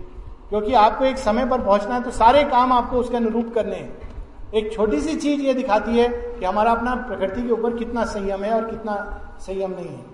क्योंकि 0.49 0.75
आपको 0.75 1.05
एक 1.05 1.19
समय 1.19 1.47
पर 1.47 1.61
पहुँचना 1.61 1.95
है 1.95 2.03
तो 2.03 2.11
सारे 2.11 2.43
काम 2.45 2.73
आपको 2.73 2.97
उसके 2.97 3.17
अनुरूप 3.17 3.53
करने 3.55 3.77
हैं। 3.77 4.53
एक 4.55 4.73
छोटी 4.73 5.01
सी 5.01 5.17
चीज़ 5.17 5.41
ये 5.41 5.55
दिखाती 5.55 5.99
है 5.99 6.09
कि 6.09 6.45
हमारा 6.45 6.73
अपना 6.73 6.95
प्रकृति 6.95 7.43
के 7.43 7.51
ऊपर 7.51 7.77
कितना 7.77 8.05
संयम 8.05 8.43
है 8.43 8.53
और 8.55 8.71
कितना 8.71 8.97
संयम 9.41 9.71
नहीं 9.71 9.89
है। 9.89 10.05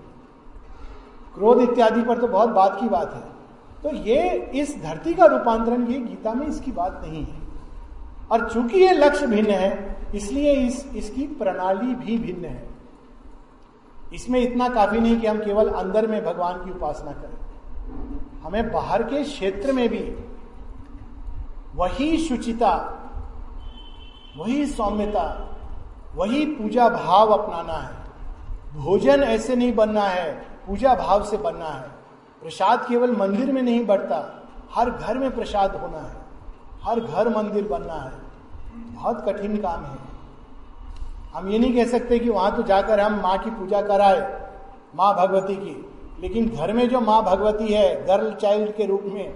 क्रोध 1.35 1.61
इत्यादि 1.61 2.01
पर 2.01 2.17
तो 2.17 2.27
बहुत 2.27 2.49
बात 2.49 2.79
की 2.79 2.89
बात 2.89 3.13
है। 3.13 3.38
तो 3.83 3.95
ये 3.95 4.31
इस 4.55 4.81
धरती 4.83 5.13
का 5.13 5.25
रूपांतरण 5.25 5.87
ये 5.87 5.99
गीता 5.99 6.33
में 6.33 6.47
इसकी 6.47 6.71
बात 6.71 7.01
नहीं 7.03 7.25
है। 7.25 7.37
और 8.31 8.49
चूँकि 8.49 8.79
ये 8.79 8.91
लक्ष्य 8.93 9.27
भिन्न 9.27 9.51
है, 9.51 9.97
इसलिए 10.15 10.51
इस, 10.53 10.85
इसकी 10.95 11.27
प्रणाली 11.27 11.95
भी 11.95 12.17
भिन्न 12.17 12.45
है। 12.45 12.67
इसमें 14.13 14.39
इतना 14.39 14.69
काफ़ी 14.69 14.99
नहीं 14.99 15.19
कि 15.19 15.27
हम 15.27 15.39
केवल 15.39 15.69
अंदर 15.69 16.07
में 16.07 16.23
भगवान 16.25 16.53
की 16.55 16.71
उपासना 16.71 17.11
करें। 17.11 18.41
हमें 18.43 18.71
बाहर 18.71 19.03
के 19.03 19.23
क्षेत्र 19.23 19.71
में 19.71 19.89
भी 19.89 20.15
वही 21.75 22.17
शुचिता, 22.17 22.75
वही 24.37 24.65
सौम्यता, 24.65 25.55
वही 26.15 26.45
पूजा 26.45 26.89
भाव 26.89 27.31
अपनाना 27.31 27.73
है। 27.73 27.97
भोजन 28.75 29.23
ऐसे 29.23 29.55
नहीं 29.55 29.73
बनना 29.75 30.03
है, 30.03 30.31
पूजा 30.67 30.95
भाव 30.95 31.23
से 31.23 31.37
बनना 31.37 31.65
है। 31.65 31.98
प्रसाद 32.41 32.85
केवल 32.87 33.15
मंदिर 33.15 33.51
में 33.51 33.61
नहीं 33.61 33.85
बढ़ता, 33.85 34.17
हर 34.73 34.89
घर 34.89 35.17
में 35.17 35.31
प्रसाद 35.31 35.75
होना 35.75 35.97
है, 35.97 36.15
हर 36.83 36.99
घर 36.99 37.29
मंदिर 37.29 37.67
बनना 37.67 37.93
है। 37.93 38.11
बहुत 38.95 39.23
कठिन 39.25 39.57
काम 39.57 39.83
है। 39.85 39.97
हम 41.33 41.49
ये 41.49 41.59
नहीं 41.59 41.73
कह 41.75 41.85
सकते 41.87 42.19
कि 42.19 42.29
वहाँ 42.29 42.55
तो 42.55 42.63
जाकर 42.63 42.99
हम 42.99 43.19
माँ 43.21 43.37
की 43.37 43.49
पूजा 43.49 43.81
कराए, 43.81 44.21
माँ 44.95 45.13
भगवती 45.15 45.55
की, 45.55 45.75
लेकिन 46.21 46.49
घर 46.49 46.73
में 46.73 46.87
जो 46.89 47.01
माँ 47.01 47.21
भगवती 47.23 47.67
है, 47.67 48.05
गर्ल 48.05 48.31
चाइल्ड 48.33 48.71
के 48.75 48.85
रूप 48.85 49.03
में, 49.05 49.35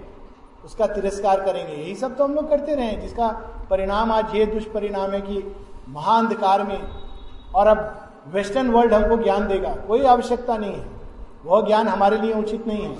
उसका 0.64 0.86
तिरस्कार 0.86 1.40
करेंगे। 1.40 1.72
यही 1.74 1.94
सब 1.94 2.16
तो 2.16 2.24
हम 2.24 2.34
लोग 2.34 2.48
करते 2.48 2.74
रहे 2.74 2.96
जिसका 2.96 3.28
परिणाम 3.70 4.12
आज 4.12 4.34
ये 4.36 4.46
दुष्परिणाम 4.46 5.10
है 5.10 5.20
कि 5.20 5.42
महाअंधकार 5.88 6.62
में, 6.62 6.80
और 7.54 7.66
अब 7.66 8.10
वेस्टर्न 8.34 8.70
वर्ल्ड 8.70 8.94
हमको 8.94 9.22
ज्ञान 9.22 9.46
देगा, 9.48 9.74
कोई 9.88 10.04
आवश्यकता 10.06 10.56
नहीं 10.56 10.72
है। 10.72 10.93
वह 11.44 11.66
ज्ञान 11.66 11.88
हमारे 11.88 12.18
लिए 12.18 12.34
उचित 12.34 12.66
नहीं 12.66 12.82
है। 12.82 12.96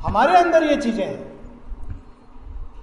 हमारे 0.00 0.36
अंदर 0.36 0.62
ये 0.62 0.76
चीज़ें 0.76 1.06
हैं। 1.06 1.40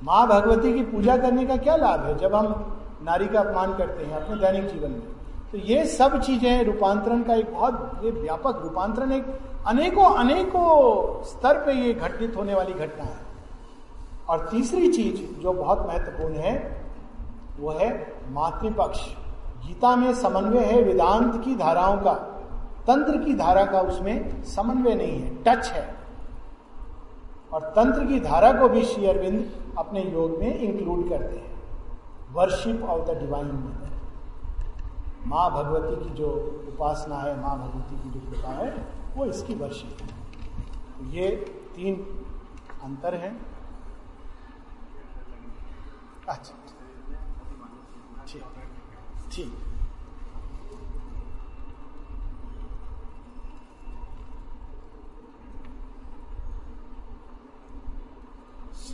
माँ 0.03 0.27
भगवती 0.27 0.73
की 0.73 0.81
पूजा 0.81 1.17
करने 1.17 1.45
का 1.45 1.57
क्या 1.57 1.75
लाभ 1.75 2.05
है 2.05 2.17
जब 2.17 2.35
हम 2.35 2.77
नारी 3.03 3.27
का 3.27 3.39
अपमान 3.39 3.73
करते 3.73 4.05
हैं 4.05 4.13
अपने 4.13 4.35
दैनिक 4.37 4.67
जीवन 4.67 4.91
में? 4.91 5.01
तो 5.51 5.57
ये 5.57 5.85
सब 5.85 6.21
चीज़ें 6.21 6.63
रूपांतरण 6.63 7.23
का 7.23 7.33
एक 7.33 7.53
बहुत, 7.53 8.01
ये 8.03 8.11
व्यापक 8.11 8.59
रूपांतरण 8.63 9.11
एक 9.11 9.39
अनेकों 9.67 10.05
अनेकों 10.05 11.23
स्तर 11.23 11.57
पे 11.57 11.73
ये 11.73 11.93
घटित 11.93 12.35
होने 12.37 12.55
वाली 12.55 12.73
घटना 12.73 13.03
है। 13.03 13.17
और 14.29 14.47
तीसरी 14.51 14.87
चीज़ 14.87 15.41
जो 15.41 15.53
बहुत 15.53 15.87
महत्वपूर्ण 15.87 16.33
है, 16.33 16.81
वो 17.59 17.71
है 17.71 18.13
मातृपक्ष। 18.31 19.07
गीता 19.67 19.95
में 19.95 20.13
समन्वय 20.13 20.59
है 20.59 20.81
वेदांत 20.81 21.45
की 21.45 21.55
धाराओं 21.55 21.97
का। 21.97 22.34
तंत्र 22.87 23.17
की 23.17 23.33
धारा 23.33 23.65
का 23.65 23.79
उसमें 23.81 24.43
समन्वय 24.45 24.95
नहीं 24.95 25.19
है 25.19 25.43
टच 25.43 25.67
है। 25.67 25.85
और 27.53 27.61
तंत्र 27.75 28.05
की 28.05 28.19
धारा 28.19 28.51
को 28.53 28.69
भी 28.69 28.83
श्री 28.83 29.05
अरविंद 29.05 29.73
अपने 29.77 30.03
योग 30.03 30.37
में 30.39 30.59
इंक्लूड 30.59 31.09
करते 31.09 31.37
हैं। 31.37 31.53
Worship 32.33 32.83
of 32.83 33.07
the 33.07 33.17
divine 33.19 33.47
mother 33.47 33.93
माँ 35.27 35.49
भगवती 35.51 36.03
की 36.03 36.13
जो 36.15 36.27
उपासना 36.67 37.15
है, 37.15 37.39
माँ 37.41 37.57
भगवती 37.59 37.95
की 37.95 38.09
जो 38.09 38.19
कृपा 38.29 38.49
है, 38.49 38.69
वो 39.15 39.25
इसकी 39.25 39.55
वर्शिप 39.55 40.01
है। 40.01 41.09
ये 41.11 41.29
तीन 41.75 41.95
अंतर 42.83 43.15
हैं। 43.15 43.35
अच्छा 46.27 46.53
ठीक 48.27 48.43
ठीक। 49.31 49.64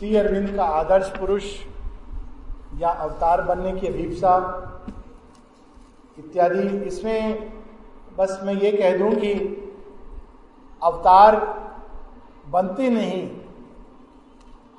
श्री 0.02 0.16
अरविंद 0.16 0.48
का 0.50 0.64
आदर्श 0.66 1.08
पुरुष 1.18 1.44
या 2.78 2.88
अवतार 2.88 3.40
बनने 3.40 3.72
की 3.72 3.86
अभीपसा 3.86 4.32
इत्यादि। 6.18 6.62
इसमें 6.86 7.50
बस 8.18 8.40
मैं 8.44 8.54
ये 8.54 8.72
कह 8.72 8.96
दूँ 8.98 9.10
कि 9.14 9.32
अवतार 10.82 11.36
बनते 12.48 12.88
नहीं। 12.90 13.22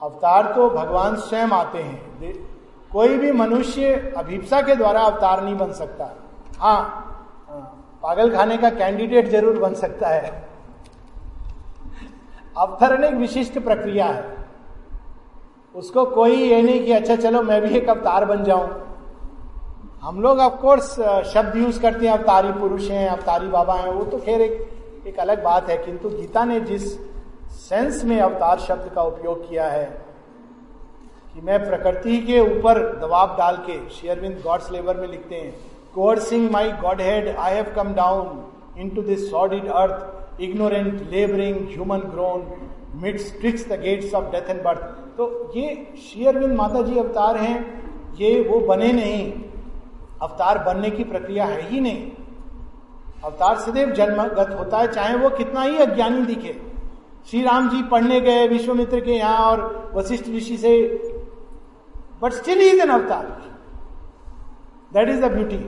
अवतार 0.01 0.51
तो 0.55 0.69
भगवान 0.69 1.15
स्वयं 1.19 1.51
आते 1.51 1.83
हैं। 1.83 2.33
कोई 2.91 3.17
भी 3.17 3.31
मनुष्य 3.33 3.95
अभिप्सा 4.17 4.61
के 4.61 4.75
द्वारा 4.75 5.01
अवतार 5.03 5.43
नहीं 5.43 5.55
बन 5.57 5.71
सकता। 5.73 6.13
हाँ, 6.59 6.83
पागल 8.03 8.35
खाने 8.35 8.57
का 8.57 8.69
कैंडिडेट 8.71 9.29
ज़रूर 9.29 9.59
बन 9.59 9.73
सकता 9.77 10.09
है। 10.09 10.31
अवतरण 12.57 13.03
एक 13.03 13.15
विशिष्ट 13.15 13.59
प्रक्रिया 13.61 14.05
है। 14.07 14.41
उसको 15.75 16.05
कोई 16.07 16.35
ये 16.37 16.61
नहीं 16.61 16.83
कि 16.85 16.91
अच्छा 16.91 17.15
चलो 17.15 17.41
मैं 17.43 17.61
भी 17.61 17.75
एक 17.77 17.89
अवतार 17.89 18.25
बन 18.25 18.43
जाऊँ। 18.43 18.67
हम 20.03 20.21
लोग 20.21 20.39
ऑफकोर्स 20.39 20.89
शब्द 21.33 21.55
यूज़ 21.57 21.79
करते 21.81 22.05
हैं, 22.05 22.13
अवतारी 22.13 22.51
पुरुष 22.59 22.89
हैं, 22.89 23.07
अवतारी 23.09 23.47
बाबा 23.49 23.73
हैं, 23.75 23.89
वो 23.89 24.03
तो 24.05 24.17
खैर 24.19 24.41
एक 24.41 25.05
एक 25.07 25.19
अलग 25.19 25.43
बात 25.43 25.69
है, 25.69 25.77
किंतु 25.77 26.09
गीता 26.09 26.43
ने 26.45 26.59
जिस 26.61 26.93
सेंस 27.59 28.03
में 28.05 28.19
अवतार 28.19 28.59
शब्द 28.59 28.91
का 28.95 29.03
उपयोग 29.03 29.47
किया 29.49 29.67
है, 29.67 29.85
कि 31.33 31.41
मैं 31.41 31.59
प्रकृति 31.65 32.17
के 32.21 32.39
ऊपर 32.41 32.81
दबाव 32.99 33.35
डाल 33.37 33.55
के 33.67 33.77
शेयरविंद 33.91 34.41
गॉड्स 34.43 34.71
लेबर 34.71 34.97
में 34.97 35.07
लिखते 35.07 35.35
हैं 35.35 35.53
cursing 35.95 36.49
my 36.51 36.71
god 36.81 37.01
head 37.01 37.27
I 37.29 37.55
have 37.55 37.73
come 37.75 37.93
down 37.93 38.81
into 38.89 39.01
this 39.03 39.29
sordid 39.31 39.67
earth 39.71 40.41
ignorant 40.41 41.01
labouring 41.11 41.57
human 41.69 41.99
grown 42.13 42.45
mid 42.93 43.31
twixt 43.39 43.67
the 43.67 43.79
gates 43.81 44.13
of 44.13 44.25
death 44.31 44.49
and 44.49 44.61
birth. 44.63 44.81
तो 45.17 45.51
ये 45.55 45.75
शेयरविंद 46.03 46.55
माता 46.55 46.81
जी 46.81 46.97
अवतार 46.99 47.37
हैं, 47.37 47.55
ये 48.15 48.39
वो 48.41 48.59
बने 48.67 48.91
नहीं। 48.93 49.31
अवतार 50.21 50.57
बनने 50.63 50.89
की 50.89 51.03
प्रक्रिया 51.03 51.45
है 51.45 51.61
ही 51.69 51.79
नहीं। 51.79 52.11
अवतार 53.23 53.57
सदैव 53.57 53.91
जन्मगत 53.91 54.55
होता 54.59 54.77
है, 54.77 54.87
चाहे 54.87 55.15
वो 55.15 55.29
कितना 55.29 55.61
ही 55.61 55.77
अज्ञानी 55.77 56.21
दिखे। 56.25 56.55
श्री 57.27 57.41
राम 57.43 57.69
जी 57.69 57.81
पढ़ने 57.83 58.19
गए 58.21 58.47
विश्वमित्र 58.47 58.99
के 58.99 59.11
यहाँ 59.11 59.45
और 59.45 59.91
वशिष्ठ 59.95 60.29
ऋषि 60.29 60.57
से 60.57 60.71
but 62.21 62.33
still 62.33 62.61
is 62.61 62.81
an 62.81 62.89
avatar. 62.89 63.25
That 64.93 65.09
is 65.09 65.21
the 65.21 65.31
beauty 65.31 65.65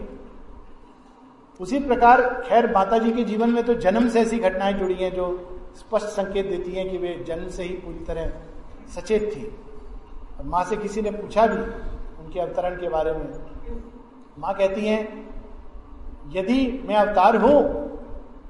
उसी 1.60 1.80
प्रकार 1.80 2.22
खैर 2.48 2.72
माता 2.72 2.98
जी 2.98 3.12
के 3.12 3.24
जीवन 3.24 3.50
में 3.50 3.64
तो 3.64 3.74
जन्म 3.82 4.08
से 4.10 4.20
ऐसी 4.22 4.40
घटनाएँ 4.40 4.74
जुड़ी 4.74 4.94
हैं 4.94 5.14
जो 5.14 5.28
स्पष्ट 5.76 6.06
संकेत 6.08 6.46
देती 6.46 6.72
हैं 6.72 6.90
कि 6.90 6.98
वे 6.98 7.14
जन्म 7.28 7.50
से 7.50 7.64
ही 7.64 7.74
पूरी 7.76 8.06
तरह 8.06 8.32
सचेत 8.96 9.32
थी। 9.32 9.44
और 10.38 10.46
माँ 10.46 10.64
से 10.64 10.78
किसी 10.78 11.02
ने 11.02 11.12
पूछा 11.12 11.46
भी 11.48 11.58
उनके 11.58 12.40
अवतरण 12.40 12.76
के 12.76 12.90
बारे 12.90 13.12
में, 13.14 13.26
माँ 14.40 14.54
कहती 14.54 14.86
हैं, 14.88 15.02
यदि 16.32 16.84
मैं 16.88 16.96
अवतार 16.96 17.36
हूँ 17.38 17.58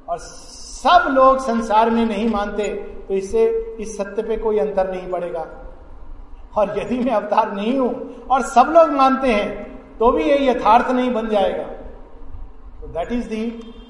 और 0.09 0.17
सब 0.17 1.07
लोग 1.11 1.39
संसार 1.41 1.89
में 1.89 2.05
नहीं 2.05 2.29
मानते 2.29 2.67
तो 3.07 3.13
इससे, 3.13 3.45
इस 3.79 3.97
सत्य 3.97 4.23
पे 4.23 4.37
कोई 4.37 4.59
अंतर 4.59 4.91
नहीं 4.91 5.09
पड़ेगा। 5.11 5.45
और 6.57 6.77
यदि 6.79 6.97
मैं 6.99 7.13
अवतार 7.13 7.51
नहीं 7.53 7.77
हूँ 7.77 8.25
और 8.31 8.41
सब 8.43 8.71
लोग 8.71 8.91
मानते 8.91 9.27
हैं 9.29 9.97
तो 9.97 10.11
भी 10.11 10.23
ये 10.23 10.37
यथार्थ 10.41 10.91
नहीं 10.91 11.11
बन 11.13 11.27
जाएगा। 11.29 11.63
तो 12.81 12.87
दैट 12.89 13.11
इज़ 13.11 13.27
दी 13.29 13.45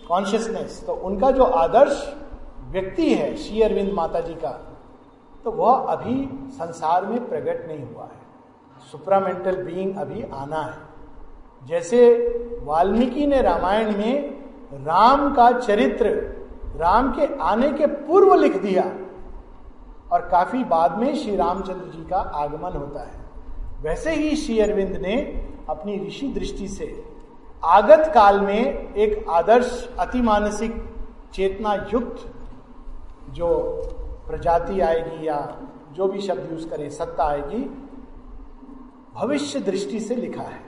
कॉन्शियसनेस 0.08 0.84
तो 0.88 0.94
उनका 1.04 1.32
जो 1.32 1.44
आदर्श 1.44 2.04
व्यक्ति 2.76 3.14
है 3.16 3.36
श्री 3.38 3.62
अरविंद 3.62 3.92
माता 3.94 4.20
जी 4.20 4.34
का 4.34 4.50
तो 5.44 5.52
वह 5.52 5.92
अभी 5.92 6.16
संसार 6.52 7.06
में 7.06 7.30
प्रकट 7.30 7.68
नहीं 7.68 7.84
हुआ 7.84 8.04
है। 8.04 8.90
सुपरामेंटल 8.92 9.64
बीइंग 9.64 9.96
अभी 9.98 10.24
आना 10.34 10.62
है। 10.62 11.68
जैसे 11.68 12.00
वाल्मीकि 12.64 13.28
ने 13.28 13.42
रामायण 13.42 13.96
में 13.98 14.42
राम 14.86 15.34
का 15.34 15.52
चरित्र, 15.52 16.10
राम 16.76 17.12
के 17.12 17.28
आने 17.42 17.72
के 17.72 17.88
पूर्व 17.88 18.34
लिख 18.34 18.62
दिया, 18.62 18.84
और 20.12 20.28
काफ़ी 20.32 20.64
बाद 20.64 20.98
में 20.98 21.16
श्री 21.16 21.36
रामचंद्र 21.36 21.92
जी 21.92 22.06
का 22.06 22.18
आगमन 22.18 22.78
होता 22.78 23.04
है। 23.04 23.26
वैसे 23.82 24.16
ही 24.16 24.36
श्री 24.36 24.60
अरविंद 24.60 24.96
ने 24.98 25.16
अपनी 25.70 26.08
ऋषि 26.08 26.28
दृष्टि 26.28 26.68
से 26.68 27.04
आगत 27.64 28.12
काल 28.14 28.42
में 28.42 28.94
एक 28.94 29.26
आदर्श, 29.30 29.90
अतिमानसिक, 30.00 30.84
चेतना 31.34 31.74
युक्त 31.94 32.32
जो 33.36 33.48
प्रजाति 34.28 34.80
आएगी 34.82 35.28
या 35.28 35.40
जो 35.94 36.08
भी 36.08 36.22
शब्द 36.22 36.52
यूज़ 36.52 36.68
करें, 36.70 36.90
सत्ता 36.90 37.24
आएगी, 37.24 37.64
भविष्य 39.16 39.60
दृष्टि 39.62 40.00
से 40.00 40.16
लिखा 40.16 40.44
है। 40.44 40.64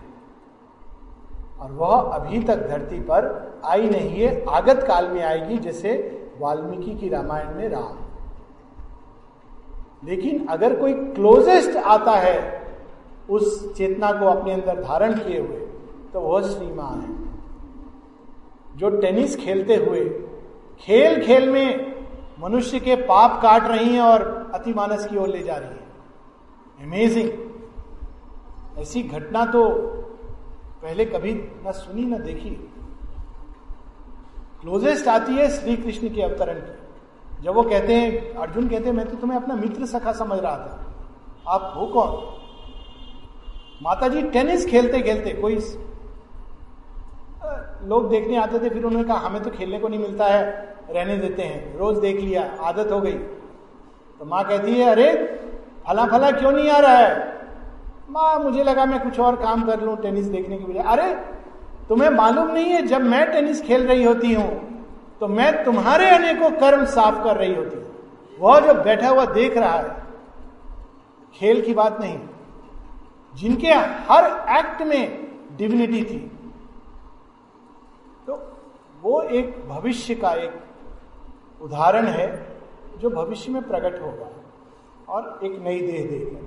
और 1.59 1.71
वह 1.71 1.95
अभी 2.13 2.39
तक 2.43 2.67
धरती 2.69 2.99
पर 3.01 3.25
आई 3.65 3.89
नहीं 3.89 4.19
है, 4.21 4.43
आगत 4.45 4.83
काल 4.87 5.07
में 5.07 5.23
आएगी, 5.23 5.57
जैसे 5.57 5.93
वाल्मीकि 6.39 6.95
की 6.95 7.09
रामायण 7.09 7.55
में 7.55 7.67
राम 7.69 7.97
लेकिन 10.03 10.45
अगर 10.47 10.75
कोई 10.79 10.93
क्लोजेस्ट 10.93 11.75
आता 11.77 12.11
है, 12.11 12.65
उस 13.29 13.73
चेतना 13.75 14.11
को 14.11 14.25
अपने 14.25 14.53
अंदर 14.53 14.81
धारण 14.83 15.13
किए 15.13 15.39
हुए 15.39 15.57
तो 16.13 16.19
वह 16.19 16.41
श्री 16.43 16.67
माँ 16.73 16.91
है। 16.91 17.15
जो 18.77 18.89
टेनिस 18.89 19.35
खेलते 19.35 19.75
हुए 19.75 20.03
खेल 20.79 21.25
खेल 21.25 21.49
में 21.49 21.96
मनुष्य 22.39 22.79
के 22.79 22.95
पाप 22.95 23.41
काट 23.41 23.63
रही 23.63 23.93
हैं 23.93 24.01
और 24.01 24.51
अतिमानस 24.53 25.07
की 25.07 25.17
ओर 25.17 25.27
ले 25.27 25.43
जा 25.43 25.55
रही 25.55 25.69
है। 25.69 25.87
अमेजिंग 26.87 27.31
ऐसी 28.79 29.03
घटना 29.03 29.45
तो 29.45 29.69
पहले 30.81 31.05
कभी 31.05 31.33
न 31.33 31.71
सुनी, 31.71 32.05
न 32.05 32.23
देखी। 32.23 32.49
क्लोजेस्ट 34.61 35.07
आती 35.07 35.33
है 35.33 35.49
श्री 35.49 35.77
कृष्ण 35.77 36.09
के 36.09 36.21
अवतरण 36.21 36.59
की। 36.59 37.43
जब 37.43 37.53
वो 37.53 37.63
कहते 37.63 37.95
हैं, 37.95 38.33
अर्जुन 38.35 38.67
कहते 38.67 38.85
हैं, 38.85 38.93
मैं 38.93 39.09
तो 39.09 39.15
तुम्हें 39.17 39.41
अपना 39.41 39.55
मित्र 39.55 39.85
सखा 39.85 40.13
समझ 40.13 40.39
रहा 40.39 40.57
था। 40.57 40.83
आप 41.47 41.73
हो 41.77 41.87
कौन? 41.87 42.37
माता 43.81 44.07
जी 44.07 44.21
टेनिस 44.21 44.65
खेलते 44.65 45.01
खेलते 45.01 45.33
कोई 45.33 45.59
लोग 47.83 48.09
देखने 48.09 48.37
आते 48.37 48.59
थे, 48.59 48.69
फिर 48.69 48.83
उन्होंने 48.83 49.07
कहा, 49.07 49.17
हमें 49.19 49.41
तो 49.43 49.49
खेलने 49.49 49.79
को 49.79 49.87
नहीं 49.87 49.99
मिलता 49.99 50.25
है, 50.25 50.43
रहने 50.89 51.17
देते 51.17 51.43
हैं। 51.43 51.77
रोज 51.77 51.97
देख 51.99 52.19
लिया, 52.19 52.43
आदत 52.61 52.91
हो 52.91 52.99
गई। 53.01 53.13
तो 54.19 54.25
माँ 54.25 54.43
कहती 54.43 54.73
है, 54.73 54.89
अरे 54.89 55.11
फला 55.87 56.05
फला 56.07 56.31
क्यों 56.31 56.51
नहीं 56.51 56.69
आ 56.69 56.79
रहा 56.79 56.97
है? 56.97 57.35
माँ, 58.09 58.39
मुझे 58.39 58.63
लगा 58.63 58.85
मैं 58.85 58.99
कुछ 58.99 59.19
और 59.19 59.35
काम 59.35 59.65
कर 59.65 59.81
लू, 59.81 59.95
टेनिस 59.97 60.25
देखने 60.27 60.57
की 60.57 60.65
बजाय। 60.65 60.83
अरे, 60.87 61.13
तुम्हें 61.89 62.09
मालूम 62.11 62.51
नहीं 62.51 62.65
है, 62.65 62.81
जब 62.87 63.01
मैं 63.03 63.31
टेनिस 63.31 63.61
खेल 63.61 63.87
रही 63.87 64.03
होती 64.03 64.33
हूँ 64.33 64.65
तो 65.21 65.27
मैं 65.27 65.63
तुम्हारे 65.63 66.09
अनेकों 66.09 66.49
कर्म 66.51 66.83
साफ़ 66.85 67.23
कर 67.23 67.37
रही 67.37 67.53
होती 67.55 67.77
हूँ। 67.77 67.85
वह 68.37 68.59
जो 68.59 68.73
बैठा 68.75 69.09
हुआ 69.09 69.25
देख 69.27 69.57
रहा 69.57 69.71
है, 69.71 69.95
खेल 71.35 71.61
की 71.61 71.73
बात 71.73 71.99
नहीं, 72.01 72.19
जिनके 73.33 73.71
हर 74.09 74.25
एक्ट 74.57 74.81
में 74.81 75.27
डिविनिटी 75.57 76.03
थी 76.03 76.19
वो 79.07 79.21
एक 79.21 79.55
भविष्य 79.67 80.15
का 80.15 80.31
एक 80.33 81.61
उदाहरण 81.61 82.07
है 82.07 82.27
जो 82.99 83.09
भविष्य 83.09 83.51
में 83.51 83.61
प्रकट 83.67 84.01
होगा 84.01 84.29
और 85.09 85.39
एक 85.43 85.59
नई 85.63 85.79
देह 85.81 86.07
देगा 86.07 86.39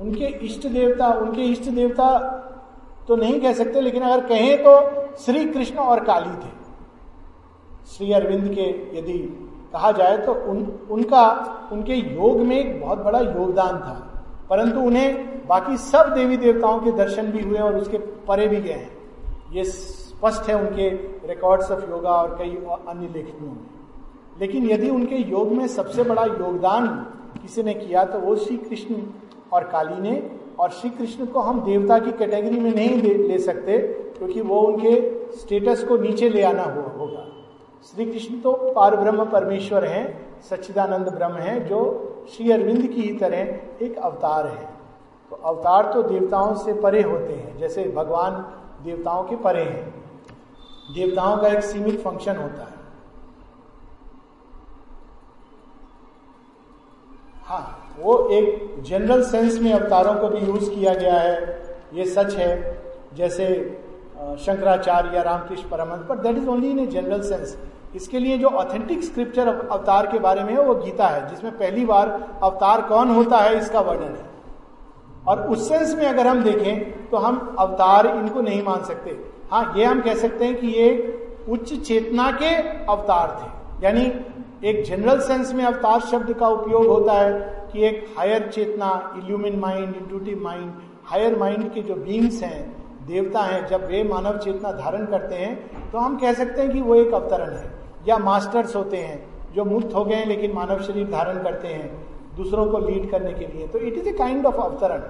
उनके 0.00 0.26
इष्ट 0.46 0.66
देवता, 0.66 1.08
उनके 1.08 1.42
इष्ट 1.42 1.68
देवता 1.70 2.18
तो 3.08 3.16
नहीं 3.16 3.40
कह 3.40 3.52
सकते, 3.52 3.80
लेकिन 3.80 4.02
अगर 4.02 4.26
कहें 4.26 4.62
तो 4.64 5.16
श्री 5.16 5.44
कृष्ण 5.44 5.78
और 5.78 6.04
काली 6.04 6.30
थे। 6.36 6.52
श्री 7.86 8.12
अरविंद 8.12 8.48
के 8.54 8.68
यदि 8.98 9.18
कहा 9.72 9.90
जाए 9.92 10.16
तो 10.18 10.34
उन, 10.50 10.64
उनका, 10.90 11.24
उनके 11.72 11.94
योग 11.94 12.40
में 12.40 12.56
एक 12.56 12.80
बहुत 12.80 12.98
बड़ा 12.98 13.20
योगदान 13.20 13.78
था। 13.78 14.09
परंतु 14.50 14.80
उन्हें 14.80 15.46
बाकी 15.46 15.76
सब 15.76 16.12
देवी 16.14 16.36
देवताओं 16.36 16.80
के 16.80 16.92
दर्शन 16.92 17.30
भी 17.32 17.42
हुए 17.42 17.58
और 17.58 17.76
उसके 17.76 17.98
परे 18.28 18.46
भी 18.46 18.56
गए 18.56 18.72
हैं। 18.72 18.98
ये 19.52 19.64
स्पष्ट 19.64 20.48
है 20.48 20.54
उनके 20.54 20.88
रिकॉर्ड्स 21.28 21.70
ऑफ़ 21.70 21.90
योगा 21.90 22.10
और 22.10 22.36
कई 22.38 22.50
अन्य 22.88 23.06
लेखनियों 23.06 23.52
में। 23.52 23.66
लेकिन 24.40 24.70
यदि 24.70 24.88
उनके 24.90 25.16
योग 25.16 25.52
में 25.52 25.66
सबसे 25.68 26.02
बड़ा 26.02 26.24
योगदान 26.24 26.86
किसी 27.42 27.62
ने 27.62 27.74
किया 27.74 28.04
तो 28.04 28.18
वो 28.18 28.36
श्री 28.36 28.56
कृष्ण 28.56 28.96
और 29.52 29.64
काली 29.64 30.00
ने 30.00 30.30
और 30.58 30.70
श्री 30.70 30.90
कृष्ण 30.90 31.26
को 31.26 31.40
हम 31.40 31.60
देवता 31.60 31.98
की 31.98 32.12
कैटेगरी 32.12 32.60
में 32.60 32.70
नहीं 32.74 33.02
ले 33.28 33.38
सकते 33.38 33.78
क्योंकि 34.18 34.40
वो 34.40 34.60
उनके 34.60 34.94
स्टेटस 35.36 35.84
को 35.84 35.96
नीचे 35.96 36.28
ले 36.28 36.42
आना 36.42 36.62
हो, 36.62 36.82
होगा। 36.98 37.26
श्री 37.84 38.04
कृष्ण 38.06 38.40
तो 38.40 38.52
पार 38.72 38.96
ब्रह्म 38.96 39.24
परमेश्वर 39.24 39.84
हैं 39.84 40.04
सच्चिदानंद 40.42 41.08
ब्रह्म 41.08 41.34
है 41.34 41.68
जो 41.68 41.80
श्री 42.30 42.50
अरविंद 42.52 42.86
की 42.86 43.02
ही 43.02 43.12
तरह 43.18 43.84
एक 43.84 43.98
अवतार 43.98 44.46
है। 44.46 44.68
तो 45.30 45.36
अवतार 45.36 45.92
तो 45.92 46.02
देवताओं 46.02 46.54
से 46.56 46.72
परे 46.72 47.02
होते 47.02 47.32
हैं, 47.32 47.56
जैसे 47.58 47.84
भगवान 47.96 48.32
देवताओं 48.84 49.24
के 49.24 49.36
परे 49.38 49.62
हैं। 49.62 49.88
देवताओं 50.94 51.36
का 51.36 51.48
एक 51.48 51.64
सीमित 51.64 52.00
फ़ंक्शन 52.02 52.36
होता 52.36 52.62
है। 52.62 52.78
हाँ 57.44 57.94
वो 57.98 58.18
एक 58.30 58.82
जनरल 58.82 59.22
सेंस 59.24 59.58
में 59.60 59.72
अवतारों 59.72 60.14
को 60.14 60.28
भी 60.28 60.46
यूज़ 60.46 60.70
किया 60.70 60.94
गया 60.94 61.14
है। 61.14 61.34
ये 61.94 62.04
सच 62.06 62.34
है, 62.34 62.82
जैसे 63.14 63.46
शंकराचार्य 64.38 65.16
या 65.16 65.22
रामकृष्ण 65.22 65.68
परमंत 65.68 66.06
पर 66.08 66.18
that 66.18 66.36
is 66.36 66.48
only 66.48 66.70
in 66.70 66.78
a 66.78 66.86
general 66.88 67.22
sense 67.22 67.56
इसके 67.96 68.18
लिए 68.18 68.36
जो 68.38 68.48
ऑथेंटिक 68.48 69.02
स्क्रिप्चर 69.04 69.48
अवतार 69.48 70.06
के 70.06 70.18
बारे 70.18 70.42
में 70.44 70.52
है, 70.52 70.60
वो 70.60 70.74
गीता 70.74 71.06
है, 71.06 71.28
जिसमें 71.30 71.52
पहली 71.52 71.84
बार 71.86 72.08
अवतार 72.42 72.82
कौन 72.82 73.10
होता 73.10 73.38
है 73.38 73.56
इसका 73.58 73.80
वर्णन 73.80 74.16
है। 74.16 74.28
और 75.28 75.40
उस 75.48 75.68
सेंस 75.68 75.94
में 75.94 76.06
अगर 76.06 76.26
हम 76.26 76.42
देखें 76.42 77.08
तो 77.10 77.16
हम 77.16 77.56
अवतार 77.58 78.06
इनको 78.08 78.40
नहीं 78.40 78.62
मान 78.62 78.84
सकते। 78.84 79.18
हाँ 79.50 79.72
ये 79.76 79.84
हम 79.84 80.00
कह 80.00 80.14
सकते 80.16 80.44
हैं 80.44 80.60
कि 80.60 80.66
ये 80.68 80.88
उच्च 81.48 81.72
चेतना 81.76 82.30
के 82.32 82.54
अवतार 82.86 83.36
थे। 83.40 83.86
यानी 83.86 84.10
एक 84.68 84.82
जनरल 84.84 85.20
सेंस 85.20 85.52
में 85.54 85.64
अवतार 85.64 86.00
शब्द 86.02 86.32
का 86.32 86.48
उपयोग 86.48 86.86
होता 86.86 87.12
है 87.12 87.32
कि 87.72 87.84
एक 87.86 88.06
हायर 88.16 88.48
चेतना 88.48 88.90
illumined 89.16 89.58
mind 89.58 89.94
intuitive 89.96 90.42
mind 90.42 90.72
higher 91.06 91.36
mind 91.38 91.72
के 91.74 91.82
जो 91.82 91.94
बींग्स 91.96 92.42
हैं, 92.42 92.62
देवता 93.06 93.40
हैं, 93.40 93.66
जब 93.66 93.86
वे 93.86 94.02
मानव 94.04 94.38
चेतना 94.38 94.72
धारण 94.72 95.06
करते 95.06 95.34
हैं 95.34 95.90
तो 95.90 95.98
हम 95.98 96.16
कह 96.18 96.32
सकते 96.32 96.62
हैं 96.62 96.72
कि 96.72 96.80
वो 96.80 96.94
एक 96.94 97.14
अवतरण 97.14 97.52
है। 97.52 97.79
या 98.08 98.18
मास्टर्स 98.18 98.76
होते 98.76 98.96
हैं, 98.96 99.28
जो 99.54 99.64
मुक्त 99.64 99.94
हो 99.94 100.04
गए 100.04 100.14
हैं 100.14 100.26
लेकिन 100.26 100.52
मानव 100.52 100.82
शरीर 100.82 101.10
धारण 101.10 101.42
करते 101.42 101.68
हैं, 101.68 102.10
दूसरों 102.36 102.66
को 102.66 102.78
लीड 102.78 103.10
करने 103.10 103.32
के 103.32 103.46
लिए। 103.46 103.66
तो 103.66 103.78
it 103.78 103.94
is 103.94 104.08
a 104.08 104.12
kind 104.12 104.46
of 104.46 104.56
अवतरण। 104.56 105.02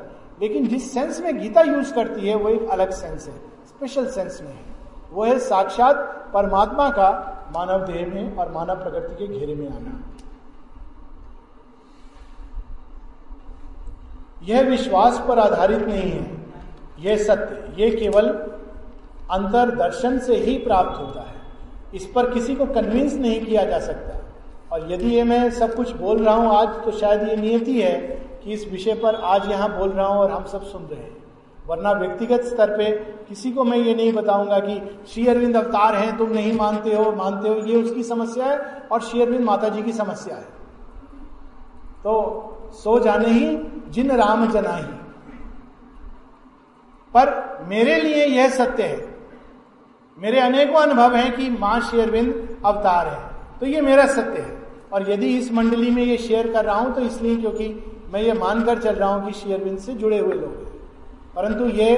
लेकिन 0.43 0.69
जिस 0.69 0.95
सेंस 0.95 1.21
में 1.21 1.39
गीता 1.39 1.61
यूज़ 1.61 1.95
करती 1.95 2.29
है, 2.29 2.35
वो 2.35 2.49
एक 2.49 2.69
अलग 2.69 2.91
सेंस 2.91 3.27
है 3.29 3.35
स्पेशल 3.69 4.07
सेंस 4.07 4.41
में 4.43 4.53
है। 4.53 4.65
वो 5.13 5.25
है 5.25 5.39
साक्षात 5.39 5.97
परमात्मा 6.35 6.91
का 6.91 7.37
मानव 7.57 7.85
देह 7.85 8.15
में 8.15 8.37
और 8.37 8.53
मानव 8.53 8.75
प्रगति 8.75 9.27
के 9.27 9.39
घेरे 9.39 9.55
में 9.55 9.69
आना। 9.69 10.01
यह 14.43 14.63
विश्वास 14.63 15.25
पर 15.29 15.39
आधारित 15.39 15.79
नहीं 15.79 16.11
है। 16.11 16.39
यह 16.99 17.17
सत्य 17.17 17.83
ये 17.83 17.91
केवल 17.91 18.29
अंतर 19.31 19.77
दर्शन 19.77 20.19
से 20.19 20.37
ही 20.37 20.59
प्राप्त 20.59 21.01
होता 21.01 21.21
है। 21.21 21.40
इस 21.95 22.07
पर 22.07 22.31
किसी 22.31 22.55
को 22.55 22.67
कन्विंस 22.67 23.15
नहीं 23.15 23.47
किया 23.47 23.65
जा 23.65 23.79
सकता। 23.79 24.17
और 24.73 24.93
यदि 24.93 25.09
ये 25.09 25.23
मैं 25.25 25.51
सब 25.51 25.75
कुछ 25.75 25.93
बोल 25.93 26.25
रहा 26.25 26.35
हूँ 26.35 26.57
आज 26.57 26.69
तो 26.69 26.91
शायद 26.91 27.29
ये 27.29 27.37
नियति 27.37 27.81
है 27.83 27.99
कि 28.45 28.53
इस 28.53 28.69
विषय 28.73 28.95
पर 28.95 29.15
आज 29.15 29.51
यहाँ 29.51 29.79
बोल 29.79 29.91
रहा 29.91 30.07
हूँ 30.07 30.19
और 30.19 30.31
हम 30.31 30.45
सब 30.45 30.63
सुन 30.63 30.83
रहे 30.83 31.01
हैं। 31.01 31.17
वरना 31.67 31.93
व्यक्तिगत 31.93 32.41
स्तर 32.41 32.77
पे 32.77 32.91
किसी 33.29 33.53
को 33.53 33.65
मैं 33.65 33.79
ये 33.79 33.95
नहीं 33.95 34.13
बताऊँगा 34.13 34.59
कि, 34.59 35.01
श्री 35.09 35.27
अरविंद 35.27 35.57
अवतार 35.57 35.95
हैं, 35.95 36.19
तुम 36.19 36.31
नहीं 36.31 36.53
मानते 36.53 36.95
हो 36.95 37.13
मानते 37.13 37.49
हो। 37.49 37.55
ये 37.55 37.83
उसकी 37.83 38.03
समस्या 38.03 38.47
है 38.47 38.59
और 38.93 39.01
श्री 39.01 39.23
अरविंद 39.23 39.45
माता 39.45 39.69
जी 39.69 39.83
की 39.83 39.93
समस्या 39.93 40.37
है। 40.37 40.43
तो 42.05 42.47
सो 42.73 42.99
जाने 42.99 43.29
ही 43.29 43.59
जिन 43.91 44.11
राम 44.11 44.51
जना 44.51 44.77
ही। 44.77 44.93
पर 47.15 47.59
मेरे 47.69 48.01
लिए 48.01 48.27
यह 48.27 48.49
सत्य 48.49 48.83
है 48.83 49.10
मेरे 50.21 50.41
अनेकों 50.41 50.81
अनुभव 50.81 51.15
हैं 51.17 51.31
कि 51.37 51.49
माँ 51.51 51.81
शेरविंद 51.81 52.59
अवतार 52.65 53.07
है। 53.09 53.59
तो 53.61 53.67
ये 53.67 53.81
मेरा 53.81 54.07
सत्य 54.07 54.41
है। 54.41 54.59
और 54.93 55.11
यदि 55.11 55.27
इस 55.39 55.53
मंडली 55.53 55.91
में 55.91 56.03
ये 56.03 56.17
शेयर 56.19 56.53
कर 56.53 56.65
रहा 56.65 56.75
हूँ 56.77 56.95
तो 56.95 57.01
इसलिए 57.01 57.37
क्योंकि 57.37 57.69
मैं 58.13 58.23
ये 58.23 58.33
मानकर 58.33 58.79
चल 58.79 58.95
रहा 58.95 59.09
हूँ 59.09 59.27
कि 59.27 59.33
शेयरविंद 59.33 59.79
से 59.79 59.93
जुड़े 59.95 60.19
हुए 60.19 60.35
लोग 60.35 60.51
हैं। 60.51 60.79
परंतु 61.37 61.67
ये 61.69 61.89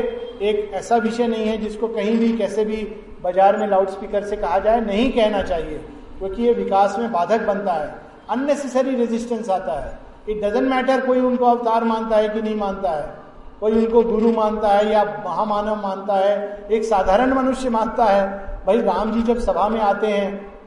एक 0.43 0.70
ऐसा 0.74 0.97
विषय 0.97 1.27
नहीं 1.27 1.47
है 1.47 1.57
जिसको 1.59 1.89
कहीं 1.89 2.19
भी, 2.19 2.32
कैसे 2.32 2.65
भी 2.65 2.77
बाज़ार 3.23 3.57
में 3.57 3.66
लाउड 3.69 3.89
स्पीकर 3.89 4.24
से 4.24 4.36
कहा 4.36 4.59
जाए, 4.59 4.81
नहीं 4.81 5.11
कहना 5.12 5.43
चाहिए। 5.43 5.78
क्योंकि 6.19 6.43
ये 6.43 6.53
विकास 6.53 6.99
में 6.99 7.11
बाधक 7.12 7.47
बनता 7.47 7.73
है। 7.73 7.94
अननेसेसरी 8.31 8.94
रेजिस्टेंस 8.94 9.51
आता 9.51 9.81
है। 9.81 9.99
इट 10.28 10.44
डजेंट 10.44 10.69
मैटर 10.69 11.07
कोई 11.07 11.20
उनको 11.20 11.47
अवतार 11.47 11.85
मानता 11.85 12.16
है 12.16 12.28
कि 12.28 12.43
नहीं 12.43 12.57
मानता 12.57 12.90
है। 12.90 13.22
कोई 13.62 13.86
उनको 13.86 14.02
गुरु 14.02 14.32
मानता 14.32 14.68
है 14.68 14.93
या 14.93 15.22
महामानव 15.26 15.82
मानता 15.82 16.14
है, 16.14 16.66
एक 16.70 16.84
साधारण 16.84 17.34
मनुष्य 17.34 17.70
मानता 17.70 18.05
है, 18.05 18.26
भाई 18.66 18.80
राम 18.80 19.12
जी 19.12 19.22
जब 19.22 19.40
सभा 19.40 19.68
में 19.68 19.80
आते 19.80 20.06
हैं, 20.06 20.59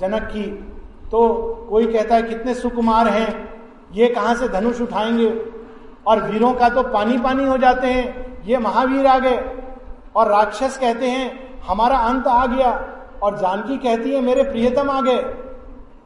जनक 0.00 0.22
की 0.22 0.72
तो 1.10 1.28
कोई 1.70 1.86
कहता 1.86 2.14
है, 2.14 2.22
कितने 2.22 2.54
सुकुमार 2.54 3.08
हैं, 3.08 3.54
ये 3.92 4.08
कहाँ 4.08 4.34
से 4.34 4.48
धनुष 4.48 4.80
उठाएँगे? 4.80 5.46
और 6.06 6.22
वीरों 6.22 6.52
का 6.52 6.68
तो 6.68 6.82
पानी 6.82 7.18
पानी 7.18 7.46
हो 7.46 7.58
जाते 7.58 7.86
हैं, 7.86 8.38
ये 8.46 8.58
महावीर 8.58 9.06
आ 9.06 9.18
गए। 9.18 9.56
और 10.16 10.28
राक्षस 10.28 10.78
कहते 10.78 11.06
हैं, 11.06 11.54
हमारा 11.66 11.96
अंत 11.96 12.26
आ 12.26 12.46
गया। 12.46 12.88
और 13.22 13.38
जानकी 13.38 13.76
कहती 13.76 14.12
है, 14.12 14.20
मेरे 14.20 14.42
प्रियतम 14.42 14.90
आ 14.90 15.00
गए। 15.00 15.34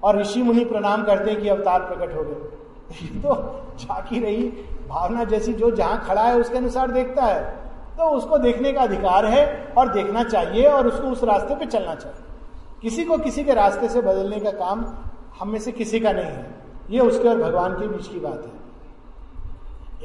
और 0.04 0.20
ऋषि 0.20 0.42
मुनि 0.42 0.64
प्रणाम 0.64 1.04
करते 1.04 1.30
हैं 1.30 1.40
कि 1.40 1.48
अवतार 1.48 1.80
प्रकट 1.80 2.16
हो 2.16 2.22
गए। 2.22 2.59
तो 3.02 3.62
झाकी 3.80 4.20
रही। 4.20 4.42
भावना 4.88 5.24
जैसी 5.24 5.52
जो 5.52 5.70
जहाँ 5.70 6.04
खड़ा 6.06 6.22
है, 6.22 6.36
उसके 6.36 6.58
अनुसार 6.58 6.90
देखता 6.90 7.24
है। 7.24 7.44
तो 7.98 8.04
उसको 8.04 8.38
देखने 8.38 8.72
का 8.72 8.80
अधिकार 8.80 9.26
है 9.26 9.72
और 9.78 9.92
देखना 9.92 10.24
चाहिए 10.24 10.66
और 10.66 10.86
उसको 10.86 11.06
उस 11.08 11.24
रास्ते 11.24 11.54
पे 11.54 11.66
चलना 11.66 11.94
चाहिए। 11.94 12.24
किसी 12.82 13.04
को 13.04 13.18
किसी 13.18 13.44
के 13.44 13.54
रास्ते 13.54 13.88
से 13.88 14.00
बदलने 14.00 14.40
का 14.40 14.50
काम 14.50 14.86
हम 15.40 15.48
में 15.48 15.58
से 15.58 15.72
किसी 15.72 16.00
का 16.00 16.12
नहीं 16.12 16.24
है। 16.24 16.54
ये 16.90 17.00
उसके 17.00 17.28
और 17.28 17.38
भगवान 17.38 17.72
के 17.72 17.88
बीच 17.88 18.06
की 18.06 18.20
बात 18.20 18.44
है। 18.44 18.60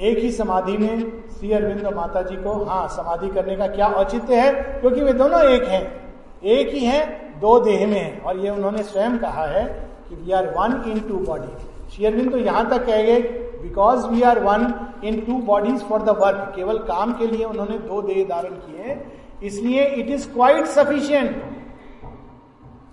एक 0.10 0.18
ही 0.18 0.32
समाधि 0.32 0.78
में 0.78 1.24
श्री 1.40 1.52
अरविंद 1.52 1.88
माता 1.88 2.22
जी 2.22 2.36
को 2.36 2.64
हाँ 2.66 2.88
समाधि 2.88 3.30
करने 3.30 3.56
का 3.56 3.68
क्या 3.68 3.88
औचित्य 3.88 4.36
है? 4.36 4.52
क्योंकि 4.54 5.02
वे 5.02 5.14
दोनों 5.14 5.42
एक 5.42 5.64
हैं। 5.64 6.16
एक 6.44 6.70
ही 6.70 6.86
हैं, 6.86 7.40
दो 7.40 7.60
देह 7.60 7.88
में 7.88 8.22
और 8.22 8.38
ये 8.38 8.50
उन्होंने 8.50 8.84
स्वयं 8.84 9.18
कहा 9.18 9.46
है 9.46 9.90
कि 10.10 10.16
we 10.16 10.32
are 10.32 10.48
one 10.48 10.84
in 10.92 11.00
two 11.00 11.18
body 11.18 11.75
Shri 11.96 12.06
Arvind 12.06 12.32
तो 12.32 12.38
यहाँ 12.38 12.70
तक 12.70 12.86
कह 12.86 13.02
गए 13.04 13.20
because 13.62 14.08
we 14.08 14.22
are 14.22 14.40
one 14.40 14.74
in 15.04 15.20
two 15.22 15.34
bodies 15.34 15.82
for 15.82 16.02
the 16.02 16.10
work 16.20 16.52
केवल 16.56 16.78
काम 16.88 17.14
के 17.14 17.28
लिए 17.28 17.46
उन्होंने 17.46 17.78
दो 17.80 18.02
देह 18.02 18.24
धारण 18.30 18.56
किए 18.56 18.98
इसलिए 19.44 19.86
इट 19.86 20.10
इज़ 20.10 20.28
क्वाइट 20.32 20.66
सफिशियंट 20.68 21.44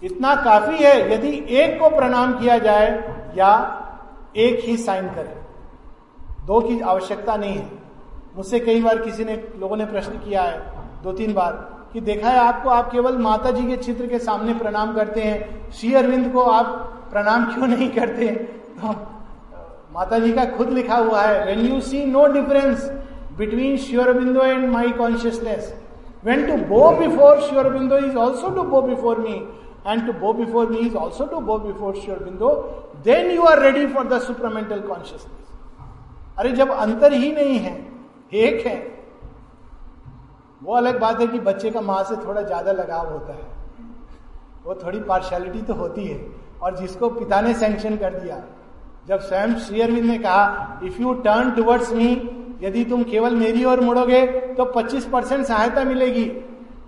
इतना 0.02 0.34
काफ़ी 0.34 0.76
है, 0.76 1.12
यदि 1.14 1.28
एक 1.56 1.78
को 1.80 1.88
प्रणाम 1.90 2.32
किया 2.38 2.58
जाए 2.58 2.88
या 3.36 3.50
एक 4.36 4.60
ही 4.60 4.76
साइन 4.76 5.08
करे। 5.08 5.36
दो 6.46 6.60
की 6.60 6.80
आवश्यकता 6.80 7.36
नहीं 7.36 7.56
है। 7.56 7.70
मुझसे 8.36 8.60
कई 8.60 8.82
बार 8.82 8.98
किसी 8.98 9.24
ने, 9.24 9.36
लोगों 9.60 9.76
ने 9.76 9.86
प्रश्न 9.86 10.18
किया 10.18 10.42
है, 10.42 10.58
दो 11.02 11.12
तीन 11.12 11.32
बार, 11.34 11.52
कि 11.92 12.00
देखा 12.00 12.28
है 12.28 12.38
आपको, 12.38 12.70
आप 12.70 12.90
केवल 12.92 13.18
माता 13.18 13.50
जी 13.50 13.66
के 13.66 13.76
चित्र 13.76 14.06
के 14.06 14.18
सामने 14.18 14.54
प्रणाम 14.54 14.94
करते 14.94 15.20
हैं, 15.20 15.70
श्री 15.70 15.94
अरविंद 15.94 16.32
को 16.32 16.42
आप 16.42 16.66
प्रणाम 17.12 17.44
क्यों 17.44 17.66
नहीं 17.66 17.88
करते 17.90 18.26
तो 18.26 18.61
माता 18.84 20.18
जी 20.18 20.32
का 20.32 20.44
खुद 20.56 20.70
लिखा 20.72 20.96
हुआ 20.98 21.22
है 21.22 21.44
when 21.46 21.66
you 21.66 21.80
see 21.82 22.04
no 22.06 22.26
difference 22.34 22.90
between 23.38 23.76
Shri Aurobindo 23.78 24.42
and 24.42 24.68
my 24.70 24.90
consciousness 24.98 25.72
when 26.24 26.46
to 26.46 26.56
bow 26.66 26.90
before 26.98 27.40
Shri Aurobindo 27.40 27.98
is 27.98 28.16
also 28.18 28.50
to 28.54 28.62
bow 28.70 28.82
before 28.82 29.18
me 29.20 29.34
and 29.86 30.06
to 30.06 30.12
bow 30.20 30.32
before 30.32 30.70
me 30.72 30.86
is 30.86 30.96
also 30.96 31.26
to 31.26 31.40
bow 31.40 31.58
before 31.58 31.94
Sri 31.94 32.12
Aurobindo, 32.14 32.50
then 33.02 33.30
you 33.30 33.44
are 33.44 33.60
ready 33.60 33.86
for 33.88 34.04
the 34.04 34.20
supramental 34.20 34.86
consciousness. 34.86 35.38
अरे 36.38 36.52
जब 36.52 36.70
अंतर 36.72 37.12
ही 37.12 37.32
नहीं 37.32 37.58
है 37.58 37.74
एक 38.34 38.66
है 38.66 38.76
वो 40.62 40.74
अलग 40.74 41.00
बात 41.00 41.20
है 41.20 41.26
कि 41.26 41.38
बच्चे 41.40 41.70
का 41.70 41.80
माँ 41.80 42.02
से 42.04 42.16
थोड़ा 42.16 42.42
ज़्यादा 42.42 42.72
लगाव 42.72 43.12
होता 43.12 43.32
है 43.32 43.50
वो 44.64 44.74
थोड़ी 44.74 45.00
पार्शलिटी 45.02 45.62
तो 45.62 45.74
होती 45.74 46.06
है 46.06 46.20
और 46.62 46.76
जिसको 46.76 47.08
पिता 47.10 47.40
ने 47.40 47.54
सैंक्शन 47.54 47.96
कर 47.96 48.18
दिया 48.18 48.36
जब 49.06 49.20
स्वयं 49.20 49.54
श्री 49.58 49.80
अरविंद 49.80 50.04
ने 50.06 50.18
कहा 50.18 50.80
if 50.84 51.00
you 51.02 51.12
turn 51.22 51.50
towards 51.50 51.92
me 51.92 52.10
यदि 52.62 52.84
तुम 52.84 53.02
केवल 53.02 53.34
मेरी 53.36 53.64
ओर 53.64 53.80
मुड़ोगे 53.80 54.26
तो 54.54 54.64
25 54.72 55.04
परसेंट 55.04 55.44
सहायता 55.46 55.84
मिलेगी। 55.84 56.30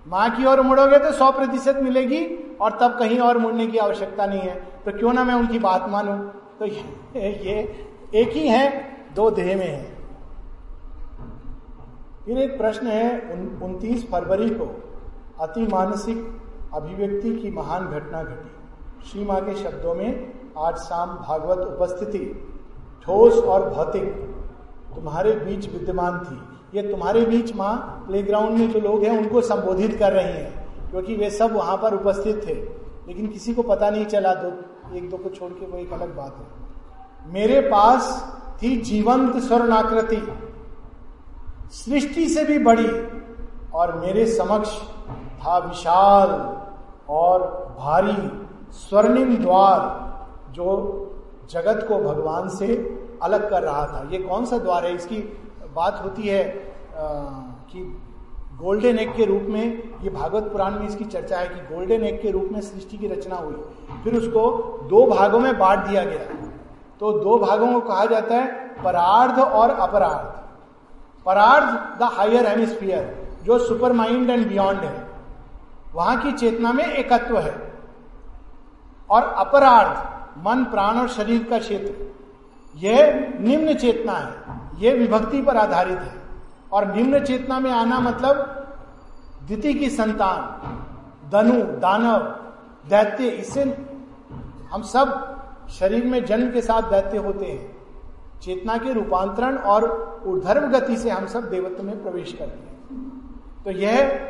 माँ 0.09 0.28
की 0.31 0.45
ओर 0.45 0.61
मुड़ोगे 0.61 0.99
तो 0.99 1.11
100 1.12 1.31
प्रतिशत 1.32 1.81
मिलेगी 1.82 2.24
और 2.61 2.78
तब 2.81 2.97
कहीं 2.99 3.19
और 3.19 3.39
मुड़ने 3.39 3.66
की 3.66 3.78
आवश्यकता 3.78 4.27
नहीं 4.27 4.41
है। 4.41 4.55
तो 4.85 4.93
क्यों 4.99 5.12
ना 5.12 5.24
मैं 5.24 5.35
उनकी 5.35 5.59
बात 5.59 5.89
मानू? 5.89 6.16
तो 6.59 6.66
ये, 6.66 6.82
ये 7.16 7.57
एक 8.15 8.31
ही 8.31 8.47
है 8.49 8.65
दो 9.15 9.31
देह 9.31 9.57
में 9.57 9.66
है। 9.66 9.82
फिर 12.24 12.39
एक 12.39 12.57
प्रश्न 12.59 12.86
है 12.86 13.09
उनतीस 13.62 14.09
फरवरी 14.11 14.49
को 14.51 14.66
अति 15.41 15.66
मानसिक 15.66 16.19
अभिव्यक्ति 16.74 17.35
की 17.36 17.51
महान 17.51 17.86
घटना 17.89 18.23
घटी। 18.23 19.11
श्री 19.11 19.24
माँ 19.24 19.41
के 19.41 19.55
शब्दों 19.55 19.95
में 19.95 20.44
आज 20.59 20.76
शाम 20.76 21.09
भागवत 21.09 21.59
उपस्थिति, 21.59 22.18
ठोस 23.02 23.35
और 23.35 23.70
भौतिक, 23.70 24.05
तुम्हारे 24.94 25.32
बीच 25.32 25.72
विद्यमान 25.72 26.18
थी। 26.18 26.78
ये 26.78 26.90
तुम्हारे 26.90 27.24
बीच 27.24 27.56
माँ 27.56 28.05
प्लेग्राउंड 28.06 28.59
में 28.59 28.70
जो 28.70 28.81
लोग 28.81 29.05
हैं, 29.05 29.18
उनको 29.18 29.40
संबोधित 29.40 29.97
कर 29.98 30.12
रहे 30.12 30.24
हैं, 30.24 30.68
क्योंकि 30.90 31.16
वे 31.16 31.31
सब 31.31 31.52
वहाँ 31.52 31.76
पर 31.76 31.94
उपस्थित 31.94 32.47
थे। 32.47 32.55
लेकिन 33.09 33.26
किसी 33.26 33.55
को 33.55 33.62
पता 33.62 33.90
नहीं 33.90 34.06
चला, 34.06 34.35
दो, 34.35 34.48
एक 34.97 35.10
दो 35.10 35.16
को 35.16 35.28
छोड़ 35.28 35.52
के 35.52 35.66
वो 35.66 35.78
एक 35.78 35.93
अलग 35.93 36.16
बात 36.16 36.36
है। 36.39 36.47
मेरे 37.32 37.60
पास 37.60 38.35
थी 38.62 38.81
जीवंत 38.81 39.36
स्वर्णाकृति, 39.36 40.28
सृष्टि 41.70 42.28
से 42.28 42.44
भी 42.44 42.59
बड़ी, 42.59 42.89
और 43.74 43.98
मेरे 43.98 44.26
समक्ष 44.26 44.78
था 45.39 45.59
विशाल 45.59 46.59
और 47.09 47.40
भारी 47.78 48.44
स्वर्णिम 48.72 49.36
द्वार। 49.36 50.03
जो 50.55 50.66
जगत 51.51 51.85
को 51.89 51.98
भगवान 51.98 52.48
से 52.48 52.66
अलग 53.22 53.48
कर 53.51 53.62
रहा 53.62 53.86
था। 53.86 54.09
ये 54.10 54.18
कौन 54.18 54.44
सा 54.44 54.59
द्वार 54.59 54.85
है? 54.85 54.94
इसकी 54.94 55.18
बात 55.74 56.01
होती 56.05 56.22
है 56.22 56.43
आ, 56.94 57.05
कि 57.70 57.81
गोल्डन 58.60 58.98
एग 58.98 59.14
के 59.16 59.24
रूप 59.24 59.47
में 59.48 59.64
ये 60.02 60.10
भागवत 60.10 60.43
पुराण 60.43 60.74
में 60.74 60.86
इसकी 60.89 61.05
चर्चा 61.05 61.39
है 61.39 61.48
कि 61.48 61.74
गोल्डन 61.74 62.05
एग 62.05 62.20
के 62.22 62.31
रूप 62.31 62.48
में 62.52 62.60
सृष्टि 62.60 62.97
की 62.97 63.09
रचना 63.09 63.36
हुई। 63.36 63.55
फिर 64.05 64.16
उसको 64.16 64.51
दो 64.90 65.06
भागों 65.06 65.39
में 65.39 65.59
बांट 65.59 65.78
दिया 65.78 66.05
गया। 66.05 66.24
तो 67.01 67.12
दो 67.20 67.39
भागों 67.39 67.72
को 67.72 67.81
कहा 67.81 68.05
जाता 68.05 68.35
है 68.35 68.82
परार्ध 68.82 69.39
और 69.39 69.70
अपरार्ध। 69.70 70.32
परार्ध 71.26 72.01
द 72.01 72.09
हायर 72.12 72.47
हेमिस्फियर 72.47 73.02
जो 73.44 73.59
सुपर 73.59 73.93
माइंड 73.93 74.31
एंड 74.31 74.48
बियॉन्ड 74.48 74.81
है। 74.81 75.06
वहाँ 75.94 76.16
की 76.20 76.32
चेतना 76.32 76.72
में 76.72 76.85
एकत्व 76.85 77.39
है। 77.39 77.55
और 79.10 79.22
अपरार्ध 79.22 80.12
मन, 80.45 80.65
प्राण 80.65 80.99
और 80.99 81.09
शरीर 81.09 81.45
का 81.45 81.59
क्षेत्र। 81.59 82.15
यह 82.77 83.33
निम्न 83.41 83.75
चेतना 83.75 84.12
है। 84.12 84.35
यह 84.79 84.95
विभक्ति 84.95 85.43
पर 85.43 85.57
आधारित 85.57 85.99
है। 85.99 86.15
और 86.73 86.95
निम्न 86.95 87.25
चेतना 87.25 87.61
में 87.61 87.71
आना 87.71 88.01
मतलब 88.01 88.35
द्वितीय 89.47 89.73
की 89.73 89.91
संतान, 89.91 90.41
धनु, 91.31 91.62
दानव, 91.62 92.19
दैत्य, 92.91 93.27
इससे 93.27 93.62
हम 94.73 94.83
सब 94.83 95.35
शरीर 95.71 96.05
में 96.05 96.25
जन्म 96.25 96.53
के 96.53 96.62
साथ 96.62 96.83
दैत्य 96.83 97.19
होते 97.19 97.45
हैं। 97.45 97.77
चेतना 98.43 98.77
के 98.77 98.93
रूपांतरण 98.93 99.57
और 99.57 99.83
ऊर्धर्व 100.27 100.69
गति 100.69 100.97
से 100.97 101.11
हम 101.11 101.27
सब 101.27 101.51
देवत्व 101.51 101.83
में 101.83 102.03
प्रवेश 102.03 102.33
करते 102.33 102.69
हैं। 102.69 102.75
तो 103.65 103.71
यह 103.71 104.21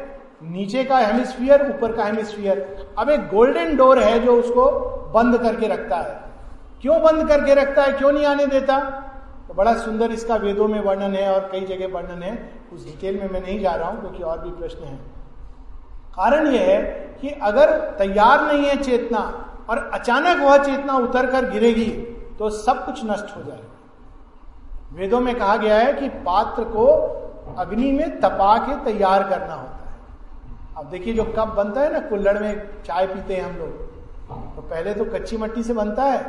नीचे 0.43 0.85
का 0.85 0.99
हेमिस्फियर 0.99 1.75
ऊपर 1.75 1.93
का 1.93 2.05
हेमिस्फियर 2.05 2.89
अब 2.99 3.11
एक 3.11 3.21
गोल्डन 3.21 3.77
डोर 3.77 3.99
है 3.99 4.19
जो 4.19 4.33
उसको 4.33 5.01
बंद 5.15 5.39
करके 5.39 5.69
रखता 5.69 5.97
है। 5.99 6.21
क्यों 6.83 7.01
बंद 7.03 7.29
करके 7.29 7.55
रखता 7.55 7.83
है? 7.83 7.93
क्यों 7.93 8.13
नहीं 8.13 8.27
आने 8.27 8.47
देता? 8.49 8.79
तो 9.49 9.55
बड़ा 9.55 9.75
सुंदर 9.79 10.13
इसका 10.13 10.37
वेदों 10.39 10.69
में 10.69 10.81
वर्णन 10.81 11.15
है 11.15 11.33
और 11.33 11.49
कई 11.53 11.61
जगह 11.67 11.93
वर्णन 11.95 12.23
है। 12.23 12.33
उस 12.73 12.85
डिटेल 12.85 13.19
में 13.21 13.29
मैं 13.31 13.41
नहीं 13.41 13.61
जा 13.61 13.75
रहा 13.75 13.89
हूँ, 13.89 14.01
क्योंकि 14.01 14.23
और 14.23 14.39
भी 14.39 14.51
प्रश्न 14.53 14.85
है। 14.85 14.97
कारण 16.17 16.47
यह 16.47 16.61
है 16.63 16.81
कि 17.21 17.29
अगर 17.43 17.71
तैयार 17.99 18.43
नहीं 18.43 18.65
है 18.65 18.77
चेतना 18.83 19.21
और 19.71 19.79
अचानक 19.95 20.43
वह 20.43 20.57
चेतना 20.65 20.97
उतर 20.99 21.27
कर 21.27 21.51
गिरेगी 21.51 21.91
तो 22.39 22.51
सब 22.51 22.85
कुछ 22.87 23.05
नष्ट 23.05 23.37
हो 23.37 23.43
जाएगा। 23.43 23.71
वेदों 24.93 25.21
में 25.21 25.35
कहा 25.35 25.57
गया 25.57 25.79
है 25.79 25.93
कि 25.93 26.09
पात्र 26.25 26.65
को 26.67 26.87
अग्नि 27.59 27.91
में 27.93 28.21
तपा 28.21 28.57
के 28.59 28.77
तैयार 28.85 29.23
करना 29.23 29.55
होता 29.55 29.85
है। 29.85 29.93
अब 30.77 30.91
देखिए 30.91 31.15
जो 31.15 31.25
कप 31.37 31.55
बनता 31.57 31.81
है 31.81 31.93
ना 31.93 32.01
कुल्लड़ 32.09 32.39
में 32.39 32.69
चाय 32.87 33.07
पीते 33.07 33.35
हैं 33.35 33.43
हम 33.43 33.57
लोग। 33.57 33.84
तो 34.29 34.63
पहले 34.63 34.95
तो 34.95 35.05
कच्ची 35.05 35.37
मट्टी 35.37 35.63
से 35.63 35.73
बनता 35.73 36.05
है 36.05 36.21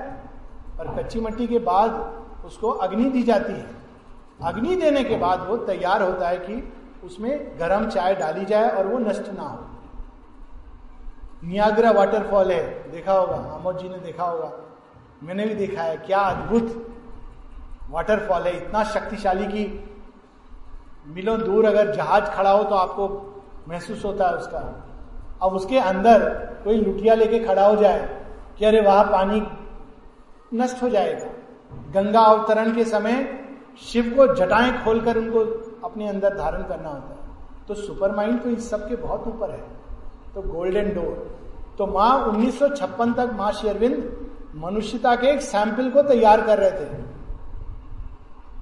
और 0.80 0.96
कच्ची 0.98 1.20
मट्टी 1.20 1.48
के 1.48 1.60
बाद 1.60 2.44
उसको 2.46 2.70
अग्नि 2.70 3.10
दी 3.10 3.24
जाती 3.24 3.54
है। 3.54 3.66
अग्नि 4.44 4.76
देने 4.76 5.04
के 5.04 5.16
बाद 5.18 5.48
वो 5.48 5.58
तैयार 5.58 6.02
होता 6.02 6.28
है 6.30 6.38
कि 6.38 6.74
उसमें 7.04 7.60
गर्म 7.60 7.90
चाय 7.90 8.16
डाली 8.16 8.46
जाए 8.46 8.70
और 8.70 8.88
वो 8.88 8.98
नष्ट 9.00 9.32
ना 9.34 9.44
हो। 9.44 9.60
नियाग्रा 11.44 11.92
वाटरफॉल 11.92 12.52
है, 12.52 12.92
देखा 12.92 13.14
होगा 13.14 13.36
आमोद 13.56 13.78
जी 13.78 13.90
ने 13.90 13.98
देखा 13.98 14.24
होगा। 14.24 14.52
मैंने 15.24 15.46
भी 15.46 15.56
देखा 15.56 15.82
है, 15.82 15.98
क्या 15.98 16.20
अद्भुत 16.20 16.96
वाटरफॉल 17.90 18.42
है, 18.42 18.56
इतना 18.58 18.84
शक्तिशाली 18.84 19.46
कि 19.46 19.90
मिलो 21.08 21.38
दूर 21.38 21.66
अगर 21.66 21.94
जहाज़ 21.96 22.24
खड़ा 22.26 22.52
हो 22.52 22.64
तो 22.64 22.76
आपको 22.76 23.08
महसूस 23.68 24.06
होता 24.06 24.28
है 24.28 24.36
उसका। 24.36 24.85
अब 25.46 25.54
उसके 25.54 25.80
अंदर 25.80 26.30
कोई 26.64 26.78
लुटिया 26.78 27.16
लेके 27.16 27.40
खड़ा 27.40 27.68
हो 27.68 27.76
जाए 27.76 28.24
कि 28.60 28.66
अरे 28.66 28.82
वहाँ 28.82 29.04
पानी 29.04 29.42
नष्ट 30.54 30.84
हो 30.84 30.90
जाएगा। 30.90 31.28
गंगा 31.94 32.20
अवतरण 32.20 32.76
के 32.76 32.86
समय 32.86 33.40
शिव 33.82 34.14
को 34.18 34.36
जटाएँ 34.36 34.84
खोलकर 34.84 35.18
उनको 35.18 35.40
अपने 35.88 36.08
अंदर 36.08 36.38
धारण 36.38 36.62
करना 36.62 36.90
होता 36.90 37.10
है। 37.10 37.26
तो 37.68 37.74
सुपर 37.74 38.16
माइंड 38.16 38.44
तो 38.44 38.50
इस 38.50 38.70
सब 38.70 38.90
के 38.90 38.96
बहुत 38.96 39.28
ऊपर 39.28 39.52
है। 39.52 39.64
तो 40.36 40.42
गोल्डन 40.42 40.90
डोर। 40.90 41.40
तो 41.78 41.88
माँ 41.88 42.28
1956 42.28 43.14
तक 43.18 43.32
माँ 43.34 43.52
शेरविंद 43.52 44.28
मनुष्यता 44.56 45.16
के 45.16 45.28
एक 45.28 45.42
सैंपल 45.42 45.90
को 45.90 46.02
तैयार 46.02 46.42
कर 46.42 46.58
रहे 46.58 46.72
थे 46.72 46.86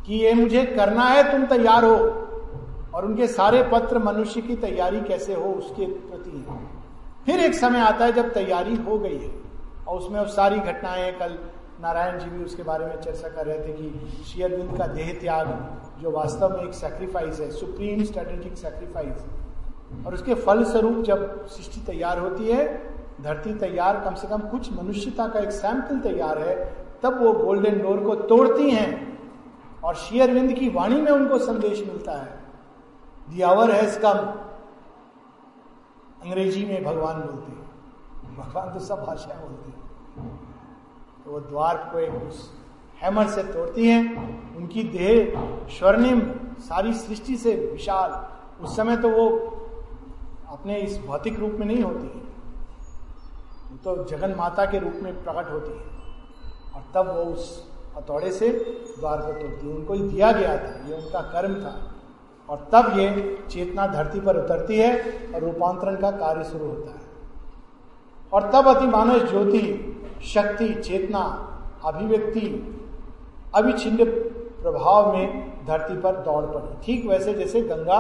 कि 0.05 0.15
ये 0.15 0.34
मुझे 0.34 0.65
करना 0.65 1.03
है, 1.03 1.31
तुम 1.31 1.45
तैयार 1.45 1.85
हो। 1.85 1.95
और 2.95 3.05
उनके 3.05 3.27
सारे 3.27 3.64
पत्र 3.64 3.99
मनुष्य 3.99 4.41
की 4.41 4.55
तैयारी 4.55 5.01
कैसे 5.01 5.34
हो, 5.34 5.51
उसके 5.51 5.85
प्रति 5.85 6.45
है। 6.49 6.62
फिर 7.26 7.40
एक 7.40 7.54
समय 7.54 7.80
आता 7.80 8.06
है 8.06 8.12
जब 8.12 8.34
तैयारी 8.34 8.76
हो 8.76 8.98
गई 9.00 9.18
है। 9.18 9.32
और 9.88 9.98
उसमें 9.98 10.20
वो 10.20 10.26
सारी 10.28 10.60
घटनाएँ 10.60 11.12
कल 11.12 11.38
नारायण 11.82 12.20
जी 12.20 12.30
भी 12.30 12.44
उसके 12.44 12.64
बारे 12.64 12.86
में 12.86 13.02
चर्चा 13.02 13.30
कर 13.30 13.45
रहे 13.45 13.58
थे 13.60 13.74
कि 13.74 14.24
शेयरविंद 14.24 14.78
का 14.78 14.88
देह 14.88 15.14
त्याग, 15.22 15.48
जो 16.02 16.12
वास्तव 16.12 16.58
में 16.58 16.64
एक 16.64 16.74
सेक्रीफाइस 16.74 17.40
है 17.40 17.50
सुप्रीम 17.52 18.04
स्ट्रेटेजिक 18.04 18.58
सेक्रीफाइस 18.58 20.06
और 20.06 20.14
उसके 20.14 20.34
फल 20.36 20.64
स्वरूप 20.64 21.04
जब 21.04 21.45
सृष्टि 21.48 21.82
तैयार 21.82 22.20
होती 22.20 22.48
है, 22.48 22.66
धरती 23.22 23.54
तैयार, 23.54 24.00
कम 24.00 24.16
से 24.16 24.28
कम 24.28 24.40
कुछ 24.40 24.72
मनुष्यता 24.74 25.28
का 25.28 25.40
एक 25.40 25.52
सैंपल 25.52 26.00
तैयार 26.00 26.38
है, 26.38 26.56
तब 27.04 27.22
वो 27.24 27.34
गोल्डन 27.34 27.80
डोर 27.80 28.00
को 28.00 28.16
तोड़ती 28.16 28.70
हैं। 28.70 28.91
और 29.84 29.95
शेयरविंद 29.95 30.54
की 30.54 30.70
वाणी 30.70 31.02
में 31.02 31.12
उनको 31.12 31.38
संदेश 31.38 31.80
मिलता 31.80 32.12
है 32.12 32.40
दी 33.30 33.41
आवर 33.41 33.72
हैज़ 33.72 34.00
कम 34.00 34.20
अंग्रेज़ी 36.24 36.66
में 36.66 36.84
भगवान 36.84 37.16
बोलते 37.16 37.52
हैं। 37.52 37.64
भगवान 38.38 38.74
तो 38.74 38.80
सब 38.80 38.95
भाषाएँ 38.95 39.41
बोलते 39.41 39.70
हैं। 39.70 39.84
तो 41.26 41.32
वो 41.32 41.40
द्वार 41.40 41.90
को 41.94 42.00
एक 42.00 42.14
उस 42.14 42.54
हैमर 43.02 43.28
से 43.28 43.44
तोड़ती 43.44 43.88
हैं। 43.88 44.56
उनकी 44.56 44.84
देह 44.84 45.34
स्वर्णिम, 45.70 46.22
सारी 46.60 46.94
सृष्टि 46.94 47.38
से 47.38 47.70
विशाल। 47.72 48.34
उस 48.64 48.76
समय 48.76 48.98
तो 48.98 49.10
वो 49.10 49.28
अपने 50.50 50.78
इस 50.78 51.02
भौतिक 51.06 51.40
रूप 51.40 51.52
में 51.52 51.68
नहीं 51.68 51.84
होती 51.84 52.08
है। 52.08 52.34
तो 53.78 54.04
जगन 54.04 54.36
माता 54.36 54.66
के 54.66 54.80
रूप 54.80 54.94
में 54.95 55.24
प्रकट 55.24 55.52
होती 55.52 55.72
है। 55.72 55.94
और 56.76 56.84
तब 56.94 57.16
वो 57.16 57.24
उस 57.24 57.72
हथौड़े 57.98 58.32
से 58.32 58.50
द्वार 59.00 59.22
को 59.22 59.32
तोड़ती 59.32 59.70
है। 59.70 59.76
उनको 59.76 59.95
दिया 59.95 60.32
गया 60.32 60.58
था। 60.58 60.88
ये 60.88 60.95
उनका 60.95 61.22
कर्म 61.22 61.56
था। 61.56 61.93
और 62.54 62.68
तब 62.72 62.98
ये 63.00 63.08
चेतना 63.50 63.88
धरती 63.88 64.20
पर 64.20 64.38
उतरती 64.38 64.78
है 64.78 64.98
और 65.36 65.42
रूपांतरण 65.42 65.96
का 65.96 66.12
कार्य 66.12 66.44
शुरू 66.44 66.66
होता 66.66 66.92
है। 66.92 67.02
और 68.34 68.50
तब 68.52 68.68
अति 68.68 68.88
मानस 68.88 69.30
ज्योति, 69.30 69.62
शक्ति, 70.24 70.74
चेतना, 70.74 71.20
अभिव्यक्ति, 71.86 72.46
अविच्छिन्न 73.56 74.06
प्रभाव 74.62 75.16
में 75.16 75.54
धरती 75.66 75.98
पर 75.98 76.16
दौड़ 76.16 76.46
पड़ी। 76.46 76.76
ठीक 76.84 77.06
वैसे 77.06 77.34
जैसे 77.34 77.62
गंगा 77.62 78.00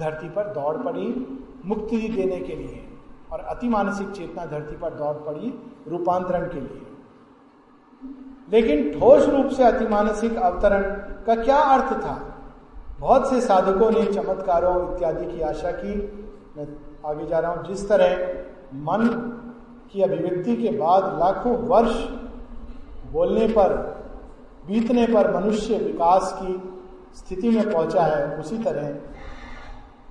धरती 0.00 0.28
पर 0.28 0.44
दौड़ 0.44 0.76
पड़ी 0.76 1.38
मुक्ति 1.66 1.96
देने 1.96 2.40
के 2.40 2.56
लिए 2.56 2.86
और 3.32 3.40
अति 3.40 3.68
मानसिक 3.68 4.10
चेतना 4.10 4.46
धरती 4.46 4.76
पर 4.76 4.94
दौड़ 4.94 5.16
पड़ी 5.16 5.72
रूपांतरण 5.88 6.46
के 6.46 6.60
लिए। 6.60 6.80
लेकिन 8.52 9.00
ठोस 9.00 9.28
रूप 9.28 9.46
से 9.46 9.64
अति 9.64 9.86
मानसिक 9.86 10.36
अवतरण 10.36 10.82
का 11.26 11.34
क्या 11.34 11.56
अर्थ 11.56 11.92
था? 11.92 12.33
बहुत 13.00 13.30
से 13.30 13.40
साधकों 13.40 13.90
ने 13.90 14.04
चमत्कारों 14.06 14.96
इत्यादि 14.96 15.26
की 15.26 15.40
आशा 15.40 15.70
की। 15.70 15.94
मैं 16.56 16.68
आगे 17.10 17.26
जा 17.26 17.38
रहा 17.38 17.52
हूँ। 17.52 17.64
जिस 17.64 17.88
तरह 17.88 18.38
मन 18.74 19.06
की 19.92 20.02
अभिव्यक्ति 20.02 20.56
के 20.56 20.68
बाद 20.68 21.18
लाखों 21.18 21.56
वर्ष 21.56 22.04
बोलने 23.12 23.46
पर, 23.46 23.72
बीतने 24.66 25.06
पर 25.06 25.36
मनुष्य 25.36 25.78
विकास 25.78 26.38
की 26.42 26.80
स्थिति 27.14 27.50
में 27.50 27.72
पहुँचा 27.72 28.02
है, 28.02 28.38
उसी 28.38 28.58
तरह 28.58 28.96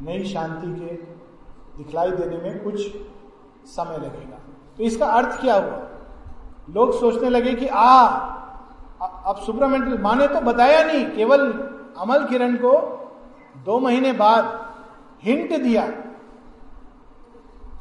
नई 0.06 0.24
शांति 0.24 0.68
के 0.68 0.96
दिखलाई 1.78 2.12
देने 2.12 2.38
में 2.38 2.64
कुछ 2.64 2.96
समय 3.66 3.98
लगेगा। 3.98 4.38
तो 4.78 4.84
इसका 4.84 5.06
अर्थ 5.06 5.42
क्या 5.42 5.56
हुआ? 5.56 5.88
लोग 6.70 7.00
सोचने 7.00 7.30
लगे 7.30 7.54
कि, 7.54 7.68
आ, 7.68 8.08
अब 9.26 9.36
सुब्रमण्य 9.46 9.98
माँ 9.98 10.16
ने 10.16 10.28
तो 10.28 10.42
बताया 10.42 10.84
नहीं, 10.84 11.06
केवल 11.06 11.70
अमल 11.98 12.26
किरण 12.26 12.56
को 12.56 13.00
दो 13.66 13.80
महीने 13.80 14.14
बाद 14.14 14.74
हिंट 15.24 15.64
दिया। 15.64 15.88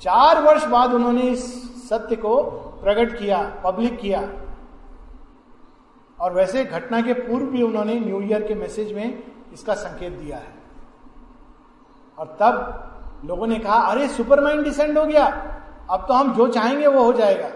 चार 0.03 0.43
वर्ष 0.43 0.67
बाद 0.67 0.93
उन्होंने 0.93 1.21
इस 1.21 1.63
सत्य 1.89 2.17
को 2.17 2.43
प्रकट 2.83 3.19
किया, 3.19 3.61
पब्लिक 3.65 4.01
किया। 4.01 4.21
और 6.21 6.33
वैसे 6.33 6.65
घटना 6.65 7.01
के 7.01 7.13
पूर्व 7.13 7.47
भी 7.47 7.63
उन्होंने 7.63 8.01
न्यू 8.01 8.21
ईयर 8.21 8.43
के 8.43 8.55
मैसेज 8.55 8.93
में 8.93 9.23
इसका 9.53 9.75
संकेत 9.75 10.13
दिया 10.13 10.37
है। 10.37 10.55
और 12.19 12.37
तब 12.41 12.89
लोगों 13.25 13.47
ने 13.47 13.59
कहा, 13.59 13.77
अरे, 13.77 14.09
सुपरमाइंड 14.09 14.65
डिसेंड 14.65 14.99
हो 14.99 15.07
गया। 15.07 15.27
अब 15.91 16.05
तो 16.09 16.15
हम 16.15 16.35
जो 16.35 16.49
चाहेंगे 16.49 16.87
वो 16.87 17.05
हो 17.05 17.13
जाएगा। 17.13 17.49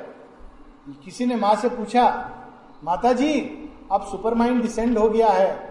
किसी 1.04 1.26
ने 1.26 1.36
माँ 1.36 1.54
से 1.54 1.68
पूछा 1.68 2.30
माता 2.84 3.12
जी 3.12 3.40
अब 3.92 4.02
सुपरमाइंड 4.02 4.62
डिसेंड 4.62 4.98
हो 4.98 5.08
गया 5.08 5.28
है। 5.28 5.65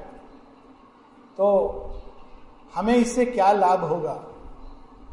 तो 1.38 1.46
हमें 2.76 2.96
इससे 2.96 3.26
क्या 3.26 3.52
लाभ 3.52 3.80
होगा? 3.80 4.24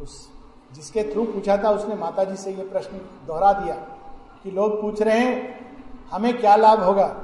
उस, 0.03 0.29
जिसके 0.73 1.13
थ्रू 1.13 1.25
पूछा 1.25 1.57
था, 1.57 1.71
उसने 1.71 1.95
माता 1.95 2.25
जी 2.25 2.37
से 2.37 2.51
ये 2.51 2.65
प्रश्न 2.65 2.97
दोहरा 3.27 3.53
दिया 3.53 3.75
कि 4.43 4.51
लोग 4.51 4.81
पूछ 4.81 5.03
रहे 5.03 5.19
हैं, 5.19 5.61
हमें 6.13 6.41
क्या 6.41 6.57
लाभ 6.57 6.83
होगा? 6.83 7.17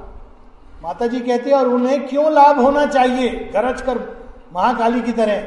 माता 0.83 1.07
जी 1.07 1.19
कहती 1.19 1.49
है, 1.49 1.55
और 1.55 1.67
उन्हें 1.67 2.07
क्यों 2.07 2.31
लाभ 2.31 2.59
होना 2.59 2.85
चाहिए? 2.85 3.29
गरज 3.29 3.81
कर 3.81 3.99
महाकाली 4.53 5.01
की 5.01 5.11
तरह. 5.11 5.41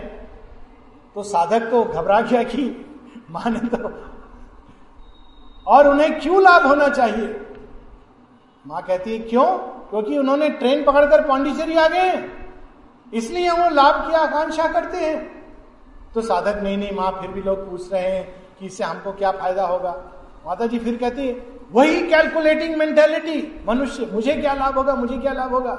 तो 1.15 1.23
साधक 1.23 1.71
तो 1.71 1.85
घबरा 1.85 2.21
गया 2.21 2.43
कि 2.43 2.87
माँ 3.31 3.51
ने 3.51 3.59
तो 3.59 3.93
और 5.67 5.89
उन्हें 5.89 6.21
क्यों 6.21 6.43
लाभ 6.43 6.67
होना 6.67 6.89
चाहिए? 6.89 7.47
माँ 8.67 8.83
कहती 8.83 9.13
है, 9.13 9.19
क्यों? 9.19 9.59
क्योंकि 9.59 10.19
उन्होंने 10.19 10.51
ट्रेन 10.51 10.85
पकड़कर 10.85 11.29
पांडिचेरी 11.29 11.77
आ 11.77 11.89
गए 11.89 12.42
इसलिए 13.13 13.51
वो 13.51 13.71
लाभ 13.71 14.09
की 14.09 14.15
आकांक्षा 14.15 14.69
करते 14.69 14.99
हैं। 14.99 15.43
तो 16.15 16.21
साधक, 16.21 16.63
नहीं 16.63 16.77
नहीं, 16.77 16.93
माँ, 16.93 17.11
फिर 17.11 17.31
भी 17.31 17.43
लोग 17.43 17.71
पूछ 17.71 17.93
रहे 17.93 18.03
हैं 18.03 18.35
कि 18.59 18.67
इससे 18.67 18.85
हमको 18.85 19.13
क्या 19.13 19.31
फ़ायदा 19.31 19.67
होगा? 19.67 20.05
माता 20.47 20.67
जी 20.67 20.79
फिर 20.79 20.97
कहती 20.97 21.29
है, 21.29 21.47
वही 21.73 22.09
कैलकुलेटिंग 22.09 22.77
मेंटेलिटी 22.77 23.65
मनुष्य, 23.69 24.11
मुझे 24.13 24.35
क्या 24.35 24.55
लाभ 24.55 24.75
होगा, 24.75 24.95
मुझे 24.95 25.19
क्या 25.19 25.33
लाभ 25.33 25.55
होगा? 25.55 25.75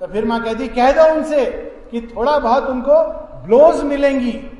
तो 0.00 0.06
फिर 0.06 0.24
माँ 0.24 0.42
कहती 0.42 0.68
कह 0.68 0.92
दो 0.92 1.14
उनसे 1.14 1.46
कि 1.90 2.00
थोड़ा 2.16 2.38
बहुत 2.38 2.64
उनको 2.64 3.02
ब्लोज 3.46 3.82
मिलेंगी। 3.82 4.50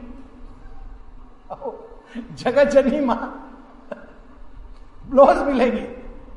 जगह 2.32 2.64
जननी 2.64 3.00
माँ 3.00 3.42
ब्लोज 5.10 5.36
मिलेंगी। 5.46 5.86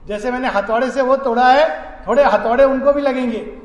जैसे 0.08 0.32
मैंने 0.32 0.48
हथौड़े 0.48 0.92
से 0.92 1.02
वो 1.02 1.16
तोड़ा 1.16 1.52
है, 1.52 1.90
थोड़े 2.08 2.24
हथौड़े 2.24 2.64
उनको 2.64 2.94
भी 2.94 3.02
लगेंगे। 3.02 3.59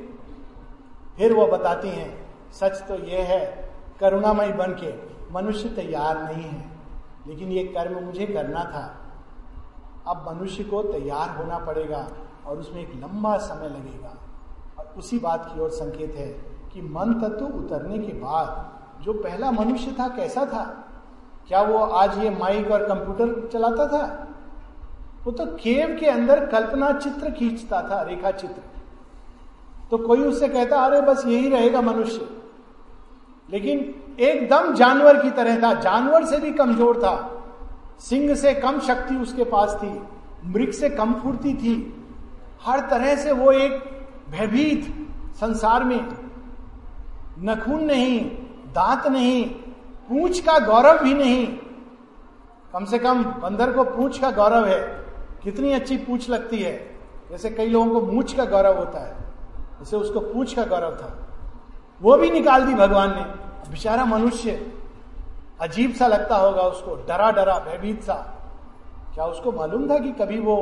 फिर 1.17 1.33
वो 1.33 1.47
बताती 1.47 1.89
हैं, 1.89 2.27
सच 2.53 2.89
तो 2.89 2.95
ये 2.95 3.21
है, 3.21 3.71
करुणामय 4.01 4.49
बन 4.49 4.67
के 4.67 5.15
मनुष्य 5.35 5.69
तैयार 5.69 6.23
नहीं 6.23 6.43
है। 6.43 6.71
लेकिन 7.27 7.49
ये 7.49 7.65
कर्म 7.65 8.05
मुझे 8.05 8.27
करना 8.27 8.65
था। 8.65 8.97
अब 10.07 10.35
मनुष्य 10.35 10.65
को 10.65 10.83
तैयार 10.83 11.31
होना 11.31 11.59
पड़ेगा 11.59 12.09
और 12.47 12.59
उसमें 12.59 12.83
एक 12.83 12.95
लंबा 12.95 13.37
समय 13.37 13.69
लगेगा। 13.69 14.17
और 14.79 14.95
उसी 14.99 15.19
बात 15.19 15.51
की 15.55 15.61
ओर 15.61 15.71
संकेत 15.71 16.15
है 16.15 16.29
कि 16.73 16.83
मन 16.83 17.15
तत्व 17.15 17.45
उतरने 17.45 17.99
के 17.99 18.13
बाद 18.13 18.75
जो 19.03 19.13
पहला 19.13 19.51
मनुष्य 19.51 19.97
था, 20.01 20.09
कैसा 20.09 20.47
था? 20.47 20.85
क्या 21.49 21.63
वो 21.63 21.79
आज 21.79 22.19
ये 22.19 22.31
माइक 22.31 22.71
और 22.71 22.89
कंप्यूटर 22.89 23.49
चलाता 23.49 23.87
था? 23.87 24.29
वो 25.25 25.33
तो 25.33 25.47
केव 25.47 25.97
के 26.01 26.07
अंदर 26.07 26.47
कल्पना 26.47 26.93
चित्र 26.93 27.31
खींचता 27.31 27.83
था 27.83 28.03
रेखा 28.03 28.31
चित्र 28.31 28.63
तो 29.91 29.99
कोई 29.99 30.21
उससे 30.21 30.49
कहता, 30.49 30.77
अरे, 30.77 31.01
बस 31.01 31.27
यही 31.27 31.49
रहेगा 31.49 31.81
मनुष्य। 31.81 32.29
लेकिन 33.51 33.95
एकदम 34.21 34.75
जानवर 34.75 35.23
की 35.23 35.31
तरह 35.31 35.63
था। 35.63 35.75
जानवर 35.75 36.25
से 36.25 36.39
भी 36.39 36.51
कमज़ोर 36.51 36.99
था। 36.99 37.31
सिंह 37.99 38.35
से 38.35 38.55
कम 38.55 38.81
शक्ति 38.81 39.17
उसके 39.17 39.45
पास 39.45 39.79
थी। 39.83 40.03
मृग 40.47 40.71
से 40.71 40.91
कम 40.91 41.15
फूर्ति 41.15 41.55
थी। 41.55 42.05
हर 42.65 42.81
तरह 42.81 43.17
से 43.17 43.33
वो 43.33 43.53
एक 43.53 43.73
भयभीत 44.31 45.09
संसार 45.35 45.85
में 45.85 46.09
नखून 47.39 47.85
नहीं, 47.85 48.21
दांत 48.73 49.07
नहीं, 49.07 49.45
पूछ 50.09 50.41
का 50.41 50.59
गौरव 50.59 51.03
भी 51.03 51.15
नहीं। 51.15 51.47
कम 52.73 52.85
से 52.85 52.99
कम 52.99 53.25
बंदर 53.25 53.73
को 53.73 53.85
पूछ 53.85 54.19
का 54.19 54.31
गौरव 54.31 54.65
है। 54.65 55.07
कितनी 55.43 55.73
अच्छी 55.73 55.97
पूछ 55.97 56.31
लगती 56.31 56.59
है। 56.59 56.99
जैसे 57.31 57.51
कई 57.51 57.67
लोगों 57.67 58.01
को 58.01 58.13
मूछ 58.13 58.35
का 58.35 58.45
गौरव 58.45 58.79
होता 58.79 59.07
है। 59.07 59.24
जैसे 59.85 59.97
उसको 59.97 60.21
पूछ 60.23 60.55
का 60.55 60.65
गौरव 60.65 60.95
था। 60.97 61.09
वो 62.01 62.17
भी 62.17 62.31
निकाल 62.31 62.65
दी 62.67 62.75
भगवान 62.75 63.11
ने। 63.11 63.25
बेचारा 63.71 64.05
मनुष्य, 64.05 64.51
अजीब 65.61 65.93
सा 65.95 66.07
लगता 66.07 66.37
होगा 66.37 66.63
उसको, 66.63 66.95
डरा 67.09 67.31
डरा, 67.31 67.59
भयभीत 67.59 68.03
सा। 68.03 68.15
क्या 69.15 69.25
उसको 69.27 69.53
मालूम 69.53 69.89
था 69.91 69.99
कि 69.99 70.13
कभी 70.13 70.39
वो 70.39 70.57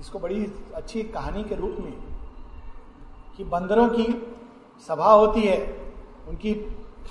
इसको 0.00 0.18
बड़ी 0.18 0.46
अच्छी 0.74 1.02
कहानी 1.04 1.44
के 1.44 1.54
रूप 1.54 1.76
में, 1.80 1.92
कि 3.36 3.44
बंदरों 3.44 3.88
की 3.88 4.06
सभा 4.88 5.12
होती 5.12 5.40
है, 5.40 5.58
उनकी 6.28 6.54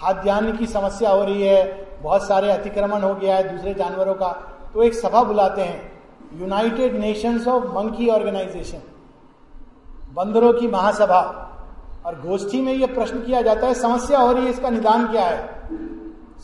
खाद्यान्न 0.02 0.58
की 0.58 0.68
समस्या 0.68 1.10
हो 1.10 1.24
रही 1.24 1.42
है, 1.42 1.88
बहुत 2.02 2.28
सारे 2.28 2.52
अतिक्रमण 2.52 3.02
हो 3.02 3.16
गया 3.16 3.36
है 3.36 3.50
दूसरे 3.50 3.74
जानवरों 3.74 4.14
का 4.16 4.32
तो 4.74 4.84
एक 4.84 4.94
सभा 4.94 5.24
बुलाते 5.24 5.62
हैं। 5.62 6.40
United 6.40 6.96
Nations 6.96 7.48
of 7.48 7.66
monkey 7.76 8.10
organisation 8.10 8.82
बंदरों 10.14 10.54
की 10.54 10.68
महासभा। 10.68 11.46
और 12.06 12.16
गोष्ठी 12.16 12.62
में 12.62 12.74
यह 12.74 12.88
प्रश्न 12.88 13.18
किया 13.18 13.42
जाता 13.42 13.68
है, 13.68 13.74
समस्या 13.74 14.20
हो 14.20 14.32
रही 14.32 14.44
है, 14.44 14.50
इसका 14.50 14.70
निदान 14.70 15.08
क्या 15.08 15.26
है? 15.26 15.70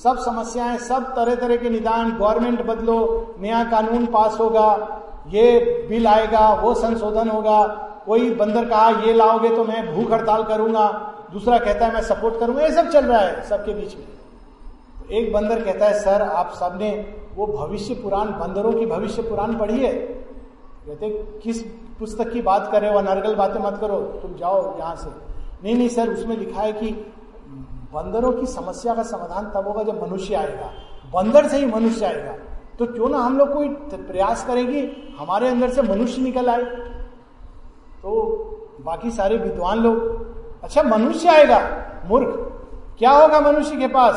सब 0.03 0.17
समस्याएँ, 0.17 0.77
सब 0.77 1.15
तरह 1.15 1.35
तरह 1.35 1.55
के 1.55 1.69
निदान, 1.69 2.17
गवर्नमेंट 2.17 2.65
बदलो, 2.65 3.35
नया 3.39 3.63
कानून 3.63 4.05
पास 4.05 4.37
होगा, 4.39 5.01
ये 5.27 5.59
बिल 5.89 6.07
आएगा, 6.07 6.53
वो 6.53 6.73
संशोधन 6.73 7.29
होगा, 7.29 7.67
कोई 8.05 8.35
बंदर 8.35 8.65
कहा, 8.65 8.89
ये 8.89 9.13
लाओगे 9.13 9.49
तो 9.49 9.63
मैं 9.63 9.95
भूख 9.95 10.11
हड़ताल 10.11 10.43
करूँगा। 10.43 11.11
दूसरा 11.33 11.57
कहता 11.57 11.85
है, 11.85 11.93
मैं 11.93 12.01
सपोर्ट 12.01 12.39
करूँगा। 12.39 12.61
ये 12.61 12.71
सब 12.71 12.89
चल 12.89 13.05
रहा 13.05 13.19
है 13.19 13.49
सबके 13.49 13.73
बीच 13.73 13.95
में। 13.95 14.05
तो 14.99 15.13
एक 15.13 15.33
बंदर 15.33 15.63
कहता 15.63 15.85
है, 15.85 15.99
सर, 15.99 16.21
आप 16.21 16.53
सबने 16.53 17.15
वो 17.35 17.47
भविष्य 17.47 17.93
पुराण, 17.93 18.25
बंदरों 18.25 18.73
की 18.73 18.85
भविष्य 18.85 19.21
पुराण 19.21 19.57
पढ़ी 19.57 19.79
है? 19.79 19.93
कहते, 19.93 21.09
किस 21.43 21.85
पुस्तक 21.99 22.31
की 22.34 22.41
बात 22.41 22.69
कर 22.72 22.81
रहे 22.81 23.01
नरगल 23.03 23.35
बातें 23.35 23.59
मत 23.61 23.77
करो, 23.81 23.99
तुम 24.22 24.35
जाओ 24.35 24.77
यहाँ 24.80 24.95
से। 24.95 25.09
नहीं 25.63 25.76
नहीं, 25.76 25.89
सर, 25.89 26.09
उसमें 26.09 26.35
लिखा 26.38 26.61
है 26.61 26.72
कि 26.73 26.89
बंदरों 27.93 28.31
की 28.31 28.45
समस्या 28.45 28.93
का 28.95 29.03
समाधान 29.03 29.45
तब 29.51 29.67
होगा 29.67 29.84
जब 29.84 30.01
मनुष्य 30.03 30.35
आएगा। 30.35 30.72
बंदर 31.13 31.47
से 31.47 31.57
ही 31.57 31.65
मनुष्य 31.65 32.05
आएगा। 32.05 32.35
तो 32.80 32.85
क्यों 32.85 33.09
ना 33.09 33.17
हम 33.17 33.38
लोग 33.38 33.53
कोई 33.53 33.67
प्रयास 33.91 34.45
करेंगे 34.45 34.81
हमारे 35.19 35.47
अंदर 35.47 35.69
से 35.69 35.81
मनुष्य 35.81 36.22
निकल 36.22 36.49
आए। 36.49 36.63
तो 38.01 38.11
बाकी 38.85 39.11
सारे 39.11 39.38
विद्वान 39.38 39.80
लोग 39.80 40.63
अच्छा 40.63 40.84
मनुष्य 40.84 41.30
आएगा, 41.30 41.59
मूर्ख। 42.05 42.27
क्या 42.99 43.11
होगा 43.11 43.39
मनुष्य 43.41 43.76
के 43.77 43.88
पास 43.88 44.15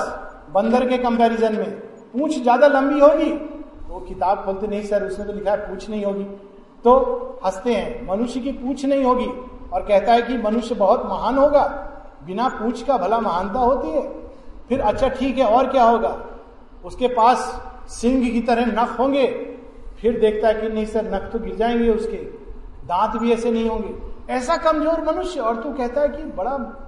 बंदर 0.53 0.89
के 0.89 0.99
कंपैरिजन 0.99 1.57
में? 1.57 1.71
पूछ 2.13 2.39
ज़्यादा 2.43 2.67
लंबी 2.67 3.01
होगी? 3.01 3.31
वो 3.89 4.01
किताब 4.01 4.45
खोलते 4.45 4.67
नहीं, 4.67 4.83
सर 4.83 5.05
उसने 5.05 5.25
तो 5.25 5.33
लिखा 5.33 5.51
है, 5.51 5.57
पूछ 5.69 5.89
नहीं 5.91 6.05
होगी। 6.05 6.25
तो 6.85 6.95
हँसते 7.45 7.75
हैं। 7.75 8.07
मनुष्य 8.07 8.41
की 8.41 8.53
पूछ 8.53 8.85
नहीं 8.85 9.05
होगी 9.05 9.27
और 9.73 9.83
कहता 9.83 10.13
है 10.13 10.23
कि 10.23 10.39
मनुष्य 10.39 10.75
बहुत 10.75 11.07
महान 11.07 11.39
होगा। 11.39 11.85
बिना 12.27 12.49
पूछ 12.49 12.83
का 12.83 12.99
भला 12.99 13.21
महानता 13.21 13.61
होती 13.61 13.89
है। 13.89 14.13
फिर 14.69 14.81
अच्छा 14.81 15.09
ठीक 15.09 15.39
है, 15.39 15.45
और 15.45 15.69
क्या 15.69 15.85
होगा? 15.85 16.27
उसके 16.85 17.09
पास 17.09 17.63
सिंह 17.89 18.31
की 18.31 18.41
तरह 18.41 18.67
नख 18.67 18.99
होंगे। 18.99 19.27
फिर 20.01 20.21
देखता 20.21 20.49
है 20.49 20.55
कि 20.55 20.69
नहीं 20.69 20.87
सर, 20.87 21.15
नख 21.15 21.33
तो 21.33 21.39
गिर 21.39 21.57
जाएँगे 21.57 21.91
उसके। 21.91 22.17
दांत 22.87 23.21
भी 23.21 23.33
ऐसे 23.33 23.51
नहीं 23.51 23.69
होंगे। 23.69 23.95
ऐसा 24.33 24.57
कमज़ोर 24.57 25.05
मनुष्य? 25.05 25.41
और 25.41 25.63
तू 25.63 25.73
कहता 25.73 26.01
है 26.01 26.09
कि 26.09 26.23
बड़ा, 26.23 26.83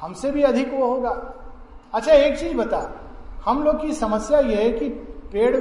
हमसे 0.00 0.30
भी 0.30 0.42
अधिक 0.42 0.74
वो 0.74 0.86
होगा। 0.86 1.34
अच्छा 1.94 2.12
एक 2.12 2.38
चीज़ 2.38 2.56
बता। 2.56 2.90
हम 3.44 3.62
लोग 3.62 3.80
की 3.80 3.92
समस्या 3.92 4.40
यह 4.40 4.58
है 4.58 4.70
कि 4.70 4.88
पेड़, 5.32 5.56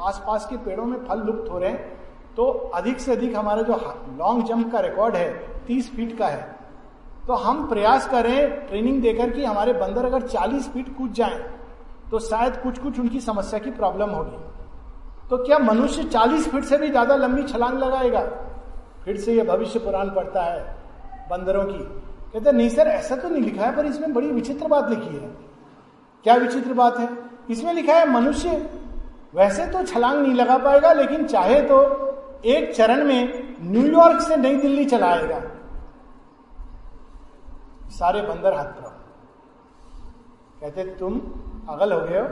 आसपास 0.00 0.46
के 0.46 0.56
पेड़ों 0.56 0.84
में 0.84 0.98
फल 1.04 1.18
लुप्त 1.18 1.50
हो 1.52 1.58
रहे 1.58 1.70
हैं। 1.70 1.99
तो 2.36 2.46
अधिक 2.74 3.00
से 3.00 3.12
अधिक 3.12 3.36
हमारा 3.36 3.62
जो 3.62 3.76
लॉन्ग 4.18 4.44
जंप 4.46 4.72
का 4.72 4.80
रिकॉर्ड 4.80 5.16
है, 5.16 5.30
तीस 5.66 5.90
फीट 5.90 6.16
का 6.18 6.26
है। 6.26 6.42
तो 7.26 7.34
हम 7.36 7.66
प्रयास 7.68 8.08
करें 8.08 8.66
ट्रेनिंग 8.68 9.00
देकर 9.02 9.30
कि 9.30 9.44
हमारे 9.44 9.72
बंदर 9.72 10.04
अगर 10.04 10.26
40 10.28 10.68
फीट 10.68 10.96
कूद 10.98 11.12
जाएँ 11.12 11.38
तो 12.10 12.18
शायद 12.20 12.56
कुछ 12.56 12.78
कुछ 12.78 12.98
उनकी 13.00 13.20
समस्या 13.20 13.58
की 13.58 13.70
प्रॉब्लम 13.70 14.10
होगी। 14.10 14.36
तो 15.30 15.36
क्या 15.44 15.58
मनुष्य 15.60 16.04
40 16.04 16.48
फीट 16.48 16.64
से 16.64 16.76
भी 16.78 16.88
ज़्यादा 16.90 17.16
लंबी 17.16 17.42
छलांग 17.42 17.78
लगाएगा? 17.78 18.20
फिर 19.04 19.16
से 19.16 19.34
यह 19.34 19.44
भविष्य 19.44 19.78
पुराण 19.78 20.08
पड़ता 20.10 20.42
है 20.42 20.60
बंदरों 21.30 21.64
की। 21.64 21.78
कहते 22.32 22.52
नहीं 22.52 22.68
सर, 22.68 22.86
ऐसा 22.88 23.16
तो 23.16 23.28
नहीं 23.28 23.42
लिखा 23.42 23.64
है, 23.64 23.76
पर 23.76 23.86
इसमें 23.86 24.12
बड़ी 24.14 24.30
विचित्र 24.30 24.68
बात 24.68 24.88
लिखी 24.90 25.14
है। 25.14 25.30
क्या 26.24 26.34
विचित्र 26.34 26.74
बात 26.74 26.98
है? 26.98 27.08
इसमें 27.50 27.72
लिखा 27.74 27.94
है, 27.94 28.08
मनुष्य 28.10 28.50
वैसे 29.34 29.66
तो 29.66 29.82
छलांग 29.84 30.20
नहीं 30.20 30.34
लगा 30.34 30.56
पाएगा, 30.58 30.92
लेकिन 30.92 31.26
चाहे 31.26 31.60
तो 31.62 31.78
एक 32.44 32.74
चरण 32.76 33.04
में 33.06 33.56
न्यूयॉर्क 33.62 34.20
से 34.20 34.36
नई 34.36 34.56
दिल्ली 34.56 34.84
चलाएगा 34.86 35.40
सारे 37.90 38.22
बंदर 38.22 38.54
हाथ 38.54 38.64
पर 38.64 38.98
कहते, 40.60 40.84
तुम 40.96 41.20
अगल 41.68 41.92
हो 41.92 42.00
गए 42.00 42.20
हो, 42.20 42.26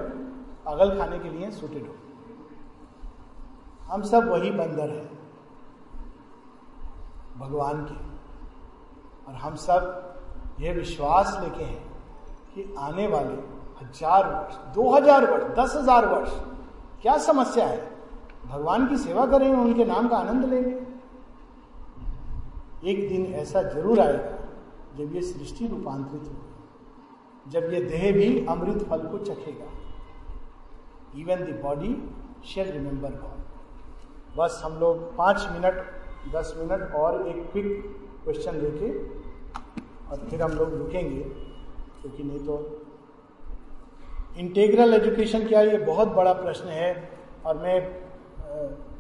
अगल 0.67 0.99
खाने 0.99 1.19
के 1.19 1.29
लिए 1.29 1.51
सूटेड 1.51 1.87
हो। 1.87 1.95
हम 3.85 4.03
सब 4.05 4.29
वही 4.29 4.51
बंदर 4.53 4.91
हैं, 4.91 5.09
भगवान 7.39 7.85
के। 7.85 7.95
और 9.27 9.35
हम 9.35 9.55
सब 9.57 10.57
यह 10.61 10.73
विश्वास 10.75 11.39
लेके 11.43 11.65
हैं 11.65 11.85
कि 12.55 12.75
आने 12.79 13.07
वाले 13.09 13.35
हज़ार 13.81 14.27
वर्ष, 14.27 14.57
दो 14.75 14.91
हज़ार 14.91 15.31
वर्ष, 15.31 15.45
दस 15.57 15.77
हज़ार 15.77 16.07
वर्ष, 16.07 16.31
क्या 17.03 17.17
समस्या 17.21 17.67
है? 17.67 17.98
भगवान 18.49 18.87
की 18.89 18.97
सेवा 18.99 19.27
करेंगे 19.27 19.57
उनके 19.57 19.85
नाम 19.85 20.09
का 20.09 20.17
आनंद 20.17 20.45
लेंगे 20.45 20.77
एक 22.85 23.09
दिन 23.09 23.25
ऐसा 23.37 23.63
ज़रूर 23.65 24.01
आएगा 24.01 24.37
जब 24.99 25.15
ये 25.15 25.23
सृष्टि 25.23 25.67
रूपांतरित 25.67 26.23
होगी 26.23 27.51
जब 27.51 27.73
ये 27.73 27.81
देह 27.83 28.13
भी 28.13 28.47
अमृत 28.47 28.83
फल 28.91 29.07
को 29.09 29.19
चखेगा। 29.21 29.69
Even 31.17 31.45
the 31.45 31.61
body 31.63 31.95
shall 32.47 32.71
remember 32.73 33.11
God 33.13 34.37
बस 34.39 34.61
हम 34.65 34.75
लोग 34.81 35.17
पाँच 35.17 35.47
मिनट, 35.53 35.75
दस 36.35 36.55
मिनट 36.59 36.95
और 36.95 37.27
एक 37.29 37.51
क्विक 37.53 37.69
क्वेश्चन 38.25 38.57
लेके, 38.57 38.91
और 40.11 40.27
फिर 40.31 40.43
हम 40.43 40.53
लोग 40.53 40.75
रुकेंगे, 40.75 41.23
क्योंकि 42.03 42.23
नहीं 42.23 42.39
तो 42.47 42.57
इंटेग्रल 44.39 44.95
एजुकेशन 44.95 45.47
क्या, 45.47 45.61
ये 45.63 45.79
बहुत 45.85 46.09
बड़ा 46.17 46.33
प्रश्न 46.35 46.69
है, 46.71 47.11
और 47.47 47.57
मैं 47.63 47.81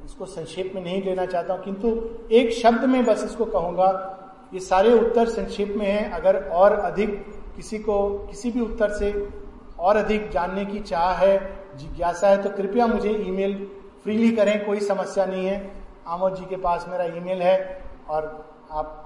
इसको 0.05 0.27
संक्षेप 0.27 0.73
में 0.75 0.83
नहीं 0.83 1.03
लेना 1.03 1.25
चाहता 1.27 1.55
हूँ, 1.55 1.63
किंतु 1.65 1.89
एक 2.35 2.53
शब्द 2.53 2.85
में 2.85 3.05
बस 3.05 3.25
इसको 3.25 3.45
कहूँगा, 3.47 3.91
ये 4.55 4.61
सारे 4.61 4.93
उत्तर 4.95 5.29
संक्षेप 5.29 5.75
में 5.77 5.87
हैं। 5.87 6.11
अगर 6.13 6.37
और 6.37 6.73
अधिक 6.73 7.11
किसी 7.57 7.79
को, 7.79 8.09
किसी 8.21 8.51
भी 8.51 8.61
उत्तर 8.61 8.93
से 8.93 9.13
और 9.79 9.97
अधिक 9.97 10.31
जानने 10.31 10.65
की 10.67 10.81
चाह 10.83 11.13
है, 11.15 11.37
जिज्ञासा 11.77 12.29
है 12.29 12.43
तो 12.43 12.51
कृपया 12.51 12.87
मुझे 12.87 13.11
ईमेल 13.11 13.55
फ्रीली 14.05 14.31
करें, 14.37 14.65
कोई 14.67 14.81
समस्या 14.83 15.27
नहीं 15.27 15.47
है। 15.47 15.71
आमोद 16.09 16.35
जी 16.37 16.45
के 16.45 16.57
पास 16.59 16.87
मेरा 16.89 17.05
ईमेल 17.17 17.43
है 17.43 17.83
और 18.09 18.27
आप 18.73 19.05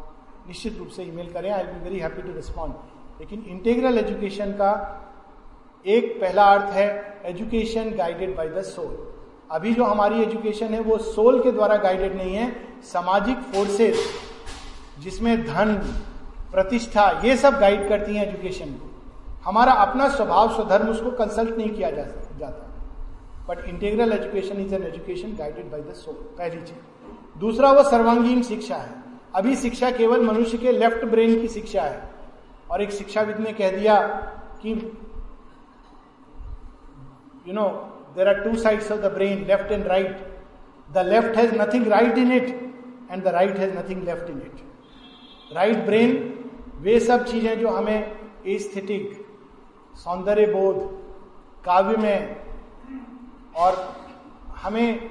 निश्चित 0.48 0.78
रूप 0.78 0.88
से 0.88 1.02
ईमेल 1.02 1.32
करें 1.32 1.50
I 1.50 1.62
be 1.62 1.84
very 1.84 1.98
happy 2.00 2.22
to 2.22 2.32
respond 2.32 2.74
लेकिन 3.20 3.44
इंटेग्रल 3.48 3.98
एजुकेशन 3.98 4.52
का 4.52 4.70
एक 5.84 6.12
पहला 6.20 6.44
अर्थ 6.54 6.72
है 6.74 6.86
education 7.26 7.90
guided 7.96 8.36
by 8.36 8.48
the 8.48 8.62
soul 8.64 8.96
अभी 9.52 9.74
जो 9.74 9.84
हमारी 9.84 10.22
एजुकेशन 10.22 10.66
है, 10.66 10.80
वो 10.80 10.98
सोल 10.98 11.42
के 11.42 11.52
द्वारा 11.52 11.76
गाइडेड 11.76 12.16
नहीं 12.16 12.34
है, 12.34 12.68
सामाजिक 12.82 13.36
फोर्सेस 13.36 14.10
जिसमें 14.98 15.46
धन, 15.46 15.74
प्रतिष्ठा, 16.52 17.20
ये 17.24 17.36
सब 17.36 17.54
गाइड 17.54 17.88
करती 17.88 18.16
हैं 18.16 18.28
एजुकेशन 18.28 18.66
को। 18.66 19.02
हमारा 19.44 19.72
अपना 19.72 20.08
स्वभाव, 20.08 20.54
स्वधर्म 20.54 20.88
उसको 20.88 21.10
कंसल्ट 21.10 21.56
नहीं 21.56 21.70
किया 21.70 21.90
जा, 21.90 22.02
जाता। 22.38 22.68
But 23.48 23.64
integral 23.64 24.12
education 24.12 24.60
is 24.60 24.74
an 24.74 24.82
education 24.82 25.36
guided 25.36 25.70
by 25.70 25.80
the 25.80 25.92
soul 25.92 26.14
पहली 26.14 26.62
चीज़। 26.62 27.40
दूसरा, 27.40 27.72
वो 27.72 27.82
सर्वांगीण 27.82 28.42
शिक्षा 28.42 28.76
है। 28.76 28.94
अभी 29.34 29.56
शिक्षा 29.56 29.90
केवल 29.90 30.24
मनुष्य 30.24 30.58
के 30.58 30.72
लेफ़्ट 30.72 31.04
ब्रेन 31.04 31.40
की 31.40 31.48
शिक्षा 31.48 31.82
है। 31.82 32.10
और 32.70 32.82
एक 32.82 32.92
शिक्षाविद 32.92 33.38
ने 33.38 33.52
कह 33.52 33.76
दिया 33.76 34.06
कि 34.62 34.98
you 37.48 37.54
know 37.54 37.91
there 38.16 38.28
are 38.28 38.42
two 38.44 38.54
sides 38.56 38.90
of 38.92 39.00
the 39.00 39.12
brain 39.14 39.44
left 39.46 39.72
and 39.72 39.86
right 39.86 40.26
the 40.88 41.06
left 41.06 41.36
has 41.36 41.54
nothing 41.60 41.86
right 41.88 42.18
in 42.18 42.32
it 42.32 42.48
and 43.10 43.22
the 43.24 43.28
right 43.36 43.58
has 43.58 43.78
nothing 43.78 44.02
left 44.04 44.30
in 44.30 44.38
it 44.38 45.54
right 45.54 45.84
brain 45.86 46.16
वे 46.80 46.98
सब 47.00 47.24
चीज़ें 47.24 47.58
जो 47.60 47.68
हमें 47.68 48.12
एस्थेटिक 48.46 49.18
सौंदर्य 49.94 50.46
बोध, 50.46 50.78
काव्य 51.64 51.96
में 51.96 52.36
और 53.56 53.76
हमें 54.62 55.10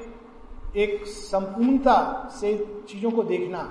एक 0.76 1.06
संपूर्णता 1.08 1.96
से 2.40 2.54
चीज़ों 2.90 3.12
को 3.12 3.24
देखना 3.24 3.62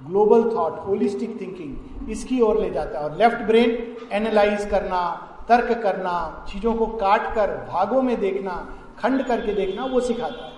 ग्लोबल 0.00 0.42
थॉट 0.50 0.78
होलिस्टिक 0.86 1.40
थिंकिंग 1.40 2.10
इसकी 2.10 2.40
ओर 2.40 2.60
ले 2.60 2.70
जाता 2.70 2.98
है। 2.98 3.04
और 3.04 3.16
लेफ़्ट 3.18 3.42
ब्रेन 3.46 3.96
एनालाइज 4.12 4.64
करना 4.70 5.00
तर्क 5.48 5.82
करना, 5.82 6.46
चीज़ों 6.48 6.74
को 6.74 6.86
काट 6.86 7.34
कर 7.34 7.50
भागों 7.72 8.02
में 8.02 8.20
देखना, 8.20 8.78
खंड 8.98 9.26
करके 9.26 9.54
देखना, 9.54 9.84
वो 9.84 10.00
सिखाता 10.00 10.44
है। 10.44 10.52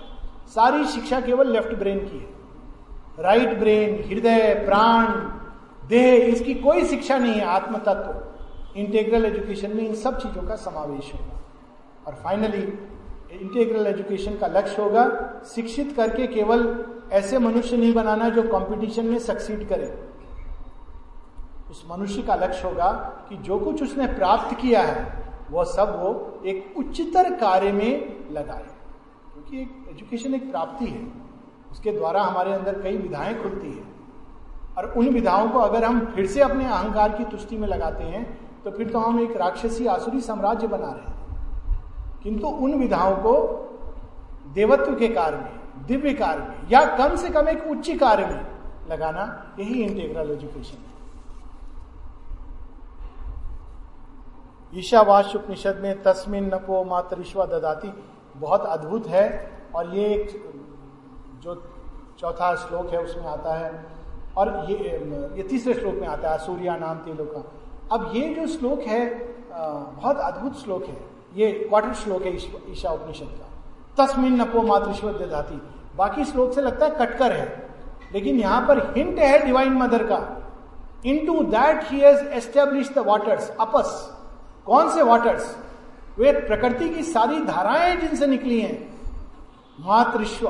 सारी 0.47 0.85
शिक्षा 0.85 1.21
केवल 1.21 1.51
लेफ़्ट 1.51 1.75
ब्रेन 1.75 1.99
की 1.99 2.17
है। 2.17 2.31
राइट 3.19 3.59
ब्रेन, 3.59 4.03
हृदय, 4.09 4.53
प्राण, 4.53 5.05
देह, 5.87 6.25
इसकी 6.25 6.53
कोई 6.53 6.85
शिक्षा 6.85 7.17
नहीं 7.17 7.33
है 7.33 7.45
आत्म 7.45 7.77
तत्व 7.77 8.79
इंटेग्रल 8.79 9.25
एजुकेशन 9.25 9.75
में 9.75 9.87
इन 9.87 9.95
सब 9.95 10.17
चीज़ों 10.17 10.43
का 10.43 10.55
समावेश 10.55 11.13
होगा। 11.13 11.41
और 12.07 12.13
फाइनली 12.13 12.61
इंटेग्रल 13.41 13.87
एजुकेशन 13.87 14.37
का 14.37 14.47
लक्ष्य 14.47 14.81
होगा, 14.81 15.31
शिक्षित 15.55 15.93
करके 15.97 16.27
केवल 16.27 16.85
ऐसे 17.11 17.39
मनुष्य 17.39 17.77
नहीं 17.77 17.93
बनाना 17.93 18.29
जो 18.29 18.43
कंपटीशन 18.43 19.05
में 19.05 19.19
सक्सीड 19.19 19.69
करे। 19.69 20.10
उस 21.71 21.85
मनुष्य 21.91 22.21
का 22.21 22.35
लक्ष्य 22.35 22.67
होगा 22.67 22.91
कि 23.29 23.37
जो 23.37 23.59
कुछ 23.59 23.83
उसने 23.83 24.07
प्राप्त 24.07 24.57
किया 24.57 24.81
है, 24.81 25.23
वह 25.51 25.63
सब 25.63 26.01
वो 26.03 26.39
एक 26.45 26.73
उच्चतर 26.77 27.33
कार्य 27.33 27.71
में 27.71 28.19
लगाए। 28.31 28.65
क्योंकि 29.33 29.61
एक 29.61 29.85
एजुकेशन 29.89 30.33
एक 30.33 30.51
प्राप्ति 30.51 30.85
है। 30.85 31.11
उसके 31.71 31.91
द्वारा 31.91 32.23
हमारे 32.23 32.53
अंदर 32.53 32.81
कई 32.81 32.97
विधाएँ 32.97 33.43
खुलती 33.43 33.71
है। 33.71 33.83
और 34.77 34.93
उन 34.97 35.09
विधाओं 35.09 35.49
को 35.49 35.59
अगर 35.59 35.83
हम 35.83 36.05
फिर 36.05 36.25
से 36.25 36.41
अपने 36.41 36.65
अहंकार 36.65 37.11
की 37.11 37.25
तुष्टि 37.25 37.57
में 37.57 37.67
लगाते 37.67 38.03
हैं 38.03 38.51
तो 38.63 38.71
फिर 38.71 38.89
तो 38.89 38.99
हम 38.99 39.19
एक 39.19 39.37
राक्षसी 39.37 39.85
आसुरी 39.85 40.21
साम्राज्य 40.21 40.67
बना 40.67 40.91
रहे 40.91 41.11
हैं। 41.11 41.21
किंतु 42.23 42.47
उन 42.47 42.73
विधाओं 42.73 43.15
को 43.15 43.33
देवत्व 44.53 44.95
के 44.95 45.07
कार्य 45.07 45.37
में, 45.37 45.59
दिव्य 45.87 46.13
कार्य 46.13 46.43
में, 46.43 46.69
या 46.71 46.97
कम 46.97 47.15
से 47.15 47.29
कम 47.29 47.49
एक 47.49 47.67
उच्च 47.67 47.91
कार्य 47.91 48.25
में 48.25 48.47
लगाना 48.89 49.55
यही 49.59 49.83
इंटेग्रल 49.83 50.31
एजुकेशन 50.31 50.77
है। 50.77 50.90
ईशावास 54.73 55.35
उपनिषद 55.35 55.79
में 55.83 56.01
तस्मिन 56.03 56.45
नपो 56.53 56.83
मातरिश्वा 56.83 57.45
ददाती। 57.45 57.93
बहुत 58.37 58.65
अद्भुत 58.65 59.07
है 59.07 59.25
और 59.75 59.95
ये 59.95 60.05
एक 60.13 60.29
जो 61.43 61.55
चौथा 62.19 62.53
श्लोक 62.55 62.89
है 62.89 63.03
उसमें 63.03 63.25
आता 63.25 63.53
है। 63.53 63.71
और 64.37 64.65
ये 64.69 64.77
ये 65.37 65.43
तीसरे 65.43 65.73
श्लोक 65.73 65.95
में 65.95 66.07
आता 66.07 66.31
है 66.31 66.37
सूर्या 66.37 66.75
नाम 66.77 66.97
तेलो 66.97 67.25
का। 67.25 67.43
अब 67.91 68.11
ये 68.15 68.33
जो 68.33 68.47
श्लोक 68.47 68.81
है 68.81 69.05
बहुत 69.51 70.17
अद्भुत 70.17 70.61
श्लोक 70.61 70.85
है। 70.85 70.97
ये 71.35 71.51
क्वार्टर 71.51 71.93
श्लोक 71.93 72.21
है 72.23 72.35
ईशा 72.71 72.91
उपनिषद 72.91 73.37
का। 73.39 73.47
तस्मिन 73.97 74.41
नपो 74.41 74.61
मातृश्वर 74.61 75.13
ददाती। 75.17 75.61
बाकी 75.97 76.25
श्लोक 76.25 76.53
से 76.53 76.61
लगता 76.61 76.85
है 76.85 76.91
कटकर 76.91 77.31
है। 77.31 77.69
लेकिन 78.13 78.39
यहाँ 78.39 78.61
पर 78.67 78.79
हिंट 78.97 79.19
है 79.19 79.45
डिवाइन 79.45 79.73
मदर 79.73 80.03
का। 80.07 80.17
Into 81.27 81.43
that 81.51 81.83
he 81.83 82.01
establish 82.01 82.97
waters 82.97 83.49
ups. 83.59 84.10
कौन 84.71 84.89
से 84.89 85.01
वाटर्स 85.01 85.57
वे 86.19 86.31
प्रकृति 86.31 86.89
की 86.89 87.03
सारी 87.03 87.39
धाराएँ 87.39 87.95
जिनसे 87.95 88.27
निकली 88.27 88.61
हैं 88.61 89.01
मातृश्व 89.79 90.47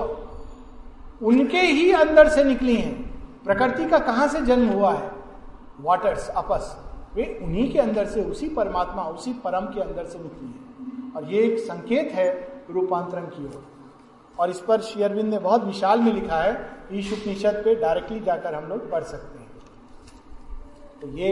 उनके 1.23 1.59
ही 1.59 1.91
अंदर 1.91 2.29
से 2.29 2.43
निकली 2.43 2.75
हैं। 2.75 3.11
प्रकृति 3.43 3.85
का 3.85 3.99
कहाँ 3.99 4.27
से 4.27 4.41
जन्म 4.41 4.67
हुआ 4.69 4.93
है? 4.93 5.11
वाटर्स 5.81 6.29
अपस। 6.29 6.77
वे 7.15 7.39
उन्हीं 7.43 7.73
के 7.73 7.79
अंदर 7.79 8.05
से, 8.05 8.21
उसी 8.21 8.49
परमात्मा, 8.49 9.03
उसी 9.03 9.33
परम 9.33 9.65
के 9.65 9.81
अंदर 9.81 10.05
से 10.05 10.19
निकली 10.19 10.47
है। 10.47 11.11
और 11.15 11.31
ये 11.31 11.41
एक 11.41 11.59
संकेत 11.59 12.11
है 12.11 12.47
रूपांतरण 12.69 13.25
की 13.25 13.45
ओर। 13.45 13.65
और 14.39 14.49
इस 14.49 14.59
पर 14.59 14.81
शेयरविंद 14.81 15.29
ने 15.29 15.39
बहुत 15.39 15.63
विशाल 15.63 15.99
में 15.99 16.13
लिखा 16.13 16.35
है 16.35 16.77
ईश 16.91 17.13
उपनिषद 17.13 17.61
पे 17.65 17.75
डायरेक्टली 17.75 18.19
जाकर 18.19 18.55
हम 18.55 18.63
लोग 18.63 18.91
पढ़ 18.91 19.03
सकते 19.03 19.39
हैं। 19.39 19.51
तो 21.01 21.07
ये 21.07 21.31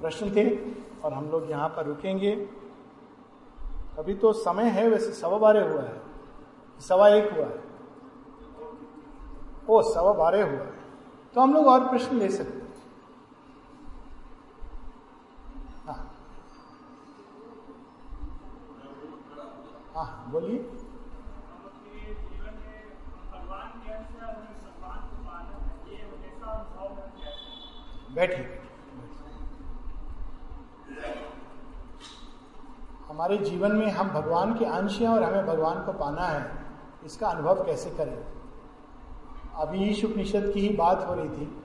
प्रश्न 0.00 0.30
थे। 0.30 0.83
और 1.04 1.12
हम 1.12 1.30
लोग 1.30 1.50
यहाँ 1.50 1.68
पर 1.68 1.86
रुकेंगे। 1.86 2.32
अभी 3.98 4.14
तो 4.14 4.32
समय 4.32 4.64
है, 4.64 4.88
वैसे 4.88 5.12
सवा 5.12 5.38
बारह 5.38 5.72
हुआ 5.72 5.82
है। 5.82 6.02
सवा 6.80 7.08
एक 7.08 7.32
हुआ 7.32 7.46
है। 7.46 7.64
ओ, 9.68 9.94
सवा 9.94 10.12
बारह 10.12 10.50
हुआ 10.50 10.66
है। 10.66 10.72
तो 11.34 11.40
हम 11.40 11.54
लोग 11.54 11.66
और 11.66 11.88
प्रश्न 11.88 12.16
ले 12.16 12.28
सकते 12.28 12.58
हैं। 12.58 12.74
हाँ। 15.86 16.14
हाँ 19.94 20.30
बोलिए। 20.30 20.58
बैठिए। 28.14 28.63
हमारे 33.14 33.36
जीवन 33.36 33.72
में 33.72 33.90
हम 33.90 34.08
भगवान 34.08 34.54
के 34.54 34.64
अंश 34.64 35.00
हैं 35.00 35.08
और 35.08 35.22
हमें 35.22 35.46
भगवान 35.46 35.82
को 35.82 35.92
पाना 35.92 36.22
है, 36.22 36.50
इसका 37.04 37.28
अनुभव 37.28 37.54
कैसे 37.54 37.90
करें? 37.90 38.24
अभी 39.56 39.78
ईश 39.78 40.04
उपनिषद 40.04 40.50
की 40.54 40.60
ही 40.60 40.76
बात 40.76 41.06
हो 41.08 41.14
रही 41.14 41.28
थी। 41.28 41.62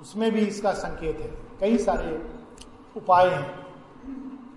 उसमें 0.00 0.32
भी 0.32 0.40
इसका 0.40 0.72
संकेत 0.72 1.20
है। 1.20 1.38
कई 1.60 1.78
सारे 1.78 2.32
उपाय 2.96 3.28
हैं। 3.28 3.66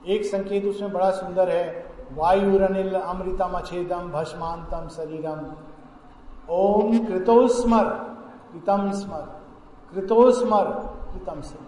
एक 0.08 0.26
संकेत 0.26 0.66
उसमें 0.66 0.92
बड़ा 0.92 1.12
सुंदर 1.12 1.50
है। 1.50 1.92
वायु 2.14 2.58
रनिल 2.58 2.96
अमृतम 2.96 3.52
अछेदम 3.52 4.12
भस्मांतम 4.12 4.88
शरीरम 4.88 5.54
ओम 6.50 7.06
कृतोस्मर, 7.06 7.86
कृतम 8.54 8.92
स्मर, 8.92 9.42
कृतोस्मर, 9.94 10.66
कृतम 11.14 11.42
स्मर। 11.42 11.68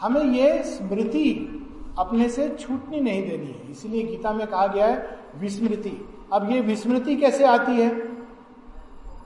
हमें 0.00 0.24
ये 0.24 0.62
स्मृति 0.62 1.60
अपने 1.98 2.28
से 2.28 2.48
छूटनी 2.60 3.00
नहीं 3.00 3.22
देनी 3.22 3.46
है। 3.46 3.70
इसलिए 3.70 4.02
गीता 4.02 4.32
में 4.32 4.46
कहा 4.46 4.66
गया 4.66 4.86
है, 4.86 5.18
विस्मृति। 5.36 6.08
अब 6.32 6.50
ये 6.50 6.60
विस्मृति 6.60 7.16
कैसे 7.16 7.44
आती 7.44 7.72
है? 7.72 7.90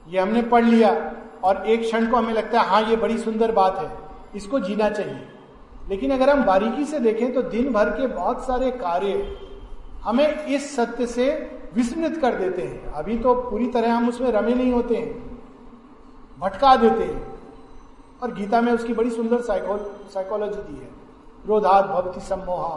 ये 0.08 0.18
हमने 0.20 0.42
पढ़ 0.42 0.64
लिया 0.64 0.90
और 1.44 1.66
एक 1.66 1.80
क्षण 1.80 2.10
को 2.10 2.16
हमें 2.16 2.32
लगता 2.34 2.60
है 2.60 2.68
हाँ 2.68 2.82
ये 2.82 2.96
बड़ी 2.96 3.18
सुंदर 3.18 3.52
बात 3.52 3.78
है। 3.78 3.90
इसको 4.36 4.58
जीना 4.60 4.88
चाहिए। 4.90 5.28
लेकिन 5.88 6.10
अगर 6.10 6.30
हम 6.30 6.44
बारीकी 6.44 6.84
से 6.84 6.98
देखें 6.98 7.32
तो 7.34 7.42
दिन 7.42 7.72
भर 7.72 7.90
के 7.90 8.06
बहुत 8.06 8.46
सारे 8.46 8.70
कार्य 8.70 9.36
हमें 10.02 10.44
इस 10.46 10.76
सत्य 10.76 11.06
से 11.06 11.28
विस्मृत 11.74 12.16
कर 12.16 12.34
देते 12.34 12.62
हैं। 12.62 12.92
अभी 12.92 13.18
तो 13.18 13.34
पूरी 13.34 13.66
तरह 13.66 13.94
हम 13.94 14.08
उसमें 14.08 14.30
रमे 14.32 14.54
नहीं 14.54 14.72
होते 14.72 14.94
हैं। 14.94 15.38
भटका 16.38 16.76
देते 16.76 17.04
हैं। 17.04 17.38
और 18.22 18.34
गीता 18.34 18.60
में 18.60 18.72
उसकी 18.72 18.92
बड़ी 18.92 19.10
सुंदर 19.10 19.40
साइकोलॉजी 19.40 20.62
दी 20.62 20.80
है। 20.80 20.97
क्रोधात 21.48 21.84
भवती 21.86 22.20
सम्मोहा। 22.20 22.74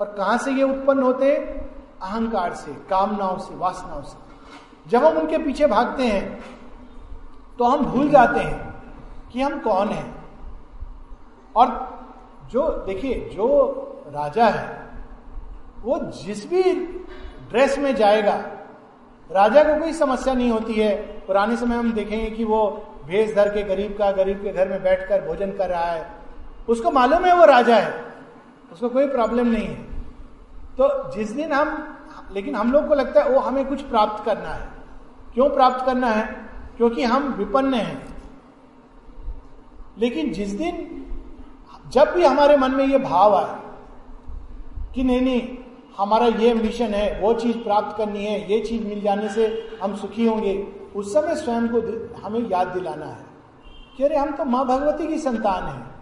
और 0.00 0.06
कहाँ 0.08 0.36
से 0.38 0.52
ये 0.52 0.62
उत्पन्न 0.62 1.02
होते 1.02 1.30
अहंकार 1.32 2.54
से, 2.54 2.72
कामनाओं 2.90 3.38
से, 3.38 3.54
वासनाओं 3.54 4.02
से। 4.02 4.90
जब 4.90 5.04
हम 5.04 5.16
उनके 5.18 5.38
पीछे 5.38 5.66
भागते 5.66 6.06
हैं 6.06 6.44
तो 7.58 7.64
हम 7.64 7.84
भूल 7.84 8.08
जाते 8.08 8.40
हैं 8.40 8.74
कि 9.32 9.42
हम 9.42 9.58
कौन 9.60 9.88
हैं। 9.88 10.14
और 11.56 11.68
जो, 12.50 12.68
देखिए, 12.86 13.14
जो 13.34 13.46
राजा 14.08 14.46
है, 14.46 14.90
वो 15.82 15.98
जिस 15.98 16.48
भी 16.50 16.62
ड्रेस 17.50 17.78
में 17.78 17.94
जाएगा, 17.96 18.36
राजा 19.30 19.62
को 19.64 19.78
कोई 19.80 19.92
समस्या 19.92 20.34
नहीं 20.34 20.50
होती 20.50 20.74
है। 20.74 20.94
पुराने 21.26 21.56
समय 21.56 21.76
हम 21.76 21.92
देखेंगे 21.92 22.30
कि 22.30 22.44
वो 22.44 22.66
भेष 23.06 23.34
धर 23.34 23.48
के 23.48 23.62
गरीब 23.62 23.96
का, 23.98 24.10
गरीब 24.12 24.42
के 24.42 24.52
घर 24.52 24.68
में 24.68 24.82
बैठकर 24.82 25.26
भोजन 25.26 25.52
कर 25.52 25.68
रहा 25.70 25.84
है। 25.84 26.15
उसको 26.68 26.90
मालूम 26.90 27.24
है 27.24 27.36
वो 27.36 27.44
राजा 27.44 27.76
है। 27.76 28.04
उसको 28.72 28.88
कोई 28.88 29.08
प्रॉब्लम 29.08 29.46
नहीं 29.46 29.66
है। 29.66 29.74
तो 30.78 31.12
जिस 31.16 31.30
दिन 31.30 31.52
हम, 31.52 31.98
लेकिन 32.32 32.54
हम 32.54 32.72
लोग 32.72 32.88
को 32.88 32.94
लगता 32.94 33.22
है 33.22 33.30
वो 33.30 33.40
हमें 33.40 33.68
कुछ 33.68 33.82
प्राप्त 33.82 34.24
करना 34.24 34.48
है। 34.48 34.68
क्यों 35.34 35.50
प्राप्त 35.50 35.86
करना 35.86 36.06
है? 36.06 36.50
क्योंकि 36.76 37.02
हम 37.02 37.22
विपन्न 37.22 37.74
हैं। 37.74 38.16
लेकिन 39.98 40.32
जिस 40.32 40.48
दिन 40.48 41.02
जब 41.88 42.14
भी 42.14 42.24
हमारे 42.24 42.56
मन 42.56 42.70
में 42.70 42.86
ये 42.86 42.98
भाव 42.98 43.34
आए 43.34 43.60
कि 44.94 45.04
नहीं 45.04 45.20
नहीं, 45.20 45.58
हमारा 45.98 46.26
ये 46.26 46.54
मिशन 46.54 46.86
है, 46.86 47.20
वो 47.20 47.34
चीज़ 47.34 47.58
प्राप्त 47.58 47.98
करनी 47.98 48.24
है, 48.24 48.52
ये 48.52 48.60
चीज़ 48.60 48.86
मिल 48.86 49.00
जाने 49.00 49.28
से 49.28 49.68
हम 49.82 49.96
सुखी 49.96 50.26
होंगे, 50.26 50.72
उस 50.96 51.14
समय 51.14 51.34
स्वयं 51.34 51.68
को 51.68 51.78
हमें 52.22 52.50
याद 52.50 52.68
दिलाना 52.68 53.06
है 53.06 53.26
कि 53.96 54.04
अरे 54.04 54.16
हम 54.16 54.32
तो 54.32 54.44
माँ 54.44 54.66
भगवती 54.66 55.06
की 55.06 55.18
संतान 55.18 55.64
है। 55.64 55.95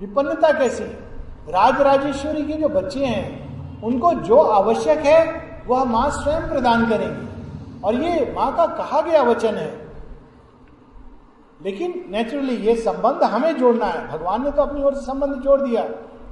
विपन्नता 0.00 0.52
कैसी? 0.52 0.84
राज 1.52 1.80
राजेश्वरी 1.80 2.42
के 2.42 2.52
जो 2.52 2.68
बच्चे 2.68 3.04
हैं, 3.04 3.48
उनको 3.82 4.14
जो 4.14 4.36
आवश्यक 4.36 4.98
है, 4.98 5.48
वह 5.66 5.84
माँ 5.84 6.10
स्वयं 6.10 6.48
प्रदान 6.48 6.88
करेंगी। 6.88 7.28
और 7.84 7.94
ये 7.94 8.32
माँ 8.36 8.56
का 8.56 8.66
कहा 8.66 9.00
गया 9.00 9.22
वचन 9.22 9.54
है। 9.54 9.88
लेकिन 11.64 12.04
नेचुरली 12.10 12.54
ये 12.54 12.76
संबंध 12.76 13.22
हमें 13.22 13.56
जोड़ना 13.56 13.86
है। 13.86 14.08
भगवान 14.08 14.44
ने 14.44 14.50
तो 14.50 14.62
अपनी 14.62 14.82
ओर 14.82 14.94
से 14.94 15.00
संबंध 15.00 15.34
जोड़ 15.34 15.60
दिया। 15.60 15.82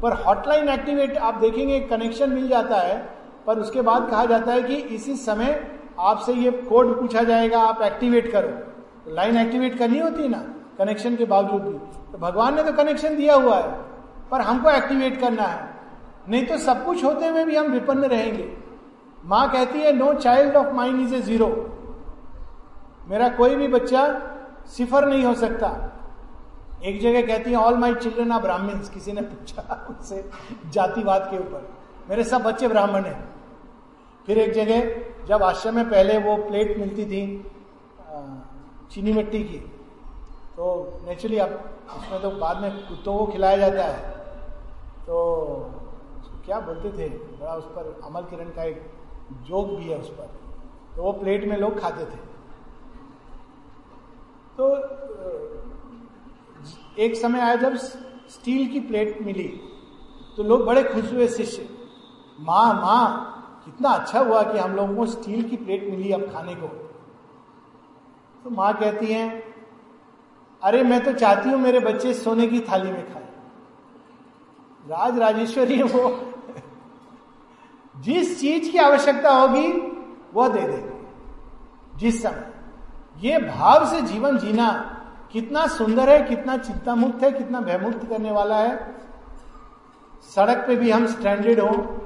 पर 0.02 0.12
हॉटलाइन 0.12 0.68
एक्टिवेट 0.68 1.18
आप 1.18 1.34
देखेंगे 1.34 1.80
कनेक्शन 1.80 2.30
मिल 2.30 2.48
जाता 2.48 2.76
है। 2.76 3.08
पर 3.46 3.58
उसके 3.58 3.80
बाद 3.80 4.10
कहा 4.10 4.24
जाता 4.24 4.52
है 4.52 4.62
कि 4.62 4.74
इसी 4.74 5.14
समय 5.14 5.78
आपसे 5.98 6.32
ये 6.32 6.50
कोड 6.50 7.00
पूछा 7.00 7.22
जाएगा, 7.22 7.60
आप 7.60 7.82
एक्टिवेट 7.82 8.32
करो। 8.32 8.50
लाइन 9.14 9.36
एक्टिवेट 9.36 9.78
करनी 9.78 9.98
होती 9.98 10.22
है 10.22 10.28
ना? 10.28 10.55
कनेक्शन 10.78 11.16
के 11.16 11.24
बावजूद 11.24 11.62
भी। 11.62 11.78
तो 12.12 12.18
भगवान 12.18 12.54
ने 12.56 12.62
तो 12.62 12.72
कनेक्शन 12.74 13.16
दिया 13.16 13.34
हुआ 13.34 13.56
है, 13.56 13.70
पर 14.30 14.40
हमको 14.40 14.70
एक्टिवेट 14.70 15.20
करना 15.20 15.42
है। 15.44 15.74
नहीं 16.28 16.46
तो 16.46 16.58
सब 16.58 16.84
कुछ 16.84 17.04
होते 17.04 17.26
हुए 17.26 17.44
भी 17.44 17.56
हम 17.56 17.66
विपन्न 17.72 18.04
रहेंगे। 18.06 18.48
माँ 19.24 19.50
कहती 19.52 19.78
है 19.78 19.92
no 19.92 20.12
child 20.14 20.56
of 20.56 20.72
mind 20.74 21.00
is 21.00 21.14
a 21.14 21.20
zero 21.22 21.48
मेरा 23.08 23.28
कोई 23.28 23.54
भी 23.56 23.68
बच्चा 23.68 24.02
सिफर 24.68 25.06
नहीं 25.08 25.24
हो 25.24 25.34
सकता। 25.36 25.68
एक 26.84 27.00
जगह 27.00 27.26
कहती 27.26 27.50
है 27.50 27.56
all 27.56 27.76
my 27.78 27.94
children 27.94 28.32
are 28.32 28.40
Brahmins 28.42 28.88
किसी 28.88 29.12
ने 29.12 29.20
पूछा 29.22 29.86
उससे 29.90 30.24
जातिवाद 30.72 31.28
के 31.30 31.38
ऊपर। 31.38 31.68
मेरे 32.08 32.24
सब 32.24 32.42
बच्चे 32.42 32.68
ब्राह्मण 32.68 33.04
हैं। 33.04 33.18
फिर 34.26 34.38
एक 34.38 34.52
जगह 34.52 35.26
जब 35.28 35.42
आश्रम 35.42 35.74
में 35.74 35.88
पहले 35.90 36.18
वो 36.18 36.36
प्लेट 36.38 36.78
मिलती 36.78 37.04
थी 37.04 37.22
चीनी 38.92 39.12
मिट्टी 39.12 39.42
की 39.44 39.58
तो 40.56 40.66
नेचुरली 41.06 41.38
अब 41.38 41.50
उसमें 41.96 42.20
तो 42.22 42.30
बाद 42.30 42.60
में 42.62 42.70
कुत्तों 42.88 43.16
को 43.18 43.26
खिलाया 43.26 43.56
जाता 43.56 43.84
है। 43.84 44.14
तो 45.06 45.16
क्या 46.46 46.60
बोलते 46.60 46.90
थे? 46.90 47.08
बड़ा 47.08 47.54
उस 47.54 47.64
पर 47.66 48.00
अमल 48.04 48.22
किरण 48.22 48.50
का 48.50 48.64
एक 48.64 48.82
जोक 49.46 49.68
भी 49.68 49.84
है 49.84 49.98
उस 49.98 50.08
पर। 50.10 50.30
तो 50.96 51.02
वो 51.02 51.12
प्लेट 51.12 51.44
में 51.44 51.56
लोग 51.56 51.78
खाते 51.80 52.04
थे। 52.04 52.24
तो 54.58 54.68
एक 56.98 57.16
समय 57.16 57.40
आया 57.40 57.54
जब 57.56 57.76
स्टील 57.76 58.68
की 58.68 58.80
प्लेट 58.80 59.20
मिली 59.22 59.48
तो 60.36 60.42
लोग 60.42 60.64
बड़े 60.66 60.82
खुश 60.84 61.12
हुए 61.12 61.26
शिष्य। 61.28 61.68
माँ 62.40 62.72
माँ, 62.74 63.62
कितना 63.64 63.90
अच्छा 63.90 64.20
हुआ 64.20 64.42
कि 64.42 64.58
हम 64.58 64.74
लोगों 64.76 64.96
को 64.96 65.06
स्टील 65.06 65.42
की 65.48 65.56
प्लेट 65.56 65.90
मिली 65.90 66.12
अब 66.12 66.30
खाने 66.32 66.54
को। 66.54 66.66
तो 68.44 68.50
माँ 68.50 68.72
कहती 68.74 69.06
हैं 69.06 69.45
अरे 70.62 70.82
मैं 70.82 71.02
तो 71.04 71.12
चाहती 71.12 71.48
हूँ 71.48 71.58
मेरे 71.58 71.80
बच्चे 71.80 72.12
सोने 72.14 72.46
की 72.46 72.60
थाली 72.60 72.92
में 72.92 73.12
खाए। 73.12 73.28
राज 74.86 75.18
राजेश्वरी 75.18 75.82
वो। 75.82 76.32
जिस 77.96 78.40
चीज़ 78.40 78.70
की 78.72 78.78
आवश्यकता 78.78 79.30
होगी, 79.30 79.68
वह 80.34 80.48
दे 80.48 80.60
देंगे। 80.60 80.96
जिस 81.96 82.22
समय। 82.22 82.52
ये 83.18 83.38
भाव 83.38 83.86
से 83.86 84.00
जीवन 84.02 84.38
जीना 84.38 84.68
कितना 85.32 85.66
सुंदर 85.66 86.08
है, 86.10 86.22
कितना 86.22 86.56
चिंता 86.56 86.94
मुक्त 86.94 87.22
है, 87.22 87.30
कितना 87.32 87.60
भयमुक्त 87.60 88.08
करने 88.08 88.30
वाला 88.30 88.56
है। 88.56 88.94
सड़क 90.36 90.64
पे 90.66 90.76
भी 90.76 90.90
हम 90.90 91.06
स्टैंडर्ड 91.06 91.60
हो, 91.60 92.00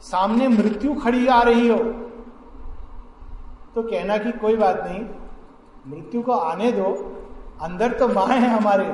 सामने 0.00 0.48
मृत्यु 0.48 0.94
खड़ी 0.94 1.26
आ 1.26 1.40
रही 1.42 1.68
हो 1.68 1.78
तो 3.74 3.82
कहना 3.82 4.16
कि 4.18 4.32
कोई 4.32 4.56
बात 4.56 4.80
नहीं, 4.84 5.00
मृत्यु 5.86 6.22
को 6.22 6.32
आने 6.32 6.72
दो 6.72 6.88
अंदर 7.62 7.92
तो 7.92 8.08
माँ 8.08 8.26
है 8.26 8.48
हमारे। 8.48 8.88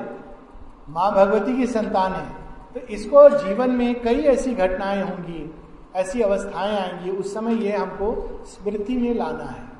माँ 0.89 1.13
भगवती 1.13 1.57
की 1.57 1.67
संतान 1.67 2.13
है। 2.13 2.43
तो 2.75 2.81
इसको 2.81 3.29
जीवन 3.29 3.71
में 3.71 4.03
कई 4.03 4.23
ऐसी 4.23 4.55
घटनाएँ 4.55 5.03
होंगी, 5.03 5.55
ऐसी 5.95 6.23
अवस्थाएँ 6.23 6.77
आएँगी, 6.77 7.11
उस 7.11 7.35
समय 7.35 7.55
ये 7.55 7.77
हमको 7.77 8.41
स्मृति 8.45 8.97
में 8.97 9.15
लाना 9.15 9.45
है। 9.45 9.73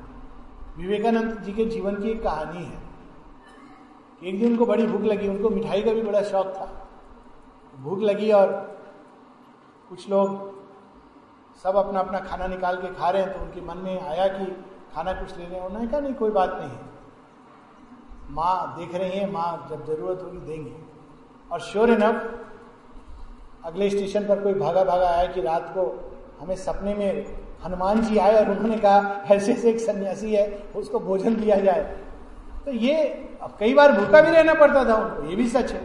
विवेकानंद 0.77 1.41
जी 1.41 1.53
के 1.53 1.65
जीवन 1.65 1.95
की 1.95 2.09
एक 2.09 2.23
कहानी 2.23 2.63
है। 2.63 2.83
एक 4.23 4.39
दिन 4.39 4.51
उनको 4.51 4.65
बड़ी 4.65 4.87
भूख 4.87 5.01
लगी, 5.01 5.27
उनको 5.27 5.49
मिठाई 5.49 5.81
का 5.81 5.93
भी 5.93 6.01
बड़ा 6.01 6.21
शौक 6.21 6.47
था। 6.47 6.87
भूख 7.79 7.99
लगी 7.99 8.31
और 8.31 8.51
कुछ 9.89 10.09
लोग 10.09 10.53
सब 11.63 11.75
अपना 11.75 11.99
अपना 11.99 12.19
खाना 12.19 12.47
निकाल 12.47 12.75
के 12.75 12.87
खा 12.87 13.09
रहे 13.09 13.21
हैं 13.21 13.33
तो 13.33 13.39
उनके 13.39 13.61
मन 13.61 13.77
में 13.77 14.01
आया 14.01 14.27
कि 14.27 14.45
खाना 14.95 15.13
कुछ 15.13 15.37
ले 15.37 15.43
हैं 15.43 15.61
उन्होंने 15.61 15.87
कहा, 15.87 15.99
नहीं, 15.99 16.13
कोई 16.13 16.31
बात 16.31 16.57
नहीं। 16.61 16.92
माँ 18.33 18.75
देख 18.77 18.95
रही 18.95 19.17
है, 19.19 19.29
माँ 19.31 19.67
जब 19.69 19.85
ज़रूरत 19.85 20.21
होगी 20.23 20.37
देंगे। 20.37 20.71
और 21.51 21.59
श्योर 21.61 21.89
इनफ 21.89 23.65
अगले 23.65 23.89
स्टेशन 23.89 24.27
पर 24.27 24.39
कोई 24.39 24.53
भागा 24.53 24.83
भागा 24.83 25.07
आया 25.07 25.25
कि 25.25 25.41
रात 25.41 25.71
को 25.73 25.83
हमें 26.39 26.55
सपने 26.55 26.93
में 26.95 27.25
हनुमान 27.65 28.01
जी 28.01 28.17
आए 28.17 28.35
और 28.35 28.49
उन्होंने 28.51 28.77
कहा, 28.77 29.23
ऐसे 29.31 29.53
से 29.55 29.69
एक 29.69 29.79
सन्यासी 29.79 30.33
है, 30.35 30.47
उसको 30.75 30.99
भोजन 30.99 31.35
दिया 31.35 31.55
जाए। 31.55 31.81
तो 32.65 32.71
ये 32.71 33.03
अब 33.41 33.55
कई 33.59 33.73
बार 33.73 33.91
भूखा 33.91 34.21
भी 34.21 34.31
रहना 34.31 34.53
पड़ता 34.53 34.83
था 34.85 34.95
उनको, 34.95 35.29
ये 35.29 35.35
भी 35.35 35.47
सच 35.49 35.71
है। 35.71 35.81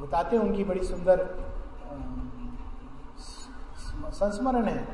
बताते 0.00 0.38
उनकी 0.38 0.64
बड़ी 0.64 0.82
सुंदर 0.82 1.26
संस्मरण 4.12 4.64
है। 4.64 4.86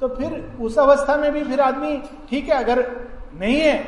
तो 0.00 0.08
फिर 0.08 0.58
उस 0.60 0.78
अवस्था 0.78 1.16
में 1.16 1.32
भी 1.32 1.42
फिर 1.44 1.60
आदमी, 1.60 1.96
ठीक 2.30 2.48
है, 2.48 2.64
अगर 2.64 2.86
नहीं 3.34 3.60
है 3.60 3.78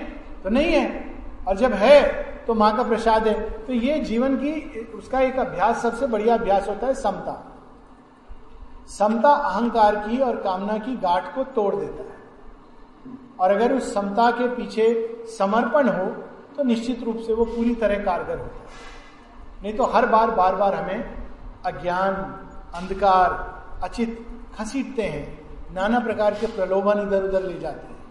तो 0.43 0.51
नहीं 0.51 0.73
है। 0.73 1.11
और 1.49 1.57
जब 1.57 1.73
है 1.75 2.32
तो 2.47 2.55
माँ 2.55 2.77
का 2.77 2.83
प्रसाद 2.83 3.29
है। 3.29 3.51
तो 3.59 3.73
ये 3.73 3.99
जीवन 3.99 4.37
की, 4.37 4.85
उसका 4.95 5.21
एक 5.21 5.39
अभ्यास, 5.39 5.83
सबसे 5.83 6.07
बढ़िया 6.07 6.35
अभ्यास 6.35 6.69
होता 6.69 6.87
है 6.87 6.95
समता। 6.95 7.49
समता 8.89 9.29
अहंकार 9.29 9.97
की 9.97 10.19
और 10.19 10.37
कामना 10.37 10.79
की 10.79 10.97
गाठ 10.97 11.35
को 11.35 11.45
तोड़ 11.45 11.75
देता 11.77 12.03
है। 12.03 12.13
और 13.41 13.51
अगर 13.51 13.73
उस 13.73 13.95
समता 13.95 14.31
के 14.31 14.49
पीछे 14.49 14.87
समर्पण 15.39 15.89
हो 15.89 16.07
तो 16.57 16.63
निश्चित 16.63 17.03
रूप 17.03 17.17
से 17.17 17.33
वो 17.33 17.45
पूरी 17.45 17.75
तरह 17.75 18.05
कारगर 18.05 18.39
होता 18.39 18.57
है। 18.57 18.67
नहीं 19.63 19.77
तो 19.77 19.85
हर 19.85 20.07
बार 20.07 20.31
बार 20.31 20.57
बार 20.57 20.75
हमें 20.75 21.29
अज्ञान, 21.67 22.15
अंधकार, 22.75 23.31
अचित 23.85 24.27
खसीटते 24.59 25.03
हैं। 25.03 25.41
नाना 25.75 26.01
प्रकार 26.01 26.35
के 26.35 26.47
प्रलोभन 26.47 27.01
इधर 27.01 27.23
उधर 27.23 27.43
ले 27.43 27.59
जाते 27.59 27.87
हैं। 27.87 28.03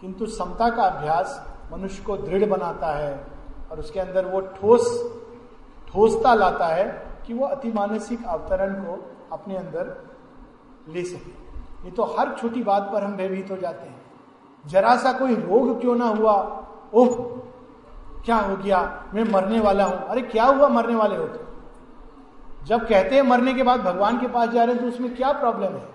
किंतु 0.00 0.26
समता 0.26 0.68
का 0.70 0.82
अभ्यास 0.82 1.46
मनुष्य 1.72 2.02
को 2.02 2.16
दृढ़ 2.16 2.44
बनाता 2.44 2.86
है। 2.86 3.31
और 3.72 3.78
उसके 3.78 4.00
अंदर 4.00 4.24
वो 4.24 4.40
ठोस, 4.40 5.12
ठोसता 5.92 6.34
लाता 6.34 6.66
है 6.66 7.06
कि 7.26 7.34
वो 7.34 7.46
अतिमानसिक 7.46 8.26
अवतरण 8.26 8.74
को 8.74 9.12
अपने 9.32 9.56
अंदर 9.56 10.10
ले 10.88 11.04
सके। 11.04 11.30
नहीं 11.82 11.92
तो 11.92 12.02
हर 12.02 12.36
छोटी 12.40 12.62
बात 12.62 12.90
पर 12.92 13.04
हम 13.04 13.16
भयभीत 13.16 13.50
हो 13.50 13.56
जाते 13.56 13.88
हैं। 13.88 14.00
जरा 14.66 14.96
सा 14.96 15.12
कोई 15.12 15.34
रोग 15.34 15.80
क्यों 15.80 15.96
ना 15.96 16.06
हुआ? 16.06 16.66
ओह, 16.94 17.16
क्या 18.24 18.36
हो 18.36 18.56
गया? 18.56 19.04
मैं 19.14 19.24
मरने 19.24 19.60
वाला 19.60 19.84
हूँ। 19.84 19.98
अरे, 19.98 20.22
क्या 20.22 20.44
हुआ 20.44 20.68
मरने 20.68 20.94
वाले 20.94 21.16
हो 21.16 21.28
जब 22.64 22.88
कहते 22.88 23.14
हैं 23.14 23.22
मरने 23.22 23.54
के 23.54 23.62
बाद 23.62 23.80
भगवान 23.80 24.20
के 24.20 24.26
पास 24.26 24.48
जा 24.48 24.64
रहे 24.64 24.74
हैं 24.74 24.84
तो 24.84 24.88
उसमें 24.88 25.16
क्या 25.16 25.32
प्रॉब्लम 25.32 25.72
है? 25.72 25.88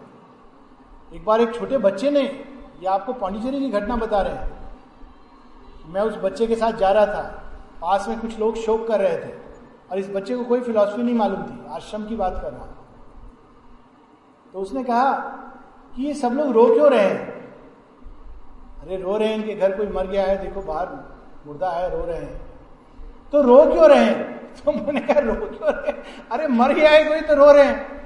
एक 1.14 1.26
बार 1.26 1.42
एक 1.42 1.56
छोटे 1.56 1.78
बच्चे 1.78 2.12
ने, 2.12 2.46
या 2.84 2.92
आपको 2.92 3.14
पांडिचेरी 3.14 3.60
की 3.60 3.70
घटना 3.70 3.96
बता 3.96 4.22
रहे 4.22 4.34
हैं। 4.34 4.58
मैं 5.90 6.02
उस 6.02 6.18
बच्चे 6.18 6.48
के 6.48 6.56
साथ 6.56 6.72
जा 6.72 6.92
रहा 6.92 7.06
था। 7.06 7.47
पास 7.82 8.08
में 8.08 8.20
कुछ 8.20 8.40
लोग 8.40 8.56
शोक 8.56 8.88
कर 8.88 9.00
रहे 9.00 9.18
थे 9.18 9.34
और 9.92 10.00
इस 10.00 10.10
बच्चे 10.10 10.36
को 10.36 10.44
कोई 10.44 10.62
फिलॉसफी 10.62 11.04
नहीं 11.04 11.16
मालूम 11.16 11.44
थी। 11.44 11.68
आश्रम 11.70 12.06
की 12.06 12.16
बात 12.16 12.40
कर 12.42 12.52
रहा 12.52 12.66
तो 14.54 14.60
उसने 14.60 14.84
कहा 14.84 15.14
कि 15.96 16.04
ये 16.04 16.14
सब 16.14 16.32
लोग 16.32 16.52
रो 16.52 16.66
क्यों 16.66 16.90
रहे 16.92 17.00
हैं? 17.00 17.38
अरे 18.84 18.98
रो 18.98 19.18
रहे 19.18 19.28
हैं 19.28 19.36
इनके 19.36 19.56
घर 19.56 19.78
कोई 19.78 19.88
मर 19.88 20.08
गया 20.08 20.26
है, 20.26 20.38
देखो 20.42 20.62
बाहर 20.62 20.90
मुर्दा 21.48 21.70
है, 21.70 22.00
रो 22.00 22.06
रहे 22.06 22.18
हैं। 22.18 22.42
तो 23.32 23.42
रो 23.42 23.72
क्यों 23.74 23.90
रहे 23.90 24.04
हैं? 24.06 24.38
तो 24.66 24.72
मैंने 24.72 25.02
कहा, 25.02 25.20
रो 25.20 25.34
क्यों 25.34 25.74
रहे 25.74 25.92
अरे 26.32 26.48
मर 26.48 26.74
गया 26.74 26.92
है 26.92 27.04
कोई 27.04 27.22
तो 27.22 27.34
रो 27.34 27.52
रहे 27.52 27.64
हैं। 27.64 27.97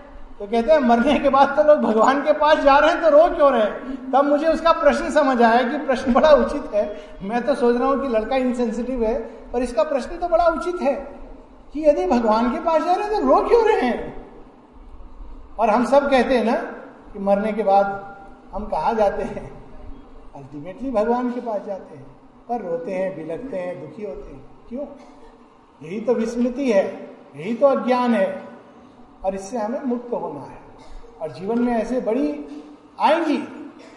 तो 0.41 0.45
कहते 0.47 0.71
हैं, 0.71 0.79
मरने 0.79 1.17
के 1.19 1.29
बाद 1.29 1.49
तो 1.57 1.63
लोग 1.63 1.79
भगवान 1.79 2.21
के 2.23 2.33
पास 2.33 2.59
जा 2.59 2.77
रहे 2.77 2.91
हैं 2.91 3.01
तो 3.01 3.09
रो 3.09 3.27
क्यों 3.35 3.51
रहे 3.51 3.65
तब 4.13 4.25
मुझे 4.25 4.47
उसका 4.47 4.71
प्रश्न 4.73 5.09
समझ 5.11 5.41
आया 5.41 5.61
कि 5.63 5.77
प्रश्न 5.77 6.13
बड़ा 6.13 6.31
उचित 6.35 6.73
है। 6.73 6.85
मैं 7.23 7.41
तो 7.45 7.55
सोच 7.55 7.75
रहा 7.77 7.87
हूँ 7.87 8.01
कि 8.01 8.07
लड़का 8.07 8.35
इनसेंसिटिव 8.37 9.03
है, 9.03 9.13
पर 9.53 9.63
इसका 9.63 9.83
प्रश्न 9.83 10.17
तो 10.17 10.27
बड़ा 10.27 10.47
उचित 10.47 10.81
है 10.81 10.93
कि 11.73 11.85
यदि 11.85 12.05
भगवान 12.07 12.51
के 12.53 12.59
पास 12.59 12.83
जा 12.83 12.93
रहे 12.93 13.07
हैं 13.07 13.21
तो 13.21 13.27
रो 13.27 13.41
क्यों 13.49 13.63
रहे 13.67 13.81
हैं? 13.81 14.13
और 15.59 15.69
हम 15.69 15.85
सब 15.85 16.09
कहते 16.09 16.37
हैं 16.37 16.43
ना 16.45 16.55
कि 17.13 17.19
मरने 17.19 17.51
के 17.53 17.63
बाद 17.63 17.85
हम 18.53 18.65
कहा 18.65 18.93
जाते 18.93 19.23
हैं? 19.23 19.49
अल्टीमेटली 20.35 20.91
भगवान 20.91 21.31
के 21.31 21.41
पास 21.41 21.65
जाते 21.67 21.97
हैं, 21.97 22.05
पर 22.49 22.61
रोते 22.61 22.91
हैं 22.91 23.15
बिलकते 23.17 23.57
हैं, 23.57 23.81
दुखी 23.81 24.03
होते 24.03 24.33
हैं। 24.33 24.43
क्यों? 24.69 24.85
यही 25.81 26.01
तो 26.01 26.13
विस्मृति 26.13 26.71
है, 26.71 26.85
यही 27.35 27.53
तो 27.53 27.67
अज्ञान 27.67 28.13
है। 28.13 28.50
और 29.25 29.35
इससे 29.35 29.57
हमें 29.57 29.81
मुक्त 29.85 30.13
होना 30.13 30.41
है। 30.41 30.59
और 31.21 31.31
जीवन 31.31 31.59
में 31.59 31.73
ऐसे 31.73 31.99
बड़ी 32.01 32.27
आएँगी 32.99 33.37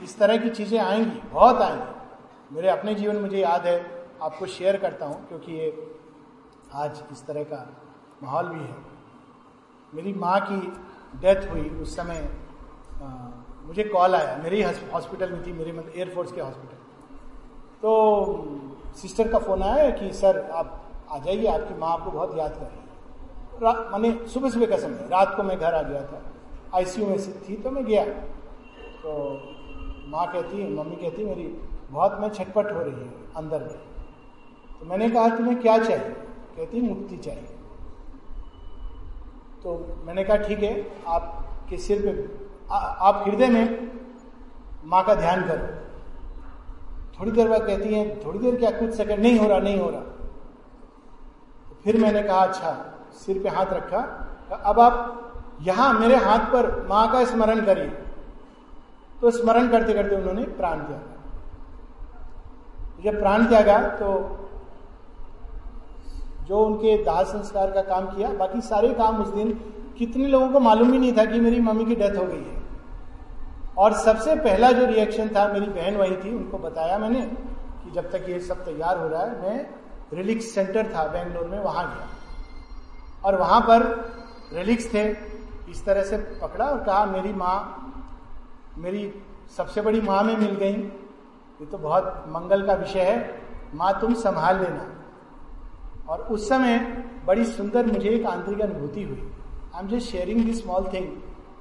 इस 0.05 0.19
तरह 0.19 0.37
की 0.37 0.51
चीज़ें 0.51 0.79
आएँगी 0.79 1.21
बहुत 1.33 1.61
आएँगी। 1.63 2.55
मेरे 2.55 2.69
अपने 2.69 2.95
जीवन 2.95 3.17
मुझे 3.17 3.39
याद 3.39 3.67
है 3.67 3.79
आपको 4.23 4.47
शेयर 4.49 4.77
करता 4.77 5.07
हूँ 5.07 5.27
क्योंकि 5.29 5.53
ये 5.53 5.73
आज 6.75 7.03
इस 7.13 7.27
तरह 7.27 7.45
का 7.45 7.67
माहौल 8.23 8.49
भी 8.49 8.61
है। 8.61 8.77
मेरी 9.93 10.13
माँ 10.15 10.39
की 10.43 10.61
डेथ 11.21 11.51
हुई 11.51 11.69
उस 11.83 11.97
समय 11.97 12.29
आ, 12.95 13.07
मुझे 13.67 13.85
कॉल 13.85 14.15
आया। 14.15 14.37
मेरे 14.43 14.57
ही 14.57 14.91
हॉस्पिटल 14.93 15.33
में 15.33 15.43
थी 15.47 15.53
मेरे 15.53 15.73
मतलब 15.73 15.93
एयरफोर्स 15.97 16.33
के 16.33 16.41
हॉस्पिटल 16.41 16.77
तो 17.83 17.93
सिस्टर 18.97 19.29
का 19.29 19.39
फ़ोन 19.39 19.63
आया 19.63 19.91
कि 19.91 20.13
सर 20.15 20.41
आप 20.53 20.81
आ 21.11 21.19
जाइए 21.19 21.47
आपकी 21.49 21.75
माँ 21.75 21.93
आपको 21.93 22.11
बहुत 22.11 22.37
याद 22.39 22.51
कर 22.51 22.84
मैंने 23.63 24.11
सुबह 24.27 24.51
सुबह 24.51 24.67
का 24.67 24.77
समय 24.77 25.09
रात 25.11 25.35
को 25.37 25.43
मैं 25.43 25.59
घर 25.59 25.75
आ 25.75 25.83
गया 25.83 26.03
था। 26.03 26.23
आईसीयू 26.75 27.07
में 27.07 27.19
थी 27.41 27.57
तो 27.57 27.71
मैं 27.71 27.85
गया। 27.85 28.05
तो 29.03 29.13
माँ 30.09 30.27
कहती 30.33 30.65
मम्मी 30.75 30.97
कहती 30.97 31.25
मेरी 31.25 31.47
बहुत 31.91 32.19
मैं 32.21 32.29
छटपट 32.31 32.73
हो 32.73 32.81
रही 32.81 32.93
है 32.93 33.09
अंदर 33.37 33.61
में। 33.61 33.79
तो 34.81 34.87
मैंने 34.87 35.09
कहा 35.11 35.29
तुम्हें 35.37 35.61
क्या 35.61 35.77
चाहिए? 35.79 35.99
कहती 36.57 36.81
मुक्ति 36.81 37.17
चाहिए। 37.17 37.49
तो 39.63 39.77
मैंने 40.07 40.25
कहा 40.25 40.37
ठीक 40.37 40.59
है 40.59 40.73
आपके 41.07 41.77
सिर 41.79 42.03
पे 42.03 42.13
आ, 42.71 42.77
आप 42.77 43.25
हृदय 43.29 43.47
में 43.47 43.91
माँ 44.85 45.05
का 45.05 45.15
ध्यान 45.15 45.43
करो। 45.49 45.67
थोड़ी 47.21 47.31
देर 47.31 47.49
बाद 47.49 47.67
कहती 47.67 47.95
है 47.95 48.25
थोड़ी 48.25 48.39
देर 48.39 48.57
क्या 48.57 48.71
कुछ 48.71 48.91
सेकंड 48.91 49.19
नहीं 49.19 49.39
हो 49.39 49.47
रहा 49.49 49.59
नहीं 49.59 49.79
हो 49.79 49.91
रहा। 49.91 50.01
तो 50.01 51.77
फिर 51.85 52.01
मैंने 52.01 52.23
कहा 52.23 52.39
अच्छा 52.39 52.71
सिर 53.17 53.43
पे 53.43 53.49
हाथ 53.49 53.73
रखा, 53.73 54.01
अब 54.65 54.81
आप 54.81 55.59
यहाँ 55.63 55.93
मेरे 55.95 56.17
हाथ 56.19 56.53
पर 56.53 56.71
माँ 56.89 57.11
का 57.13 57.25
स्मरण 57.25 57.65
करिए। 57.67 57.89
तो 59.19 59.31
स्मरण 59.33 59.69
करते 59.69 59.95
करते 59.95 60.17
उन्होंने 60.17 60.43
प्राण 60.55 60.79
त्यागा 60.81 61.13
जब 63.03 63.19
प्राण 63.21 63.47
त्यागा 63.47 63.79
तो 63.97 64.09
जो 66.49 66.59
उनके 66.61 66.97
दाह 67.05 67.23
संस्कार 67.25 67.71
का 67.71 67.83
काम 67.83 68.07
किया, 68.07 68.29
बाकी 68.31 68.61
सारे 68.63 68.93
काम 68.95 69.23
उस 69.23 69.29
दिन 69.29 69.53
कितने 69.99 70.27
लोगों 70.27 70.49
को 70.49 70.61
मालूम 70.61 70.93
ही 70.93 70.99
नहीं 70.99 71.17
था 71.17 71.25
कि 71.25 71.41
मेरी 71.41 71.61
मम्मी 71.61 71.85
की 71.85 71.95
डेथ 71.95 72.17
हो 72.17 72.25
गई 72.25 72.39
है। 72.39 72.63
और 73.79 73.93
सबसे 73.95 74.35
पहला 74.37 74.71
जो 74.73 74.87
रिएक्शन 74.87 75.29
था, 75.29 75.47
मेरी 75.49 75.67
बहन 75.69 75.97
वही 75.97 76.17
थी, 76.17 76.35
उनको 76.35 76.59
बताया 76.59 76.99
मैंने 76.99 77.21
कि 77.21 77.91
जब 77.91 78.11
तक 78.11 78.29
ये 78.29 78.41
सब 78.41 78.65
तैयार 78.65 78.99
हो 78.99 79.09
रहा 79.09 79.23
है, 79.23 79.41
मैं 79.43 79.67
रिलिक्स 80.15 80.55
सेंटर 80.55 80.87
था, 80.87 81.05
बेंगलोर 81.07 81.47
में, 81.47 81.59
वहाँ 81.59 81.85
गया। 81.87 82.09
और 83.25 83.37
वहाँ 83.37 83.61
पर 83.61 83.83
रिलिक्स 84.53 84.95
थे। 84.95 85.17
इस 85.71 85.85
तरह 85.85 86.03
से 86.03 86.17
पकड़ा 86.17 86.65
और 86.65 86.85
कहा, 86.85 87.05
मेरी 87.07 87.33
माँ, 87.33 87.81
मेरी 88.79 89.15
सबसे 89.57 89.81
बड़ी 89.81 90.01
माँ 90.01 90.23
में 90.23 90.37
मिल 90.37 90.55
गई। 90.55 90.73
ये 91.61 91.67
तो 91.67 91.79
बहुत 91.79 92.25
मंगल 92.29 92.67
का 92.67 92.73
विषय 92.73 93.01
है। 93.01 93.43
माँ, 93.75 94.01
तुम 94.01 94.15
संभाल 94.15 94.61
लेना। 94.61 94.91
और 96.09 96.21
उस 96.21 96.49
समय 96.49 96.79
बड़ी 97.27 97.45
सुंदर 97.45 97.87
मुझे 97.87 98.09
एक 98.09 98.27
आंतरिक 98.27 98.61
अनुभूति 98.61 99.03
हुई। 99.03 99.33
I 99.75 99.83
am 99.83 99.89
just 99.89 100.11
sharing 100.11 100.45
this 100.45 100.63
small 100.63 100.85
thing 100.93 101.07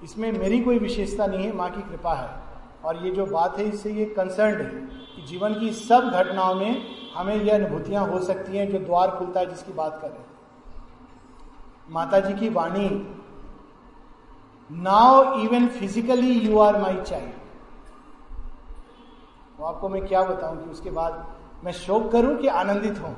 इसमें 0.04 0.32
मेरी 0.32 0.60
कोई 0.60 0.80
विशेषता 0.80 1.26
नहीं 1.26 1.46
है। 1.46 1.56
माँ 1.56 1.70
की 1.70 1.82
कृपा 1.82 2.14
है। 2.14 2.44
और 2.86 2.98
ये 2.98 3.12
जो 3.12 3.26
बात 3.26 3.58
है, 3.58 3.66
इससे 3.66 3.92
ये 3.92 4.06
कंसर्न 4.06 4.62
है 4.62 4.70
कि 5.16 5.22
जीवन 5.22 5.54
की 5.54 5.72
सब 5.72 6.10
घटनाओं 6.10 6.56
में 6.56 6.86
हमें 7.16 7.36
ये 7.36 7.52
अनुभूतियाँ 7.52 8.08
हो 8.08 8.20
सकती 8.20 8.58
हैं, 8.58 8.70
जो 8.70 8.80
द्वार 8.80 9.12
खुलता 9.12 9.40
है 9.40 9.46
जिसकी 9.46 9.74
बात 9.74 10.00
कर 10.02 10.08
रहे 10.08 10.18
हैं। 10.18 10.33
माता 11.88 12.20
जी 12.20 12.34
की 12.34 12.50
वाणी 12.50 12.90
now 14.70 15.40
even 15.40 15.68
physically 15.70 16.34
you 16.40 16.60
are 16.60 16.78
my 16.82 17.02
child 17.02 17.32
वो 19.60 19.66
आपको 19.66 19.90
मैं 19.90 20.06
क्या 20.08 20.24
बताऊँ 20.24 20.64
कि 20.64 20.70
उसके 20.72 20.92
बाद 20.92 21.26
मैं 21.64 21.72
शोक 21.74 22.12
करूँ 22.12 22.36
कि 22.38 22.48
आनंदित 22.50 23.00
हूँ। 23.00 23.16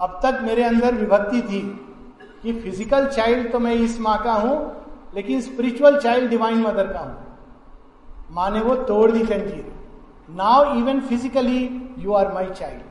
अब 0.00 0.18
तक 0.22 0.38
मेरे 0.42 0.62
अंदर 0.64 0.94
विभक्ति 0.94 1.40
थी 1.42 1.60
कि 2.42 2.52
फ़िज़िकल 2.52 3.06
चाइल्ड 3.08 3.50
तो 3.52 3.58
मैं 3.58 3.74
इस 3.74 4.00
माँ 4.00 4.16
का 4.24 4.32
हूँ, 4.34 4.56
लेकिन 5.14 5.40
स्पिरिचुअल 5.40 5.98
चाइल्ड 6.00 6.30
डिवाइन 6.30 6.62
मदर 6.62 6.92
का 6.92 7.00
हूँ। 7.00 7.16
माँ 8.32 8.50
ने 8.50 8.60
वो 8.60 8.74
तोड़ 8.84 9.10
दी 9.12 9.22
जंजीर 9.24 9.72
now 10.36 10.76
even 10.78 11.00
physically 11.00 11.62
you 11.98 12.12
are 12.14 12.32
my 12.34 12.50
child 12.50 12.89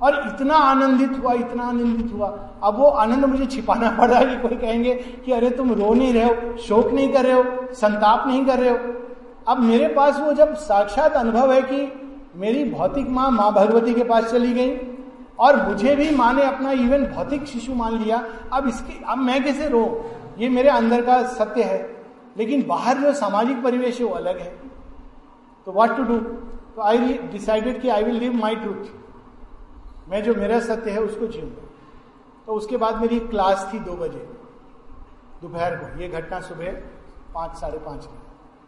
और 0.00 0.14
इतना 0.26 0.54
आनंदित 0.54 1.18
हुआ, 1.18 1.32
इतना 1.32 1.64
आनंदित 1.64 2.12
हुआ। 2.12 2.26
अब 2.62 2.78
वो 2.78 2.86
आनंद 2.86 3.24
मुझे 3.24 3.46
छिपाना 3.46 3.90
पड़ 3.90 4.08
रहा 4.10 4.18
है 4.18 4.26
कि 4.26 4.36
कोई 4.38 4.56
कहेंगे 4.56 4.94
कि 5.24 5.32
अरे 5.32 5.50
तुम 5.50 5.72
रो 5.72 5.92
नहीं 5.94 6.12
रहे 6.12 6.24
हो, 6.24 6.56
शोक 6.58 6.90
नहीं 6.92 7.12
कर 7.12 7.24
रहे 7.24 7.32
हो, 7.32 7.44
संताप 7.74 8.26
नहीं 8.26 8.44
कर 8.46 8.58
रहे 8.58 8.70
हो। 8.70 8.94
अब 9.48 9.60
मेरे 9.60 9.88
पास 9.88 10.18
वो 10.20 10.32
जब 10.32 10.54
साक्षात 10.56 11.12
अनुभव 11.12 11.52
है 11.52 11.62
कि 11.62 11.92
मेरी 12.36 12.64
भौतिक 12.70 13.08
माँ 13.08 13.30
माँ 13.30 13.52
भगवती 13.52 13.94
के 13.94 14.04
पास 14.04 14.30
चली 14.30 14.52
गई 14.52 14.76
और 15.38 15.56
मुझे 15.68 15.94
भी 15.96 16.10
माँ 16.10 16.32
ने 16.32 16.42
अपना 16.42 16.70
इवन 16.72 17.06
भौतिक 17.06 17.46
शिशु 17.46 17.74
मान 17.74 17.98
लिया। 17.98 18.24
अब 18.52 18.68
इसकी, 18.68 19.02
अब 19.08 19.18
मैं 19.18 19.42
कैसे 19.44 19.68
रो? 19.68 19.84
ये 20.38 20.48
मेरे 20.48 20.68
अंदर 20.68 21.02
का 21.02 21.22
सत्य 21.22 21.62
है, 21.62 21.78
लेकिन 22.38 22.64
बाहर 22.68 22.98
जो 22.98 23.12
सामाजिक 23.14 23.62
परिवेश 23.62 24.00
है 24.00 24.06
वो 24.06 24.14
अलग 24.14 24.38
है। 24.38 24.52
तो 25.66 25.72
व्हाट 25.72 25.96
टू 25.96 26.02
डू 26.02 26.18
तो 26.76 26.82
आई 26.82 27.18
डिसाइडेड 27.32 27.80
कि 27.82 27.88
I 27.88 28.02
will 28.04 28.14
live 28.14 28.34
my 28.34 28.56
truth 28.56 29.05
मैं 30.08 30.22
जो 30.22 30.34
मेरा 30.34 30.60
सत्य 30.60 30.90
है 30.90 31.00
उसको 31.00 31.26
जीऊँगा। 31.26 31.62
तो 32.46 32.52
उसके 32.52 32.76
बाद 32.76 33.00
मेरी 33.00 33.18
क्लास 33.20 33.68
थी 33.72 33.78
दो 33.78 33.92
बजे। 33.92 34.28
दोपहर 35.42 35.76
को। 35.76 36.00
ये 36.00 36.08
घटना 36.08 36.40
सुबह 36.40 36.72
पाँच, 37.34 37.56
साढ़े 37.56 37.78
पाँच 37.78 38.06
की। 38.06 38.18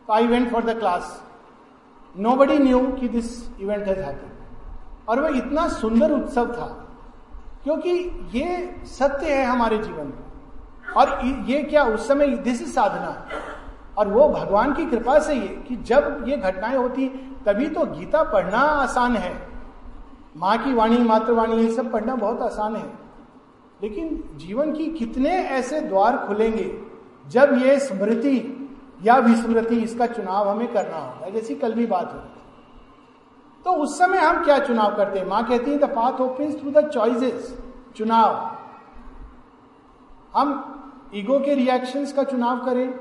तो 0.09 0.13
I 0.13 0.27
went 0.27 0.51
for 0.53 0.65
the 0.65 0.79
class 0.79 1.23
nobody 2.37 2.59
knew 2.59 2.81
कि 2.93 3.09
दिस 3.09 3.61
इवेंट 3.61 3.87
हैज़ 3.89 3.99
हैपन 3.99 5.07
और 5.09 5.21
वह 5.21 5.37
इतना 5.39 5.69
सुंदर 5.69 6.13
उत्सव 6.13 6.47
था, 6.47 6.67
क्योंकि 7.65 7.91
ये 8.35 8.81
सत्य 8.87 9.35
है 9.35 9.45
हमारे 9.45 9.79
जीवन 9.79 10.07
में। 10.07 10.93
और 10.97 11.21
ये 11.25 11.63
क्या, 11.63 11.85
उस 11.85 12.09
समय 12.09 12.27
दिस 12.29 12.63
इज़ 12.63 12.73
साधना। 12.73 13.29
और 13.99 14.09
वो 14.09 14.29
भगवान 14.29 14.75
की 14.75 14.85
कृपा 14.87 15.19
से 15.19 15.35
ये, 15.35 15.49
कि 15.69 15.77
जब 15.77 16.25
ये 16.29 16.37
घटनाएँ 16.37 16.77
होती, 16.77 17.09
तभी 17.47 17.69
तो 17.69 17.85
गीता 17.87 18.23
पढ़ना 18.23 18.59
आसान 18.59 19.17
है। 19.17 19.33
माँ 20.39 20.59
की 20.59 20.73
वाणी, 20.75 20.99
मातृवाणी, 20.99 21.57
ये 21.57 21.73
सब 21.73 21.93
पढ़ना 21.93 22.17
बहुत 22.17 22.41
आसान 22.41 22.77
है। 22.77 22.99
लेकिन 23.83 24.31
जीवन 24.37 24.73
की 24.73 24.87
कितने 24.87 25.31
ऐसे 25.31 25.81
द्वार 25.81 26.25
खुलेंगे, 26.29 26.83
जब 27.29 27.59
ये 27.63 27.79
स्मृति 27.79 28.55
या 29.03 29.17
विस्मृति, 29.17 29.77
इसका 29.77 30.07
चुनाव 30.07 30.49
हमें 30.49 30.73
करना 30.73 30.99
होगा। 30.99 31.31
जैसी 31.31 31.55
कल 31.55 31.73
भी 31.73 31.87
बात 31.87 32.13
हो। 32.15 32.19
तो 33.65 33.83
उस 33.83 33.99
समय 33.99 34.19
हम 34.19 34.45
क्या 34.45 34.59
चुनाव 34.59 34.97
करते 34.97 35.19
हैं? 35.19 35.27
माँ 35.27 35.47
कहती 35.47 35.71
है 35.71 35.79
the 35.79 35.85
path 35.85 36.21
open 36.21 36.53
through 36.53 36.71
the 36.71 36.89
choices 36.89 37.59
चुनाव। 37.97 38.57
हम 40.39 40.75
ईगो 41.15 41.41
के 41.41 41.55
रिएक्शंस 41.55 42.13
का 42.13 42.23
चुनाव 42.23 42.65
करें, 42.65 42.95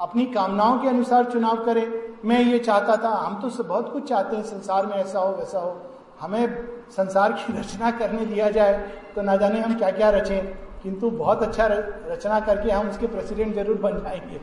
अपनी 0.00 0.26
कामनाओं 0.26 0.78
के 0.78 0.88
अनुसार 0.88 1.24
चुनाव 1.24 1.64
करें। 1.64 2.16
मैं 2.24 2.40
ये 2.40 2.58
चाहता 2.58 2.96
था, 2.96 3.08
हम 3.08 3.42
तो 3.42 3.64
बहुत 3.64 3.92
कुछ 3.92 4.08
चाहते 4.08 4.36
हैं, 4.36 4.42
संसार 4.42 4.86
में 4.86 4.94
ऐसा 4.94 5.18
हो, 5.18 5.36
वैसा 5.36 5.58
हो। 5.58 5.82
हमें 6.20 6.68
संसार 6.90 7.32
की 7.32 7.58
रचना 7.60 7.90
करने 7.90 8.26
दिया 8.26 8.50
जाए 8.50 8.72
तो 9.14 9.22
ना 9.22 9.36
जाने 9.36 9.60
हम 9.60 9.78
क्या 9.78 9.90
क्या 9.90 10.10
रचें। 10.10 10.46
किंतु 10.82 11.10
बहुत 11.10 11.42
अच्छा 11.42 11.66
रचना 11.66 12.40
करके 12.40 12.70
हम 12.70 12.88
उसके 12.90 13.06
प्रेसिडेंट 13.06 13.54
ज़रूर 13.54 13.76
बन 13.76 13.92
जाएँगे। 13.92 14.40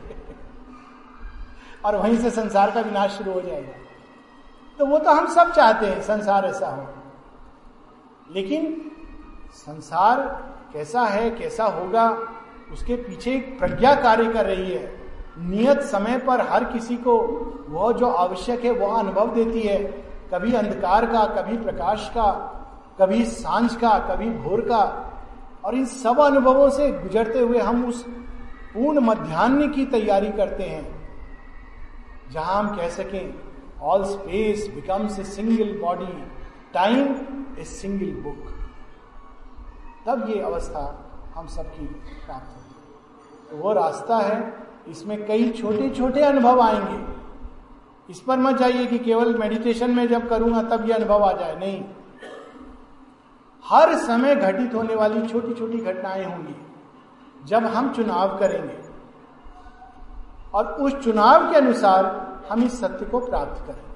और 1.84 1.96
वहीं 1.96 2.16
से 2.18 2.30
संसार 2.30 2.70
का 2.70 2.80
विनाश 2.80 3.10
शुरू 3.10 3.32
हो 3.32 3.40
जाएगा। 3.40 3.72
तो 4.78 4.86
वो 4.86 4.98
तो 4.98 5.10
हम 5.10 5.26
सब 5.34 5.52
चाहते 5.52 5.86
हैं, 5.86 6.02
संसार 6.02 6.44
ऐसा 6.44 6.68
हो। 6.68 6.88
लेकिन 8.34 8.90
संसार 9.54 10.20
कैसा 10.72 11.00
है, 11.00 11.30
कैसा 11.30 11.64
होगा, 11.64 12.18
उसके 12.72 12.96
पीछे 12.96 13.34
एक 13.34 13.58
प्रज्ञा 13.58 13.94
कार्य 13.94 14.32
कर 14.32 14.46
रही 14.46 14.72
है। 14.72 15.00
नियत 15.38 15.82
समय 15.82 16.18
पर 16.18 16.40
हर 16.40 16.64
किसी 16.64 16.96
को 16.96 17.18
वह 17.68 17.92
जो 17.92 18.10
आवश्यक 18.10 18.64
है, 18.64 18.70
वह 18.70 18.98
अनुभव 18.98 19.34
देती 19.34 19.60
है। 19.60 20.05
कभी 20.32 20.52
अंधकार 20.54 21.06
का, 21.06 21.24
कभी 21.34 21.56
प्रकाश 21.56 22.10
का, 22.14 22.30
कभी 22.98 23.24
साँझ 23.24 23.74
का, 23.74 23.98
कभी 24.08 24.30
भोर 24.38 24.60
का। 24.60 24.82
और 25.64 25.74
इन 25.74 25.84
सब 25.86 26.20
अनुभवों 26.20 26.68
से 26.70 26.90
गुजरते 26.92 27.40
हुए 27.40 27.58
हम 27.60 27.84
उस 27.84 28.02
पूर्ण 28.74 29.00
मध्यान्ह 29.00 29.66
की 29.68 29.84
तैयारी 29.86 30.30
करते 30.32 30.64
हैं, 30.64 30.84
जहाँ 32.32 32.58
हम 32.58 32.76
कह 32.76 32.88
सकें 32.88 33.34
all 33.82 34.04
space 34.04 34.68
becomes 34.74 35.18
a 35.18 35.24
single 35.24 35.78
body 35.80 36.12
time 36.74 37.14
a 37.58 37.64
single 37.64 38.12
book 38.22 38.52
तब 40.06 40.28
ये 40.28 40.40
अवस्था 40.42 40.82
हम 41.34 41.46
सबकी 41.46 41.86
प्राप्त 41.86 42.56
होगी। 42.56 43.50
तो 43.50 43.56
वो 43.56 43.72
रास्ता 43.72 44.16
है, 44.18 44.52
इसमें 44.88 45.26
कई 45.26 45.50
छोटे 45.52 45.88
छोटे 45.90 46.20
अनुभव 46.22 46.60
आएँगे। 46.60 46.98
इस 48.10 48.20
पर 48.20 48.38
मत 48.38 48.56
जाइए 48.56 48.86
कि 48.86 48.98
केवल 48.98 49.38
मेडिटेशन 49.38 49.90
में 49.90 50.08
जब 50.08 50.28
करूँगा 50.28 50.62
तब 50.62 50.86
ये 50.88 50.92
अनुभव 50.92 51.24
आ 51.24 51.32
जाए। 51.32 51.56
नहीं। 51.56 51.84
हर 53.64 53.94
समय 53.94 54.34
घटित 54.34 54.74
होने 54.74 54.94
वाली 54.94 55.26
छोटी 55.26 55.54
छोटी 55.54 55.78
घटनाएँ 55.78 56.24
होंगी। 56.24 56.54
जब 57.44 57.64
हम 57.64 57.92
चुनाव 57.92 58.38
करेंगे 58.38 58.78
और 60.54 60.66
उस 60.66 60.94
चुनाव 60.94 61.50
के 61.50 61.56
अनुसार 61.56 62.04
हम 62.50 62.62
इस 62.62 62.80
सत्य 62.80 63.06
को 63.06 63.20
प्राप्त 63.20 63.66
करेंगे 63.66 63.86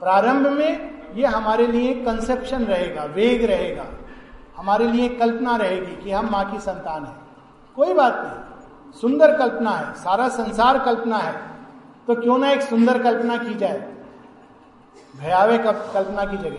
प्रारंभ 0.00 0.46
में 0.46 0.90
ये 1.14 1.26
हमारे 1.26 1.66
लिए 1.66 1.94
कंसेप्शन 1.94 2.64
रहेगा, 2.64 3.04
वेग 3.04 3.44
रहेगा। 3.44 3.84
हमारे 4.56 4.86
लिए 4.86 5.08
कल्पना 5.08 5.56
रहेगी 5.56 5.96
कि 5.96 6.10
हम 6.10 6.28
माँ 6.30 6.52
की 6.52 6.58
संतान 6.58 7.04
है। 7.04 7.14
कोई 7.76 7.92
बात 7.94 8.14
नहीं। 8.16 8.92
सुंदर 8.92 9.36
कल्पना 9.38 9.70
है, 9.70 9.94
सारा 9.94 10.28
संसार 10.28 10.78
कल्पना 10.78 11.16
है। 11.16 11.51
तो 12.06 12.14
क्यों 12.14 12.38
ना 12.38 12.50
एक 12.50 12.62
सुंदर 12.62 13.02
कल्पना 13.02 13.36
की 13.36 13.54
जाए? 13.54 13.92
भयावे 15.16 15.58
कल्पना 15.58 16.24
की 16.24 16.36
जगह। 16.36 16.58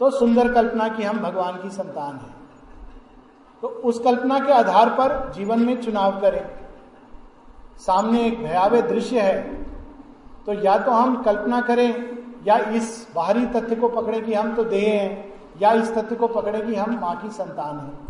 तो 0.00 0.10
सुंदर 0.10 0.52
कल्पना 0.52 0.88
की 0.88 1.02
हम 1.02 1.18
भगवान 1.18 1.52
की 1.52 1.70
संतान 1.70 2.16
हैं। 2.16 2.34
तो 3.62 3.68
उस 3.68 3.98
कल्पना 3.98 4.38
के 4.38 4.52
आधार 4.52 4.88
पर 4.88 5.32
जीवन 5.36 5.60
में 5.60 5.82
चुनाव 5.82 6.20
करें। 6.20 6.50
सामने 7.86 8.26
एक 8.26 8.42
भयावह 8.42 8.80
दृश्य 8.80 9.20
है। 9.20 9.64
तो 10.46 10.52
या 10.52 10.78
तो 10.78 10.90
हम 10.90 11.22
कल्पना 11.22 11.60
करें, 11.60 12.18
या 12.46 12.58
इस 12.58 13.08
बाहरी 13.14 13.46
तथ्य 13.46 13.76
को 13.76 13.88
पकड़े 13.88 14.20
कि 14.20 14.34
हम 14.34 14.54
तो 14.54 14.64
देह 14.64 15.02
हैं, 15.02 15.32
या 15.62 15.72
इस 15.72 15.94
तथ्य 15.94 16.16
को 16.16 16.26
पकड़े 16.26 16.60
कि 16.60 16.74
हम 16.74 16.98
माँ 17.00 17.16
की 17.16 17.30
संतान 17.30 17.78
हैं। 17.78 18.08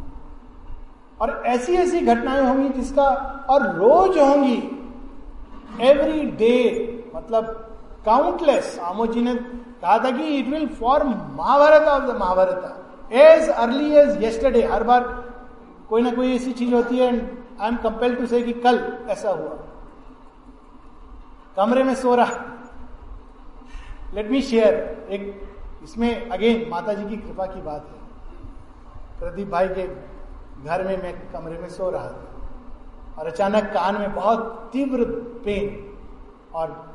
और 1.20 1.42
ऐसी 1.46 1.74
ऐसी 1.74 2.00
घटनाएँ 2.00 2.42
होंगी 2.42 2.68
जिसका 2.68 3.04
और 3.50 3.62
रोज 3.62 4.18
होंगी 4.18 4.77
एवरी 5.80 6.20
डे 6.38 6.54
मतलब 7.14 7.44
काउंटलेस 8.04 8.78
आमोद 8.78 9.12
जी 9.12 9.22
ने 9.22 9.34
कहा 9.34 9.98
था 9.98 10.10
कि 10.10 10.22
it 10.22 10.48
will 10.48 10.66
form 10.68 11.08
Mahabharata 11.36 11.88
of 11.88 12.02
the 12.02 12.16
Mahabharata 12.16 13.12
as 13.12 13.48
early 13.48 13.94
as 13.94 14.22
yesterday 14.22 14.62
हर 14.62 14.82
बार 14.84 15.04
कोई 15.88 16.02
ना 16.02 16.10
कोई 16.12 16.34
ऐसी 16.34 16.52
चीज़ 16.52 16.74
होती 16.74 16.98
है 16.98 17.06
and 17.06 17.20
I 17.60 17.68
am 17.68 17.76
compel 17.76 18.14
to 18.16 18.26
say 18.26 18.42
कल 18.42 18.78
ऐसा 19.08 19.30
हुआ। 19.30 19.56
कमरे 21.56 21.82
में 21.82 21.94
सो 21.94 22.14
रहा। 22.14 22.44
लेट 24.14 24.30
मी 24.30 24.42
शेयर 24.42 24.74
एक, 25.10 25.22
इसमें 25.84 26.28
अगेन 26.30 26.68
माता 26.70 26.92
जी 26.92 27.04
की 27.04 27.16
कृपा 27.16 27.46
की 27.46 27.60
बात 27.62 27.86
है। 27.86 27.98
प्रदीप 29.20 29.48
भाई 29.48 29.68
के 29.68 29.86
घर 30.64 30.86
में 30.86 31.02
मैं 31.02 31.14
कमरे 31.30 31.58
में 31.58 31.68
सो 31.68 31.90
रहा 31.90 32.08
था। 32.08 32.37
और 33.18 33.26
अचानक 33.26 33.64
कान 33.64 33.96
में 33.96 34.14
बहुत 34.14 34.70
तीव्र 34.72 35.04
पेन 35.44 35.94
और 36.54 36.94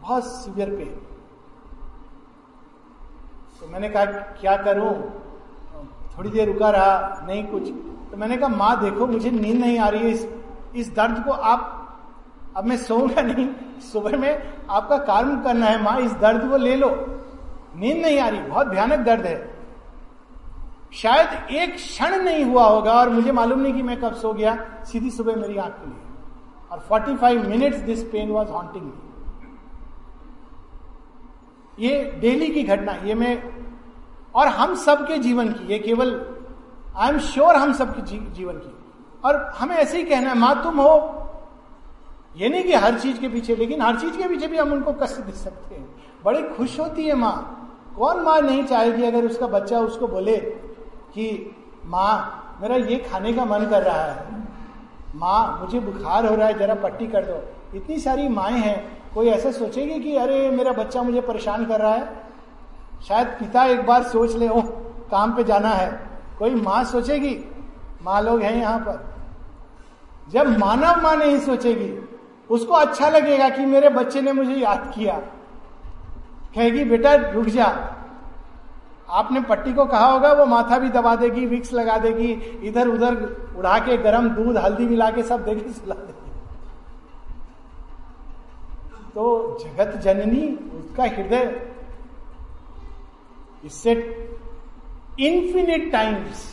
बहुत 0.00 0.24
सीवियर 0.24 0.70
पेन 0.70 1.00
तो 3.60 3.66
मैंने 3.66 3.88
कहा, 3.88 4.04
क्या 4.04 4.56
करूँ? 4.56 4.92
थोड़ी 6.18 6.30
देर 6.30 6.52
रुका 6.52 6.70
रहा, 6.70 7.24
नहीं 7.26 7.44
कुछ। 7.44 7.62
तो 8.10 8.16
मैंने 8.16 8.36
कहा, 8.36 8.48
माँ, 8.48 8.80
देखो, 8.80 9.06
मुझे 9.06 9.30
नींद 9.30 9.60
नहीं 9.60 9.78
आ 9.78 9.88
रही 9.88 10.00
है। 10.00 10.10
इस 10.10 10.28
इस 10.76 10.94
दर्द 10.94 11.24
को 11.24 11.30
आप, 11.30 11.74
अब 12.56 12.64
मैं 12.64 12.76
सोऊँगा 12.76 13.22
नहीं, 13.22 13.48
सुबह 13.80 14.16
में 14.18 14.52
आपका 14.70 14.98
कार्य 14.98 15.42
करना 15.44 15.66
है। 15.66 15.82
माँ, 15.82 15.98
इस 15.98 16.12
दर्द 16.12 16.50
को 16.50 16.56
ले 16.56 16.76
लो। 16.76 16.88
नींद 17.76 17.96
नहीं 17.96 18.18
आ 18.18 18.28
रही, 18.28 18.40
बहुत 18.40 18.66
भयानक 18.66 18.98
दर्द 18.98 19.26
है। 19.26 19.57
शायद 20.92 21.50
एक 21.50 21.74
क्षण 21.74 22.22
नहीं 22.22 22.44
हुआ 22.44 22.64
होगा 22.64 22.92
और 22.92 23.08
मुझे 23.08 23.32
मालूम 23.32 23.60
नहीं 23.60 23.74
कि 23.74 23.82
मैं 23.82 24.00
कब 24.00 24.14
सो 24.14 24.32
गया। 24.32 24.82
सीधी 24.84 25.10
सुबह 25.10 25.36
मेरी 25.36 25.56
आँख 25.56 25.72
खुली। 25.72 25.96
और 26.72 26.78
45 26.92 27.46
minutes 27.46 27.78
this 27.78 28.04
pain 28.04 28.30
was 28.30 28.48
haunting 28.48 28.92
ये 31.78 32.18
डेली 32.20 32.48
की 32.48 32.62
घटना 32.62 32.92
ये 32.92 33.14
मैं 33.14 33.42
और 34.34 34.48
हम 34.48 34.74
सबके 34.74 35.18
जीवन 35.18 35.48
की 35.48 35.72
ये 35.72 35.78
केवल 35.78 36.36
आई 36.96 37.08
एम 37.08 37.18
श्योर 37.18 37.56
हम 37.56 37.72
सबके 37.72 38.02
जी, 38.02 38.18
जीवन 38.18 38.54
की। 38.54 38.74
और 39.24 39.36
हमें 39.58 39.76
ऐसे 39.76 39.98
ही 39.98 40.04
कहना 40.04 40.28
है 40.28 40.38
माँ 40.38 40.62
तुम 40.62 40.80
हो। 40.80 41.24
ये 42.36 42.48
नहीं 42.48 42.64
कि 42.64 42.74
हर 42.74 42.98
चीज़ 42.98 43.20
के 43.20 43.28
पीछे 43.28 43.56
लेकिन 43.56 43.82
हर 43.82 43.96
चीज़ 43.96 44.16
के 44.16 44.28
पीछे 44.28 44.46
भी 44.46 44.56
हम 44.56 44.72
उनको 44.72 44.92
कष्ट 44.92 45.20
दे 45.20 45.32
सकते 45.32 45.74
हैं। 45.74 46.02
बड़ी 46.24 46.42
खुश 46.42 46.80
होती 46.80 47.04
है 47.04 47.14
माँ। 47.14 47.54
कौन 47.98 48.20
माँ 48.20 48.40
नहीं 48.40 48.64
चाहेगी 48.64 49.02
अगर 49.02 49.24
उसका 49.24 49.46
बच्चा 49.46 49.78
उसको 49.78 50.08
बोले 50.08 50.67
कि 51.14 51.56
माँ, 51.86 52.34
मेरा 52.60 52.76
ये 52.76 52.96
खाने 52.96 53.32
का 53.32 53.44
मन 53.44 53.66
कर 53.66 53.82
रहा 53.82 54.02
है। 54.02 54.26
माँ, 55.16 55.58
मुझे 55.60 55.80
बुखार 55.80 56.26
हो 56.26 56.34
रहा 56.34 56.48
है, 56.48 56.58
जरा 56.58 56.74
पट्टी 56.74 57.06
कर 57.06 57.24
दो। 57.24 57.52
इतनी 57.76 57.98
सारी 57.98 58.28
माए 58.28 58.52
हैं, 58.52 59.02
कोई 59.14 59.26
ऐसा 59.26 59.50
सोचेगी 59.50 60.00
कि 60.00 60.16
अरे, 60.16 60.50
मेरा 60.50 60.72
बच्चा 60.72 61.02
मुझे 61.02 61.20
परेशान 61.20 61.66
कर 61.66 61.80
रहा 61.80 61.94
है? 61.94 62.28
शायद 63.08 63.26
पिता 63.26 63.64
एक 63.64 63.86
बार 63.86 64.02
सोच 64.02 64.36
ले 64.36 64.48
ओ 64.48 64.60
काम 65.10 65.36
पे 65.36 65.44
जाना 65.44 65.68
है। 65.68 66.00
कोई 66.38 66.54
माँ 66.54 66.84
सोचेगी, 66.84 67.44
माँ 68.02 68.22
लोग 68.22 68.40
हैं 68.42 68.56
यहाँ 68.56 68.78
पर। 68.78 69.14
जब 70.28 70.58
मानव 70.58 71.02
माँ 71.02 71.16
नहीं 71.16 71.38
सोचेगी, 71.38 72.18
उसको 72.50 72.74
अच्छा 72.74 73.08
लगेगा 73.08 73.48
कि 73.48 73.66
मेरे 73.66 73.88
बच्चे 73.88 74.20
ने 74.20 74.32
मुझे 74.32 74.52
याद 74.52 74.92
किया। 74.94 75.14
कहेगी, 76.54 76.84
बेटा, 76.84 77.14
रुक 77.14 77.44
जा 77.44 77.94
आपने 79.08 79.40
पट्टी 79.40 79.72
को 79.72 79.84
कहा 79.86 80.06
होगा, 80.06 80.32
वो 80.32 80.44
माथा 80.46 80.78
भी 80.78 80.88
दबा 80.90 81.14
देगी, 81.16 81.46
विक्स 81.46 81.72
लगा 81.72 81.96
देगी 81.98 82.32
इधर 82.68 82.88
उधर 82.88 83.14
उड़ा 83.58 83.78
के 83.78 83.96
गरम 83.96 84.28
दूध, 84.30 84.56
हल्दी 84.56 84.86
मिला 84.86 85.10
के 85.10 85.22
सब 85.22 85.44
देगी, 85.44 85.72
सुला 85.72 85.94
देगी। 85.94 86.30
तो 89.14 89.58
जगत 89.60 89.96
जननी, 89.96 90.46
उसका 90.74 91.04
हृदय, 91.04 91.60
इससे 93.64 93.92
इंफिनिट 95.20 95.90
टाइम्स 95.92 96.46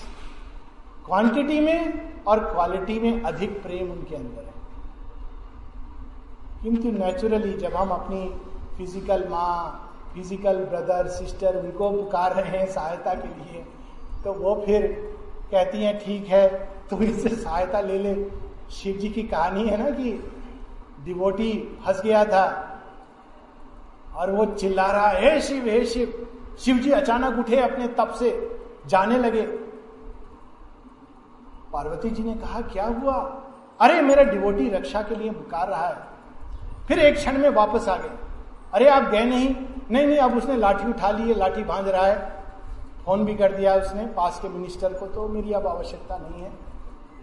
क्वांटिटी 1.05 1.59
में 1.59 2.23
और 2.27 2.39
क्वालिटी 2.43 2.99
में 2.99 3.21
अधिक 3.23 3.61
प्रेम 3.63 3.91
उनके 3.91 4.15
अंदर 4.15 4.41
है। 4.41 4.53
किंतु 6.63 6.91
नेचुरली 6.93 7.53
जब 7.53 7.75
हम 7.75 7.89
अपनी 7.89 8.27
फ़िज़िकल 8.77 9.27
माँ 9.29 9.81
फ़िज़िकल 10.15 10.57
ब्रदर 10.57 11.07
सिस्टर 11.07 11.55
उनको 11.55 11.89
पुकार 11.91 12.33
रहे 12.33 12.57
हैं 12.57 12.67
सहायता 12.71 13.13
के 13.13 13.27
लिए। 13.27 13.65
तो 14.23 14.33
वो 14.33 14.63
फिर 14.65 14.87
कहती 15.51 15.83
हैं, 15.83 16.05
ठीक 16.05 16.27
है, 16.27 16.47
तू 16.89 16.97
इससे 16.97 17.29
सहायता 17.29 17.81
ले 17.81 17.99
ले। 17.99 18.31
शिव 18.71 18.97
जी 18.97 19.09
की 19.09 19.23
कहानी 19.23 19.67
है 19.67 19.83
ना 19.83 19.89
कि 19.89 20.31
डिवोटी 21.03 21.79
फंस 21.85 22.01
गया 22.01 22.25
था 22.25 22.45
और 24.15 24.31
वो 24.31 24.45
चिल्ला 24.45 24.85
रहा, 24.85 25.07
हे 25.07 25.41
शिव 25.41 25.65
हे 25.65 25.85
शिव। 25.85 26.27
शिव 26.59 26.77
जी 26.77 26.91
अचानक 26.91 27.39
उठे 27.39 27.57
अपने 27.57 27.87
तप 27.87 28.09
से, 28.09 28.57
जाने 28.87 29.17
लगे। 29.17 29.41
पार्वती 31.73 32.09
जी 32.09 32.23
ने 32.23 32.33
कहा, 32.33 32.61
क्या 32.61 32.85
हुआ? 32.85 33.13
अरे, 33.81 34.01
मेरा 34.01 34.23
डिवोटी 34.23 34.69
रक्षा 34.69 35.01
के 35.01 35.15
लिए 35.15 35.31
पुकार 35.31 35.67
रहा 35.67 35.87
है। 35.87 35.97
फिर 36.87 36.99
एक 36.99 37.15
क्षण 37.15 37.37
में 37.37 37.49
वापस 37.49 37.87
आ 37.89 37.97
गए। 37.97 38.17
अरे, 38.73 38.87
आप 38.87 39.03
गए 39.03 39.25
नहीं? 39.25 39.55
नहीं 39.91 40.07
नहीं, 40.07 40.17
अब 40.17 40.37
उसने 40.37 40.57
लाठी 40.57 40.89
उठा 40.89 41.11
ली 41.11 41.23
है, 41.23 41.33
लाठी 41.33 41.63
बाँध 41.63 41.87
रहा 41.87 42.05
है। 42.05 42.43
फ़ोन 43.05 43.25
भी 43.25 43.35
कर 43.35 43.51
दिया 43.51 43.75
उसने, 43.75 44.05
पास 44.05 44.39
के 44.39 44.49
मिनिस्टर 44.49 44.93
को 44.93 45.07
तो 45.07 45.27
मेरी 45.27 45.51
अब 45.53 45.67
आवश्यकता 45.67 46.17
नहीं 46.17 46.41
है। 46.41 46.51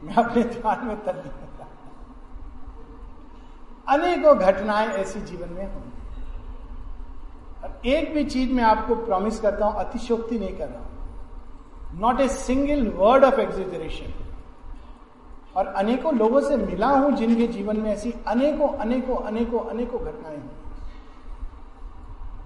मैं 0.04 0.14
अपने 0.14 0.42
ध्यान 0.42 0.86
में 0.86 1.04
तल्ली 1.04 1.30
अनेकों 3.88 4.38
घटनाएँ 4.38 4.88
ऐसी 4.88 5.20
जीवन 5.20 5.48
में 5.48 5.74
होंगी। 5.74 5.90
एक 7.90 8.14
भी 8.14 8.24
चीज़ 8.24 8.52
मैं 8.52 8.64
आपको 8.64 8.94
प्रॉमिस 8.94 9.40
करता 9.40 9.66
हूँ 9.66 9.74
अतिशोक्ति 9.80 10.38
नहीं 10.38 10.56
कर 10.56 10.68
रहा 10.68 10.78
हूँ। 10.78 10.88
Not 12.00 12.20
a 12.20 12.28
single 12.28 12.88
word 12.88 13.24
of 13.24 13.40
exaggeration 13.40 14.12
और 15.56 15.66
अनेकों 15.66 16.14
लोगों 16.14 16.40
से 16.40 16.56
मिला 16.56 16.88
हूँ 16.88 17.12
जिनके 17.12 17.46
जीवन 17.46 17.76
में 17.76 17.92
ऐसी 17.92 18.14
अनेकों 18.28 18.68
अनेकों 18.68 19.16
अनेकों 19.16 19.60
अनेकों 19.60 20.00
घटनाएँ 20.00 20.36
हुई 20.36 20.50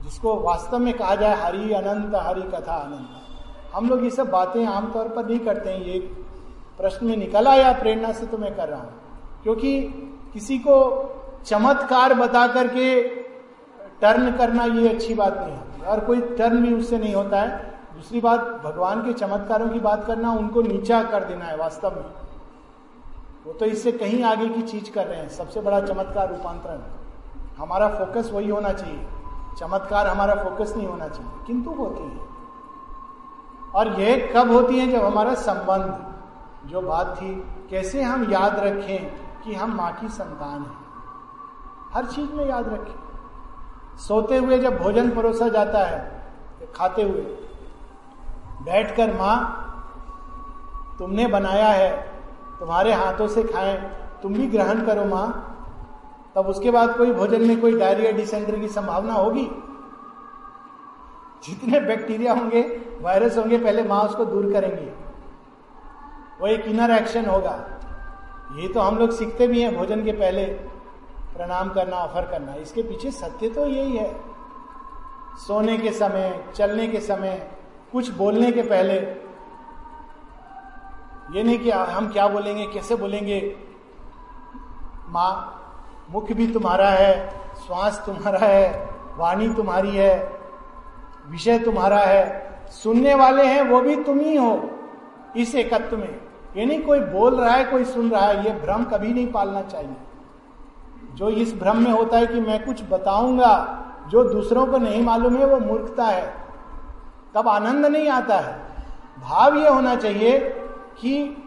जिसको 0.07 0.41
वास्तव 0.41 0.79
में 0.79 0.95
कहा 0.95 1.15
जाए 1.15 1.41
हरि 1.41 1.73
अनंत, 1.73 2.15
हरि 2.15 2.43
कथा 2.43 2.75
अनंत। 2.75 3.09
हम 3.75 3.89
लोग 3.89 4.05
ये 4.05 4.11
सब 4.11 4.31
बातें 4.31 4.67
आमतौर 4.67 5.09
पर 5.09 5.27
नहीं 5.27 5.39
करते 5.39 5.71
हैं। 5.71 5.83
ये 5.83 5.99
प्रश्न 6.79 7.07
में 7.07 7.17
निकला 7.17 7.55
या 7.55 7.73
प्रेरणा 7.73 8.13
से 8.13 8.27
तो 8.27 8.39
मैं 8.39 8.57
कर 8.57 8.69
रहा 8.69 8.81
हूँ। 8.81 8.93
क्योंकि 9.43 9.83
किसी 10.33 10.59
को 10.59 11.03
चमत्कार 11.45 12.15
बता 12.15 12.47
करके 12.47 13.03
टर्न 14.01 14.33
करना 14.33 14.65
ये 14.65 14.89
अच्छी 14.89 15.15
बात 15.15 15.39
नहीं 15.39 15.51
है। 15.51 15.87
और 15.87 16.01
कोई 16.01 16.21
टर्न 16.21 16.63
भी 16.63 16.75
उससे 16.75 16.99
नहीं 16.99 17.15
होता 17.15 17.41
है। 17.41 17.79
दूसरी 17.95 18.21
बात, 18.21 18.41
भगवान 18.41 19.01
के 19.01 19.13
चमत्कारों 19.13 19.69
की 19.69 19.81
बात 19.81 20.05
करना, 20.05 20.33
उनको 20.33 20.63
नीचा 20.63 21.03
कर 21.03 21.25
देना 21.25 21.45
है 21.45 21.57
वास्तव 21.57 21.91
में। 21.91 22.05
वो 23.47 23.53
तो 23.53 23.67
इससे 23.67 23.93
कहीं 23.93 24.25
आगे 24.25 24.49
की 24.49 24.63
चीज़ 24.63 24.91
कर 24.91 25.07
रहे 25.07 25.21
हैं। 25.21 25.29
सबसे 25.29 25.61
बड़ा 25.61 25.81
चमत्कार 25.81 26.29
रूपांतरण। 26.29 26.79
हमारा 27.59 27.89
फोकस 27.89 28.31
वही 28.33 28.49
होना 28.49 28.73
चाहिए। 28.73 29.07
चमत्कार 29.57 30.07
हमारा 30.07 30.35
फोकस 30.35 30.75
नहीं 30.77 30.89
होना 30.89 31.09
चाहिए। 31.09 31.33
किंतु 31.47 31.71
होती 31.71 32.03
है। 32.03 32.37
और 33.75 34.01
यह 34.01 34.33
कब 34.37 34.51
होती 34.51 34.79
है? 34.79 34.87
जब 34.87 35.05
हमारा 35.05 35.35
संबंध, 35.35 36.17
जो 36.69 36.81
बात 36.81 37.17
थी, 37.17 37.35
कैसे 37.71 38.03
हम 38.03 38.33
याद 38.33 38.59
रखें 38.59 39.13
कि 39.45 39.55
हम 39.55 39.73
माँ 39.75 39.93
की 39.93 40.09
संतान 40.09 40.63
हैं। 40.63 40.87
हर 41.95 42.05
चीज़ 42.05 42.33
में 42.33 42.49
याद 42.49 42.69
रखें। 42.69 43.01
सोते 43.99 44.37
हुए 44.37 44.59
जब 44.59 44.83
भोजन 44.83 45.11
परोसा 45.11 45.49
जाता 45.49 45.79
है, 45.79 46.23
खाते 46.77 47.03
हुए, 47.03 47.39
बैठकर 48.63 49.13
माँ, 49.13 49.63
तुमने 50.99 51.27
बनाया 51.27 51.69
है, 51.69 52.13
तुम्हारे 52.61 52.93
हाथों 52.93 53.29
से 53.29 53.43
खाएँ, 53.43 53.77
तुम 54.23 54.35
भी 54.35 54.47
ग्रहण 54.47 54.87
करो 54.87 55.05
माँ। 55.05 55.53
तब 56.37 56.47
उसके 56.47 56.71
बाद 56.71 56.97
कोई 56.97 57.13
भोजन 57.13 57.43
में 57.43 57.61
कोई 57.61 57.79
डायरिया 57.79 58.11
डिसेंट्री 58.13 58.61
की 58.61 58.69
संभावना 58.69 59.13
होगी? 59.13 59.45
जितने 61.45 61.81
बैक्टीरिया 61.81 62.33
होंगे, 62.35 62.63
वायरस 63.01 63.37
होंगे, 63.39 63.59
पहले 63.59 63.83
माँ 63.83 64.03
उसको 64.03 64.25
दूर 64.25 64.53
करेंगे। 64.53 64.93
वो 66.41 66.47
एक 66.47 66.65
इनर 66.65 66.91
एक्शन 66.91 67.27
होगा। 67.27 67.55
ये 68.57 68.69
तो 68.69 68.81
हम 68.81 68.99
लोग 68.99 69.11
सीखते 69.11 69.47
भी 69.47 69.63
हैं 69.63 69.77
भोजन 69.77 70.05
के 70.05 70.13
पहले, 70.13 70.45
प्रणाम 71.37 71.69
करना 71.69 71.97
ऑफ़र 71.97 72.27
करना। 72.27 72.55
इसके 72.55 72.83
पीछे 72.83 73.11
सत्य 73.11 73.49
तो 73.49 73.67
यही 73.67 73.97
है। 73.97 74.21
सोने 75.39 75.79
के 75.79 75.93
समय, 75.93 76.45
चलने 76.55 76.87
के 76.87 77.01
समय, 77.01 77.51
कुछ 77.93 78.11
बोलने 78.11 78.53
के 78.53 78.63
पहले। 78.63 78.95
ये 81.37 81.43
नहीं 81.43 81.59
कि 81.59 81.71
हम 81.71 82.13
क्या 82.13 82.29
बोलेंगे, 82.29 82.67
कैसे 82.67 82.97
बोलेंगे? 82.97 83.57
माँ 85.09 85.56
मुख 86.11 86.33
भी 86.33 86.47
तुम्हारा 86.47 86.89
है, 86.89 87.29
श्वास 87.67 88.03
तुम्हारा 88.07 88.39
है, 88.39 88.89
वाणी 89.17 89.49
तुम्हारी 89.49 89.91
है, 89.91 90.33
विषय 91.29 91.59
तुम्हारा 91.59 91.99
है, 91.99 92.47
सुनने 92.71 93.15
वाले 93.15 93.45
हैं 93.45 93.63
वो 93.63 93.81
भी 93.81 93.97
तुम 93.97 94.21
ही 94.21 94.37
हो 94.37 94.71
इस 95.37 95.55
एकत्व 95.55 95.97
में। 95.97 96.21
ये 96.57 96.67
नहीं 96.67 96.83
कोई 96.83 97.01
बोल 97.01 97.41
रहा 97.41 97.55
है, 97.55 97.65
कोई 97.65 97.85
सुन 97.85 98.11
रहा 98.11 98.27
है, 98.27 98.45
ये 98.45 98.51
भ्रम 98.51 98.85
कभी 98.85 99.13
नहीं 99.13 99.33
पालना 99.33 99.63
चाहिए। 99.63 99.97
जो 101.15 101.29
इस 101.29 101.55
भ्रम 101.55 101.77
में 101.77 101.91
होता 101.91 102.17
है 102.17 102.27
कि 102.27 102.41
मैं 102.41 102.67
कुछ 102.67 102.83
बताऊँगा, 102.91 103.83
जो 104.09 104.25
दूसरों 104.25 104.67
को 104.67 104.79
नहीं 104.79 105.03
मालूम 105.03 105.37
है, 105.37 105.47
वो 105.47 105.59
मूर्खता 105.59 106.05
है। 106.05 106.35
तब 107.35 107.49
आनंद 107.49 107.87
नहीं 107.87 108.09
आता 108.09 108.37
है। 108.37 108.61
भाव 109.21 109.57
ये 109.57 109.69
होना 109.69 109.97
चाहिए 109.97 110.39
कि 111.01 111.43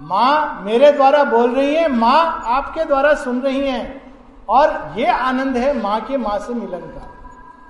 माँ 0.00 0.62
मेरे 0.62 0.92
द्वारा 0.92 1.24
बोल 1.24 1.54
रही 1.54 1.74
है, 1.74 1.88
माँ 1.88 2.42
आपके 2.46 2.84
द्वारा 2.84 3.14
सुन 3.14 3.40
रही 3.40 3.68
है। 3.68 4.02
और 4.48 4.94
ये 4.96 5.06
आनंद 5.06 5.56
है 5.56 5.82
माँ 5.82 6.00
के 6.00 6.16
माँ 6.16 6.38
से 6.38 6.54
मिलन 6.54 6.80
का। 6.80 7.06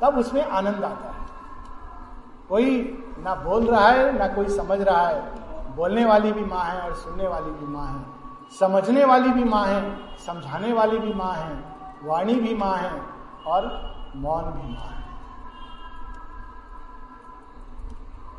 तब 0.03 0.19
उसमें 0.19 0.45
आनंद 0.45 0.85
आता 0.85 1.09
है। 1.09 1.27
कोई 2.49 2.99
ना 3.19 3.35
बोल 3.35 3.67
रहा 3.67 3.89
है, 3.89 4.19
ना 4.19 4.29
कोई 4.29 4.49
समझ 4.49 4.81
रहा 4.81 5.09
है। 5.09 5.21
बोलने 5.77 6.05
वाली 6.05 6.33
भी 6.33 6.45
माँ 6.45 6.65
है 6.65 6.81
और 6.81 6.95
सुनने 6.95 7.29
वाली 7.29 7.51
भी 7.51 7.67
माँ 7.67 7.87
है। 7.87 8.21
समझने 8.59 9.05
वाली 9.05 9.31
भी 9.31 9.45
माँ 9.45 9.67
है, 9.67 9.97
समझाने 10.27 10.73
वाली 10.73 10.99
भी 10.99 11.13
माँ 11.15 11.33
है, 11.33 11.65
वाणी 12.05 12.35
भी 12.35 12.55
माँ 12.55 12.77
है 12.77 13.03
और 13.47 13.63
मौन 14.17 14.45
भी 14.45 14.73
माँ 14.73 14.89
है। 14.89 15.05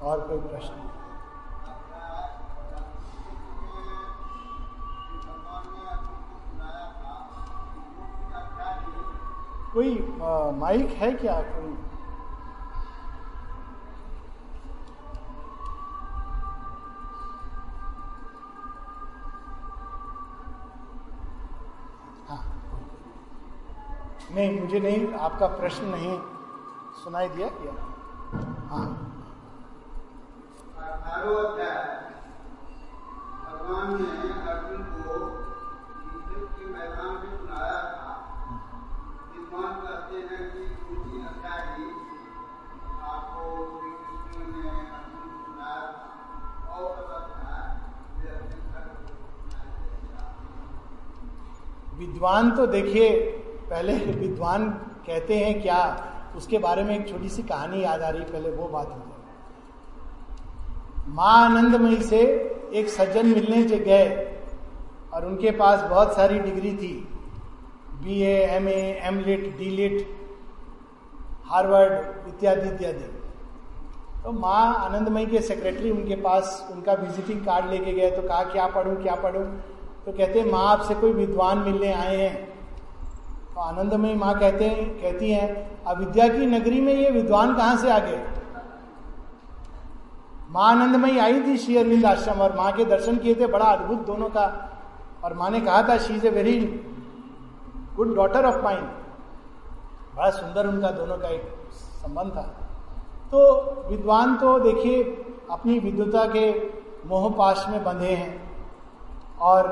और 0.01 0.19
कोई 0.19 0.37
प्रश्न? 0.37 0.90
कोई 9.73 9.95
माइक 10.59 10.89
है 11.01 11.11
क्या? 11.13 11.41
कोई? 11.41 11.75
नहीं, 24.31 24.59
मुझे 24.59 24.79
नहीं, 24.79 25.13
आपका 25.13 25.47
प्रश्न 25.55 25.85
नहीं 25.85 26.17
सुनाई 27.03 27.29
दिया 27.29 27.47
क्या? 27.55 27.71
हाँ। 28.69 28.87
भगवान 33.45 33.89
ने 34.01 34.07
अर्जुन 34.51 34.83
को 34.93 35.17
युद्ध 36.05 36.47
के 36.59 36.65
मैदान 36.65 37.13
में 37.13 37.37
सुनाया 37.37 38.00
विद्वान 39.51 39.73
कहते 39.81 40.15
हैं 40.17 40.43
कि 40.51 41.85
आपको 43.03 43.41
श्री 43.71 43.89
कृष्ण 43.93 44.39
ने 44.53 44.69
अर्जुन 44.89 45.27
सुनाया 45.41 45.81
और 46.69 46.85
विद्वान 51.99 52.51
तो 52.51 52.65
देखिए, 52.67 53.09
पहले 53.69 53.93
विद्वान 54.15 54.69
कहते 55.07 55.37
हैं 55.37 55.61
क्या, 55.61 55.81
उसके 56.37 56.57
बारे 56.57 56.83
में 56.83 56.95
एक 56.95 57.07
छोटी 57.09 57.29
सी 57.29 57.43
कहानी 57.43 57.83
याद 57.83 58.01
आ 58.01 58.09
रही, 58.09 58.23
पहले 58.23 58.51
वो 58.51 58.67
बात 58.67 58.87
हो 58.87 58.93
जाए 58.93 59.19
माँ 61.15 61.37
आनंदमयी 61.45 62.01
से 62.03 62.21
एक 62.73 62.89
सज्जन 62.89 63.25
मिलने 63.27 63.63
गए 63.63 64.05
और 65.13 65.25
उनके 65.25 65.51
पास 65.51 65.81
बहुत 65.89 66.15
सारी 66.15 66.39
डिग्री 66.39 66.73
थी। 66.77 66.93
B 68.03 68.21
A 68.21 68.35
M 68.51 68.67
A 68.67 68.99
M 69.03 69.19
Litt 69.19 69.57
D 69.57 69.69
Litt 69.69 70.05
Harvard 71.45 72.27
इत्यादि 72.27 72.67
इत्यादि। 72.69 73.09
तो 74.23 74.31
माँ 74.31 74.73
आनंदमयी 74.75 75.25
के 75.25 75.41
सेक्रेटरी 75.41 75.91
उनके 75.91 76.15
पास 76.15 76.67
उनका 76.71 76.93
विजिटिंग 76.93 77.39
कार्ड 77.45 77.69
लेके 77.69 77.93
गए 77.93 78.09
तो 78.11 78.21
कहा, 78.21 78.43
क्या 78.43 78.67
पढ़ूं 78.67 78.95
क्या 78.95 79.15
पढ़ूं? 79.15 79.43
तो 80.05 80.11
कहते 80.11 80.43
माँ, 80.43 80.65
आपसे 80.67 80.95
कोई 80.95 81.13
विद्वान 81.13 81.57
मिलने 81.57 81.93
आए 81.93 82.15
हैं। 82.17 82.35
तो 83.53 83.59
आनंदमयी 83.59 84.15
माँ 84.15 84.39
कहते 84.39 84.65
हैं, 84.65 84.89
कहती 85.01 85.31
हैं, 85.31 85.49
अविद्या 85.85 86.27
की 86.27 86.45
नगरी 86.45 86.81
में 86.81 86.93
ये 86.93 87.09
विद्वान 87.09 87.55
कहाँ 87.55 87.77
से 87.77 87.91
आ 87.91 87.99
गए? 87.99 88.23
माँ 90.49 90.69
आनंदमयी 90.71 91.17
आई 91.19 91.41
थी 91.41 91.57
श्री 91.57 91.77
अरविंद 91.77 92.05
आश्रम, 92.05 92.39
और 92.41 92.55
माँ 92.55 92.71
के 92.71 92.85
दर्शन 92.85 93.17
किए 93.17 93.35
थे, 93.35 93.47
बड़ा 93.47 93.65
अद्भुत 93.65 94.05
दोनों 94.07 94.29
का। 94.29 94.45
और 95.23 95.33
माँ 95.33 95.49
ने 95.49 95.59
कहा 95.59 95.81
था 95.89 95.97
she 95.97 96.13
is 96.13 96.27
a 96.27 96.29
very 96.29 96.59
good 97.95 98.15
daughter 98.15 98.45
of 98.45 98.63
mind 98.63 98.83
बड़ा 100.15 100.29
सुंदर 100.29 100.67
उनका 100.67 100.89
दोनों 100.91 101.17
का 101.17 101.29
एक 101.29 101.53
संबंध 101.73 102.31
था। 102.31 102.41
तो 103.31 103.39
विद्वान 103.89 104.35
तो 104.35 104.57
देखिए, 104.59 105.03
अपनी 105.51 105.79
विद्वता 105.79 106.25
के 106.25 106.49
मोह 107.07 107.29
पाश 107.29 107.65
में 107.69 107.83
बंधे 107.83 108.13
हैं 108.13 108.33
और 109.39 109.69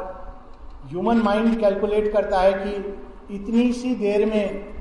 ह्यूमन 0.87 1.17
माइंड 1.17 1.59
कैलकुलेट 1.59 2.11
करता 2.13 2.39
है 2.39 2.53
कि 2.53 3.35
इतनी 3.35 3.71
सी 3.73 3.95
देर 3.95 4.25
में 4.25 4.73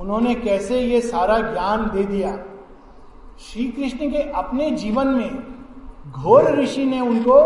उन्होंने 0.00 0.34
कैसे 0.34 0.80
ये 0.80 1.00
सारा 1.00 1.38
ज्ञान 1.52 1.84
दे 1.90 2.04
दिया। 2.04 2.36
श्री 3.40 3.64
कृष्ण 3.68 4.10
के 4.10 4.22
अपने 4.32 4.70
जीवन 4.70 5.08
में 5.08 6.12
घोर 6.12 6.50
ऋषि 6.58 6.84
ने 6.84 7.00
उनको 7.00 7.40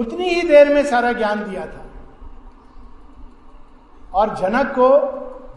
उतनी 0.00 0.28
ही 0.28 0.42
देर 0.48 0.74
में 0.74 0.84
सारा 0.84 1.12
ज्ञान 1.12 1.44
दिया 1.50 1.66
था। 1.66 1.81
और 4.14 4.34
जनक 4.36 4.66
को 4.78 4.88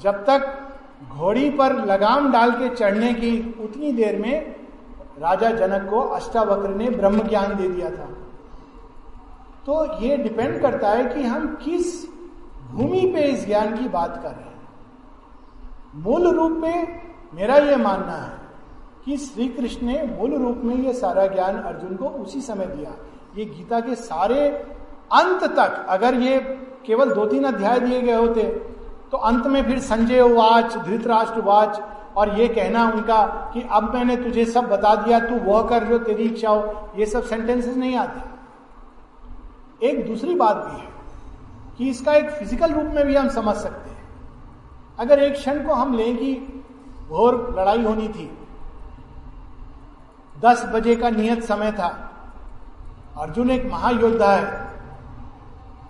जब 0.02 0.26
तक 0.26 0.62
घोड़ी 1.10 1.50
पर 1.50 1.74
लगाम 1.86 2.32
डाल 2.32 2.52
के 2.52 2.70
चढ़ने 2.76 3.14
की 3.14 3.56
उतनी 3.64 3.92
देर 3.92 4.22
में 4.22 4.56
राजा 5.20 5.50
जनक 5.50 5.90
को 5.90 6.00
अष्टावक्र 6.00 6.70
ने 6.70 6.90
ब्रह्म 6.90 7.28
ज्ञान 7.28 7.56
दे 7.56 7.70
दिया 7.70 7.90
था। 7.90 8.08
तो 9.66 10.02
ये 10.02 10.18
डिपेंड 10.18 10.62
करता 10.62 10.90
है 10.90 11.06
कि 11.06 11.24
हम 11.24 11.48
किस 11.64 12.06
भूमि 12.72 13.12
पे 13.16 13.22
इस 13.22 13.46
ज्ञान 13.46 13.78
की 13.78 13.90
बात 13.90 14.20
कर 14.24 14.30
रहे 14.30 14.50
हैं। 14.50 14.68
मूल 15.96 16.28
रूप 16.28 16.52
में 16.52 17.02
मेरा 17.34 17.56
यह 17.56 17.78
मानना 17.78 18.12
है 18.12 18.38
कि 19.06 19.18
श्री 19.18 19.48
कृष्ण 19.48 19.88
ने 19.88 20.04
मूल 20.20 20.36
रूप 20.36 20.62
में 20.64 20.76
यह 20.76 20.94
सारा 20.94 21.28
ज्ञान 21.28 21.56
अर्जुन 21.56 21.96
को 21.96 22.06
उसी 22.06 22.42
समय 22.42 22.66
दिया। 22.66 22.94
ये 23.38 23.46
गीता 23.46 23.80
के 23.80 23.96
सारे 23.96 24.50
अंत 25.12 25.44
तक, 25.50 25.86
अगर 25.90 26.14
ये 26.16 26.40
केवल 26.86 27.12
दो 27.14 27.26
तीन 27.26 27.44
अध्याय 27.44 27.80
दिए 27.80 28.02
गए 28.02 28.16
होते 28.16 28.44
तो 29.12 29.18
अंत 29.20 29.46
में 29.48 29.64
फिर 29.66 29.80
संजय 29.82 30.22
वाच, 30.24 30.76
धृतराष्ट्र 30.78 31.42
वाच, 31.42 31.80
और 32.18 32.30
ये 32.40 32.48
कहना 32.48 32.84
उनका 32.86 33.26
कि 33.54 33.62
अब 33.72 33.94
मैंने 33.94 34.16
तुझे 34.18 34.46
सब 34.46 34.68
बता 34.70 34.96
दिया, 34.96 35.20
तू 35.20 35.36
वह 35.42 35.62
कर 35.70 35.84
जो 35.84 35.98
तेरी 36.00 36.24
इच्छा 36.24 36.50
हो। 36.50 36.92
ये 36.98 37.06
सब 37.06 37.24
सेंटेंसेस 37.24 37.76
नहीं 37.78 37.96
आते। 37.98 38.22
एक 39.82 40.06
दूसरी 40.08 40.36
बात 40.36 40.56
भी 40.58 40.80
है 40.80 40.88
कि 41.78 41.90
इसका 41.90 42.14
एक 42.14 42.30
फ़िज़िकल 42.30 42.74
रूप 42.74 42.86
में 42.86 43.06
भी 43.08 43.16
हम 43.16 43.30
समझ 43.30 43.56
सकते 43.56 43.90
हैं। 43.90 44.04
अगर 45.00 45.20
एक 45.20 45.34
क्षण 45.34 45.64
को 45.64 45.74
हम 45.74 45.94
लें 45.94 46.18
कि 46.18 46.34
घोर 47.10 47.56
लड़ाई 47.58 47.84
होनी 47.84 48.08
थी, 48.10 48.30
दस 50.36 50.66
बजे 50.66 50.96
का 50.96 51.10
नियत 51.12 51.44
समय 51.44 51.72
था, 51.72 51.88
अर्जुन 53.18 53.50
एक 53.52 53.66
महायोद्धा 53.66 54.32
है 54.32 54.75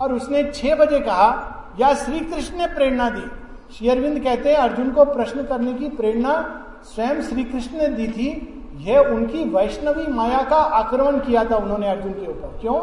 और 0.01 0.13
उसने 0.13 0.43
छह 0.43 0.75
बजे 0.75 0.99
कहा, 0.99 1.51
या 1.79 1.93
श्री 1.93 2.19
कृष्ण 2.19 2.57
ने 2.57 2.67
प्रेरणा 2.67 3.09
दी? 3.09 3.31
शेयरविंद 3.73 4.23
कहते 4.23 4.49
हैं, 4.49 4.57
अर्जुन 4.57 4.91
को 4.91 5.05
प्रश्न 5.05 5.43
करने 5.43 5.73
की 5.73 5.89
प्रेरणा 5.89 6.61
स्वयं 6.83 7.21
श्री 7.21 7.43
कृष्ण 7.43 7.77
ने 7.77 7.87
दी 7.87 8.07
थी। 8.07 8.51
यह 8.77 8.99
उनकी 8.99 9.49
वैष्णवी 9.49 10.07
माया 10.07 10.43
का 10.43 10.55
आक्रमण 10.55 11.19
किया 11.19 11.43
था 11.43 11.55
उन्होंने 11.55 11.89
अर्जुन 11.89 12.11
के 12.11 12.27
ऊपर। 12.27 12.57
क्यों? 12.61 12.73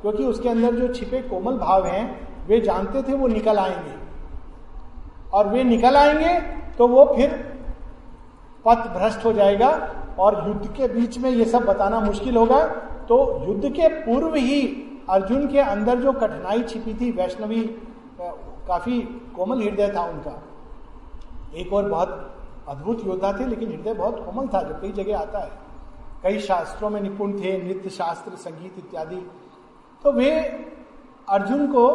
क्योंकि 0.00 0.24
उसके 0.24 0.48
अंदर 0.48 0.74
जो 0.74 0.94
छिपे 0.94 1.22
कोमल 1.22 1.58
भाव 1.58 1.86
हैं, 1.86 2.28
वे 2.46 2.60
जानते 2.60 3.02
थे 3.02 3.14
वो 3.14 3.26
निकल 3.26 3.58
आएँगे। 3.58 3.94
और 5.32 5.48
वे 5.48 5.64
निकल 5.64 5.96
आएँगे 5.96 6.40
तो 6.78 6.88
वो 6.88 7.12
फिर 7.16 7.58
पथ 8.64 8.76
भ्रष्ट 8.76 9.24
हो 9.24 9.32
जाएगा 9.32 9.94
और 10.18 10.44
युद्ध 10.48 10.76
के 10.76 10.88
बीच 10.88 11.18
में 11.18 11.30
ये 11.30 11.44
सब 11.44 11.64
बताना 11.64 12.00
मुश्किल 12.00 12.36
होगा। 12.36 12.66
तो 13.08 13.44
युद्ध 13.48 13.68
के 13.68 13.88
पूर्व 13.88 14.34
ही 14.34 14.86
अर्जुन 15.08 15.46
के 15.48 15.58
अंदर 15.58 16.00
जो 16.00 16.12
कठिनाई 16.12 16.62
छिपी 16.62 16.94
थी, 16.94 17.10
वैष्णवी 17.10 17.62
काफ़ी 18.20 19.00
कोमल 19.36 19.62
हृदय 19.62 19.92
था 19.96 20.02
उनका। 20.04 20.42
एक 21.54 21.72
और 21.72 21.88
बहुत 21.88 22.36
अद्भुत 22.68 23.06
योद्धा 23.06 23.32
थे, 23.32 23.46
लेकिन 23.46 23.68
हृदय 23.68 23.94
बहुत 23.94 24.24
कोमल 24.24 24.48
था, 24.48 24.62
जो 24.62 24.74
कई 24.74 24.92
जगह 24.92 25.18
आता 25.18 25.38
है। 25.38 25.50
कई 26.22 26.38
शास्त्रों 26.38 26.90
में 26.90 27.00
निपुण 27.00 27.32
थे, 27.32 27.56
नृत्य 27.62 27.90
शास्त्र, 27.90 28.36
संगीत 28.36 28.74
इत्यादि। 28.78 29.26
तो 30.04 30.12
वे 30.12 30.40
अर्जुन 31.28 31.66
को 31.66 31.86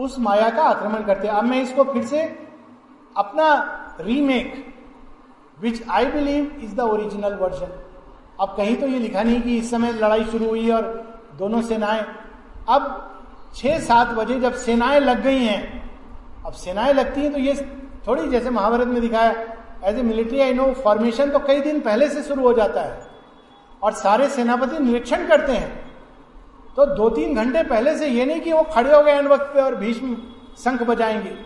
उस 0.00 0.18
माया 0.18 0.50
का 0.50 0.62
आक्रमण 0.62 1.02
करते। 1.02 1.28
अब 1.28 1.44
मैं 1.44 1.62
इसको 1.62 1.84
फिर 1.84 2.04
से 2.04 2.22
अपना 3.16 3.54
remake 4.00 4.74
which 5.60 5.88
I 5.88 6.06
believe 6.06 6.60
is 6.62 6.74
the 6.76 6.80
original 6.80 7.34
version 7.34 7.72
अब 8.40 8.54
कहीं 8.56 8.76
तो 8.76 8.86
ये 8.86 8.98
लिखा 8.98 9.22
नहीं 9.22 9.42
कि 9.42 9.58
इस 9.58 9.70
समय 9.70 9.92
लड़ाई 9.92 10.24
शुरू 10.24 10.48
हुई 10.48 10.70
और 10.70 10.82
दोनों 11.38 11.62
सेनाएँ 11.62 12.04
अब 12.68 13.10
छह 13.56 13.78
सात 13.80 14.08
बजे 14.08 14.38
जब 14.40 14.54
सेनाएँ 14.56 15.00
लग 15.00 15.22
गई 15.22 15.38
हैं, 15.38 15.82
अब 16.46 16.52
सेनाएँ 16.54 16.92
लगती 16.92 17.20
हैं 17.20 17.32
तो 17.32 17.38
ये 17.38 17.54
थोड़ी 18.06 18.28
जैसे 18.28 18.50
महाभारत 18.50 18.88
में 18.88 19.00
दिखाया 19.00 19.30
as 19.84 19.98
a 19.98 20.02
military 20.02 20.40
I 20.40 20.52
know 20.54 20.72
formation 20.74 21.30
तो 21.30 21.38
कई 21.38 21.60
दिन 21.60 21.80
पहले 21.80 22.08
से 22.08 22.22
शुरू 22.22 22.42
हो 22.42 22.52
जाता 22.52 22.80
है 22.80 23.06
और 23.82 23.92
सारे 23.94 24.28
सेनापति 24.30 24.78
निरीक्षण 24.78 25.26
करते 25.28 25.52
हैं। 25.52 25.72
तो 26.76 26.86
दो 26.86 27.08
तीन 27.10 27.34
घंटे 27.34 27.62
पहले 27.64 27.96
से 27.98 28.06
ये 28.08 28.24
नहीं 28.24 28.40
कि 28.40 28.52
वो 28.52 28.62
खड़े 28.72 28.94
हो 28.94 29.02
गए 29.02 29.12
एंड 29.12 29.28
वक्त 29.28 29.50
पे 29.54 29.60
और 29.60 29.74
भीष्म 29.76 30.16
शंख 30.58 30.82
बजाएँगे। 30.82 31.36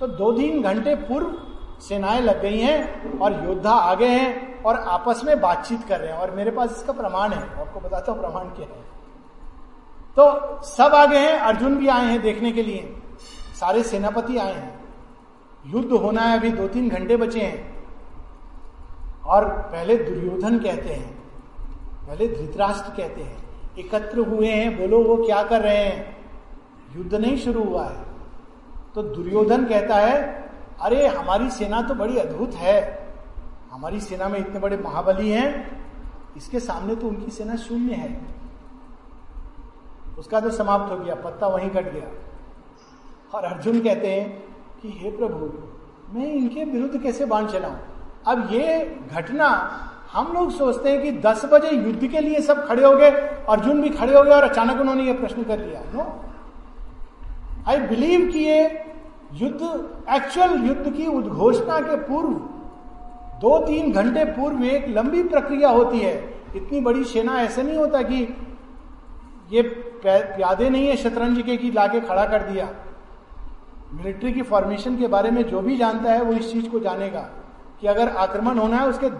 तो 0.00 0.06
दो 0.08 0.32
तीन 0.32 0.62
घंटे 0.62 0.94
पूर्व 1.04 1.34
सेनाएँ 1.80 2.20
लग 2.20 2.42
गई 2.42 2.58
हैं 2.60 3.18
और 3.18 3.44
योद्धा 3.44 3.72
आगे 3.72 4.06
हैं 4.08 4.62
और 4.62 4.76
आपस 4.88 5.22
में 5.24 5.40
बातचीत 5.40 5.84
कर 5.88 6.00
रहे 6.00 6.12
हैं। 6.12 6.18
और 6.18 6.30
मेरे 6.30 6.50
पास 6.50 6.70
इसका 6.70 6.92
प्रमाण 6.92 7.32
है, 7.32 7.42
आपको 7.60 7.80
बताता 7.80 8.12
हूँ 8.12 8.20
प्रमाण 8.20 8.44
क्या 8.50 8.66
है। 8.66 8.84
तो 10.18 10.56
सब 10.62 10.94
आगे 10.94 11.18
हैं, 11.18 11.38
अर्जुन 11.38 11.76
भी 11.76 11.88
आए 11.88 12.04
हैं 12.04 12.22
देखने 12.22 12.52
के 12.52 12.62
लिए। 12.62 12.96
सारे 13.60 13.82
सेनापति 13.82 14.36
आए 14.36 14.52
हैं। 14.52 14.84
युद्ध 15.66 15.92
होना 15.92 16.22
है, 16.22 16.38
अभी 16.38 16.52
दो 16.52 16.68
तीन 16.68 16.88
घंटे 16.88 17.16
बचे 17.16 17.40
हैं। 17.40 17.84
और 19.26 19.48
पहले 19.48 19.96
दुर्योधन 19.96 20.58
कहते 20.58 20.88
हैं, 20.88 21.16
पहले 22.06 22.28
धृतराष्ट्र 22.28 22.90
कहते 22.96 23.22
हैं, 23.22 23.44
एकत्र 23.78 24.18
हुए 24.18 24.48
हैं, 24.48 24.78
बोलो 24.78 25.04
वो 25.04 25.26
क्या 25.26 25.42
कर 25.42 25.60
रहे 25.60 25.76
हैं? 25.76 26.16
युद्ध 26.96 27.14
नहीं 27.14 27.36
शुरू 27.36 27.64
हुआ 27.64 27.84
है। 27.84 28.04
तो 28.94 29.02
दुर्योधन 29.02 29.64
कहता 29.64 29.96
है, 29.96 30.48
अरे, 30.80 31.06
हमारी 31.06 31.50
सेना 31.50 31.82
तो 31.82 31.94
बड़ी 31.94 32.18
अद्भुत 32.18 32.54
है। 32.54 33.08
हमारी 33.72 34.00
सेना 34.00 34.28
में 34.28 34.38
इतने 34.38 34.58
बड़े 34.58 34.76
महाबली 34.76 35.30
हैं, 35.30 35.80
इसके 36.36 36.60
सामने 36.60 36.94
तो 36.94 37.08
उनकी 37.08 37.30
सेना 37.30 37.56
शून्य 37.56 37.92
है। 37.92 38.35
उसका 40.18 40.40
तो 40.40 40.50
समाप्त 40.50 40.92
हो 40.92 40.98
गया, 40.98 41.14
पत्ता 41.14 41.46
वहीं 41.46 41.70
कट 41.70 41.92
गया। 41.92 42.08
और 43.34 43.44
अर्जुन 43.44 43.80
कहते 43.80 44.08
हैं 44.08 44.44
कि, 44.82 44.88
हे 44.88 45.10
प्रभु, 45.10 45.50
मैं 46.14 46.32
इनके 46.32 46.64
विरुद्ध 46.64 47.02
कैसे 47.02 47.24
बाण 47.24 47.46
चलाऊं? 47.46 47.74
अब 48.26 48.48
ये 48.52 48.96
घटना 49.12 49.48
हम 50.12 50.32
लोग 50.32 50.50
सोचते 50.50 50.90
हैं 50.90 51.02
कि 51.02 51.12
10 51.12 51.44
बजे 51.44 51.70
युद्ध 51.70 52.06
के 52.06 52.20
लिए 52.20 52.40
सब 52.40 52.66
खड़े 52.66 52.84
हो 52.84 52.96
गए, 52.96 53.10
अर्जुन 53.48 53.82
भी 53.82 53.88
खड़े 53.88 54.16
हो 54.16 54.22
गए 54.22 54.30
और 54.30 54.42
अचानक 54.42 54.80
उन्होंने 54.80 55.04
ये 55.04 55.12
प्रश्न 55.12 55.42
कर 55.42 55.58
लिया 55.58 55.80
नो 55.94 56.20
आई 57.68 57.78
बिलीव 57.78 58.30
कि 58.32 58.38
ये 58.38 58.84
युद्ध 59.32 59.62
एक्चुअल 60.10 60.60
युद्ध 60.66 60.92
की 60.92 61.06
उद्घोषणा 61.06 61.80
के 61.80 61.96
पूर्व 61.96 62.28
दो 63.40 63.58
तीन 63.58 63.92
घंटे 63.92 64.24
पूर्व 64.24 64.64
एक 64.64 64.88
लंबी 64.88 65.22
प्रक्रिया 65.22 65.70
होती 65.70 65.98
है। 65.98 66.14
इतनी 66.56 66.80
बड़ी 66.80 67.04
सेना 67.04 67.36
ऐसे 67.36 67.62
नहीं 67.62 67.76
होता 67.76 68.02
कि 68.02 68.36
ये 69.52 69.62
प्यादे 70.04 70.70
नहीं 70.70 70.86
है 70.86 70.96
शतरंज 70.96 71.42
के 71.42 71.56
कि 71.56 71.70
लाके 71.70 72.00
खड़ा 72.00 72.24
कर 72.24 72.42
दिया। 72.42 72.68
मिलिट्री 73.94 74.32
की 74.32 74.42
फॉर्मेशन 74.42 74.96
के 74.96 75.06
बारे 75.06 75.30
में 75.30 75.42
जो 75.42 75.60
भी 75.60 75.76
जानता 75.76 76.12
है 76.12 76.22
वो 76.22 76.32
इस 76.32 76.52
चीज़ 76.52 76.68
को 76.68 76.80
जानेगा 76.80 77.20
कि 77.80 77.86
अगर 77.86 78.08
आक्रमण 78.08 78.58
होना 78.58 78.76
है 78.76 78.88
उसके 78.88 79.10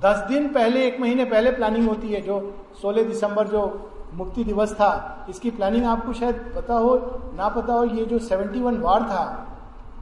दस 0.00 0.16
दिन 0.28 0.48
पहले, 0.48 0.86
एक 0.86 1.00
महीने 1.00 1.24
पहले 1.24 1.50
प्लानिंग 1.50 1.88
होती 1.88 2.08
है, 2.08 2.20
जो 2.20 2.54
16 2.82 3.02
दिसंबर 3.02 3.48
जो 3.48 3.90
मुक्ति 4.14 4.44
दिवस 4.44 4.72
था, 4.72 5.26
इसकी 5.30 5.50
प्लानिंग 5.50 5.86
आपको 5.86 6.12
शायद 6.12 6.52
पता 6.56 6.74
हो, 6.74 6.96
ना 7.36 7.48
पता 7.48 7.72
हो, 7.72 7.84
ये 7.84 8.04
जो 8.04 8.18
71 8.18 8.80
वार 8.80 9.02
था, 9.02 9.56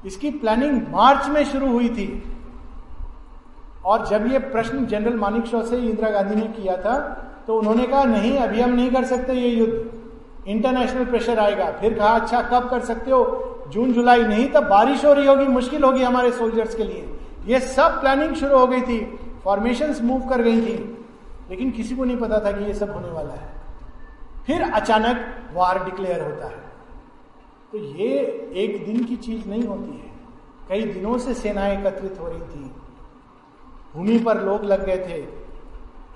इसकी 0.06 0.30
प्लानिंग 0.30 0.82
मार्च 0.88 1.28
में 1.28 1.44
शुरू 1.44 1.72
हुई 1.72 1.88
थी। 1.88 2.22
और 3.84 4.06
जब 4.06 4.26
ये 4.26 4.38
प्रश्न 4.38 4.86
जनरल 4.86 5.14
मानिक 5.14 5.46
शॉ 5.46 5.62
से 5.62 5.76
इंदिरा 5.76 6.10
गांधी 6.10 6.34
ने 6.34 6.46
किया 6.46 6.76
था 6.76 6.96
तो 7.46 7.58
उन्होंने 7.58 7.86
कहा, 7.86 8.04
नहीं, 8.04 8.38
अभी 8.38 8.60
हम 8.60 8.70
नहीं 8.70 8.90
कर 8.90 9.04
सकते 9.04 9.32
ये 9.32 9.48
युद्ध। 9.48 10.02
इंटरनेशनल 10.48 11.04
प्रेशर 11.04 11.38
आएगा। 11.38 11.64
फिर 11.64 11.94
कहा 11.94 12.08
अच्छा 12.08 12.42
कब 12.42 12.68
कर 12.68 12.80
सकते 12.80 13.10
हो? 13.10 13.48
जून, 13.68 13.92
जुलाई 13.92 14.22
नहीं, 14.22 14.48
तब 14.48 14.68
बारिश 14.68 15.04
हो 15.04 15.12
रही 15.12 15.26
होगी, 15.26 15.44
मुश्किल 15.44 15.84
होगी 15.84 16.02
हमारे 16.02 16.32
सोल्जर्स 16.32 16.74
के 16.74 16.84
लिए। 16.84 17.18
ये 17.46 17.60
सब 17.60 18.00
प्लानिंग 18.00 18.34
शुरू 18.34 18.58
हो 18.58 18.66
गई 18.66 18.80
थी। 18.80 19.18
फॉर्मेशन 19.44 19.96
मूव 20.02 20.28
कर 20.28 20.42
गई 20.42 20.60
थी। 20.60 21.06
लेकिन 21.50 21.70
किसी 21.70 21.96
को 21.96 22.04
नहीं 22.04 22.16
पता 22.16 22.40
था 22.40 22.52
कि 22.52 22.64
ये 22.64 22.74
सब 22.74 22.90
होने 22.90 23.08
वाला 23.08 23.34
है। 23.34 23.52
फिर 24.46 24.62
अचानक 24.62 25.16
वार 25.54 25.84
डिक्लेयर 25.84 26.24
होता 26.24 26.46
है। 26.46 26.62
तो 27.72 27.78
ये 27.78 28.16
एक 28.54 28.86
दिन 28.86 29.04
की 29.04 29.16
चीज़ 29.16 29.48
नहीं 29.48 29.64
होती 29.64 29.90
है। 29.90 30.12
कई 30.68 30.92
दिनों 30.92 31.18
से 31.18 31.34
सेनाएँ 31.34 31.78
एकत्रित 31.78 32.18
हो 32.20 32.28
रही 32.28 32.38
थी। 32.38 32.70
भूमि 33.94 34.18
पर 34.18 34.40
लोग 34.40 34.64
लग 34.64 34.86
गए 34.86 34.96
थे। 34.96 35.41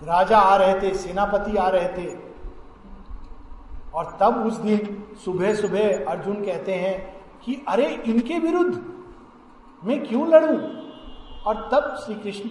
राजा 0.03 0.39
आ 0.39 0.57
रहे 0.57 0.81
थे, 0.81 0.95
सेनापति 0.95 1.57
आ 1.57 1.69
रहे 1.69 1.89
थे। 1.89 2.19
और 3.95 4.17
तब 4.21 4.47
उस 4.47 4.57
दिन 4.57 5.05
सुबह 5.25 5.55
सुबह 5.55 6.05
अर्जुन 6.05 6.45
कहते 6.45 6.75
हैं 6.75 7.23
कि, 7.45 7.65
अरे, 7.69 7.87
इनके 7.87 8.39
विरुद्ध 8.39 8.85
मैं 9.85 10.07
क्यों 10.07 10.29
लड़ूं? 10.29 10.87
और 11.47 11.69
तब 11.73 11.97
श्री 12.05 12.15
कृष्ण 12.15 12.51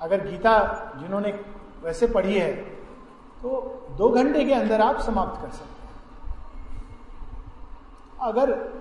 अगर 0.00 0.26
गीता 0.26 0.92
जिन्होंने 1.00 1.40
वैसे 1.84 2.06
पढ़ी 2.06 2.38
है 2.38 2.52
तो 3.42 3.50
दो 3.90 4.08
घंटे 4.08 4.44
के 4.44 4.54
अंदर 4.54 4.80
आप 4.80 5.00
समाप्त 5.00 5.42
कर 5.42 5.48
सकते 5.48 5.86
हैं। 5.86 5.94
अगर 8.20 8.72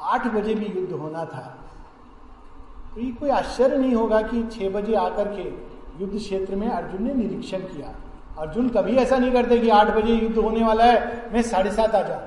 आठ 0.00 0.26
बजे 0.26 0.54
भी 0.54 0.80
युद्ध 0.80 0.92
होना 0.92 1.24
था 1.24 1.58
तो 2.94 3.00
ये 3.00 3.12
कोई 3.12 3.30
आश्चर्य 3.30 3.76
नहीं 3.76 3.94
होगा 3.94 4.22
कि 4.22 4.42
छह 4.42 4.70
बजे 4.70 4.94
आकर 4.94 5.28
के 5.28 5.71
युद्ध 6.02 6.16
क्षेत्र 6.16 6.56
में 6.56 6.68
अर्जुन 6.68 7.02
ने 7.02 7.14
निरीक्षण 7.14 7.58
किया। 7.58 7.94
अर्जुन 8.38 8.68
कभी 8.68 8.96
ऐसा 8.96 9.18
नहीं 9.18 9.32
करते 9.32 9.58
कि 9.58 9.68
आठ 9.68 9.86
बजे 9.86 10.12
युद्ध 10.12 10.38
होने 10.38 10.64
वाला 10.64 10.84
है, 10.84 11.30
मैं 11.32 11.42
साढ़े 11.42 11.70
सात 11.70 11.94
आ 11.94 12.02
जाऊँ। 12.02 12.20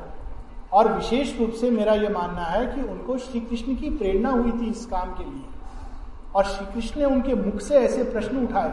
और 0.73 0.93
विशेष 0.93 1.39
रूप 1.39 1.51
से 1.51 1.71
मेरा 1.71 1.93
यह 1.93 2.09
मानना 2.09 2.41
है 2.41 2.65
कि 2.65 2.81
उनको 2.81 3.17
श्री 3.17 3.39
कृष्ण 3.39 3.75
की 3.75 3.89
प्रेरणा 3.89 4.29
हुई 4.29 4.51
थी 4.51 4.69
इस 4.69 4.85
काम 4.85 5.09
के 5.09 5.23
लिए। 5.23 5.43
और 6.35 6.43
श्री 6.43 6.73
कृष्ण 6.73 6.99
ने 6.99 7.05
उनके 7.05 7.33
मुख 7.33 7.61
से 7.61 7.75
ऐसे 7.75 8.03
प्रश्न 8.03 8.37
उठाए, 8.37 8.69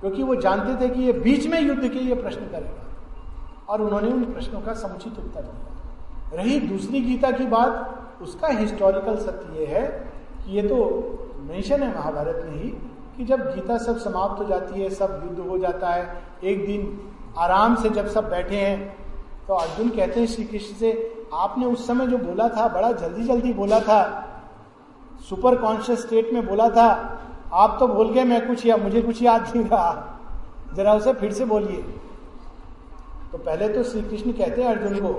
क्योंकि 0.00 0.22
वो 0.22 0.34
जानते 0.36 0.84
थे 0.84 0.90
कि 0.94 1.02
ये 1.02 1.12
बीच 1.12 1.46
में 1.46 1.60
युद्ध 1.60 1.82
के 1.82 2.00
लिए 2.00 2.14
प्रश्न 2.14 2.40
करेगा। 2.40 2.86
और 3.68 3.82
उन्होंने 3.82 4.08
उन 4.08 4.24
प्रश्नों 4.24 4.60
का 4.60 4.72
समुचित 4.72 5.18
उत्तर 5.18 5.40
दिया। 5.40 6.42
रही 6.42 6.60
दूसरी 6.60 7.00
गीता 7.00 7.30
की 7.30 7.46
बात, 7.46 8.00
उसका 8.22 8.48
हिस्टोरिकल 8.48 9.16
सत्य 9.16 9.60
ये 9.60 9.66
है 9.66 9.86
कि 10.44 10.56
ये 10.56 10.62
तो 10.62 10.78
मेंशन 11.40 11.82
है 11.82 11.94
महाभारत 11.98 12.42
में 12.46 12.62
ही 12.62 12.70
कि 13.16 13.24
जब 13.24 13.40
गीता 13.54 13.78
सब 13.78 13.98
समाप्त 13.98 14.40
हो 14.40 14.44
जाती 14.44 14.80
है, 14.80 14.90
सब 14.90 15.22
युद्ध 15.24 15.48
हो 15.48 15.58
जाता 15.58 15.90
है, 15.90 16.22
एक 16.44 16.66
दिन 16.66 17.12
आराम 17.38 17.74
से 17.76 17.88
जब 17.90 18.08
सब 18.08 18.28
बैठे 18.30 18.56
हैं 18.56 18.96
तो 19.48 19.54
अर्जुन 19.54 19.88
कहते 19.88 20.20
हैं 20.20 20.26
श्री 20.26 20.44
कृष्ण 20.44 20.74
से, 20.74 20.90
आपने 21.34 21.66
उस 21.66 21.86
समय 21.86 22.06
जो 22.06 22.18
बोला 22.18 22.48
था, 22.48 22.68
बड़ा 22.68 22.92
जल्दी 22.92 23.24
जल्दी 23.24 23.52
बोला 23.52 23.80
था, 23.80 24.00
सुपर 25.28 25.56
कॉन्शियस 25.56 26.02
स्टेट 26.02 26.32
में 26.32 26.46
बोला 26.46 26.68
था, 26.68 26.86
आप 27.52 27.76
तो 27.80 27.88
बोल 27.88 28.12
गए, 28.12 28.24
मैं 28.24 28.46
कुछ 28.46 28.64
या, 28.66 28.76
मुझे 28.76 29.02
कुछ 29.02 29.22
याद 29.22 29.52
नहीं 29.56 29.64
रहा। 29.64 30.10
जरा 30.74 30.94
उसे 30.94 31.12
फिर 31.12 31.32
से 31.32 31.44
बोलिए। 31.44 31.82
तो 33.32 33.38
पहले 33.38 33.68
तो 33.68 33.82
श्री 33.82 34.02
कृष्ण 34.02 34.32
कहते 34.32 34.62
हैं 34.62 34.70
अर्जुन 34.70 34.98
को 35.00 35.12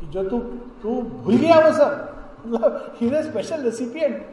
कि 0.00 0.06
जो 0.06 0.24
तू 0.24 0.38
तू 0.82 1.00
भूल 1.02 1.36
गया 1.36 1.58
वो 1.58 1.72
सब 1.72 2.40
मतलब 2.46 3.22
स्पेशल 3.22 3.62
रेसिपियंट 3.62 4.26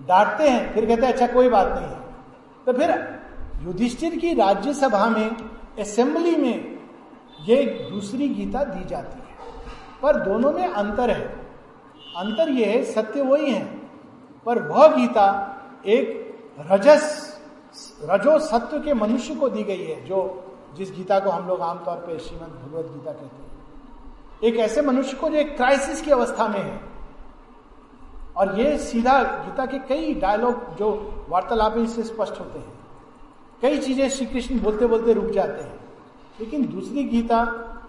डांटते 0.00 0.48
हैं, 0.48 0.72
फिर 0.74 0.86
कहते 0.86 1.06
हैं 1.06 1.12
अच्छा 1.12 1.26
कोई 1.26 1.48
बात 1.48 1.68
नहीं। 1.68 1.86
है 1.86 2.07
तो 2.68 2.72
फिर 2.72 3.20
युधिष्ठिर 3.62 4.16
की 4.16 4.34
राज्यसभा 4.34 5.08
में 5.08 5.36
असेंबली 5.80 6.36
में 6.36 6.78
ये 7.42 7.88
दूसरी 7.90 8.28
गीता 8.28 8.64
दी 8.64 8.84
जाती 8.84 9.18
है। 9.18 9.36
पर 10.02 10.16
दोनों 10.16 10.52
में 10.52 10.68
अंतर 10.68 11.10
है। 11.10 11.28
अंतर 12.16 12.48
यह 12.48 12.68
है, 12.68 12.84
सत्य 12.84 13.22
वही 13.22 13.50
है। 13.50 13.64
पर 14.46 14.62
वह 14.62 14.86
गीता 14.86 15.56
एक 15.86 16.34
रजस, 16.70 17.34
रजो 18.04 18.38
सत्व 18.38 18.78
के 18.78 18.94
मनुष्य 18.94 19.34
को 19.34 19.48
दी 19.48 19.62
गई 19.62 19.84
है, 19.84 20.04
जो 20.04 20.44
जिस 20.76 20.90
गीता 20.90 21.20
को 21.20 21.30
हम 21.30 21.48
लोग 21.48 21.60
आमतौर 21.60 21.96
पर 21.96 22.18
श्रीमद 22.18 22.42
भगवत 22.42 22.84
गीता 22.84 23.12
कहते 23.12 23.36
हैं। 23.36 23.58
एक 24.44 24.56
ऐसे 24.56 24.82
मनुष्य 24.82 25.16
को 25.16 25.28
जो 25.28 25.34
एक 25.34 25.56
क्राइसिस 25.56 26.02
की 26.02 26.10
अवस्था 26.10 26.48
में 26.48 26.62
है। 26.62 26.97
और 28.38 28.58
ये 28.60 28.76
सीधा 28.78 29.22
गीता 29.22 29.66
के 29.66 29.78
कई 29.78 30.14
डायलॉग 30.14 30.74
जो 30.76 30.88
वार्तालाप 31.28 31.76
है 31.76 31.82
इससे 31.82 32.02
स्पष्ट 32.02 32.40
होते 32.40 32.58
हैं। 32.58 32.72
कई 33.62 33.78
चीज़ें 33.78 34.08
श्री 34.08 34.26
कृष्ण 34.26 34.60
बोलते 34.60 34.86
बोलते 34.86 35.12
रुक 35.12 35.26
जाते 35.26 35.62
हैं। 35.62 35.78
लेकिन 36.40 36.66
दूसरी 36.66 37.04
गीता 37.04 37.40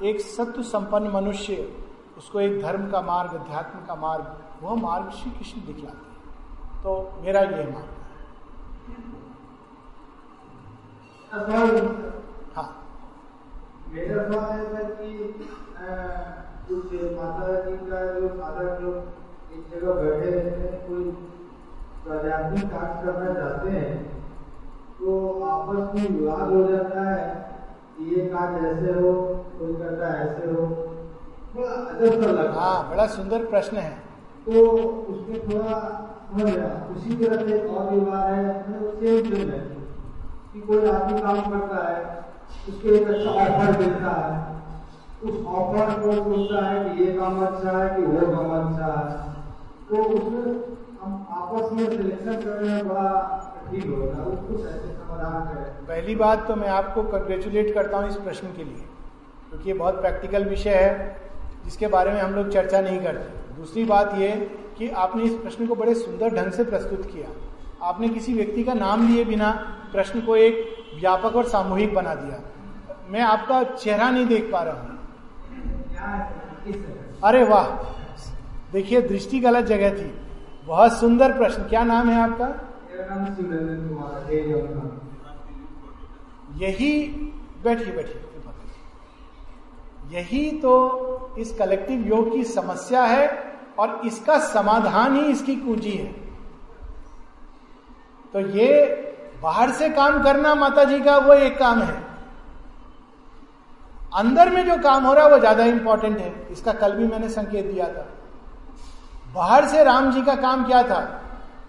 एक 0.04 0.22
सत्य 0.22 0.64
संपन्न 0.64 1.08
मनुष्य, 1.08 1.76
उसको 2.18 2.40
एक 2.40 2.62
धर्म 2.62 2.90
का 2.92 3.02
मार्ग, 3.02 3.34
अध्यात्म 3.34 3.86
का 3.88 3.96
मार्ग, 3.96 4.26
वह 4.64 4.76
मार्ग 4.76 5.12
श्री 5.12 5.32
कृष्ण 5.32 5.62
दिखलाते 5.68 5.98
हैं। 5.98 6.84
तो 6.84 7.12
मेरा 7.22 7.42
यह 7.42 7.70
मार्ग 7.70 7.86
है। 7.86 8.00
मेरा 13.94 14.24
सवाल 14.24 14.60
है 14.76 14.84
कि 14.92 15.10
कुछ 16.68 16.94
माता 16.94 17.48
जी 17.62 17.76
का 17.86 18.00
जो 18.14 18.28
साधक 18.30 18.82
लोग 18.82 19.19
एक 19.60 19.72
जगह 19.72 19.94
बैठे 19.94 20.30
रहते 20.30 20.62
हैं 20.62 20.78
कोई 20.88 22.14
आध्यात्मिक 22.18 22.70
कार्य 22.72 23.02
करना 23.06 23.34
चाहते 23.34 23.70
हैं 23.70 23.96
तो 25.00 25.16
आपस 25.46 25.96
में 25.96 26.08
विवाद 26.10 26.52
हो 26.54 26.64
जाता 26.68 27.02
है 27.10 27.24
ये 28.10 28.26
काज 28.26 28.64
ऐसे 28.66 28.94
हो 29.00 29.12
कोई 29.60 29.74
कहता 29.74 30.08
ऐसे 30.20 30.52
हो। 30.52 30.66
बड़ा 31.56 31.72
अजब 31.72 32.22
सा 32.24 32.32
लगा। 32.32 32.60
हाँ 32.60 32.90
बड़ा 32.90 33.06
सुंदर 33.08 33.46
प्रश्न 33.46 33.78
है। 33.78 33.92
तो 34.46 34.62
उसमें 35.14 35.40
थोड़ा 35.48 35.80
समझ 36.32 36.44
गया। 36.44 36.70
उसी 36.92 37.16
तरह 37.16 37.48
से 37.48 37.60
और 37.68 37.90
विवाह 37.90 38.24
है 38.24 38.44
मतलब 38.50 39.00
सेम 39.00 39.32
सेम 39.32 39.50
है 39.50 39.60
कि 40.54 40.62
कोई 40.62 40.90
आदमी 40.90 41.22
काम 41.22 41.42
करता 41.50 41.88
है 41.88 41.98
उसको 42.70 42.90
एक 42.90 43.08
अच्छा 43.08 43.32
ऑफ़र 43.46 43.76
देता 43.84 44.14
है। 44.20 44.48
उस 45.24 45.46
ऑफ़र 45.46 46.00
को 46.00 46.12
सोचता 46.14 46.66
है 46.66 46.90
कि 46.90 47.04
ये 47.04 47.14
काम 47.14 47.46
अच्छा 47.46 47.78
है 47.78 47.90
कि 47.96 48.06
वो 48.06 48.32
काम 48.36 48.56
अच्छा 48.60 48.94
है। 48.94 49.29
तो 49.90 49.96
उसमें 49.96 50.48
हम 51.02 51.14
आपस 51.32 51.72
में 51.74 51.86
सिलेक्शन 51.90 52.42
करने 52.42 52.74
में 52.74 52.88
बड़ा 52.88 53.12
ठीक 53.72 53.86
होता 53.86 54.18
है 54.18 54.24
उसको 54.26 54.58
कैसे 54.58 54.90
समाधान 54.90 55.46
करें 55.46 55.86
पहली 55.88 56.16
बात 56.16 56.48
तो 56.48 56.56
मैं 56.56 56.70
आपको 56.72 57.04
कंग्रेचुलेट 57.06 57.74
करता 57.74 57.98
हूँ 57.98 58.10
इस 58.10 58.16
प्रश्न 58.18 58.48
के 58.48 58.64
लिए 58.64 58.84
क्योंकि 59.50 59.70
ये 59.70 59.74
बहुत 59.76 60.02
प्रैक्टिकल 60.02 60.44
विषय 60.46 60.76
है 60.76 60.92
जिसके 61.64 61.88
बारे 61.88 62.12
में 62.12 62.20
हम 62.22 62.36
लोग 62.36 62.50
चर्चा 62.52 62.82
नहीं 62.82 63.00
करते। 63.00 63.56
दूसरी 63.56 63.84
बात 63.86 64.14
ये 64.18 64.30
कि 64.78 64.90
आपने 64.98 65.24
इस 65.24 65.34
प्रश्न 65.36 65.68
को 65.68 65.76
बड़े 65.76 65.94
सुंदर 65.96 66.36
ढंग 66.36 66.52
से 66.52 66.64
प्रस्तुत 66.64 67.06
किया। 67.06 67.30
आपने 67.88 68.10
किसी 68.10 68.34
व्यक्ति 68.34 68.64
का 68.64 68.74
नाम 68.74 69.08
लिए 69.08 69.24
बिना 69.26 69.52
प्रश्न 69.92 70.22
को 70.22 70.36
एक 70.38 70.64
व्यापक 71.00 71.36
और 71.36 71.48
सामूहिक 71.48 71.94
बना 71.94 72.14
दिया। 72.16 72.40
मैं 73.10 73.22
आपका 73.24 73.64
चेहरा 73.66 74.10
नहीं 74.10 74.26
देख 74.28 74.50
पा 74.52 74.62
रहा 74.64 74.82
हूँ। 74.82 74.98
अरे 77.24 77.44
वाह! 77.44 77.66
देखिए 78.72 79.02
दृष्टि 79.02 79.40
गलत 79.40 79.66
जगह 79.66 79.90
थी। 79.94 80.12
बहुत 80.66 81.00
सुंदर 81.00 81.38
प्रश्न। 81.38 81.64
क्या 81.70 81.84
नाम 81.84 82.10
है 82.10 82.22
आपका? 82.22 82.48
यही 86.58 86.92
बैठिए 87.64 87.94
बैठिए 87.94 88.22
यही 90.12 90.50
तो 90.62 91.36
इस 91.40 91.52
कलेक्टिव 91.54 92.08
योग 92.08 92.32
की 92.34 92.44
समस्या 92.46 93.04
है 93.06 93.28
और 93.80 94.02
इसका 94.06 94.38
समाधान 94.46 95.16
ही 95.16 95.24
इसकी 95.32 95.56
कुंजी 95.56 95.92
है। 95.92 96.12
तो 98.34 98.40
ये 98.50 98.86
बाहर 99.44 99.72
से 99.72 99.90
काम 99.90 100.22
करना 100.24 100.54
माता 100.56 100.84
जी 100.84 101.00
का 101.00 101.18
वो 101.18 101.34
एक 101.36 101.58
काम 101.60 101.82
है। 101.82 101.98
अंदर 104.16 104.50
में 104.50 104.66
जो 104.66 104.78
काम 104.84 105.06
हो 105.06 105.14
रहा 105.14 105.26
है 105.26 105.32
वो 105.32 105.40
ज़्यादा 105.40 105.66
इंपॉर्टेंट 105.66 106.18
है। 106.18 106.34
इसका 106.52 106.74
कल 106.74 106.94
भी 106.94 107.08
मैंने 107.08 107.30
संकेत 107.30 107.66
दिया 107.66 107.88
था। 107.88 108.08
बाहर 109.34 109.66
से 109.66 109.84
राम 109.84 110.12
जी 110.12 110.22
का 110.22 110.36
काम 110.36 110.66
क्या 110.66 110.84
था? 110.84 111.22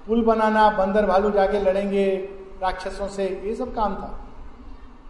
पुल 0.07 0.25
बनाना, 0.25 0.71
बंदर 0.71 1.07
भालू 1.07 1.31
जाके 1.31 1.61
लड़ेंगे, 1.61 2.29
राक्षसों 2.63 3.09
से, 3.09 3.43
ये 3.47 3.55
सब 3.55 3.75
काम 3.75 3.95
था। 3.95 4.21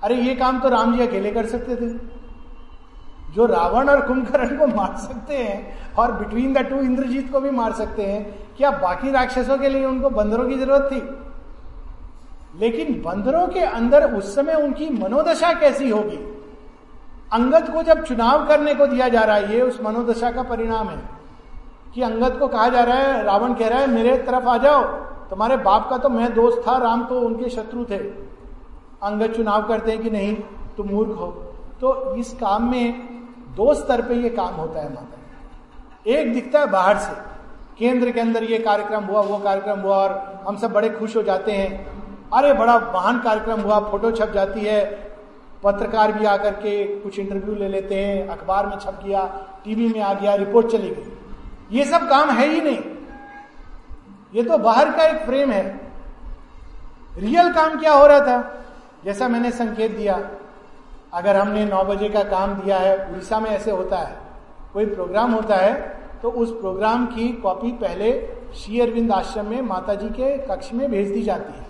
अरे, 0.02 0.14
ये 0.14 0.34
काम 0.34 0.60
तो 0.60 0.68
राम 0.68 0.96
जी 0.96 1.06
अकेले 1.06 1.30
कर 1.30 1.46
सकते 1.46 1.76
थे। 1.76 2.20
जो 3.34 3.46
रावण 3.46 3.88
और 3.88 4.00
कुंभकर्ण 4.00 4.58
को 4.58 4.66
मार 4.66 4.96
सकते 4.96 5.36
हैं, 5.36 5.78
और 5.94 6.12
बिटवीन 6.12 6.54
द 6.54 6.58
टू 6.58 6.76
इंद्रजीत 6.76 7.32
को 7.32 7.40
भी 7.40 7.50
मार 7.50 7.72
सकते 7.72 8.02
हैं, 8.02 8.48
क्या 8.56 8.70
बाकी 8.70 9.10
राक्षसों 9.10 9.58
के 9.58 9.68
लिए 9.68 9.84
उनको 9.84 10.10
बंदरों 10.10 10.48
की 10.48 10.54
ज़रूरत 10.54 10.88
थी? 10.92 11.30
लेकिन 12.60 13.02
बंदरों 13.02 13.46
के 13.46 13.60
अंदर 13.60 14.14
उस 14.14 14.34
समय 14.34 14.54
उनकी 14.54 14.90
मनोदशा 14.90 15.52
कैसी 15.52 15.90
होगी? 15.90 16.46
अंगद 17.32 17.70
को 17.70 17.82
जब 17.82 18.04
चुनाव 18.04 18.48
करने 18.48 18.74
को 18.74 18.86
दिया 18.86 19.08
जा 19.08 19.20
रहा 19.20 19.36
है, 19.36 19.54
ये 19.54 19.62
उस 19.62 19.80
मनोदशा 19.82 20.30
का 20.30 20.42
परिणाम 20.42 20.88
है। 20.88 21.19
कि 21.94 22.02
अंगद 22.02 22.38
को 22.38 22.48
कहा 22.48 22.68
जा 22.68 22.82
रहा 22.82 22.96
है, 22.96 23.22
रावण 23.24 23.54
कह 23.54 23.68
रहा 23.68 23.78
है, 23.78 23.86
मेरे 23.86 24.18
तरफ़ 24.18 24.44
आ 24.44 24.56
जाओ। 24.56 24.82
तुम्हारे 25.30 25.56
बाप 25.56 25.90
का 25.90 25.98
तो 25.98 26.08
मैं 26.08 26.34
दोस्त 26.34 26.62
था, 26.68 26.76
राम 26.76 27.04
तो 27.04 27.20
उनके 27.20 27.50
शत्रु 27.50 27.84
थे। 27.84 27.98
अंगद 29.02 29.32
चुनाव 29.32 29.62
करते 29.62 29.90
हैं 29.90 30.02
कि 30.02 30.10
नहीं, 30.10 30.34
तुम 30.76 30.88
मूर्ख 30.88 31.10
हो। 31.10 31.26
तो 31.80 32.14
इस 32.14 32.32
काम 32.32 32.70
में 32.70 33.00
दो 33.56 33.74
स्तर 33.74 34.02
पे 34.02 34.14
ये 34.14 34.30
काम 34.30 34.54
होता 34.54 34.80
है, 34.80 34.94
माता 34.94 35.16
एक 36.06 36.32
दिखता 36.34 36.58
है 36.58 36.66
बाहर 36.66 36.98
से, 36.98 37.14
केंद्र 37.78 38.10
के 38.10 38.20
अंदर 38.20 38.44
ये 38.44 38.58
कार्यक्रम 38.58 39.04
हुआ, 39.04 39.20
वो 39.20 39.38
कार्यक्रम 39.38 39.80
हुआ, 39.80 39.96
और 39.96 40.42
हम 40.48 40.56
सब 40.56 40.72
बड़े 40.72 40.90
खुश 40.90 41.16
हो 41.16 41.22
जाते 41.22 41.52
हैं। 41.52 41.86
अरे, 42.30 42.52
बड़ा 42.52 42.78
महान 42.78 43.20
कार्यक्रम 43.20 43.60
हुआ, 43.60 43.80
फ़ोटो 43.80 44.10
छप 44.10 44.30
जाती 44.34 44.60
है, 44.60 44.84
पत्रकार 45.62 46.12
भी 46.12 46.24
आकर 46.24 46.52
के 46.52 46.84
कुछ 46.84 47.18
इंटरव्यू 47.18 47.54
ले 47.54 47.68
लेते 47.68 47.94
हैं, 47.94 48.28
अखबार 48.28 48.66
में 48.66 48.76
छप 48.76 49.00
गया, 49.04 49.24
टीवी 49.64 49.88
में 49.88 50.00
आ 50.00 50.14
गया 50.14 50.34
रिपोर्ट 50.34 50.66
चली 50.66 50.90
गई। 50.90 51.16
ये 51.70 51.84
सब 51.84 52.08
काम 52.08 52.30
है 52.30 52.48
ही 52.48 52.60
नहीं। 52.60 52.78
ये 54.34 54.42
तो 54.42 54.58
बाहर 54.58 54.90
का 54.92 55.04
एक 55.04 55.24
फ्रेम 55.24 55.50
है। 55.50 55.64
रियल 57.14 57.52
काम 57.52 57.78
क्या 57.80 57.92
हो 57.92 58.06
रहा 58.06 58.20
था? 58.20 58.64
जैसा 59.04 59.28
मैंने 59.28 59.50
संकेत 59.50 59.96
दिया, 59.96 60.20
अगर 61.14 61.36
हमने 61.36 61.64
नौ 61.64 61.82
बजे 61.84 62.08
का 62.08 62.22
काम 62.24 62.54
दिया 62.54 62.78
है, 62.78 62.96
उड़ीसा 63.10 63.40
में 63.40 63.50
ऐसे 63.50 63.70
होता 63.70 63.98
है। 63.98 64.18
कोई 64.72 64.86
प्रोग्राम 64.86 65.32
होता 65.32 65.56
है 65.56 65.98
तो 66.22 66.30
उस 66.30 66.50
प्रोग्राम 66.50 67.06
की 67.06 67.28
कॉपी 67.34 67.70
पहले 67.72 68.10
श्री 68.54 68.80
अरविंद 68.80 69.12
आश्रम 69.12 69.46
में 69.46 69.60
माता 69.62 69.94
जी 69.94 70.08
के 70.10 70.36
कक्ष 70.46 70.72
में 70.72 70.90
भेज 70.90 71.12
दी 71.12 71.22
जाती 71.22 71.52
है। 71.52 71.66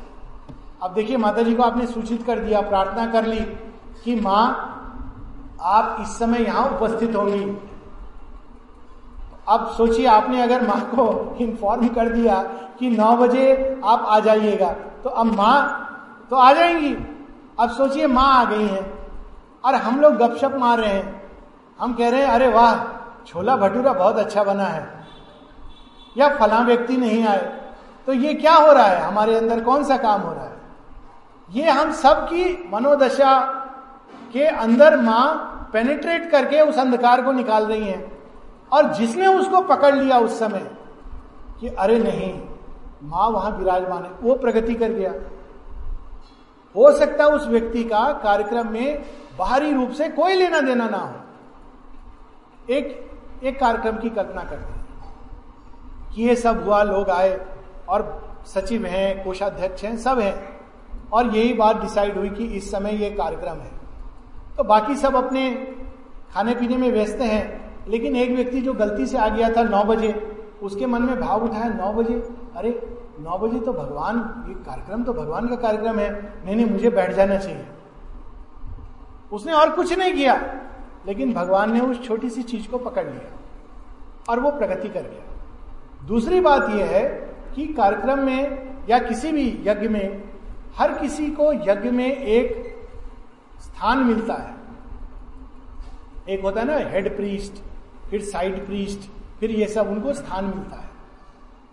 अब 0.82 0.94
देखिए 0.94 1.16
माता 1.16 1.42
जी 1.42 1.54
को 1.54 1.62
आपने 1.62 1.86
सूचित 1.86 2.22
कर 2.22 2.38
दिया, 2.38 2.60
प्रार्थना 2.60 3.06
कर 3.12 3.26
ली 3.26 3.40
कि 4.04 4.14
माँ, 4.16 4.46
आप 5.62 5.96
इस 6.00 6.18
समय 6.18 6.42
यहाँ 6.42 6.68
उपस्थित 6.70 7.16
होंगी। 7.16 7.44
अब 9.50 9.66
सोचिए, 9.76 10.06
आपने 10.08 10.42
अगर 10.42 10.66
माँ 10.66 10.80
को 10.86 11.36
इन्फॉर्म 11.40 11.88
कर 11.88 12.08
दिया 12.08 12.42
कि 12.78 12.90
नौ 12.90 13.16
बजे 13.16 13.80
आप 13.84 14.04
आ 14.06 14.18
जाइएगा 14.20 14.70
तो 15.04 15.10
अब 15.10 15.26
माँ 15.36 16.26
तो 16.30 16.36
आ 16.36 16.52
जाएँगी। 16.52 16.94
अब 17.58 17.70
सोचिए, 17.70 18.06
माँ 18.06 18.32
आ 18.34 18.44
गई 18.44 18.66
हैं 18.66 18.84
और 19.64 19.74
हम 19.76 20.00
लोग 20.00 20.16
गपशप 20.16 20.54
मार 20.58 20.78
रहे 20.78 20.92
हैं। 20.92 21.22
हम 21.78 21.94
कह 21.94 22.08
रहे 22.08 22.20
हैं, 22.20 22.28
अरे 22.28 22.48
वाह, 22.48 22.76
छोला 23.26 23.56
भटूरा 23.56 23.92
बहुत 23.92 24.18
अच्छा 24.18 24.44
बना 24.44 24.64
है, 24.64 24.86
या 26.16 26.28
फला 26.36 26.60
व्यक्ति 26.60 26.96
नहीं 26.96 27.24
आए। 27.26 27.40
तो 28.08 28.12
ये 28.14 28.34
क्या 28.34 28.54
हो 28.54 28.72
रहा 28.72 28.84
है? 28.84 29.00
हमारे 29.00 29.36
अंदर 29.36 29.60
कौन 29.64 29.84
सा 29.84 29.96
काम 29.98 30.20
हो 30.20 30.32
रहा 30.32 30.44
है? 30.44 30.58
ये 31.48 31.70
हम 31.70 31.92
सबकी 31.94 32.70
मनोदशा 32.72 33.38
के 34.32 34.44
अंदर 34.46 34.96
माँ 34.98 35.26
पेनिट्रेट 35.72 36.30
करके 36.30 36.60
उस 36.60 36.78
अंधकार 36.78 37.22
को 37.22 37.32
निकाल 37.32 37.66
रही 37.66 37.84
हैं। 37.84 38.19
और 38.72 38.94
जिसने 38.94 39.26
उसको 39.26 39.60
पकड़ 39.60 39.94
लिया 39.94 40.18
उस 40.18 40.38
समय 40.38 40.70
कि 41.60 41.68
अरे 41.68 41.98
नहीं, 41.98 42.40
माँ 43.02 43.28
वहाँ 43.28 43.50
विराजमान 43.50 44.04
है, 44.04 44.10
वो 44.22 44.34
प्रगति 44.34 44.74
कर 44.74 44.92
गया। 44.92 45.14
हो 46.76 46.98
सकता 46.98 47.26
उस 47.26 47.46
व्यक्ति 47.46 47.84
का 47.84 48.12
कार्यक्रम 48.12 48.72
में 48.72 49.04
बाहरी 49.38 49.72
रूप 49.72 49.90
से 49.90 50.08
कोई 50.08 50.34
लेना 50.34 50.60
देना 50.60 50.88
ना 50.88 50.98
हो। 50.98 51.14
एक 52.72 53.10
एक 53.44 53.60
कार्यक्रम 53.60 53.96
की 53.96 54.10
कल्पना 54.10 54.44
करते 54.44 54.80
कि 56.14 56.22
ये 56.22 56.36
सब 56.36 56.64
हुआ, 56.64 56.82
लोग 56.82 57.10
आए 57.10 57.46
और 57.88 58.30
सचिव 58.46 58.86
हैं, 58.86 59.24
कोषाध्यक्ष 59.24 59.84
हैं, 59.84 59.96
सब 59.96 60.18
हैं। 60.18 60.60
और 61.12 61.26
यही 61.26 61.52
बात 61.52 61.80
डिसाइड 61.80 62.18
हुई 62.18 62.30
कि 62.30 62.44
इस 62.44 62.70
समय 62.70 62.94
ये 62.94 63.10
कार्यक्रम 63.10 63.56
है। 63.56 63.70
तो 64.56 64.64
बाकी 64.64 64.96
सब 64.96 65.16
अपने 65.16 65.74
खाने 66.34 66.54
पीने 66.54 66.76
में 66.76 66.92
व्यस्त 66.92 67.18
हैं। 67.20 67.59
लेकिन 67.88 68.16
एक 68.16 68.36
व्यक्ति 68.36 68.60
जो 68.60 68.72
गलती 68.72 69.06
से 69.06 69.18
आ 69.18 69.28
गया 69.28 69.50
था 69.50 69.62
नौ 69.62 69.84
बजे, 69.84 70.36
उसके 70.62 70.86
मन 70.86 71.02
में 71.02 71.20
भाव 71.20 71.44
उठाया, 71.44 71.64
नौ 71.64 71.92
बजे? 71.92 72.14
अरे, 72.56 72.96
नौ 73.20 73.38
बजे 73.38 73.60
तो 73.60 73.72
भगवान, 73.72 74.44
ये 74.48 74.54
कार्यक्रम 74.54 75.04
तो 75.04 75.12
भगवान 75.12 75.48
का 75.48 75.56
कार्यक्रम 75.56 75.98
है। 75.98 76.22
नहीं 76.44 76.56
नहीं, 76.56 76.66
मुझे 76.66 76.90
बैठ 76.90 77.12
जाना 77.12 77.36
चाहिए। 77.36 77.66
उसने 79.32 79.52
और 79.52 79.70
कुछ 79.70 79.98
नहीं 79.98 80.12
किया, 80.12 80.54
लेकिन 81.06 81.32
भगवान 81.32 81.72
ने 81.72 81.80
उस 81.80 82.04
छोटी 82.04 82.30
सी 82.30 82.42
चीज़ 82.42 82.68
को 82.68 82.78
पकड़ 82.78 83.04
लिया 83.04 83.38
और 84.28 84.40
वो 84.40 84.50
प्रगति 84.50 84.88
कर 84.88 85.00
गया। 85.00 85.34
दूसरी 86.06 86.40
बात 86.40 86.70
यह 86.70 86.84
है 86.84 87.34
कि 87.54 87.66
कार्यक्रम 87.66 88.18
में 88.18 88.70
या 88.88 88.98
किसी 88.98 89.32
भी 89.32 89.62
यज्ञ 89.66 89.88
में, 89.88 90.24
हर 90.78 90.92
किसी 90.92 91.30
को 91.30 91.52
यज्ञ 91.52 91.90
में 91.90 92.16
एक 92.16 92.76
स्थान 93.60 93.98
मिलता 93.98 94.34
है। 94.34 94.54
एक 96.28 96.42
होता 96.42 96.60
है 96.60 96.66
ना 96.66 96.90
हेड 96.90 97.16
प्रीस्ट 97.16 97.69
फिर 98.10 98.22
साइड 98.22 98.66
प्रीस्ट, 98.66 99.10
फिर 99.40 99.50
ये 99.50 99.66
सब 99.66 99.88
उनको 99.88 100.12
स्थान 100.12 100.44
मिलता 100.44 100.76
है। 100.76 100.90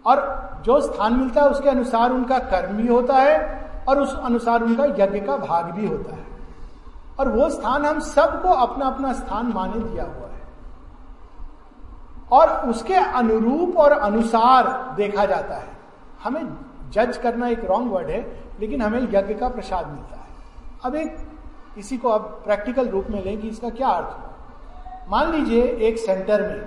और 0.05 0.47
जो 0.65 0.81
स्थान 0.81 1.13
मिलता 1.13 1.41
है, 1.41 1.49
उसके 1.49 1.69
अनुसार 1.69 2.11
उनका 2.11 2.39
कर्म 2.39 2.73
भी 2.73 2.87
होता 2.87 3.13
है, 3.13 3.67
और 3.89 4.01
उस 4.01 4.19
अनुसार 4.19 4.63
उनका 4.63 4.85
यज्ञ 4.85 5.19
का 5.19 5.37
भाग 5.37 5.65
भी 5.65 5.87
होता 5.87 6.15
है। 6.15 6.27
और 7.19 7.29
वो 7.29 7.49
स्थान 7.49 7.85
हम 7.85 7.99
सबको 7.99 8.49
अपना 8.49 8.85
अपना 8.85 9.13
स्थान 9.13 9.45
माने 9.45 9.79
दिया 9.79 10.03
हुआ 10.03 10.27
है। 10.27 10.41
और 12.31 12.69
उसके 12.69 12.95
अनुरूप 12.95 13.77
और 13.77 13.91
अनुसार 13.91 14.93
देखा 14.95 15.25
जाता 15.25 15.55
है। 15.55 15.69
हमें 16.23 16.57
जज 16.89 17.17
करना 17.17 17.47
एक 17.47 17.65
रॉन्ग 17.65 17.91
वर्ड 17.91 18.07
है, 18.07 18.43
लेकिन 18.59 18.81
हमें 18.81 19.01
यज्ञ 19.01 19.33
का 19.33 19.49
प्रसाद 19.49 19.87
मिलता 19.87 20.15
है। 20.15 20.27
अब 20.85 20.95
एक, 20.95 21.17
इसी 21.77 21.97
को 21.97 22.09
अब 22.09 22.21
प्रैक्टिकल 22.21 22.89
रूप 22.89 23.07
में 23.09 23.23
लें 23.23 23.41
कि 23.41 23.47
इसका 23.47 23.69
क्या 23.69 23.87
अर्थ 23.87 24.36
मान 25.07 25.31
लीजिए 25.31 25.63
एक 25.87 25.97
सेंटर 25.97 26.41
में 26.41 26.65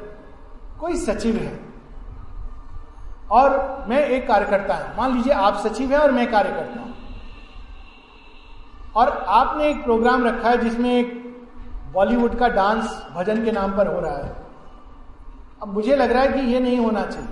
कोई 0.81 0.97
सचिव 0.97 1.37
है, 1.37 1.59
और 3.31 3.85
मैं 3.89 4.05
एक 4.07 4.27
कार्यकर्ता 4.29 4.75
हूँ। 4.75 4.97
मान 4.97 5.17
लीजिए 5.17 5.33
आप 5.33 5.57
सचिव 5.59 5.91
हैं 5.93 5.99
और 5.99 6.11
मैं 6.11 6.31
कार्यकर्ता 6.31 6.81
हूँ। 6.81 6.95
और 8.97 9.09
आपने 9.09 9.69
एक 9.69 9.83
प्रोग्राम 9.85 10.25
रखा 10.25 10.51
है 10.51 10.59
जिसमें 10.59 10.91
एक 10.91 11.12
बॉलीवुड 11.93 12.39
का 12.39 12.49
डांस 12.51 13.03
भजन 13.17 13.45
के 13.45 13.53
नाम 13.53 13.77
पर 13.77 13.87
हो 13.87 14.01
रहा 14.01 14.17
है। 14.17 14.35
अब 15.62 15.75
मुझे 15.75 15.97
लग 15.97 16.12
रहा 16.12 16.23
है 16.23 16.33
कि 16.33 16.53
ये 16.53 16.61
नहीं 16.61 16.79
होना 16.79 17.05
चाहिए। 17.05 17.29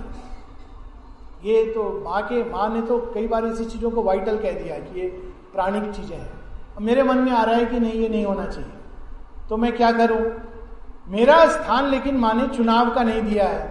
ये 1.43 1.65
तो 1.73 1.83
माँ 2.05 2.21
के, 2.23 2.43
माँ 2.43 2.69
ने 2.69 2.81
तो 2.81 2.97
कई 3.13 3.27
बार 3.27 3.45
ऐसी 3.45 3.65
चीज़ों 3.65 3.91
को 3.91 4.03
वाइटल 4.03 4.37
कह 4.37 4.51
दिया 4.53 4.77
कि 4.77 4.99
ये 4.99 5.07
प्राणिक 5.53 5.91
चीज़ें 5.91 6.17
हैं। 6.17 6.29
मेरे 6.81 7.03
मन 7.03 7.17
में 7.17 7.31
आ 7.31 7.43
रहा 7.43 7.55
है 7.55 7.65
कि 7.65 7.79
नहीं, 7.79 7.93
ये 7.93 8.09
नहीं 8.09 8.25
होना 8.25 8.45
चाहिए। 8.45 8.71
तो 9.49 9.57
मैं 9.57 9.71
क्या 9.77 9.91
करूँ? 9.91 10.19
मेरा 11.09 11.45
स्थान 11.47 11.85
लेकिन 11.89 12.17
माने 12.17 12.47
चुनाव 12.47 12.89
का 12.95 13.03
नहीं 13.03 13.21
दिया 13.23 13.47
है। 13.47 13.61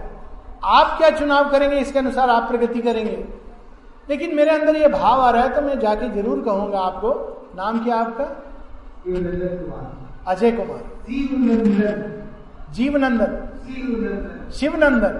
आप 0.65 0.97
क्या 0.97 1.09
चुनाव 1.09 1.49
करेंगे 1.51 1.77
इसके 1.79 1.99
अनुसार 1.99 2.29
आप 2.29 2.47
प्रगति 2.49 2.81
करेंगे। 2.81 3.23
लेकिन 4.09 4.35
मेरे 4.35 4.49
अंदर 4.51 4.75
ये 4.75 4.87
भाव 4.89 5.21
आ 5.21 5.29
रहा 5.29 5.43
है 5.43 5.55
तो 5.55 5.61
मैं 5.61 5.79
जाके 5.79 6.09
ज़रूर 6.11 6.41
कहूँगा 6.43 6.79
आपको। 6.81 7.11
नाम 7.55 7.83
क्या 7.83 7.95
आपका? 7.97 8.23
अजय 10.27 10.51
कुमार। 10.51 10.83
जीवनंदन 12.73 13.31
शिवनंदन। 14.53 15.15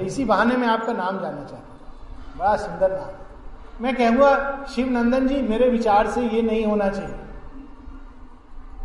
इसी 0.00 0.24
बहाने 0.24 0.56
में 0.56 0.66
आपका 0.68 0.92
नाम 0.92 1.18
जानना 1.20 1.42
चाहता 1.42 1.56
हूँ। 1.56 2.38
बड़ा 2.38 2.56
सुंदर 2.56 2.90
नाम। 2.92 3.82
मैं 3.82 3.94
कहूँगा 3.96 4.64
शिवनंदन 4.74 5.26
जी 5.28 5.40
मेरे 5.42 5.68
विचार 5.70 6.06
से 6.06 6.20
ये 6.22 6.42
नहीं 6.42 6.64
होना 6.66 6.88
चाहिए। 6.88 7.14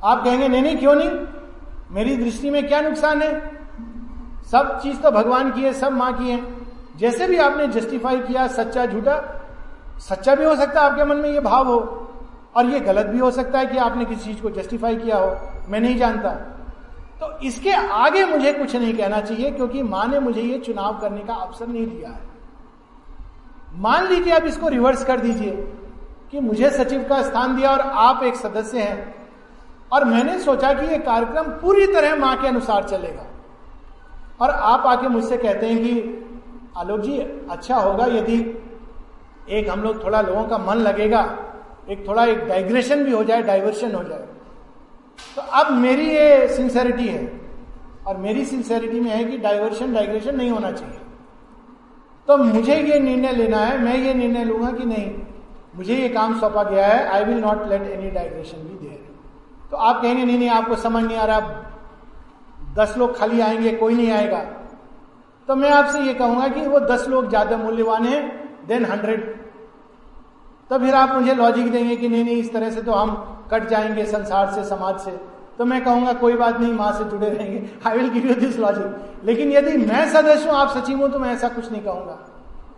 आप 0.03 0.23
कहेंगे 0.23 0.47
नहीं 0.47 0.61
नहीं 0.61 0.77
क्यों 0.77 0.95
नहीं? 0.95 1.09
मेरी 1.91 2.15
दृष्टि 2.17 2.49
में 2.49 2.67
क्या 2.67 2.81
नुकसान 2.81 3.21
है? 3.21 3.59
सब 4.51 4.79
चीज़ 4.83 4.97
तो 4.97 5.11
भगवान 5.11 5.51
की 5.51 5.61
है, 5.61 5.73
सब 5.73 5.91
माँ 5.91 6.13
की 6.13 6.29
है। 6.29 6.43
जैसे 6.97 7.27
भी 7.27 7.37
आपने 7.37 7.67
जस्टिफाई 7.67 8.19
किया, 8.19 8.47
सच्चा 8.47 8.85
झूठा, 8.85 9.45
सच्चा 9.99 10.35
भी 10.35 10.45
हो 10.45 10.55
सकता 10.55 10.81
है 10.81 10.89
आपके 10.89 11.03
मन 11.03 11.17
में 11.17 11.29
ये 11.29 11.39
भाव 11.39 11.67
हो, 11.67 11.79
और 12.55 12.65
ये 12.65 12.79
गलत 12.79 13.05
भी 13.05 13.19
हो 13.19 13.31
सकता 13.31 13.59
है 13.59 13.65
कि 13.65 13.77
आपने 13.77 14.05
किसी 14.05 14.23
चीज़ 14.25 14.41
को 14.41 14.49
जस्टिफाई 14.49 14.95
किया 14.95 15.17
हो, 15.17 15.37
मैं 15.69 15.79
नहीं 15.79 15.97
जानता। 15.97 16.29
तो 17.21 17.39
इसके 17.39 17.71
आगे 17.71 18.25
मुझे 18.25 18.53
कुछ 18.53 18.75
नहीं 18.75 18.97
कहना 18.97 19.21
चाहिए, 19.21 19.51
क्योंकि 19.51 19.83
माँ 19.83 20.07
ने 20.07 20.19
मुझे 20.19 20.41
ये 20.41 20.59
चुनाव 20.59 20.99
करने 20.99 21.21
का 21.21 21.33
अवसर 21.33 21.67
नहीं 21.67 21.87
दिया 21.87 22.09
है। 22.09 22.21
मान 23.73 24.07
लीजिए 24.07 24.33
आप 24.33 24.43
इसको 24.43 24.67
रिवर्स 24.67 25.05
कर 25.05 25.19
दीजिए, 25.19 25.51
कि 26.31 26.39
मुझे 26.39 26.69
सचिव 26.69 27.05
का 27.09 27.21
स्थान 27.21 27.55
दिया 27.55 27.71
और 27.71 27.79
आप 27.79 28.23
एक 28.23 28.35
सदस्य 28.35 28.79
हैं। 28.79 29.18
और 29.93 30.03
मैंने 30.03 30.39
सोचा 30.39 30.73
कि 30.73 30.85
यह 30.85 30.97
कार्यक्रम 30.97 31.43
पूरी 31.43 31.87
तरह 31.87 32.15
माँ 32.15 32.41
के 32.41 32.47
अनुसार 32.47 32.83
चलेगा। 32.83 33.25
और 34.41 34.49
आप 34.49 34.85
आके 34.85 35.07
मुझसे 35.07 35.37
कहते 35.37 35.65
हैं 35.65 35.77
कि, 35.77 36.25
आलोक 36.77 36.99
जी 36.99 37.19
अच्छा 37.49 37.75
होगा 37.75 38.05
यदि 38.05 38.63
एक 39.49 39.69
हम 39.69 39.81
लोग 39.81 40.03
थोड़ा 40.03 40.21
लोगों 40.21 40.43
का 40.43 40.57
मन 40.57 40.75
लगेगा, 40.75 41.37
एक 41.89 42.07
थोड़ा 42.07 42.25
एक 42.25 42.39
डाइग्रेशन 42.39 43.03
भी 43.03 43.11
हो 43.11 43.23
जाए 43.23 43.41
डाइवर्शन 43.41 43.95
हो 43.95 44.03
जाए। 44.03 44.25
तो 45.35 45.41
अब 45.41 45.71
मेरी 45.71 46.05
ये 46.09 46.47
सिंसेरिटी 46.47 47.07
है। 47.07 47.39
और 48.07 48.17
मेरी 48.17 48.45
सिंसेरिटी 48.45 48.99
में 48.99 49.11
है 49.11 49.23
कि 49.23 49.37
डाइवर्शन 49.37 49.93
डाइग्रेशन 49.93 50.35
नहीं 50.35 50.51
होना 50.51 50.71
चाहिए। 50.71 50.99
तो 52.27 52.37
मुझे 52.37 52.75
ये 52.75 52.99
निर्णय 52.99 53.31
लेना 53.31 53.57
है, 53.57 53.77
मैं 53.77 53.97
ये 53.97 54.13
निर्णय 54.13 54.43
लूँगा 54.43 54.71
कि 54.71 54.85
नहीं, 54.85 55.15
मुझे 55.75 55.95
ये 55.95 56.09
काम 56.09 56.39
सौंपा 56.39 56.63
गया 56.63 56.87
है 56.87 57.07
I 57.07 57.23
will 57.23 57.37
not 57.37 57.67
let 57.67 57.81
any 57.81 58.11
digression 58.11 58.57
भी 58.57 58.87
देयर 58.87 58.88
तो 59.71 59.77
आप 59.77 60.01
कहेंगे, 60.01 60.23
नहीं 60.23 60.37
नहीं, 60.37 60.49
आपको 60.49 60.75
समझ 60.77 61.03
नहीं 61.03 61.17
आ 61.17 61.25
रहा 61.25 61.39
दस 62.75 62.93
लोग 62.97 63.17
खाली 63.17 63.41
आएँगे, 63.41 63.71
कोई 63.73 63.95
नहीं 63.95 64.11
आएगा। 64.11 64.39
तो 65.49 65.55
मैं 65.55 65.69
आपसे 65.71 65.99
ये 65.99 66.13
कहूँगा 66.13 66.47
कि 66.47 66.61
वो 66.61 66.79
दस 66.79 67.07
लोग 67.09 67.29
ज़्यादा 67.29 67.57
मूल्यवान 67.57 68.05
है 68.05 68.21
देन 68.67 68.85
हंड्रेड 68.85 69.27
तो 70.71 70.77
फिर 70.79 70.95
आप 70.95 71.15
मुझे 71.15 71.33
लॉजिक 71.33 71.71
देंगे 71.71 71.95
कि 71.95 72.09
नहीं 72.09 72.23
नहीं, 72.23 72.35
इस 72.35 72.51
तरह 72.53 72.69
से 72.69 72.81
तो 72.81 72.91
हम 72.91 73.11
कट 73.51 73.67
जाएँगे 73.67 74.05
संसार 74.05 74.51
से, 74.51 74.63
समाज 74.63 74.99
से। 74.99 75.11
तो 75.57 75.65
मैं 75.65 75.83
कहूँगा, 75.83 76.13
कोई 76.13 76.33
बात 76.33 76.59
नहीं, 76.59 76.73
माँ 76.73 76.91
से 76.91 77.03
जुड़े 77.03 77.29
रहेंगे। 77.29 77.69
I 77.87 77.97
will 77.97 78.09
give 78.09 78.27
you 78.27 78.35
this 78.35 78.59
logic 78.59 79.25
लेकिन 79.25 79.51
यदि 79.51 79.77
मैं 79.77 80.05
सदस्य 80.09 80.49
हूँ, 80.49 80.57
आप 80.57 80.77
सचिव 80.77 81.01
हूँ 81.01 81.09
तो 81.11 81.19
मैं 81.19 81.31
ऐसा 81.33 81.49
कुछ 81.49 81.71
नहीं 81.71 81.81
कहूँगा। 81.81 82.17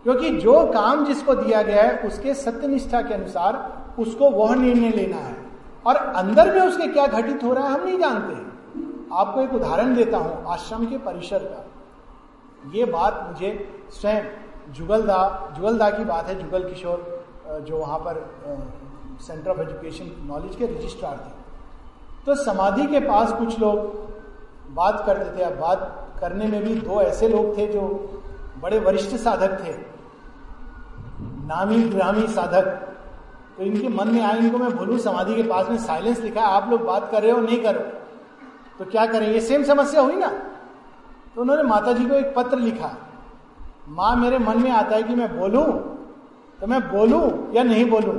क्योंकि 0.04 0.30
जो 0.38 0.64
काम 0.66 1.04
जिसको 1.04 1.34
दिया 1.34 1.62
गया 1.62 1.82
है, 1.82 1.98
उसके 1.98 2.34
सत्यनिष्ठा 2.34 3.02
के 3.02 3.14
अनुसार 3.14 3.94
उसको 3.98 4.30
वह 4.30 4.54
निर्णय 4.54 4.90
लेना 4.90 5.16
है। 5.16 5.36
और 5.84 5.96
अंदर 5.96 6.54
में 6.54 6.60
उसके 6.60 6.86
क्या 6.88 7.06
घटित 7.06 7.44
हो 7.44 7.52
रहा 7.52 7.68
है 7.68 7.72
हम 7.72 7.84
नहीं 7.84 7.98
जानते। 7.98 8.34
आपको 9.14 9.40
एक 9.40 9.52
उदाहरण 9.54 9.94
देता 9.94 10.18
हूँ, 10.18 10.44
आश्रम 10.48 10.86
के 10.86 10.98
परिसर 11.00 11.44
का। 11.44 11.64
ये 12.74 12.84
बात 12.86 13.24
मुझे 13.28 13.50
स्वयं 13.92 14.24
जुगलदा 14.74 15.52
जुगलदा 15.56 15.90
की 15.90 16.04
बात 16.04 16.26
है, 16.26 16.34
जुगल 16.42 16.68
किशोर 16.68 17.62
जो 17.62 17.76
वहाँ 17.76 17.98
पर 17.98 18.14
सेंटर 19.20 19.50
ऑफ़ 19.50 19.60
एजुकेशन 19.60 20.10
नॉलेज 20.26 20.56
के 20.56 20.66
रजिस्ट्रार 20.66 21.16
थे। 21.16 21.40
तो 22.26 22.34
समाधि 22.34 22.86
के 22.86 23.00
पास 23.00 23.32
कुछ 23.32 23.58
लोग 23.60 23.78
बात 24.74 25.02
करते 25.06 25.38
थे, 25.38 25.42
अब 25.42 25.58
बात 25.58 26.16
करने 26.20 26.46
में 26.46 26.62
भी 26.64 26.74
दो 26.76 27.00
ऐसे 27.00 27.28
लोग 27.28 27.56
थे 27.58 27.66
जो 27.66 27.82
बड़े 28.62 28.78
वरिष्ठ 28.78 29.16
साधक 29.16 29.58
थे। 29.64 29.72
नामी 31.46 31.82
ग्रामी 31.88 32.26
साधक 32.28 32.91
तो 33.58 33.64
इनके 33.64 33.88
मन 33.88 34.08
में 34.08 34.20
आए 34.22 34.38
इनको 34.38 34.58
मैं 34.58 34.70
बोलू 34.76 34.98
समाधि 34.98 35.34
के 35.36 35.42
पास 35.42 35.68
में 35.70 35.76
साइलेंस 35.78 36.20
लिखा, 36.20 36.42
आप 36.42 36.70
लोग 36.70 36.84
बात 36.84 37.10
कर 37.10 37.22
रहे 37.22 37.30
हो, 37.30 37.40
नहीं 37.40 37.62
करो 37.62 37.80
तो 38.78 38.84
क्या 38.86 39.06
करें 39.06 39.28
ये 39.28 39.40
सेम 39.42 39.64
समस्या 39.64 40.00
हुई 40.00 40.14
ना? 40.16 40.28
तो 41.34 41.40
उन्होंने 41.40 41.62
माता 41.62 41.92
जी 41.92 42.06
को 42.06 42.14
एक 42.14 42.34
पत्र 42.36 42.58
लिखा। 42.58 42.96
माँ, 43.88 44.14
मेरे 44.16 44.38
मन 44.38 44.62
में 44.62 44.70
आता 44.72 44.96
है 44.96 45.02
कि 45.02 45.14
मैं 45.14 45.38
बोलूँ 45.38 45.64
तो 46.58 46.66
मैं 46.66 46.80
बोलूँ 46.88 47.52
या 47.54 47.62
नहीं 47.62 47.84
बोलूँ? 47.90 48.14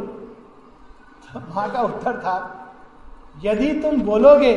तो 1.34 1.40
माँ 1.56 1.70
का 1.72 1.82
उत्तर 1.82 2.18
था, 2.20 2.36
यदि 3.44 3.72
तुम 3.82 4.02
बोलोगे 4.02 4.56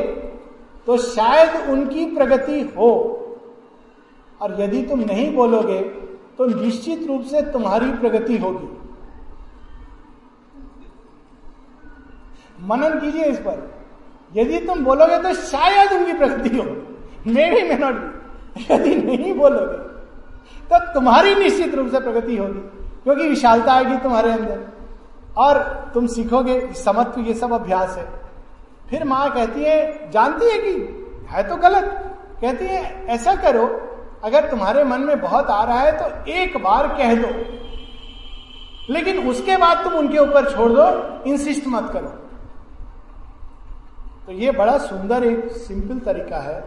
तो 0.87 0.97
शायद 0.99 1.71
उनकी 1.71 2.05
प्रगति 2.07 2.61
हो। 2.77 2.93
और 4.41 4.61
यदि 4.61 4.83
तुम 4.83 5.01
नहीं 5.01 5.35
बोलोगे 5.35 5.79
तो 6.39 6.47
निश्चित 6.47 7.07
रूप 7.07 7.23
से 7.25 7.41
तुम्हारी 7.53 7.91
प्रगति 7.93 8.37
होगी। 8.39 8.69
मनन 12.61 12.99
कीजिए 13.01 13.25
इस 13.25 13.39
पर। 13.39 13.63
यदि 14.33 14.59
तुम 14.67 14.85
बोलोगे 14.85 15.19
तो 15.19 15.33
शायद 15.35 15.93
उनकी 15.93 16.13
प्रगति 16.15 16.57
हो। 16.57 16.65
मे 17.27 17.51
भी 17.51 17.63
मे 17.69 17.77
नॉट 17.77 18.71
यदि 18.71 18.95
नहीं 18.97 19.33
बोलोगे 19.35 19.85
तो 20.71 20.79
तुम्हारी 20.95 21.35
निश्चित 21.35 21.75
रूप 21.75 21.91
से 21.91 21.99
प्रगति 22.01 22.37
होगी, 22.37 22.61
क्योंकि 23.05 23.29
विशालता 23.29 23.73
आएगी 23.73 23.97
तुम्हारे 23.99 24.31
अंदर। 24.33 24.65
और 25.37 25.59
तुम 25.95 26.07
सीखोगे, 26.07 26.61
समत्व 26.75 27.21
ये 27.21 27.35
सब 27.35 27.53
अभ्यास 27.53 27.97
है। 27.97 28.07
फिर 28.91 29.05
माँ 29.05 29.31
कहती 29.31 29.63
है, 29.63 30.11
जानती 30.11 30.47
है 30.47 30.59
कि 30.59 30.71
है 31.31 31.49
तो 31.49 31.57
गलत। 31.59 31.85
कहती 32.41 32.65
है, 32.65 33.07
ऐसा 33.07 33.35
करो, 33.35 33.67
अगर 34.25 34.49
तुम्हारे 34.51 34.85
मन 34.85 35.01
में 35.01 35.21
बहुत 35.21 35.47
आ 35.47 35.63
रहा 35.65 35.81
है 35.81 35.93
तो 35.93 36.33
एक 36.33 36.57
बार 36.57 36.87
कह 36.89 37.15
दो। 37.15 37.29
लेकिन 38.91 39.27
उसके 39.29 39.57
बाद 39.57 39.83
तुम 39.85 39.95
उनके 39.95 40.19
ऊपर 40.19 40.51
छोड़ 40.51 40.71
दो, 40.73 40.87
इंसिस्ट 41.27 41.67
मत 41.69 41.91
करो। 41.93 42.13
तो 44.27 44.33
ये 44.33 44.51
बड़ा 44.53 44.77
सुंदर 44.79 45.25
एक 45.25 45.51
सिंपल 45.59 45.99
तरीका 46.05 46.39
है। 46.39 46.63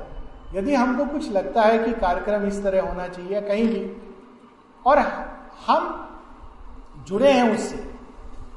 यदि 0.55 0.75
हमको 0.75 1.05
कुछ 1.05 1.31
लगता 1.31 1.61
है 1.61 1.77
कि 1.79 1.91
कार्यक्रम 1.93 2.45
इस 2.47 2.61
तरह 2.63 2.81
होना 2.81 3.07
चाहिए 3.07 3.41
कहीं 3.41 3.67
भी, 3.67 3.81
और 4.85 4.97
हम 5.67 5.95
जुड़े 7.07 7.31
हैं 7.31 7.53
उससे, 7.53 7.83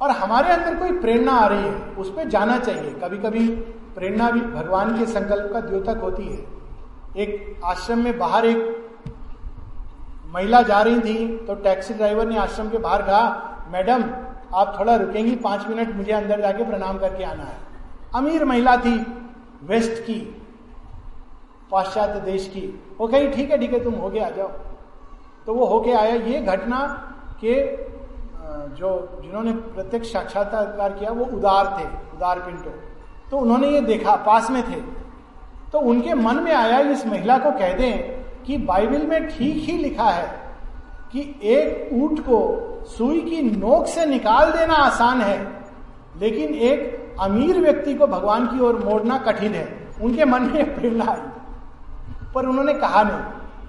और 0.03 0.11
हमारे 0.13 0.53
अंदर 0.53 0.75
कोई 0.77 0.99
प्रेरणा 1.01 1.33
आ 1.33 1.47
रही 1.47 1.63
है, 1.63 1.75
उस 1.95 2.13
पर 2.17 2.29
जाना 2.29 2.59
चाहिए। 2.59 2.91
कभी 3.03 3.19
कभी 3.19 3.47
प्रेरणा 3.95 4.31
भी 4.31 4.41
भगवान 4.43 4.99
के 4.99 5.07
संकल्प 5.07 5.53
का 5.53 5.61
द्योतक 5.61 6.01
होती 6.03 6.27
है। 6.27 6.45
एक 7.17 7.61
आश्रम 7.65 7.99
में 7.99 8.19
बाहर 8.19 8.47
एक 8.47 8.61
महिला 10.27 10.61
जा 10.63 10.81
रही 10.83 11.01
थी 11.01 11.37
तो 11.39 11.55
टैक्सी 11.57 11.95
ड्राइवर 11.95 12.29
ने 12.29 12.37
आश्रम 12.39 12.69
के 12.69 12.79
बाहर 12.79 13.03
कहा, 13.03 13.69
मैडम, 13.73 14.05
आप 14.55 14.77
थोड़ा 14.79 14.95
रुकेंगी, 14.97 15.35
पाँच 15.37 15.67
मिनट 15.69 15.95
मुझे 15.97 16.13
अंदर 16.13 16.41
जाके 16.41 16.65
प्रणाम 16.65 16.99
करके 16.99 17.25
आना 17.25 17.43
है। 17.43 17.72
अमीर 18.15 18.45
महिला 18.45 18.77
थी, 18.77 18.95
वेस्ट 19.65 20.03
की, 20.03 20.19
पाश्चात्य 21.71 22.21
देश 22.23 22.47
की। 22.49 22.67
वो 22.99 23.07
कही, 23.09 23.29
ठीक 23.29 23.51
है 23.51 23.59
ठीक 23.59 23.73
है, 23.73 23.83
तुम 23.85 23.95
होके 23.95 24.19
आ 24.19 24.29
जाओ। 24.31 24.49
तो 25.47 25.55
वो 25.55 25.67
होके 25.67 25.93
आया। 25.93 26.15
ये 26.15 26.41
घटना 26.43 26.81
के 27.41 27.55
जो, 28.73 29.21
जिन्होंने 29.23 29.53
प्रत्यक्ष 29.53 30.13
साक्षात्कार 30.13 30.93
किया, 30.93 31.11
वो 31.11 31.25
उदार 31.37 31.67
थे, 31.79 31.85
उदार 32.17 32.39
पिंटो। 32.39 32.71
तो 33.31 33.39
उन्होंने 33.39 33.69
ये 33.69 33.81
देखा, 33.81 34.17
पास 34.17 34.51
में 34.51 34.63
थे। 34.63 34.81
तो 35.73 35.79
उनके 35.81 36.15
मन 36.15 36.43
में 36.43 36.53
आया 36.53 36.79
इस 36.91 37.07
महिला 37.07 37.39
को 37.39 37.51
कह 37.51 37.73
दें 37.73 38.45
कि 38.45 38.57
बाइबल 38.59 39.07
में 39.07 39.29
ठीक 39.29 39.57
ही 39.63 39.77
लिखा 39.79 40.11
है 40.11 40.27
कि 41.13 41.21
एक 41.45 41.89
ऊँट 41.93 42.21
को 42.21 42.39
सुई 42.89 43.21
की 43.21 43.43
नोक 43.43 43.87
से 43.87 44.05
निकाल 44.07 44.51
देना 44.53 44.75
आसान 44.77 45.21
है, 45.21 45.39
लेकिन 46.21 46.55
एक 46.55 47.02
अमीर 47.21 47.61
व्यक्ति 47.61 47.95
को 47.95 48.07
भगवान 48.07 48.47
की 48.47 48.61
ओर 48.61 48.85
मोड़ना 48.85 49.19
कठिन 49.19 49.55
है। 49.55 49.89
उनके 50.03 50.25
मन 50.25 50.43
में 50.43 50.75
प्रेरणा 50.75 51.05
आई। 51.05 51.21
पर 52.35 52.47
उन्होंने 52.47 52.75
कहा 52.75 53.03
नहीं। 53.03 53.19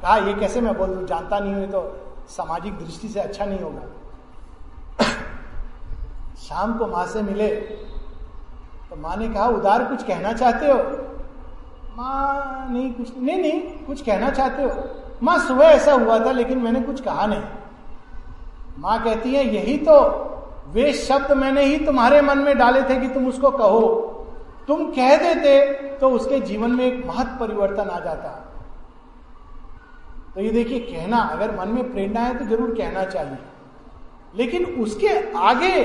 कहा, 0.02 0.18
ये 0.18 0.34
कैसे 0.34 0.62
मैं 0.62 0.78
बोल? 0.78 1.06
जानता 1.06 1.40
नहीं 1.40 1.56
हूँ 1.56 1.68
तो 1.68 1.98
सामाजिक 2.28 2.74
दृष्टि 2.74 3.08
से 3.08 3.20
अच्छा 3.20 3.46
नहीं 3.46 3.60
होगा। 3.60 3.82
शाम 6.38 6.78
को 6.78 6.88
माँ 6.88 7.06
से 7.06 7.22
मिले। 7.22 7.48
तो 8.90 9.02
माँ 9.02 9.16
ने 9.16 9.30
कहा, 9.30 9.46
उदार 9.46 9.84
कुछ 9.84 10.04
कहना 10.04 10.34
चाहते 10.34 10.68
हो? 10.68 10.78
माँ 11.98 12.68
नहीं, 12.72 12.94
कुछ 12.94 13.18
नहीं 13.18 13.42
नहीं, 13.42 13.62
कुछ 13.62 14.02
कहना 14.02 14.30
चाहते 14.30 14.64
हो। 14.64 14.90
माँ 15.24 15.40
सुबह 15.40 15.66
ऐसा 15.66 15.94
हुआ 15.94 16.20
था, 16.20 16.32
लेकिन 16.32 16.58
मैंने 16.58 16.82
कुछ 16.82 17.02
कहा 17.02 17.26
नहीं। 17.26 17.44
माँ 18.80 19.04
कहती 19.04 19.36
है, 19.36 19.56
यही 19.56 19.78
तो 19.78 20.24
वे 20.74 20.94
शब्द 20.94 21.32
मैंने 21.32 21.64
ही 21.64 21.78
तुम्हारे 21.86 22.22
मन 22.22 22.38
में 22.38 22.58
डाले 22.58 22.82
थे 22.82 22.96
कि 23.02 23.08
तुम 23.08 23.28
उसको 23.28 23.52
कहो। 23.52 24.10
तुम 24.68 24.86
कह 24.92 25.16
देते 25.18 25.74
तो 25.98 26.10
उसके 26.10 26.40
जीवन 26.40 26.72
में 26.72 26.86
एक 26.86 27.06
महत 27.06 27.38
परिवर्तन 27.40 27.90
आ 27.90 28.00
जाता। 28.00 28.30
तो 30.36 30.42
ये 30.42 30.50
देखिए, 30.50 30.80
कहना, 30.80 31.18
अगर 31.18 31.60
मन 31.60 31.68
में 31.68 31.92
प्रेरणा 31.92 32.20
है 32.20 32.38
तो 32.40 32.46
ज़रूर 32.46 32.76
कहना 32.76 33.04
चाहिए। 33.04 33.38
लेकिन 34.36 34.66
उसके 34.66 35.34
आगे 35.38 35.84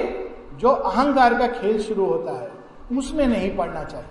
जो 0.55 0.69
अहंकार 0.69 1.35
का 1.35 1.47
खेल 1.47 1.83
शुरू 1.83 2.05
होता 2.05 2.33
है, 2.33 2.51
उसमें 2.99 3.27
नहीं 3.27 3.57
पड़ना 3.57 3.85
चाहिए। 3.85 4.09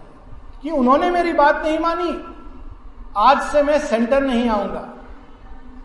कि 0.63 0.69
उन्होंने 0.69 1.09
मेरी 1.11 1.33
बात 1.33 1.63
नहीं 1.63 1.79
मानी, 1.79 2.21
आज 3.17 3.41
से 3.41 3.63
मैं 3.63 3.79
सेंटर 3.79 4.21
नहीं 4.21 4.49
आऊँगा, 4.49 4.93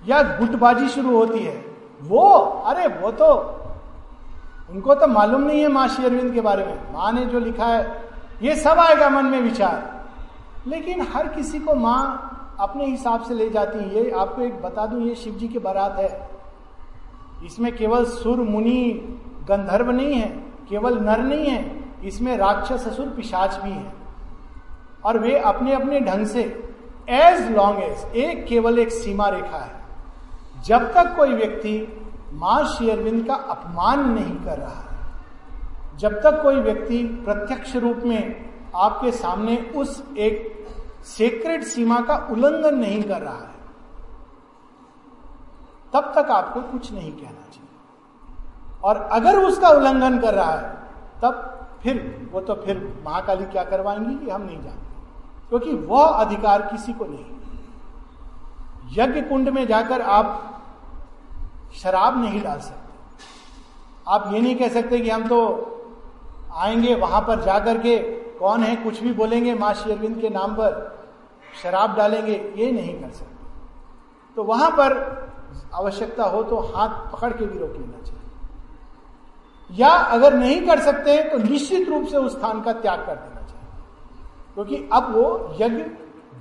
या 0.06 0.22
गुटबाजी 0.22 0.88
शुरू 0.88 1.16
होती 1.16 1.38
है, 1.38 1.64
वो, 2.02 2.28
अरे 2.66 2.86
वो 2.86 3.10
तो 3.10 3.58
उनको 4.72 4.94
तो 4.94 5.06
मालूम 5.06 5.42
नहीं 5.42 5.60
है 5.60 5.68
माँ 5.68 5.88
श्री 5.88 6.04
अरविंद 6.04 6.34
के 6.34 6.40
बारे 6.40 6.64
में। 6.64 6.92
माँ 6.92 7.12
ने 7.12 7.24
जो 7.26 7.38
लिखा 7.38 7.66
है, 7.66 8.02
ये 8.42 8.56
सब 8.56 8.78
आएगा 8.78 9.08
मन 9.08 9.24
में 9.24 9.40
विचार। 9.40 10.06
लेकिन 10.66 11.00
हर 11.14 11.28
किसी 11.28 11.58
को 11.58 11.74
माँ 11.74 12.56
अपने 12.60 12.86
हिसाब 12.86 13.22
से 13.22 13.34
ले 13.34 13.50
जाती 13.50 13.78
है। 13.78 14.04
ये 14.04 14.10
आपको 14.10 14.42
एक 14.42 14.62
बता 14.62 14.86
दूँ, 14.86 15.02
ये 15.02 15.14
शिव 15.14 15.34
जी 15.34 15.48
की 15.48 15.58
बारात 15.58 15.96
है। 15.98 16.28
इसमें 17.46 17.76
केवल 17.76 18.04
सुर, 18.04 18.38
मुनि, 18.38 18.92
गंधर्व 19.48 19.90
नहीं 19.90 20.14
है, 20.14 20.28
केवल 20.68 20.98
नर 20.98 21.18
नहीं 21.18 21.46
है, 21.46 21.84
इसमें 22.04 22.36
राक्षस, 22.36 22.86
असुर, 22.88 23.06
पिशाच 23.06 23.56
भी 23.56 23.70
है। 23.70 23.92
और 25.04 25.18
वे 25.18 25.38
अपने 25.38 25.72
अपने 25.72 26.00
ढंग 26.00 26.26
से 26.26 26.42
एज 27.08 27.50
लॉन्ग 27.50 27.82
एज 27.82 28.16
एक 28.16 28.46
केवल 28.46 28.78
एक 28.78 28.92
सीमा 28.92 29.28
रेखा 29.28 29.58
है। 29.58 29.82
जब 30.64 30.92
तक 30.92 31.16
कोई 31.16 31.32
व्यक्ति 31.32 32.01
माँ 32.32 32.64
शेयरविंद 32.68 33.26
का 33.26 33.34
अपमान 33.34 34.08
नहीं 34.10 34.36
कर 34.36 34.58
रहा। 34.58 34.70
है 34.70 35.98
जब 35.98 36.12
तक 36.14 36.42
कोई 36.42 36.60
व्यक्ति 36.60 37.02
प्रत्यक्ष 37.24 37.76
रूप 37.76 37.96
में 37.96 38.50
आपके 38.76 39.10
सामने 39.12 39.56
उस 39.76 40.02
एक 40.18 40.66
सेक्रेट 41.06 41.64
सीमा 41.64 42.00
का 42.00 42.16
उल्लंघन 42.30 42.78
नहीं 42.78 43.02
कर 43.02 43.20
रहा 43.20 43.34
है, 43.34 43.50
तब 45.92 46.12
तक 46.16 46.30
आपको 46.30 46.60
कुछ 46.62 46.92
नहीं 46.92 47.12
कहना 47.12 47.48
चाहिए। 47.50 48.80
और 48.84 48.96
अगर 49.12 49.38
उसका 49.38 49.68
उल्लंघन 49.68 50.18
कर 50.18 50.34
रहा 50.34 50.50
है, 50.50 50.70
तब 51.22 51.48
फिर, 51.82 52.28
वो 52.32 52.40
तो 52.40 52.54
फिर 52.54 53.02
महाकाली 53.06 53.44
क्या 53.44 53.64
करवाएँगी 53.64 54.14
कि 54.24 54.30
हम 54.30 54.42
नहीं 54.42 54.62
जानते, 54.62 55.48
क्योंकि 55.48 55.74
वह 55.86 56.06
अधिकार 56.06 56.62
किसी 56.62 56.92
को 56.92 57.04
नहीं। 57.04 57.24
यज्ञ 58.92 59.20
कुंड 59.20 59.48
में 59.48 59.66
जाकर 59.66 60.00
आप 60.00 60.61
शराब 61.74 62.22
नहीं 62.22 62.42
डाल 62.42 62.58
सकते। 62.58 62.92
आप 64.08 64.30
ये 64.32 64.40
नहीं 64.40 64.56
कह 64.56 64.68
सकते 64.68 65.00
कि 65.00 65.10
हम 65.10 65.28
तो 65.28 65.68
आएँगे 66.54 66.94
वहाँ 66.94 67.20
पर 67.20 67.42
जाकर 67.42 67.78
के 67.78 67.98
कौन 68.32 68.62
है, 68.62 68.76
कुछ 68.76 69.00
भी 69.00 69.12
बोलेंगे 69.12 69.54
माँ 69.54 69.74
शेरविंद 69.74 70.20
के 70.20 70.28
नाम 70.28 70.54
पर 70.54 70.98
शराब 71.62 71.96
डालेंगे, 71.96 72.52
ये 72.56 72.72
नहीं 72.72 73.02
कर 73.02 73.10
सकते। 73.10 73.46
तो 74.36 74.44
वहाँ 74.44 74.70
पर 74.70 75.22
आवश्यकता 75.74 76.24
हो 76.24 76.42
तो 76.42 76.58
हाथ 76.58 76.88
पकड़ 76.88 77.32
के 77.32 77.46
भी 77.46 77.58
रोक 77.58 77.72
लेना 77.72 78.02
चाहिए। 78.04 78.20
या 79.70 79.88
अगर 79.88 80.34
नहीं 80.34 80.66
कर 80.66 80.80
सकते 80.80 81.22
तो 81.30 81.38
निश्चित 81.38 81.88
रूप 81.88 82.06
से 82.06 82.16
उस 82.16 82.38
स्थान 82.38 82.62
का 82.62 82.72
त्याग 82.72 83.06
कर 83.06 83.14
देना 83.14 83.40
चाहिए। 83.40 83.84
क्योंकि 84.54 84.76
तो 84.76 84.96
अब 84.96 85.14
वो 85.14 85.56
यज्ञ 85.60 85.82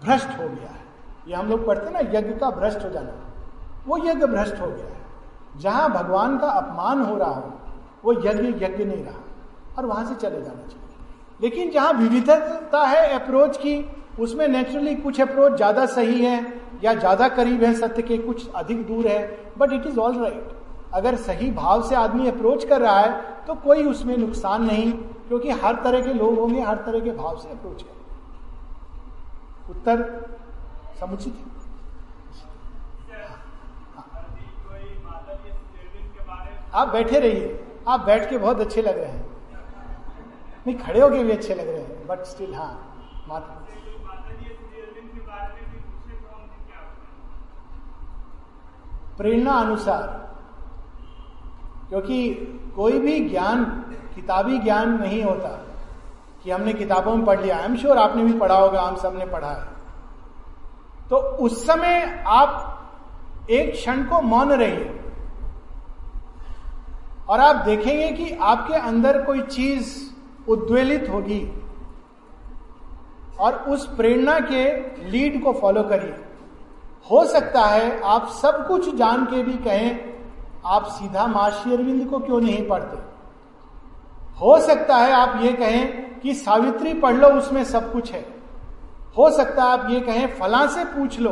भ्रष्ट 0.06 0.30
हो 0.30 0.50
गया 0.50 0.70
है। 0.70 0.86
ये 1.28 1.36
हम 1.36 1.48
लोग 1.48 1.66
पढ़ते 1.66 1.92
ना, 1.92 2.00
यज्ञ 2.00 2.34
का 2.34 2.50
भ्रष्ट 2.50 2.84
हो 2.84 2.90
जाना। 2.90 3.14
वो 3.88 3.98
यज्ञ 3.98 4.26
भ्रष्ट 4.26 4.62
हो 4.62 4.68
गया 4.68 4.86
है। 4.86 5.01
जहाँ 5.58 5.90
भगवान 5.94 6.38
का 6.38 6.48
अपमान 6.50 7.02
हो 7.02 7.16
रहा 7.18 7.30
हो, 7.30 7.54
वो 8.04 8.14
यज्ञ 8.16 8.48
यज्ञ 8.66 8.86
नहीं 8.86 9.04
रहा। 9.04 9.20
और 9.78 9.86
वहाँ 9.86 10.06
से 10.06 10.16
चले 10.18 10.42
जाना 10.42 10.62
चाहिए। 10.62 10.80
लेकिन 11.40 11.72
जहाँ 11.72 11.92
विविधता 11.94 12.84
है 12.86 13.08
अप्रोच 13.14 13.58
की, 13.58 13.86
उसमें 14.20 14.48
नेचुरली 14.48 14.96
कुछ 14.96 15.22
अप्रोच 15.22 15.56
ज़्यादा 15.56 15.86
सही 15.88 16.24
है 16.26 16.62
या 16.84 16.94
ज़्यादा 16.94 17.28
करीब 17.30 17.64
है 17.64 17.74
सत्य 17.74 18.02
के, 18.02 18.18
कुछ 18.18 18.50
अधिक 18.52 18.86
दूर 18.88 19.08
है 19.08 19.54
but 19.58 19.74
it 19.74 19.86
is 19.88 20.00
all 20.00 20.18
right 20.20 20.50
अगर 20.94 21.16
सही 21.18 21.52
भाव 21.52 21.82
से 21.90 21.96
आदमी 21.96 22.28
अप्रोच 22.28 22.64
कर 22.66 22.82
रहा 22.82 23.00
है 23.00 23.12
तो 23.48 23.54
कोई 23.56 23.84
उसमें 23.86 24.18
नुकसान 24.18 24.64
नहीं, 24.64 24.92
क्योंकि 25.28 25.50
हर 25.52 25.76
तरह 25.84 26.02
के 26.02 26.14
लोग 26.14 26.40
होंगे, 26.40 26.62
हर 26.62 26.76
तरह 26.78 27.00
के 27.00 27.12
भाव 27.12 27.38
से 27.38 27.50
अप्रोच 27.50 27.82
करेंगे। 27.84 28.00
उत्तर 29.72 30.04
समुचित 31.00 31.34
है। 31.36 31.61
आप 36.74 36.88
बैठे 36.88 37.20
रहिए। 37.20 37.60
आप 37.88 38.00
बैठ 38.00 38.30
के 38.30 38.38
बहुत 38.38 38.60
अच्छे 38.60 38.82
लग 38.82 38.98
रहे 38.98 39.12
हैं। 39.12 39.26
नहीं, 40.68 40.78
खड़े 40.78 41.00
होके 41.02 41.24
भी 41.24 41.32
अच्छे 41.32 41.54
लग 41.54 41.68
रहे 41.68 41.82
हैं 41.82 42.08
बट 42.08 42.24
स्टिल 42.26 42.54
हाँ 42.56 42.74
माता 43.28 43.58
प्रेरणा 49.18 49.54
अनुसार, 49.54 50.08
क्योंकि 51.90 52.34
कोई 52.76 53.00
भी 53.00 53.20
ज्ञान, 53.30 53.64
किताबी 54.16 54.58
ज्ञान 54.60 55.00
नहीं 55.02 55.24
होता 55.24 55.50
कि 56.44 56.52
हमने 56.52 56.74
किताबों 56.74 57.16
में 57.16 57.26
पढ़ 57.26 57.40
लिया। 57.42 57.58
आई 57.58 57.66
एम 57.66 57.76
श्योर 57.78 57.98
आपने 57.98 58.24
भी 58.24 58.34
पढ़ा 58.40 58.56
होगा 58.56 58.82
हम 58.82 58.96
सबने 58.96 59.26
पढ़ा 59.26 59.52
है। 59.52 59.68
तो 61.10 61.18
उस 61.18 61.66
समय 61.68 62.24
आप 62.28 63.48
एक 63.50 63.72
क्षण 63.74 64.04
को 64.04 64.22
मौन 64.22 64.52
रहिए। 64.54 65.01
और 67.32 67.40
आप 67.40 67.56
देखेंगे 67.56 68.08
कि 68.10 68.38
आपके 68.42 68.74
अंदर 68.74 69.22
कोई 69.22 69.42
चीज़ 69.42 69.96
उद्वेलित 70.50 71.10
होगी 71.10 71.42
और 73.40 73.54
उस 73.54 73.86
प्रेरणा 73.96 74.40
के 74.40 74.64
लीड 75.10 75.44
को 75.44 75.54
फॉलो 75.54 75.84
करिए। 75.84 76.16
हो 77.12 77.26
सकता 77.26 77.62
है 77.62 78.02
आप 78.02 78.28
सब 78.28 78.68
कुछ 78.68 78.96
जान 78.96 79.26
के 79.26 79.44
भी 79.44 79.54
कहें, 79.54 80.00
आप 80.66 80.86
सीधा 80.86 81.28
माशी 81.28 81.74
अरविंद 81.74 82.10
को 82.10 82.20
क्यों 82.20 82.42
नहीं 82.42 82.68
पढ़ते? 82.68 82.98
हो 84.42 84.60
सकता 84.60 84.98
है 84.98 85.12
आप 85.12 85.40
ये 85.42 85.54
कहें 85.54 86.20
कि 86.20 86.34
सावित्री 86.34 86.94
पढ़ 86.94 87.14
लो, 87.14 87.28
उसमें 87.28 87.64
सब 87.64 87.92
कुछ 87.92 88.12
है। 88.12 88.26
हो 89.18 89.30
सकता 89.32 89.64
है 89.64 89.70
आप 89.70 89.88
ये 89.90 90.00
कहें, 90.00 90.28
फला 90.40 90.66
से 90.68 90.86
पूछ 90.86 91.20
लो। 91.20 91.32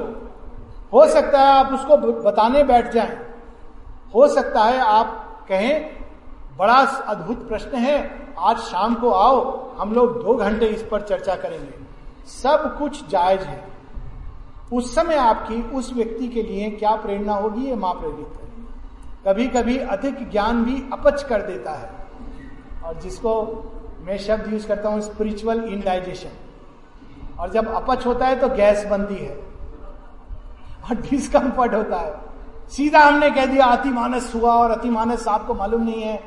हो 0.94 1.06
सकता 1.08 1.40
है 1.40 1.48
आप 1.48 1.74
उसको 1.74 1.98
बताने 1.98 2.64
बैठ 2.64 2.94
जाएँ। 2.94 3.18
हो 4.16 4.28
सकता 4.28 4.64
है 4.64 4.80
आप 4.80 5.26
कहें, 5.50 5.90
बड़ा 6.58 6.78
अद्भुत 6.84 7.48
प्रश्न 7.48 7.78
है, 7.78 8.28
आज 8.40 8.58
शाम 8.58 8.96
को 8.96 9.12
आओ, 9.12 9.72
हम 9.76 9.94
लोग 9.94 10.24
दो 10.24 10.36
घंटे 10.36 10.66
इस 10.66 10.84
पर 10.84 11.02
चर्चा 11.02 11.36
करेंगे। 11.36 11.74
सब 12.28 12.78
कुछ 12.78 13.10
जायज़ 13.10 13.42
है। 13.42 13.68
उस 14.74 14.96
समय 14.96 15.16
आपकी, 15.16 15.62
उस 15.62 15.94
व्यक्ति 15.94 16.28
के 16.28 16.44
लिए 16.44 16.72
क्या 16.72 16.96
प्रेरणा 16.96 17.34
होगी, 17.34 17.62
ये 17.62 17.76
माँ 17.76 17.94
प्रेरित 17.94 18.28
करेगी 18.28 18.50
कभी 19.28 19.48
कभी 19.48 19.78
अधिक 19.78 20.32
ज्ञान 20.32 20.64
भी 20.64 20.86
अपच 20.94 21.24
कर 21.24 21.42
देता 21.42 21.72
है। 21.72 21.90
और 22.86 23.00
जिसको 23.00 23.64
मैं 24.02 24.18
शब्द 24.18 24.54
यूज़ 24.54 24.68
करता 24.68 24.90
हूँ 24.90 25.02
स्पिरिचुअल 25.02 25.64
इनडाइजेशन 25.64 26.30
और 27.40 27.50
जब 27.50 27.74
अपच 27.74 28.06
होता 28.06 28.28
है 28.28 28.40
तो 28.40 28.50
गैस 28.50 28.86
बनती 28.86 29.16
है। 29.16 29.36
और 30.84 30.96
डिस्कम्फर्ट 30.96 31.74
होता 31.74 31.98
है। 31.98 32.29
सीधा 32.72 33.00
हमने 33.00 33.30
कह 33.32 33.46
दिया 33.46 33.66
अतिमानस 33.66 34.32
हुआ 34.36 34.54
और 34.54 34.72
अतिमानस 34.72 35.28
आपको 35.28 35.54
मालूम 35.54 35.84
नहीं 35.84 36.02
है। 36.02 36.24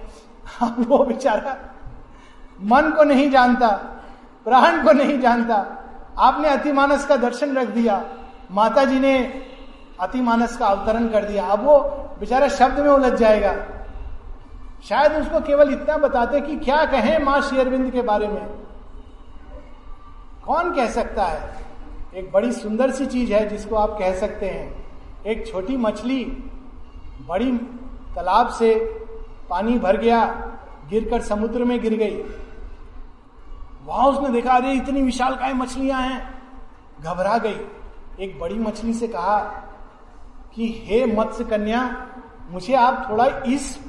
वो 0.62 1.04
बेचारा 1.04 1.56
मन 2.60 2.90
को 2.90 3.04
नहीं 3.04 3.30
जानता, 3.30 3.68
प्राण 4.46 4.84
को 4.84 4.92
नहीं 4.92 5.18
जानता। 5.20 5.56
आपने 6.18 6.48
अतिमानस 6.48 7.06
का 7.06 7.16
दर्शन 7.16 7.56
रख 7.56 7.68
दिया। 7.68 8.04
माता 8.50 8.84
जी 8.84 8.98
ने 9.00 9.18
अतिमानस 10.00 10.56
का 10.56 10.66
अवतरण 10.66 11.08
कर 11.08 11.24
दिया। 11.24 11.46
अब 11.46 11.64
वो 11.64 11.78
बेचारा 12.20 12.48
शब्द 12.48 12.80
में 12.80 12.88
उलझ 12.88 13.12
जाएगा। 13.12 13.54
शायद 14.84 15.12
उसको 15.12 15.40
केवल 15.40 15.72
इतना 15.72 15.96
बताते 15.96 16.40
कि 16.40 16.56
क्या 16.56 16.84
कहें 16.84 17.18
माँ 17.24 17.40
शेरविंद 17.40 17.90
के 17.92 18.02
बारे 18.02 18.28
में। 18.28 18.46
कौन 20.44 20.72
कह 20.74 20.88
सकता 20.88 21.24
है? 21.24 21.54
एक 22.14 22.32
बड़ी 22.32 22.52
सुंदर 22.52 22.90
सी 22.90 23.06
चीज़ 23.06 23.32
है 23.32 23.48
जिसको 23.48 23.76
आप 23.76 23.90
कह 23.90 24.14
सकते 24.14 24.46
हैं। 24.46 24.81
एक 25.26 25.52
छोटी 25.52 25.76
मछली 25.76 26.24
बड़ी 27.28 27.52
तालाब 28.16 28.48
से 28.48 28.74
पानी 29.50 29.78
भर 29.78 29.96
गया, 29.96 30.26
गिरकर 30.90 31.20
समुद्र 31.20 31.64
में 31.64 31.80
गिर 31.80 31.94
गई। 31.94 32.22
वहाँ 33.84 34.06
उसने 34.06 34.28
देखा, 34.28 34.52
अरे, 34.52 34.72
इतनी 34.72 35.02
विशाल 35.02 35.34
काय 35.36 35.52
मछलियाँ 35.52 36.02
हैं। 36.02 36.42
घबरा 37.02 37.38
गई। 37.38 37.66
एक 38.20 38.40
बड़ी 38.40 38.54
मछली 38.54 38.94
से 38.94 39.08
कहा 39.08 39.38
कि, 40.54 40.82
हे 40.86 41.06
मत्स्य 41.06 41.44
कन्या, 41.44 42.06
मुझे 42.50 42.74
आप 42.74 43.06
थोड़ा 43.10 43.26
इस 43.26 43.80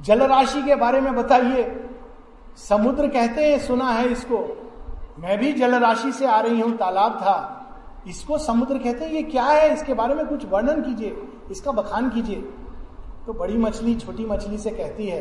जल 0.00 0.22
राशि 0.22 0.62
के 0.62 0.74
बारे 0.74 1.00
में 1.00 1.14
बताइए। 1.16 1.90
समुद्र 2.56 3.08
कहते 3.08 3.44
हैं, 3.44 3.58
सुना 3.58 3.90
है 3.90 4.08
इसको। 4.08 4.64
मैं 5.18 5.38
भी 5.38 5.52
जल 5.52 5.74
राशि 5.74 6.12
से 6.12 6.26
आ 6.26 6.40
रही 6.40 6.60
हूँ, 6.60 6.76
तालाब 6.76 7.12
था। 7.12 7.54
इसको 8.08 8.38
समुद्र 8.38 8.78
कहते 8.78 9.04
हैं, 9.04 9.12
ये 9.12 9.22
क्या 9.22 9.44
है? 9.44 9.72
इसके 9.74 9.94
बारे 9.94 10.14
में 10.14 10.26
कुछ 10.26 10.44
वर्णन 10.46 10.82
कीजिए, 10.82 11.16
इसका 11.50 11.72
बखान 11.72 12.10
कीजिए। 12.10 12.40
तो 13.26 13.32
बड़ी 13.32 13.56
मछली 13.56 13.94
छोटी 13.94 14.24
मछली 14.24 14.58
से 14.58 14.70
कहती 14.70 15.06
है 15.06 15.20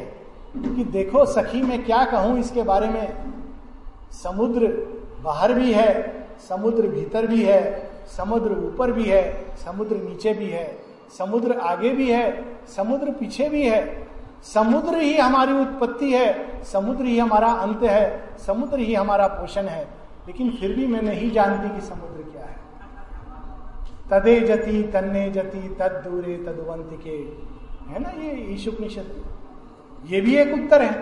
कि 0.58 0.84
देखो 0.84 1.26
सखी, 1.26 1.62
मैं 1.62 1.84
क्या 1.86 2.04
कहूँ 2.06 2.40
इसके 2.40 2.64
बारे 2.64 2.90
में? 2.90 3.34
समुद्र 4.24 4.68
बाहर 5.24 5.54
भी 5.54 5.74
है, 5.74 6.28
समुद्र 6.50 6.88
भीतर 6.88 7.28
भी 7.28 7.44
है, 7.44 7.62
समुद्र 8.18 8.52
ऊपर 8.66 8.92
भी 8.92 9.04
है, 9.04 9.56
समुद्र 9.58 9.96
नीचे 9.96 10.34
भी 10.34 10.50
है, 10.50 10.78
समुद्र 11.18 11.58
आगे 11.60 11.90
भी 11.90 12.12
है, 12.12 12.58
समुद्र 12.68 13.12
पीछे 13.12 13.50
भी 13.50 13.64
है। 13.64 14.08
समुद्र 14.44 14.98
ही 14.98 15.18
हमारी 15.18 15.54
उत्पत्ति 15.54 16.12
है, 16.14 16.64
समुद्र 16.64 17.06
ही 17.06 17.18
हमारा 17.20 17.48
अंत 17.48 17.84
है, 17.84 18.38
समुद्र 18.38 18.80
ही 18.80 18.94
हमारा 18.94 19.28
पोषण 19.28 19.66
है। 19.66 19.88
लेकिन 20.28 20.52
फिर 20.52 20.76
भी 20.76 20.88
मैं 20.88 21.02
नहीं 21.02 21.32
जानती 21.32 21.76
कि 21.76 21.82
समुद्र 21.82 22.32
क्या 22.32 22.46
है। 22.46 22.57
तदे 24.12 24.40
जति, 24.42 24.82
तन्ने 24.94 25.30
जति 25.32 25.60
तद 25.80 26.02
दूरे 26.06 26.36
तदवंत 26.38 27.00
के 27.04 27.18
है 27.88 28.00
ना 28.00 28.10
ये 28.22 28.32
ईशुपनिषद? 28.54 29.12
ये 30.06 30.22
भी 30.22 30.36
एक 30.36 30.54
उत्तर 30.54 30.82
है। 30.82 30.94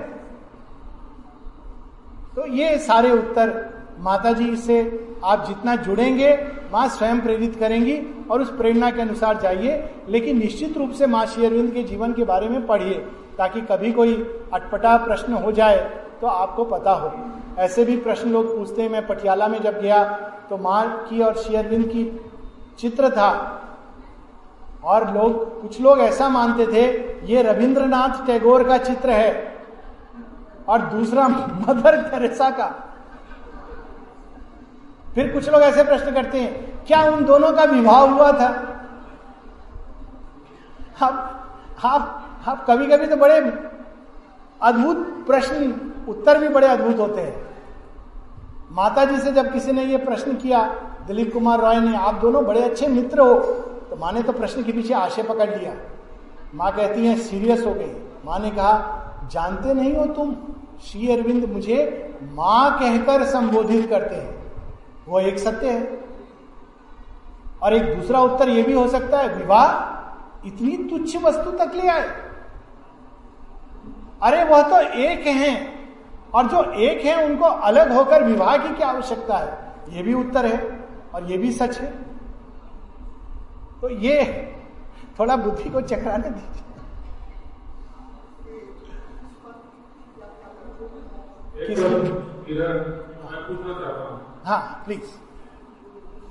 तो 2.36 2.46
ये 2.48 2.78
सारे 2.80 3.12
उत्तर 3.12 3.54
माता 4.00 4.32
जी 4.34 4.56
से 4.58 4.78
आप 5.24 5.46
जितना 5.48 5.76
जुड़ेंगे, 5.78 6.32
माँ 6.72 6.88
स्वयं 6.90 7.20
प्रेरित 7.22 7.56
करेंगी 7.56 7.98
और 8.32 8.42
उस 8.42 8.50
प्रेरणा 8.58 8.90
के 8.92 9.02
अनुसार 9.02 9.40
जाइए, 9.42 9.84
लेकिन 10.10 10.38
निश्चित 10.38 10.78
रूप 10.78 10.92
से 10.92 11.08
माँ 11.08 11.26
श्री 11.26 11.46
अरविंद 11.46 11.72
के 11.74 11.84
जीवन 11.84 12.14
के 12.14 12.24
बारे 12.24 12.50
में 12.50 12.66
पढ़िए, 12.68 12.98
ताकि 13.38 13.62
कभी 13.62 13.92
कोई 13.92 14.14
अटपटा 14.54 14.98
प्रश्न 14.98 15.34
हो 15.36 15.52
जाए 15.52 15.78
तो 16.22 16.28
आपको 16.28 16.66
पता 16.66 16.92
हो। 16.92 17.12
ऐसे 17.58 17.86
भी 17.86 17.96
प्रश्न 17.98 18.30
लोग 18.32 18.56
पूछते 18.58 18.82
हैं, 18.82 18.90
मैं 18.90 19.08
पटियाला 19.08 19.48
में 19.48 19.62
जब 19.62 19.82
गया 19.82 20.04
तो 20.50 20.58
माँ 20.58 21.06
की 21.10 21.22
और 21.22 21.38
श्री 21.38 21.56
अरविंद 21.56 21.86
की 21.86 22.04
चित्र 22.80 23.10
था। 23.10 23.62
और 24.84 25.14
लोग, 25.14 25.62
कुछ 25.62 25.82
लोग 25.82 26.00
ऐसा 26.00 26.30
मानते 26.30 26.66
थे, 26.68 26.84
ये 27.26 27.42
रविंद्रनाथ 27.44 28.26
टैगोर 28.26 28.64
का 28.64 28.78
चित्र 28.78 29.10
है 29.10 29.58
और 30.68 30.82
दूसरा 30.82 31.28
मदर 31.28 32.02
टेरेसा 32.02 32.50
का। 32.50 32.68
फिर 35.16 35.32
कुछ 35.34 35.50
लोग 35.50 35.62
ऐसे 35.62 35.84
प्रश्न 35.84 36.14
करते 36.14 36.40
हैं, 36.40 36.84
क्या 36.86 37.02
उन 37.04 37.26
दोनों 37.26 37.52
का 37.54 37.64
विवाह 37.64 38.00
हुआ 38.00 38.32
था? 38.32 38.48
आप 41.02 41.32
आप 41.86 42.22
आप 42.48 42.66
कभी 42.66 42.88
कभी 42.88 43.08
तो 43.08 43.16
बड़े 43.16 43.40
अद्भुत 44.62 44.98
प्रश्न, 45.28 45.74
उत्तर 46.08 46.40
भी 46.40 46.48
बड़े 46.48 46.68
अद्भुत 46.68 47.00
होते 47.00 47.22
हैं। 47.22 47.46
माता 48.72 49.06
जी 49.06 49.18
से 49.18 49.32
जब 49.32 49.52
किसी 49.54 49.72
ने 49.72 49.84
ये 49.84 49.98
प्रश्न 49.98 50.36
किया 50.36 50.62
दिलीप 51.08 51.34
कुमार 51.34 51.60
रॉय 51.60 51.80
ने, 51.80 51.98
आप 51.98 52.14
दोनों 52.16 52.46
बड़े 52.46 52.62
अच्छे 52.62 52.88
मित्र 52.88 53.20
हो। 53.20 53.34
तो 53.90 53.96
माँ 53.96 54.12
ने 54.12 54.24
तो 54.24 54.34
प्रश्न 54.34 54.64
के 54.64 54.72
पीछे 54.72 54.94
आशय 54.94 55.24
पकड़ 55.24 55.56
लिया। 55.56 55.74
माँ 56.56 56.76
कहती 56.76 57.08
है, 57.08 57.16
सीरियस 57.16 57.66
हो 57.66 57.74
गई। 57.74 58.10
माँ 58.26 58.40
ने 58.40 58.50
कहा, 58.52 59.02
जानते 59.32 59.74
नहीं 59.74 59.96
हो 59.96 60.06
तुम? 60.06 60.36
श्री 60.84 61.14
अरविंद 61.14 61.46
मुझे 61.46 62.02
माँ 62.24 62.80
कहकर 62.80 63.26
संबोधित 63.26 63.90
करते 63.90 64.16
हैं। 64.16 64.54
वो 65.08 65.20
एक 65.20 65.40
सत्य 65.40 65.70
है। 65.70 66.06
और 67.62 67.74
एक 67.74 68.00
दूसरा 68.00 68.20
उत्तर 68.20 68.50
यह 68.50 68.66
भी 68.66 68.74
हो 68.74 68.88
सकता 68.88 69.18
है, 69.18 69.36
विवाह 69.36 69.96
इतनी 70.48 70.78
तुच्छ 70.78 71.18
वस्तु 71.24 71.52
तक 71.52 71.72
ले 71.76 71.88
आए। 71.88 72.10
अरे, 74.24 74.44
वह 74.44 74.62
तो 74.62 74.80
एक 74.94 75.28
हैं, 75.28 75.76
और 76.34 76.48
जो 76.48 76.72
एक 76.72 77.06
है, 77.06 77.26
उनको 77.26 77.46
अलग 77.46 77.94
होकर 77.94 78.24
विवाह 78.24 78.58
की 78.58 78.70
क्या 78.70 78.88
आवश्यकता 78.88 79.38
है? 79.38 79.74
यह 79.90 80.04
भी 80.04 80.14
उत्तर 80.14 80.46
है। 80.46 80.85
और 81.16 81.24
यह 81.24 81.38
भी 81.38 81.52
सच 81.52 81.78
है? 81.78 81.92
तो 83.82 83.90
ये 83.90 84.24
थोड़ा 85.20 85.36
बुद्धि 85.36 85.70
को 85.70 85.82
चकराने 85.82 86.30
दीजिए। 86.30 86.62
हाँ। 94.46 94.84
प्लीज़ 94.86 95.02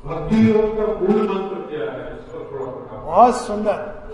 भक्ति 0.08 0.50
योग 0.50 0.76
का 0.76 0.86
मूल 0.86 1.28
मंत्र 1.28 1.70
क्या 1.70 1.92
है? 1.92 2.14
बहुत 3.04 3.36
सुंदर। 3.36 4.08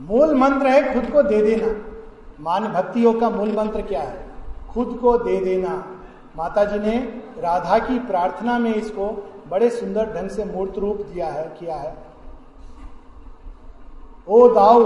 मूल 0.00 0.34
मंत्र 0.34 0.66
है 0.66 0.94
खुद 0.94 1.12
को 1.12 1.22
दे 1.22 1.42
देना। 1.42 1.96
मान 2.40 2.66
भक्ति 2.72 3.04
योग 3.04 3.20
का 3.20 3.30
मूल 3.30 3.56
मंत्र 3.56 3.82
क्या 3.82 4.02
है? 4.02 4.30
खुद 4.70 4.98
को 5.00 5.18
दे 5.18 5.44
देना। 5.44 5.96
माता 6.36 6.64
जी 6.64 6.78
ने 6.78 7.22
राधा 7.38 7.78
की 7.78 7.98
प्रार्थना 7.98 8.58
में 8.58 8.74
इसको 8.74 9.29
बड़े 9.50 9.70
सुंदर 9.70 10.12
ढंग 10.14 10.30
से 10.30 10.44
मूर्त 10.44 10.78
रूप 10.78 10.96
दिया 11.04 11.26
है, 11.28 11.44
किया 11.60 11.76
है। 11.76 11.96
O 14.28 14.48
thou 14.54 14.82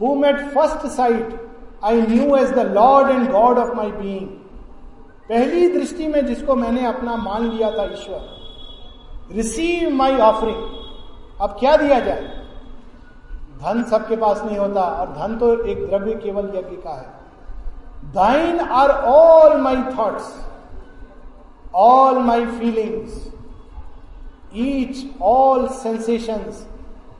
who 0.00 0.14
met 0.14 0.40
first 0.54 0.86
sight 0.92 1.34
I 1.84 2.00
knew 2.02 2.36
as 2.36 2.52
the 2.52 2.66
lord 2.72 3.10
and 3.10 3.30
god 3.32 3.58
of 3.58 3.74
my 3.76 3.90
being 3.92 4.26
पहली 5.28 5.68
दृष्टि 5.70 6.06
में 6.06 6.24
जिसको 6.26 6.54
मैंने 6.54 6.86
अपना 6.86 7.16
मान 7.18 7.42
लिया 7.44 7.70
था 7.70 7.84
ईश्वर 7.92 9.34
रिसीव 9.34 9.90
माई 9.90 10.16
ऑफरिंग 10.20 11.40
अब 11.40 11.56
क्या 11.60 11.76
दिया 11.76 11.98
जाए? 12.00 12.22
धन 13.58 13.82
सबके 13.90 14.16
पास 14.16 14.42
नहीं 14.44 14.58
होता, 14.58 14.80
और 14.80 15.08
धन 15.08 15.36
तो 15.38 15.46
एक 15.64 15.86
द्रव्य 15.86 16.14
केवल 16.14 16.50
यज्ञ 16.56 16.76
का 16.76 16.94
है। 16.94 17.14
Thine 18.12 18.60
are 18.60 18.90
all 18.90 19.56
my 19.60 19.82
thoughts 19.92 20.34
all 21.74 22.18
my 22.18 22.46
feelings 22.48 23.24
each 24.56 25.22
all 25.22 25.68
sensations 25.68 26.66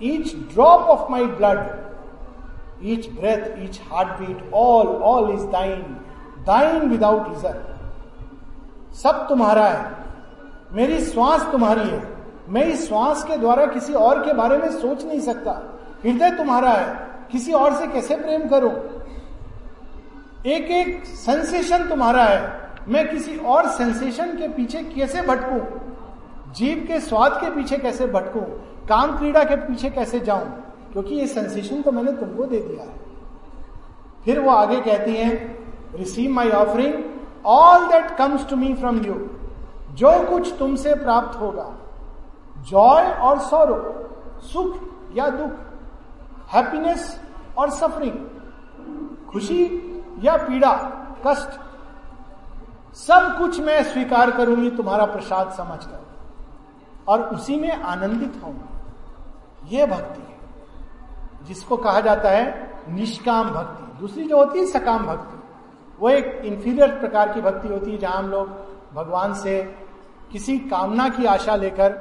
each 0.03 0.35
drop 0.35 0.81
of 0.81 1.11
my 1.11 1.25
blood 1.25 1.87
each 2.85 3.09
breath 3.09 3.65
each 3.65 3.81
heart 3.93 4.09
beat 4.09 4.51
all 4.55 4.87
all 4.87 5.35
is 5.35 5.47
thine 5.47 5.83
thine 6.47 6.89
without 6.89 7.29
result 7.29 8.95
सब 8.95 9.29
तुम्हारा 9.29 9.67
है। 9.67 9.93
मेरी 10.73 11.05
श्वास 11.05 11.43
तुम्हारी 11.53 11.89
है। 11.89 12.17
मैं 12.49 12.65
इस 12.65 12.89
श्वास 12.89 13.25
के 13.25 13.37
द्वारा 13.37 13.67
किसी 13.67 13.93
और 13.93 14.25
के 14.25 14.33
बारे 14.33 14.59
में 14.59 14.69
सोच 14.71 15.05
नहीं 15.05 15.21
सकता। 15.21 15.51
हृदय 16.05 16.31
तुम्हारा 16.31 16.71
है। 16.71 17.09
किसी 17.33 17.53
और 17.53 17.75
से 17.75 17.87
कैसे 17.87 18.17
प्रेम 18.17 18.49
करूँ? 18.49 18.73
एक 20.47 20.71
एक 20.71 21.07
सेंसेशन 21.07 21.89
तुम्हारा 21.89 22.25
है। 22.25 22.71
मैं 22.89 23.09
किसी 23.11 23.37
और 23.37 23.69
सेंसेशन 23.69 24.27
के 24.27 24.49
पीछे 24.49 24.83
कैसे 24.83 25.23
भटकू? 25.23 25.86
जीव 26.53 26.85
के 26.89 27.01
स्वाद 27.01 27.33
के 27.33 27.51
पीछे 27.51 27.77
कैसे 27.79 28.07
भटकू? 28.07 28.41
काम 28.89 29.17
क्रीड़ा 29.19 29.45
के 29.45 29.57
पीछे 29.57 29.91
कैसे 29.91 30.21
जाऊँ? 30.21 30.47
क्योंकि 30.93 31.15
ये 31.15 31.27
सेंसेशन 31.27 31.83
तो 31.83 31.93
मैंने 31.93 32.13
तुमको 32.13 32.45
दे 32.45 32.61
दिया 32.61 32.85
है। 32.85 32.95
फिर 34.25 34.41
वो 34.41 34.51
आगे 34.51 34.81
कहती 34.81 35.15
हैं 35.15 35.97
receive 35.97 36.31
my 36.31 36.51
offering 36.51 36.95
all 37.47 37.87
that 37.89 38.17
comes 38.17 38.49
to 38.49 38.57
me 38.57 38.75
from 38.75 38.99
you 38.99 39.15
जो 39.93 40.13
कुछ 40.29 40.55
तुमसे 40.59 40.95
प्राप्त 40.95 41.41
होगा। 41.41 41.73
जॉय 42.63 43.11
और 43.13 43.39
सौरो, 43.39 43.77
सुख 44.43 44.77
या 45.17 45.29
दुख, 45.29 45.53
हैप्पीनेस 46.55 47.21
और 47.59 47.71
सफरिंग 47.71 49.29
खुशी 49.31 49.63
या 50.23 50.37
पीड़ा, 50.37 50.73
कष्ट, 51.27 51.61
सब 52.97 53.37
कुछ 53.39 53.61
मैं 53.61 53.83
स्वीकार 53.85 54.31
करूँगी 54.31 54.71
तुम्हारा 54.71 55.05
प्रसाद 55.05 55.51
समझकर. 55.53 56.06
और 57.09 57.23
उसी 57.29 57.57
में 57.57 57.71
आनंदित 57.71 58.41
होंगे 58.45 59.77
यह 59.77 59.87
भक्ति 59.87 60.21
है, 60.21 61.47
जिसको 61.47 61.77
कहा 61.77 62.01
जाता 62.01 62.31
है 62.31 62.45
निष्काम 62.91 63.51
भक्ति। 63.51 63.99
दूसरी 64.01 64.25
जो 64.25 64.37
होती 64.37 64.59
है, 64.59 64.67
सकाम 64.67 65.07
भक्ति। 65.07 65.35
वो 66.01 66.11
एक 66.11 66.41
इंफीरियर 66.45 66.89
प्रकार 66.91 67.33
की 67.33 67.41
भक्ति 67.41 67.69
होती 67.69 67.91
है, 67.91 67.99
जहाँ 67.99 68.19
हम 68.19 68.31
लोग 68.31 68.49
भगवान 68.95 69.35
से 69.35 69.63
किसी 70.33 70.59
कामना 70.59 71.09
की 71.09 71.25
आशा 71.27 71.57
लेकर 71.57 71.93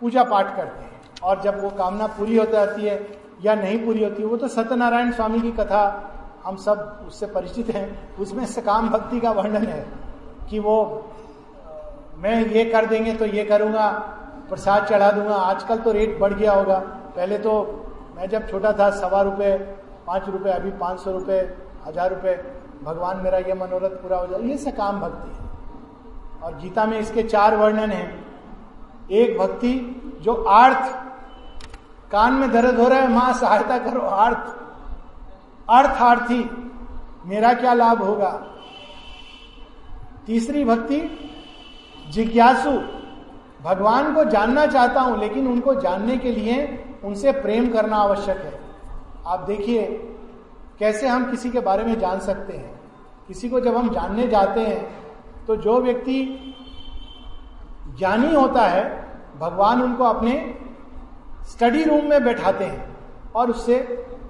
पूजा 0.00 0.24
पाठ 0.24 0.56
करते 0.56 0.84
हैं। 0.84 0.90
और 1.22 1.40
जब 1.42 1.62
वो 1.62 1.70
कामना 1.70 2.06
पूरी 2.08 2.36
हो 2.36 2.44
जाती 2.44 2.82
है 2.82 2.96
या 3.44 3.54
नहीं 3.54 3.84
पूरी 3.84 4.04
होती 4.04 4.24
वो 4.24 4.36
तो 4.36 4.48
सत्यनारायण 4.48 5.12
स्वामी 5.12 5.40
की 5.40 5.50
कथा 5.52 5.82
हम 6.44 6.56
सब 6.56 7.04
उससे 7.06 7.26
परिचित 7.26 7.70
हैं। 7.70 8.16
उसमें 8.16 8.44
सकाम 8.46 8.88
भक्ति 8.88 9.20
का 9.20 9.30
वर्णन 9.30 9.66
है 9.66 9.86
कि 10.50 10.58
वो, 10.58 10.76
मैं 12.16 12.44
ये 12.46 12.64
कर 12.64 12.86
देंगे 12.86 13.14
तो 13.14 13.26
ये 13.26 13.44
करूँगा 13.44 13.88
प्रसाद 14.52 14.86
चढ़ा 14.86 15.10
दूँगा। 15.10 15.34
आजकल 15.34 15.78
तो 15.78 15.92
रेट 15.92 16.18
बढ़ 16.20 16.32
गया 16.34 16.52
होगा। 16.52 16.78
पहले 17.16 17.38
तो 17.38 17.52
मैं 18.16 18.28
जब 18.28 18.48
छोटा 18.50 18.72
था, 18.72 18.90
सवा 18.92 19.20
रुपये 19.22 19.56
पाँच 20.06 20.28
रुपये 20.28 20.52
अभी 20.52 20.70
पाँच 20.78 21.00
सौ 21.00 21.10
रुपये 21.12 21.38
हज़ार 21.86 22.10
रुपये 22.10 22.34
भगवान 22.82 23.16
मेरा 23.16 23.38
ये 23.38 23.54
मनोरथ 23.54 23.90
पूरा 24.02 24.16
हो 24.18 24.26
जाए। 24.26 24.40
ये 24.42 24.56
सकाम 24.58 25.00
भक्ति 25.00 25.30
है। 25.30 25.50
और 26.42 26.58
गीता 26.58 26.84
में 26.86 26.98
इसके 26.98 27.22
चार 27.22 27.56
वर्णन 27.56 27.90
हैं। 27.90 28.24
एक 29.10 29.38
भक्ति 29.38 29.74
जो 30.22 30.34
आर्थ, 30.34 30.92
कान 32.10 32.32
में 32.32 32.50
दर्द 32.52 32.80
हो 32.80 32.88
रहा 32.88 32.98
है, 32.98 33.08
माँ 33.08 33.32
सहायता 33.32 33.78
करो, 33.78 34.00
आर्थ। 34.00 34.56
अर्थार्थी, 35.70 36.44
मेरा 37.26 37.52
क्या 37.54 37.74
लाभ 37.74 38.02
होगा? 38.02 38.30
तीसरी 40.26 40.64
भक्ति, 40.64 41.00
जिज्ञासु 42.10 42.70
भगवान 43.62 44.14
को 44.14 44.24
जानना 44.24 44.66
चाहता 44.66 45.00
हूँ, 45.00 45.18
लेकिन 45.18 45.46
उनको 45.48 45.74
जानने 45.74 46.16
के 46.16 46.30
लिए 46.30 46.84
उनसे 47.04 47.32
प्रेम 47.32 47.68
करना 47.72 47.96
आवश्यक 47.96 48.38
है। 48.38 48.60
आप 49.26 49.40
देखिए, 49.40 49.82
कैसे 50.78 51.08
हम 51.08 51.30
किसी 51.30 51.50
के 51.50 51.60
बारे 51.60 51.84
में 51.84 51.98
जान 52.00 52.20
सकते 52.20 52.52
हैं? 52.52 52.80
किसी 53.28 53.48
को 53.48 53.60
जब 53.60 53.76
हम 53.76 53.88
जानने 53.90 54.26
जाते 54.28 54.60
हैं 54.60 55.46
तो 55.46 55.56
जो 55.56 55.80
व्यक्ति 55.80 56.54
ज्ञानी 57.98 58.34
होता 58.34 58.62
है, 58.62 58.82
भगवान 59.40 59.82
उनको 59.82 60.04
अपने 60.04 60.34
स्टडी 61.50 61.82
रूम 61.84 62.04
में 62.04 62.24
बैठाते 62.24 62.64
हैं 62.64 62.96
और 63.34 63.50
उससे 63.50 63.78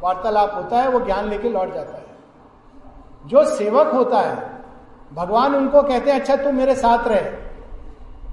वार्तालाप 0.02 0.55
होता 0.55 0.81
है, 0.83 0.89
वो 0.89 1.01
ज्ञान 1.01 1.28
लेके 1.28 1.49
लौट 1.49 1.75
जाता 1.75 1.97
है। 1.97 2.05
जो 3.27 3.44
सेवक 3.47 3.93
होता 3.94 4.20
है, 4.20 4.36
भगवान 5.12 5.55
उनको 5.55 5.83
कहते 5.83 6.11
हैं 6.11 6.20
अच्छा 6.20 6.36
तू 6.36 6.52
मेरे 6.52 6.75
साथ 6.75 7.09
रहे। 7.09 7.51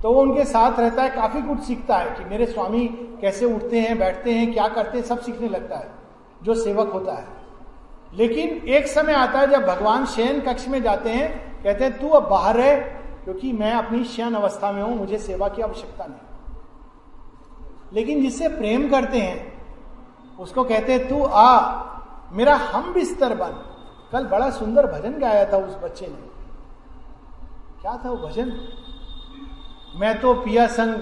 तो 0.04 0.14
वो 0.14 0.22
उनके 0.22 0.46
साथ 0.46 0.80
रहता 0.80 1.04
है, 1.04 1.10
काफ़ी 1.10 1.42
कुछ 1.42 1.60
सीखता 1.60 1.98
है 1.98 2.18
कि 2.18 2.26
मेरे 2.26 2.46
स्वामी 2.46 2.88
कैसे 3.22 3.46
उठते 3.46 3.80
हैं, 3.80 4.00
बैठते 4.00 4.34
हैं, 4.34 4.54
क्या 4.54 4.68
करते 4.68 4.98
हैं, 4.98 5.06
सब 5.06 5.20
सीखने 5.20 5.50
लगता 5.50 5.78
है, 5.78 5.92
जो 6.44 6.56
सेवक 6.56 6.90
होता 6.90 7.14
है। 7.14 7.28
लेकिन 8.14 8.50
एक 8.50 8.88
समय 8.88 9.14
आता 9.14 9.40
है 9.40 9.48
जब 9.48 9.66
भगवान 9.66 10.06
शयन 10.06 10.42
कक्ष 10.42 10.68
में 10.68 10.84
जाते 10.84 11.10
हैं, 11.10 11.62
कहते 11.64 11.84
हैं, 11.84 12.00
तू 12.00 12.10
अब 12.10 12.30
बाहर 12.30 12.56
रहे, 12.56 12.76
क्योंकि 13.24 13.54
मैं 13.54 13.72
अपनी 13.72 14.04
शयन 14.04 14.34
अवस्था 14.34 14.72
में 14.72 14.84
हूँ, 14.84 14.98
मुझे 14.98 15.18
सेवा 15.18 15.48
की 15.48 15.62
आवश्यकता 15.62 16.06
नहीं। 16.06 16.20
लेकिन 17.94 18.22
जिससे 18.22 18.48
प्रेम 18.48 18.90
करते 18.90 19.18
हैं, 19.18 19.60
उसको 20.40 20.64
कहते 20.64 20.94
हैं, 20.94 21.10
तू 21.10 21.24
आ, 21.24 21.84
मेरा 22.32 22.56
हम 22.56 22.94
बिस्तर 22.94 23.36
बन। 23.36 23.66
कल 24.12 24.26
बड़ा 24.26 24.50
सुंदर 24.50 24.86
भजन 24.88 25.20
गाया 25.20 25.46
था 25.46 25.58
उस 25.58 25.76
बच्चे 25.84 26.08
ने। 26.08 26.30
क्या 27.82 28.02
था 28.06 28.10
वो 28.10 28.28
भजन? 28.28 28.52
मैं 30.00 30.22
तो 30.22 30.34
पिया 30.34 30.68
संग 30.68 30.94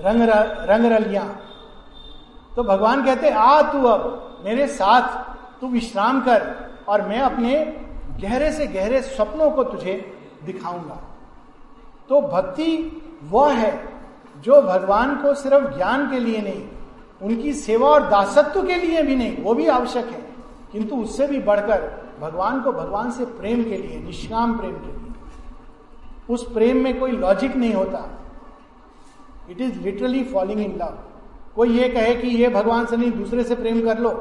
रंग 0.00 0.22
रंग 0.70 0.84
रलिया। 0.84 1.36
तो 2.56 2.62
भगवान 2.62 3.04
कहते, 3.04 3.30
आ 3.30 3.62
तू 3.62 3.82
अब, 3.82 4.28
मेरे 4.44 4.66
साथ 4.66 5.18
तू 5.60 5.66
विश्राम 5.66 6.20
कर 6.20 6.54
और 6.88 7.08
मैं 7.08 7.20
अपने 7.20 7.64
गहरे 8.20 8.52
से 8.52 8.66
गहरे 8.66 9.02
सपनों 9.02 9.50
को 9.50 9.64
तुझे 9.64 10.18
दिखाऊँगा। 10.44 11.00
तो 12.08 12.20
भक्ति 12.20 13.02
वह 13.24 13.52
है 13.52 13.88
जो 14.38 14.62
भगवान 14.62 15.16
को 15.16 15.34
सिर्फ़ 15.34 15.76
ज्ञान 15.76 16.10
के 16.10 16.18
लिए 16.20 16.42
नहीं, 16.42 16.68
उनकी 17.22 17.52
सेवा 17.52 17.88
और 17.88 18.08
दासत्व 18.08 18.62
के 18.62 18.74
लिए 18.74 19.02
भी 19.02 19.16
नहीं, 19.16 19.42
वो 19.42 19.54
भी 19.54 19.66
आवश्यक 19.66 20.06
है। 20.06 20.26
किंतु 20.72 20.96
उससे 20.96 21.26
भी 21.26 21.38
बढ़कर 21.38 22.06
भगवान 22.20 22.60
को 22.60 22.72
भगवान 22.72 23.10
से 23.10 23.24
प्रेम 23.24 23.64
के 23.64 23.76
लिए, 23.76 24.02
निष्काम 24.06 24.58
प्रेम 24.58 24.72
के 24.72 24.86
लिए। 24.86 25.01
उस 26.32 26.52
प्रेम 26.52 26.76
में 26.84 27.00
कोई 27.00 27.10
लॉजिक 27.10 27.56
नहीं 27.56 27.74
होता। 27.74 28.18
It 29.50 29.60
is 29.60 29.80
literally 29.80 30.24
falling 30.24 30.60
in 30.60 30.76
love 30.76 30.98
कोई 31.56 31.78
ये 31.78 31.88
कहे 31.88 32.14
कि 32.14 32.28
ये 32.28 32.48
भगवान 32.48 32.86
से 32.86 32.96
नहीं, 32.96 33.12
दूसरे 33.12 33.44
से 33.44 33.54
प्रेम 33.54 33.82
कर 33.82 33.98
लो। 33.98 34.12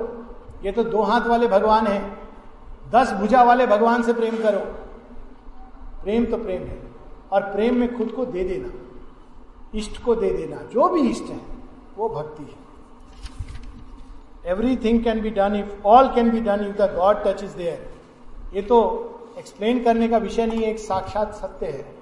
ये 0.65 0.71
तो 0.71 0.83
दो 0.83 1.01
हाथ 1.01 1.21
वाले 1.21 1.47
भगवान 1.47 1.87
है। 1.87 2.17
दस 2.91 3.11
भुजा 3.11 3.43
वाले 3.43 3.67
भगवान 3.67 4.03
से 4.03 4.13
प्रेम 4.13 4.37
करो। 4.37 4.59
प्रेम 6.03 6.25
तो 6.25 6.37
प्रेम 6.37 6.61
है। 6.61 6.91
और 7.31 7.41
प्रेम 7.41 7.75
में 7.75 7.97
खुद 7.97 8.11
को 8.11 8.25
दे 8.25 8.43
देना। 8.43 8.71
इष्ट 9.77 10.03
को 10.03 10.15
दे 10.15 10.31
देना। 10.31 10.57
जो 10.57 10.89
भी 10.89 11.01
इष्ट 11.01 11.23
है, 11.23 11.39
वो 11.97 12.09
भक्ति 12.09 12.43
है। 12.43 12.59
Everything 14.51 15.03
can 15.03 15.21
be 15.21 15.29
done 15.29 15.55
if 15.55 15.87
all 15.87 16.07
can 16.07 16.31
be 16.31 16.41
done 16.41 16.65
if 16.65 16.75
the 16.81 16.95
god 16.95 17.23
touch 17.23 17.43
is 17.43 17.57
there 17.57 17.89
ये 18.53 18.61
तो 18.61 18.77
एक्सप्लेन 19.39 19.83
करने 19.83 20.07
का 20.07 20.17
विषय 20.17 20.45
नहीं 20.45 20.63
एक 20.63 20.79
साक्षात 20.79 21.33
सत्य 21.33 21.65
है। 21.65 22.00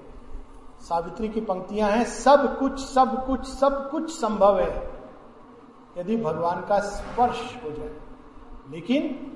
सावित्री 0.81 1.29
की 1.29 1.41
पंक्तियाँ 1.41 1.89
हैं, 1.89 2.05
सब 2.05 2.59
कुछ 2.59 2.79
सब 2.79 3.25
कुछ 3.25 3.43
सब 3.45 3.89
कुछ 3.91 4.09
संभव 4.11 4.59
है। 4.59 4.91
यदि 5.97 6.17
भगवान 6.17 6.61
का 6.61 6.79
स्पर्श 6.79 7.57
हो 7.63 7.71
जाए। 7.71 7.91
लेकिन 8.71 9.31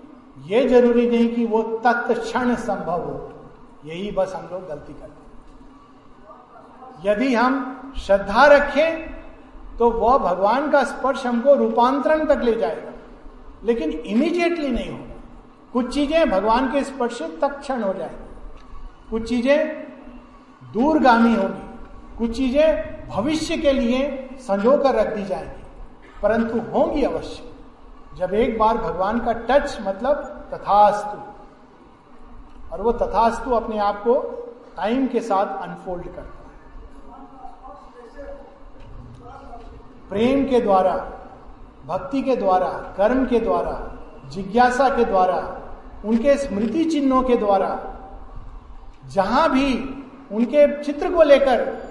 यह 0.45 0.67
ज़रूरी 0.67 1.09
नहीं 1.09 1.35
कि 1.35 1.45
वो 1.45 1.61
तत्क्षण 1.63 2.55
संभव 2.55 3.01
हो। 3.01 3.33
यही 3.85 4.11
बस 4.11 4.33
हम 4.35 4.49
लोग 4.53 4.67
गलती 4.67 4.93
करते 4.93 5.05
हैं। 5.05 5.33
यदि 7.05 7.35
हम 7.35 7.53
श्रद्धा 7.97 8.45
रखें 8.45 9.13
तो 9.77 9.89
वह 9.91 10.17
भगवान 10.17 10.71
का 10.71 10.83
स्पर्श 10.83 11.25
हमको 11.25 11.55
रूपांतरण 11.55 12.25
तक 12.25 12.41
ले 12.41 12.53
जाएगा। 12.53 12.91
लेकिन 13.63 13.89
इमीडिएटली 13.91 14.67
नहीं 14.67 14.91
होगा। 14.91 15.13
कुछ 15.73 15.93
चीज़ें 15.93 16.29
भगवान 16.29 16.71
के 16.71 16.83
स्पर्श 16.83 17.17
से 17.17 17.27
तत्क्षण 17.27 17.81
हो 17.83 17.93
जाएँगी। 17.93 18.25
कुछ 19.09 19.29
चीज़ें 19.29 19.92
दूरगामी 20.73 21.35
होगी। 21.35 22.17
कुछ 22.17 22.35
चीज़ें 22.37 23.07
भविष्य 23.09 23.57
के 23.57 23.71
लिए 23.71 24.29
संजो 24.39 24.77
कर 24.77 24.95
रख 24.95 25.15
दी 25.15 25.23
जाएँगी, 25.25 25.63
परंतु 26.21 26.59
होंगी 26.71 27.03
अवश्य। 27.03 27.43
जब 28.17 28.33
एक 28.33 28.57
बार 28.59 28.77
भगवान 28.77 29.19
का 29.19 29.33
टच 29.33 29.77
मतलब 29.81 30.15
तथास्तु, 30.53 31.17
और 32.73 32.81
वो 32.81 32.91
तथास्तु 32.91 33.51
अपने 33.51 33.79
आप 33.79 34.03
को 34.03 34.13
टाइम 34.77 35.07
के 35.07 35.19
साथ 35.19 35.61
अनफोल्ड 35.61 36.03
करता 36.03 36.21
है। 36.21 36.43
प्रेम 40.09 40.45
के 40.49 40.59
द्वारा, 40.59 40.93
भक्ति 41.85 42.21
के 42.21 42.35
द्वारा, 42.35 42.67
कर्म 42.67 43.25
के 43.25 43.39
द्वारा, 43.39 43.97
जिज्ञासा 44.29 44.89
के 44.89 45.05
द्वारा, 45.05 45.57
उनके 46.05 46.37
स्मृति 46.37 46.85
चिन्हों 46.85 47.23
के 47.23 47.37
द्वारा, 47.37 47.79
जहाँ 49.05 49.49
भी 49.51 49.73
उनके 50.33 50.83
चित्र 50.83 51.11
को 51.11 51.23
लेकर 51.23 51.89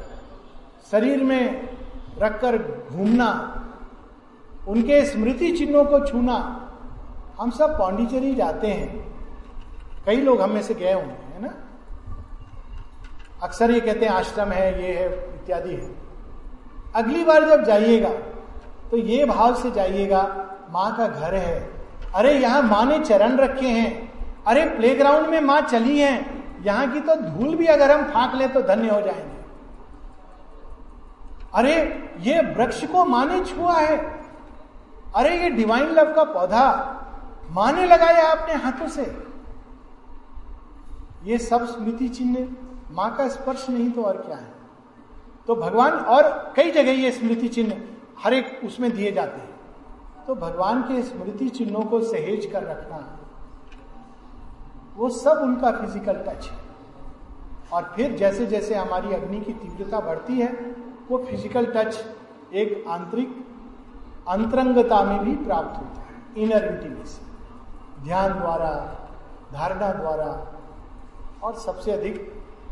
शरीर 0.90 1.22
में 1.24 1.68
रखकर 2.18 2.56
घूमना, 2.92 3.28
उनके 4.68 5.04
स्मृति 5.04 5.52
चिन्हों 5.52 5.84
को 5.84 6.06
छूना, 6.06 6.58
हम 7.40 7.50
सब 7.50 7.78
पांडिचेरी 7.78 8.34
जाते 8.34 8.66
हैं। 8.66 9.12
कई 10.06 10.16
लोग 10.16 10.40
हम 10.40 10.60
से 10.60 10.74
गए 10.74 10.92
होंगे, 10.92 11.34
है 11.34 11.42
ना? 11.42 11.54
अक्सर 13.42 13.70
ये 13.70 13.80
कहते 13.80 14.06
हैं, 14.06 14.12
आश्रम 14.12 14.48
है, 14.48 14.82
ये 14.82 14.92
है, 14.92 15.06
इत्यादि 15.34 15.70
है। 15.70 15.94
अगली 16.94 17.24
बार 17.24 17.44
जब 17.44 17.64
जाइएगा 17.64 18.10
तो 18.90 18.96
ये 18.96 19.24
भाव 19.24 19.54
से 19.54 19.70
जाइएगा, 19.70 20.22
माँ 20.70 20.96
का 20.96 21.06
घर 21.08 21.34
है। 21.34 21.70
अरे, 22.14 22.32
यहाँ 22.32 22.62
माँ 22.62 22.84
ने 22.84 22.98
चरण 22.98 23.36
रखे 23.36 23.66
हैं। 23.66 24.12
अरे 24.44 24.64
प्लेग्राउंड 24.64 25.26
में 25.26 25.40
माँ 25.40 25.60
चली 25.60 25.98
है। 25.98 26.41
यहाँ 26.62 26.92
की 26.92 27.00
तो 27.00 27.14
धूल 27.14 27.56
भी 27.56 27.66
अगर 27.66 27.90
हम 27.90 28.04
फांक 28.04 28.34
ले 28.34 28.48
तो 28.48 28.62
धन्य 28.62 28.90
हो 28.90 29.00
जाएँगे। 29.00 29.42
अरे, 31.54 31.74
ये 32.20 32.40
वृक्ष 32.40 32.84
को 32.84 33.04
माने 33.04 33.44
छुआ 33.44 33.74
है। 33.74 33.96
अरे, 35.14 35.42
ये 35.42 35.50
डिवाइन 35.50 35.90
लव 35.90 36.14
का 36.14 36.24
पौधा 36.24 36.98
माने 37.50 37.86
लगाया 37.86 38.32
अपने 38.32 38.54
हाथों 38.54 38.88
से। 38.88 39.26
ये 41.24 41.38
सब 41.38 41.66
स्मृति 41.66 42.08
चिन्ह 42.08 42.48
माँ 42.90 43.16
का 43.16 43.28
स्पर्श 43.28 43.70
नहीं 43.70 43.90
तो 43.90 44.02
और 44.02 44.16
क्या 44.16 44.36
है? 44.36 44.54
तो 45.46 45.54
भगवान 45.54 45.92
और 45.92 46.52
कई 46.56 46.70
जगह 46.70 46.92
ये 46.92 47.10
स्मृति 47.10 47.48
चिन्ह 47.48 47.80
हर 48.24 48.34
एक 48.34 48.60
उसमें 48.64 48.96
दिए 48.96 49.12
जाते 49.12 49.40
हैं। 49.40 49.52
तो 50.26 50.34
भगवान 50.34 50.82
के 50.82 51.02
स्मृति 51.02 51.48
चिन्हों 51.48 51.84
को 51.84 52.00
सहेज 52.00 52.46
कर 52.46 52.62
रखना। 52.62 53.18
वो 54.96 55.08
सब 55.10 55.38
उनका 55.42 55.70
फ़िज़िकल 55.72 56.16
टच 56.28 56.48
है। 56.48 56.60
और 57.72 57.92
फिर 57.96 58.16
जैसे 58.16 58.46
जैसे 58.46 58.74
हमारी 58.74 59.14
अग्नि 59.14 59.40
की 59.40 59.52
तीव्रता 59.52 60.00
बढ़ती 60.00 60.40
है, 60.40 60.52
वो 61.10 61.18
फ़िज़िकल 61.18 61.66
टच 61.66 62.04
एक 62.54 62.84
आंतरिक 62.88 63.36
अंतरंगता 64.28 65.02
में 65.02 65.18
भी 65.18 65.34
प्राप्त 65.44 65.78
होता 65.78 66.00
है। 66.00 66.42
इनर 66.42 66.64
इंटीमेसी 66.64 68.04
ध्यान 68.04 68.32
द्वारा, 68.32 68.70
धारणा 69.52 69.92
द्वारा, 69.92 70.30
और 71.42 71.54
सबसे 71.56 71.92
अधिक 71.92 72.30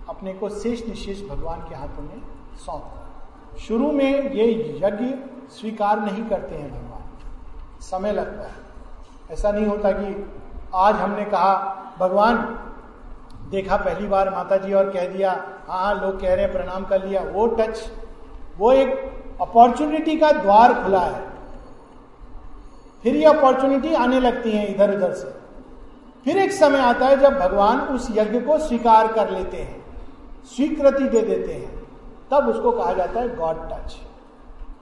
अपने 0.08 0.32
को 0.34 0.48
शेष 0.50 0.86
निशेष 0.88 1.22
भगवान 1.28 1.60
के 1.60 1.74
हाथों 1.74 2.02
में 2.02 2.22
सौंप 2.56 3.58
शुरू 3.58 3.90
में 3.92 4.32
ये 4.32 4.46
यज्ञ 4.82 5.06
स्वीकार 5.50 6.00
नहीं 6.00 6.24
करते 6.24 6.54
हैं 6.54 6.70
भगवान। 6.70 7.80
समय 7.80 8.12
लगता 8.12 8.48
है। 8.48 9.34
ऐसा 9.34 9.50
नहीं 9.52 9.66
होता 9.66 9.90
कि 9.92 10.12
आज 10.74 10.94
हमने 10.94 11.24
कहा, 11.24 11.54
भगवान, 11.98 12.36
देखा 13.50 13.76
पहली 13.76 14.06
बार 14.06 14.30
माता 14.30 14.56
जी 14.56 14.72
और 14.72 14.90
कह 14.90 15.06
दिया 15.08 15.30
हाँ 15.68 15.78
हाँ 15.78 15.94
लोग 15.96 16.20
कह 16.20 16.34
रहे 16.34 16.44
हैं, 16.44 16.52
प्रणाम 16.52 16.84
कर 16.84 17.04
लिया। 17.06 17.22
वो 17.24 17.46
टच, 17.48 17.90
वो 18.58 18.72
एक 18.72 19.38
अपॉर्चुनिटी 19.40 20.16
का 20.16 20.30
द्वार 20.32 20.74
खुला 20.82 21.00
है। 21.00 21.28
फिर 23.04 23.16
ये 23.16 23.24
अपॉर्चुनिटी 23.24 23.94
आने 23.94 24.20
लगती 24.20 24.50
है 24.50 24.66
इधर 24.66 24.94
उधर 24.96 25.12
से। 25.12 25.28
फिर 26.26 26.36
एक 26.36 26.52
समय 26.52 26.78
आता 26.78 27.06
है 27.06 27.16
जब 27.16 27.38
भगवान 27.38 27.80
उस 27.88 28.08
यज्ञ 28.10 28.40
को 28.40 28.58
स्वीकार 28.58 29.12
कर 29.12 29.30
लेते 29.30 29.56
हैं, 29.56 29.84
स्वीकृति 30.46 31.04
दे 31.04 31.20
देते 31.22 31.52
हैं। 31.52 31.78
तब 32.30 32.48
उसको 32.48 32.70
कहा 32.72 32.92
जाता 32.92 33.20
है 33.20 33.36
गॉड 33.36 33.68
टच 33.70 33.96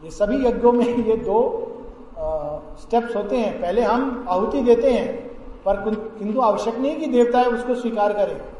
ये 0.04 0.10
सभी 0.10 0.46
यज्ञों 0.46 0.72
में 0.72 0.84
ये 0.86 1.16
दो 1.18 1.40
स्टेप्स 2.80 3.16
होते 3.16 3.36
हैं। 3.36 3.60
पहले 3.60 3.82
हम 3.82 4.26
आहुति 4.28 4.60
देते 4.62 4.92
हैं 4.92 5.27
पर 5.64 5.76
किंतु 6.18 6.40
आवश्यक 6.40 6.78
नहीं 6.78 6.96
कि 6.96 7.06
देवता 7.06 7.38
है 7.38 7.46
उसको 7.46 7.74
स्वीकार 7.74 8.12
करे। 8.12 8.58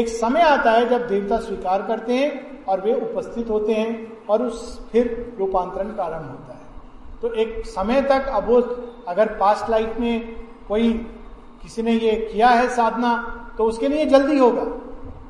एक 0.00 0.08
समय 0.08 0.40
आता 0.40 0.70
है 0.70 0.88
जब 0.88 1.08
देवता 1.08 1.36
स्वीकार 1.36 1.82
करते 1.82 2.14
हैं 2.14 2.64
और 2.64 2.80
वे 2.80 2.94
उपस्थित 2.94 3.50
होते 3.50 3.72
हैं 3.72 4.12
और 4.26 4.42
उस 4.42 4.88
फिर 4.90 5.36
रूपांतरण 5.38 5.84
प्रारंभ 5.84 6.30
होता 6.30 6.52
है। 6.52 6.60
तो 7.22 7.32
एक 7.32 7.66
समय 7.66 8.02
तक 8.02 8.26
अब 8.28 8.76
अगर 9.08 9.26
पास्ट 9.26 9.70
लाइफ 9.70 9.98
में 9.98 10.36
कोई 10.68 10.92
किसी 11.62 11.82
ने 11.82 11.92
ये 11.92 12.30
किया 12.32 12.48
है 12.48 12.68
साधना 12.68 13.38
तो 13.58 13.64
उसके 13.64 13.88
लिए 13.88 14.06
जल्दी 14.06 14.38
होगा। 14.38 14.66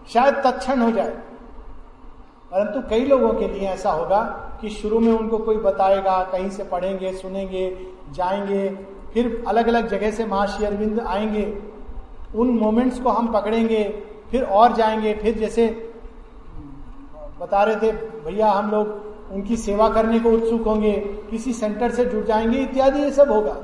शायद 0.08 0.34
तत्ण 0.34 0.80
हो 0.80 0.90
जाए। 0.90 1.18
परंतु 2.54 2.88
कई 2.88 3.04
लोगों 3.04 3.34
के 3.34 3.48
लिए 3.48 3.68
ऐसा 3.68 3.92
होगा 3.92 4.22
कि 4.60 4.68
शुरू 4.68 4.98
में 5.00 5.12
उनको 5.12 5.38
कोई 5.38 5.56
बताएगा, 5.56 6.24
कहीं 6.24 6.50
से 6.50 6.64
पढ़ेंगे, 6.64 7.12
सुनेंगे, 7.12 7.86
जाएँगे 8.10 8.68
फिर 9.14 9.44
अलग 9.48 9.68
अलग 9.68 9.88
जगह 9.88 10.10
से 10.10 10.24
महर्षि 10.26 10.64
अरविंद 10.64 11.00
आएँगे। 11.00 11.58
उन 12.34 12.48
मोमेंट्स 12.48 13.00
को 13.00 13.08
हम 13.08 13.32
पकड़ेंगे, 13.32 14.02
फिर 14.30 14.42
और 14.42 14.72
जाएँगे। 14.72 15.14
फिर 15.14 15.38
जैसे 15.38 15.90
बता 17.40 17.62
रहे 17.62 17.76
थे, 17.76 17.92
भैया, 17.92 18.50
हम 18.50 18.70
लोग 18.70 19.12
उनकी 19.32 19.56
सेवा 19.56 19.88
करने 19.88 20.20
को 20.20 20.30
उत्सुक 20.30 20.62
होंगे, 20.62 20.92
किसी 21.30 21.52
सेंटर 21.52 21.90
से 21.90 22.04
जुड़ 22.04 22.24
जाएँगे, 22.24 22.58
इत्यादि 22.58 23.00
ये 23.00 23.10
सब 23.10 23.30
होगा। 23.30 23.56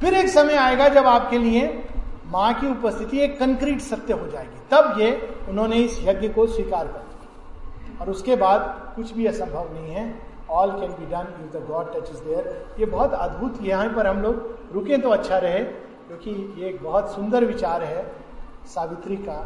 फिर 0.00 0.14
एक 0.14 0.28
समय 0.28 0.54
आएगा 0.54 0.88
जब 0.88 1.06
आपके 1.06 1.38
लिए 1.38 1.84
माँ 2.26 2.52
की 2.54 2.70
उपस्थिति 2.70 3.18
एक 3.18 3.38
कंक्रीट 3.38 3.80
सत्य 3.80 4.12
हो 4.12 4.26
जाएगी। 4.26 4.60
तब 4.70 5.00
ये 5.00 5.36
उन्होंने 5.48 5.76
इस 5.76 6.00
यज्ञ 6.02 6.28
को 6.28 6.46
स्वीकार 6.46 6.86
कर 6.86 6.98
दिया 6.98 8.00
और 8.00 8.10
उसके 8.10 8.36
बाद 8.36 8.92
कुछ 8.96 9.12
भी 9.12 9.26
असंभव 9.26 9.68
नहीं 9.74 9.94
है। 9.94 10.29
All 10.50 10.70
can 10.72 10.92
be 10.92 11.06
done 11.06 11.26
if 11.40 11.56
the 11.56 11.64
god 11.68 11.92
touch 11.94 12.10
is 12.10 12.22
there 12.24 12.76
ये 12.78 12.86
बहुत 12.88 13.12
अद्भुत 13.14 13.62
यहाँ 13.62 13.88
पर 13.96 14.06
हम 14.06 14.22
लोग 14.22 14.72
रुके 14.72 14.96
तो 14.98 15.10
अच्छा 15.10 15.38
रहे, 15.38 15.60
क्योंकि 16.06 16.30
ये 16.58 16.68
एक 16.68 16.82
बहुत 16.84 17.14
सुंदर 17.14 17.44
विचार 17.44 17.82
है 17.82 18.02
सावित्री 18.74 19.16
का। 19.18 19.38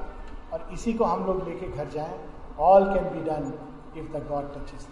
और 0.52 0.68
इसी 0.72 0.92
को 0.92 1.04
हम 1.04 1.26
लोग 1.26 1.48
लेके 1.48 1.68
घर 1.68 1.88
जाएँ। 1.90 2.18
All 2.60 2.84
can 2.94 3.04
be 3.12 3.20
done 3.24 3.52
if 3.96 4.12
the 4.12 4.26
god 4.28 4.52
touch 4.54 4.74
is 4.74 4.86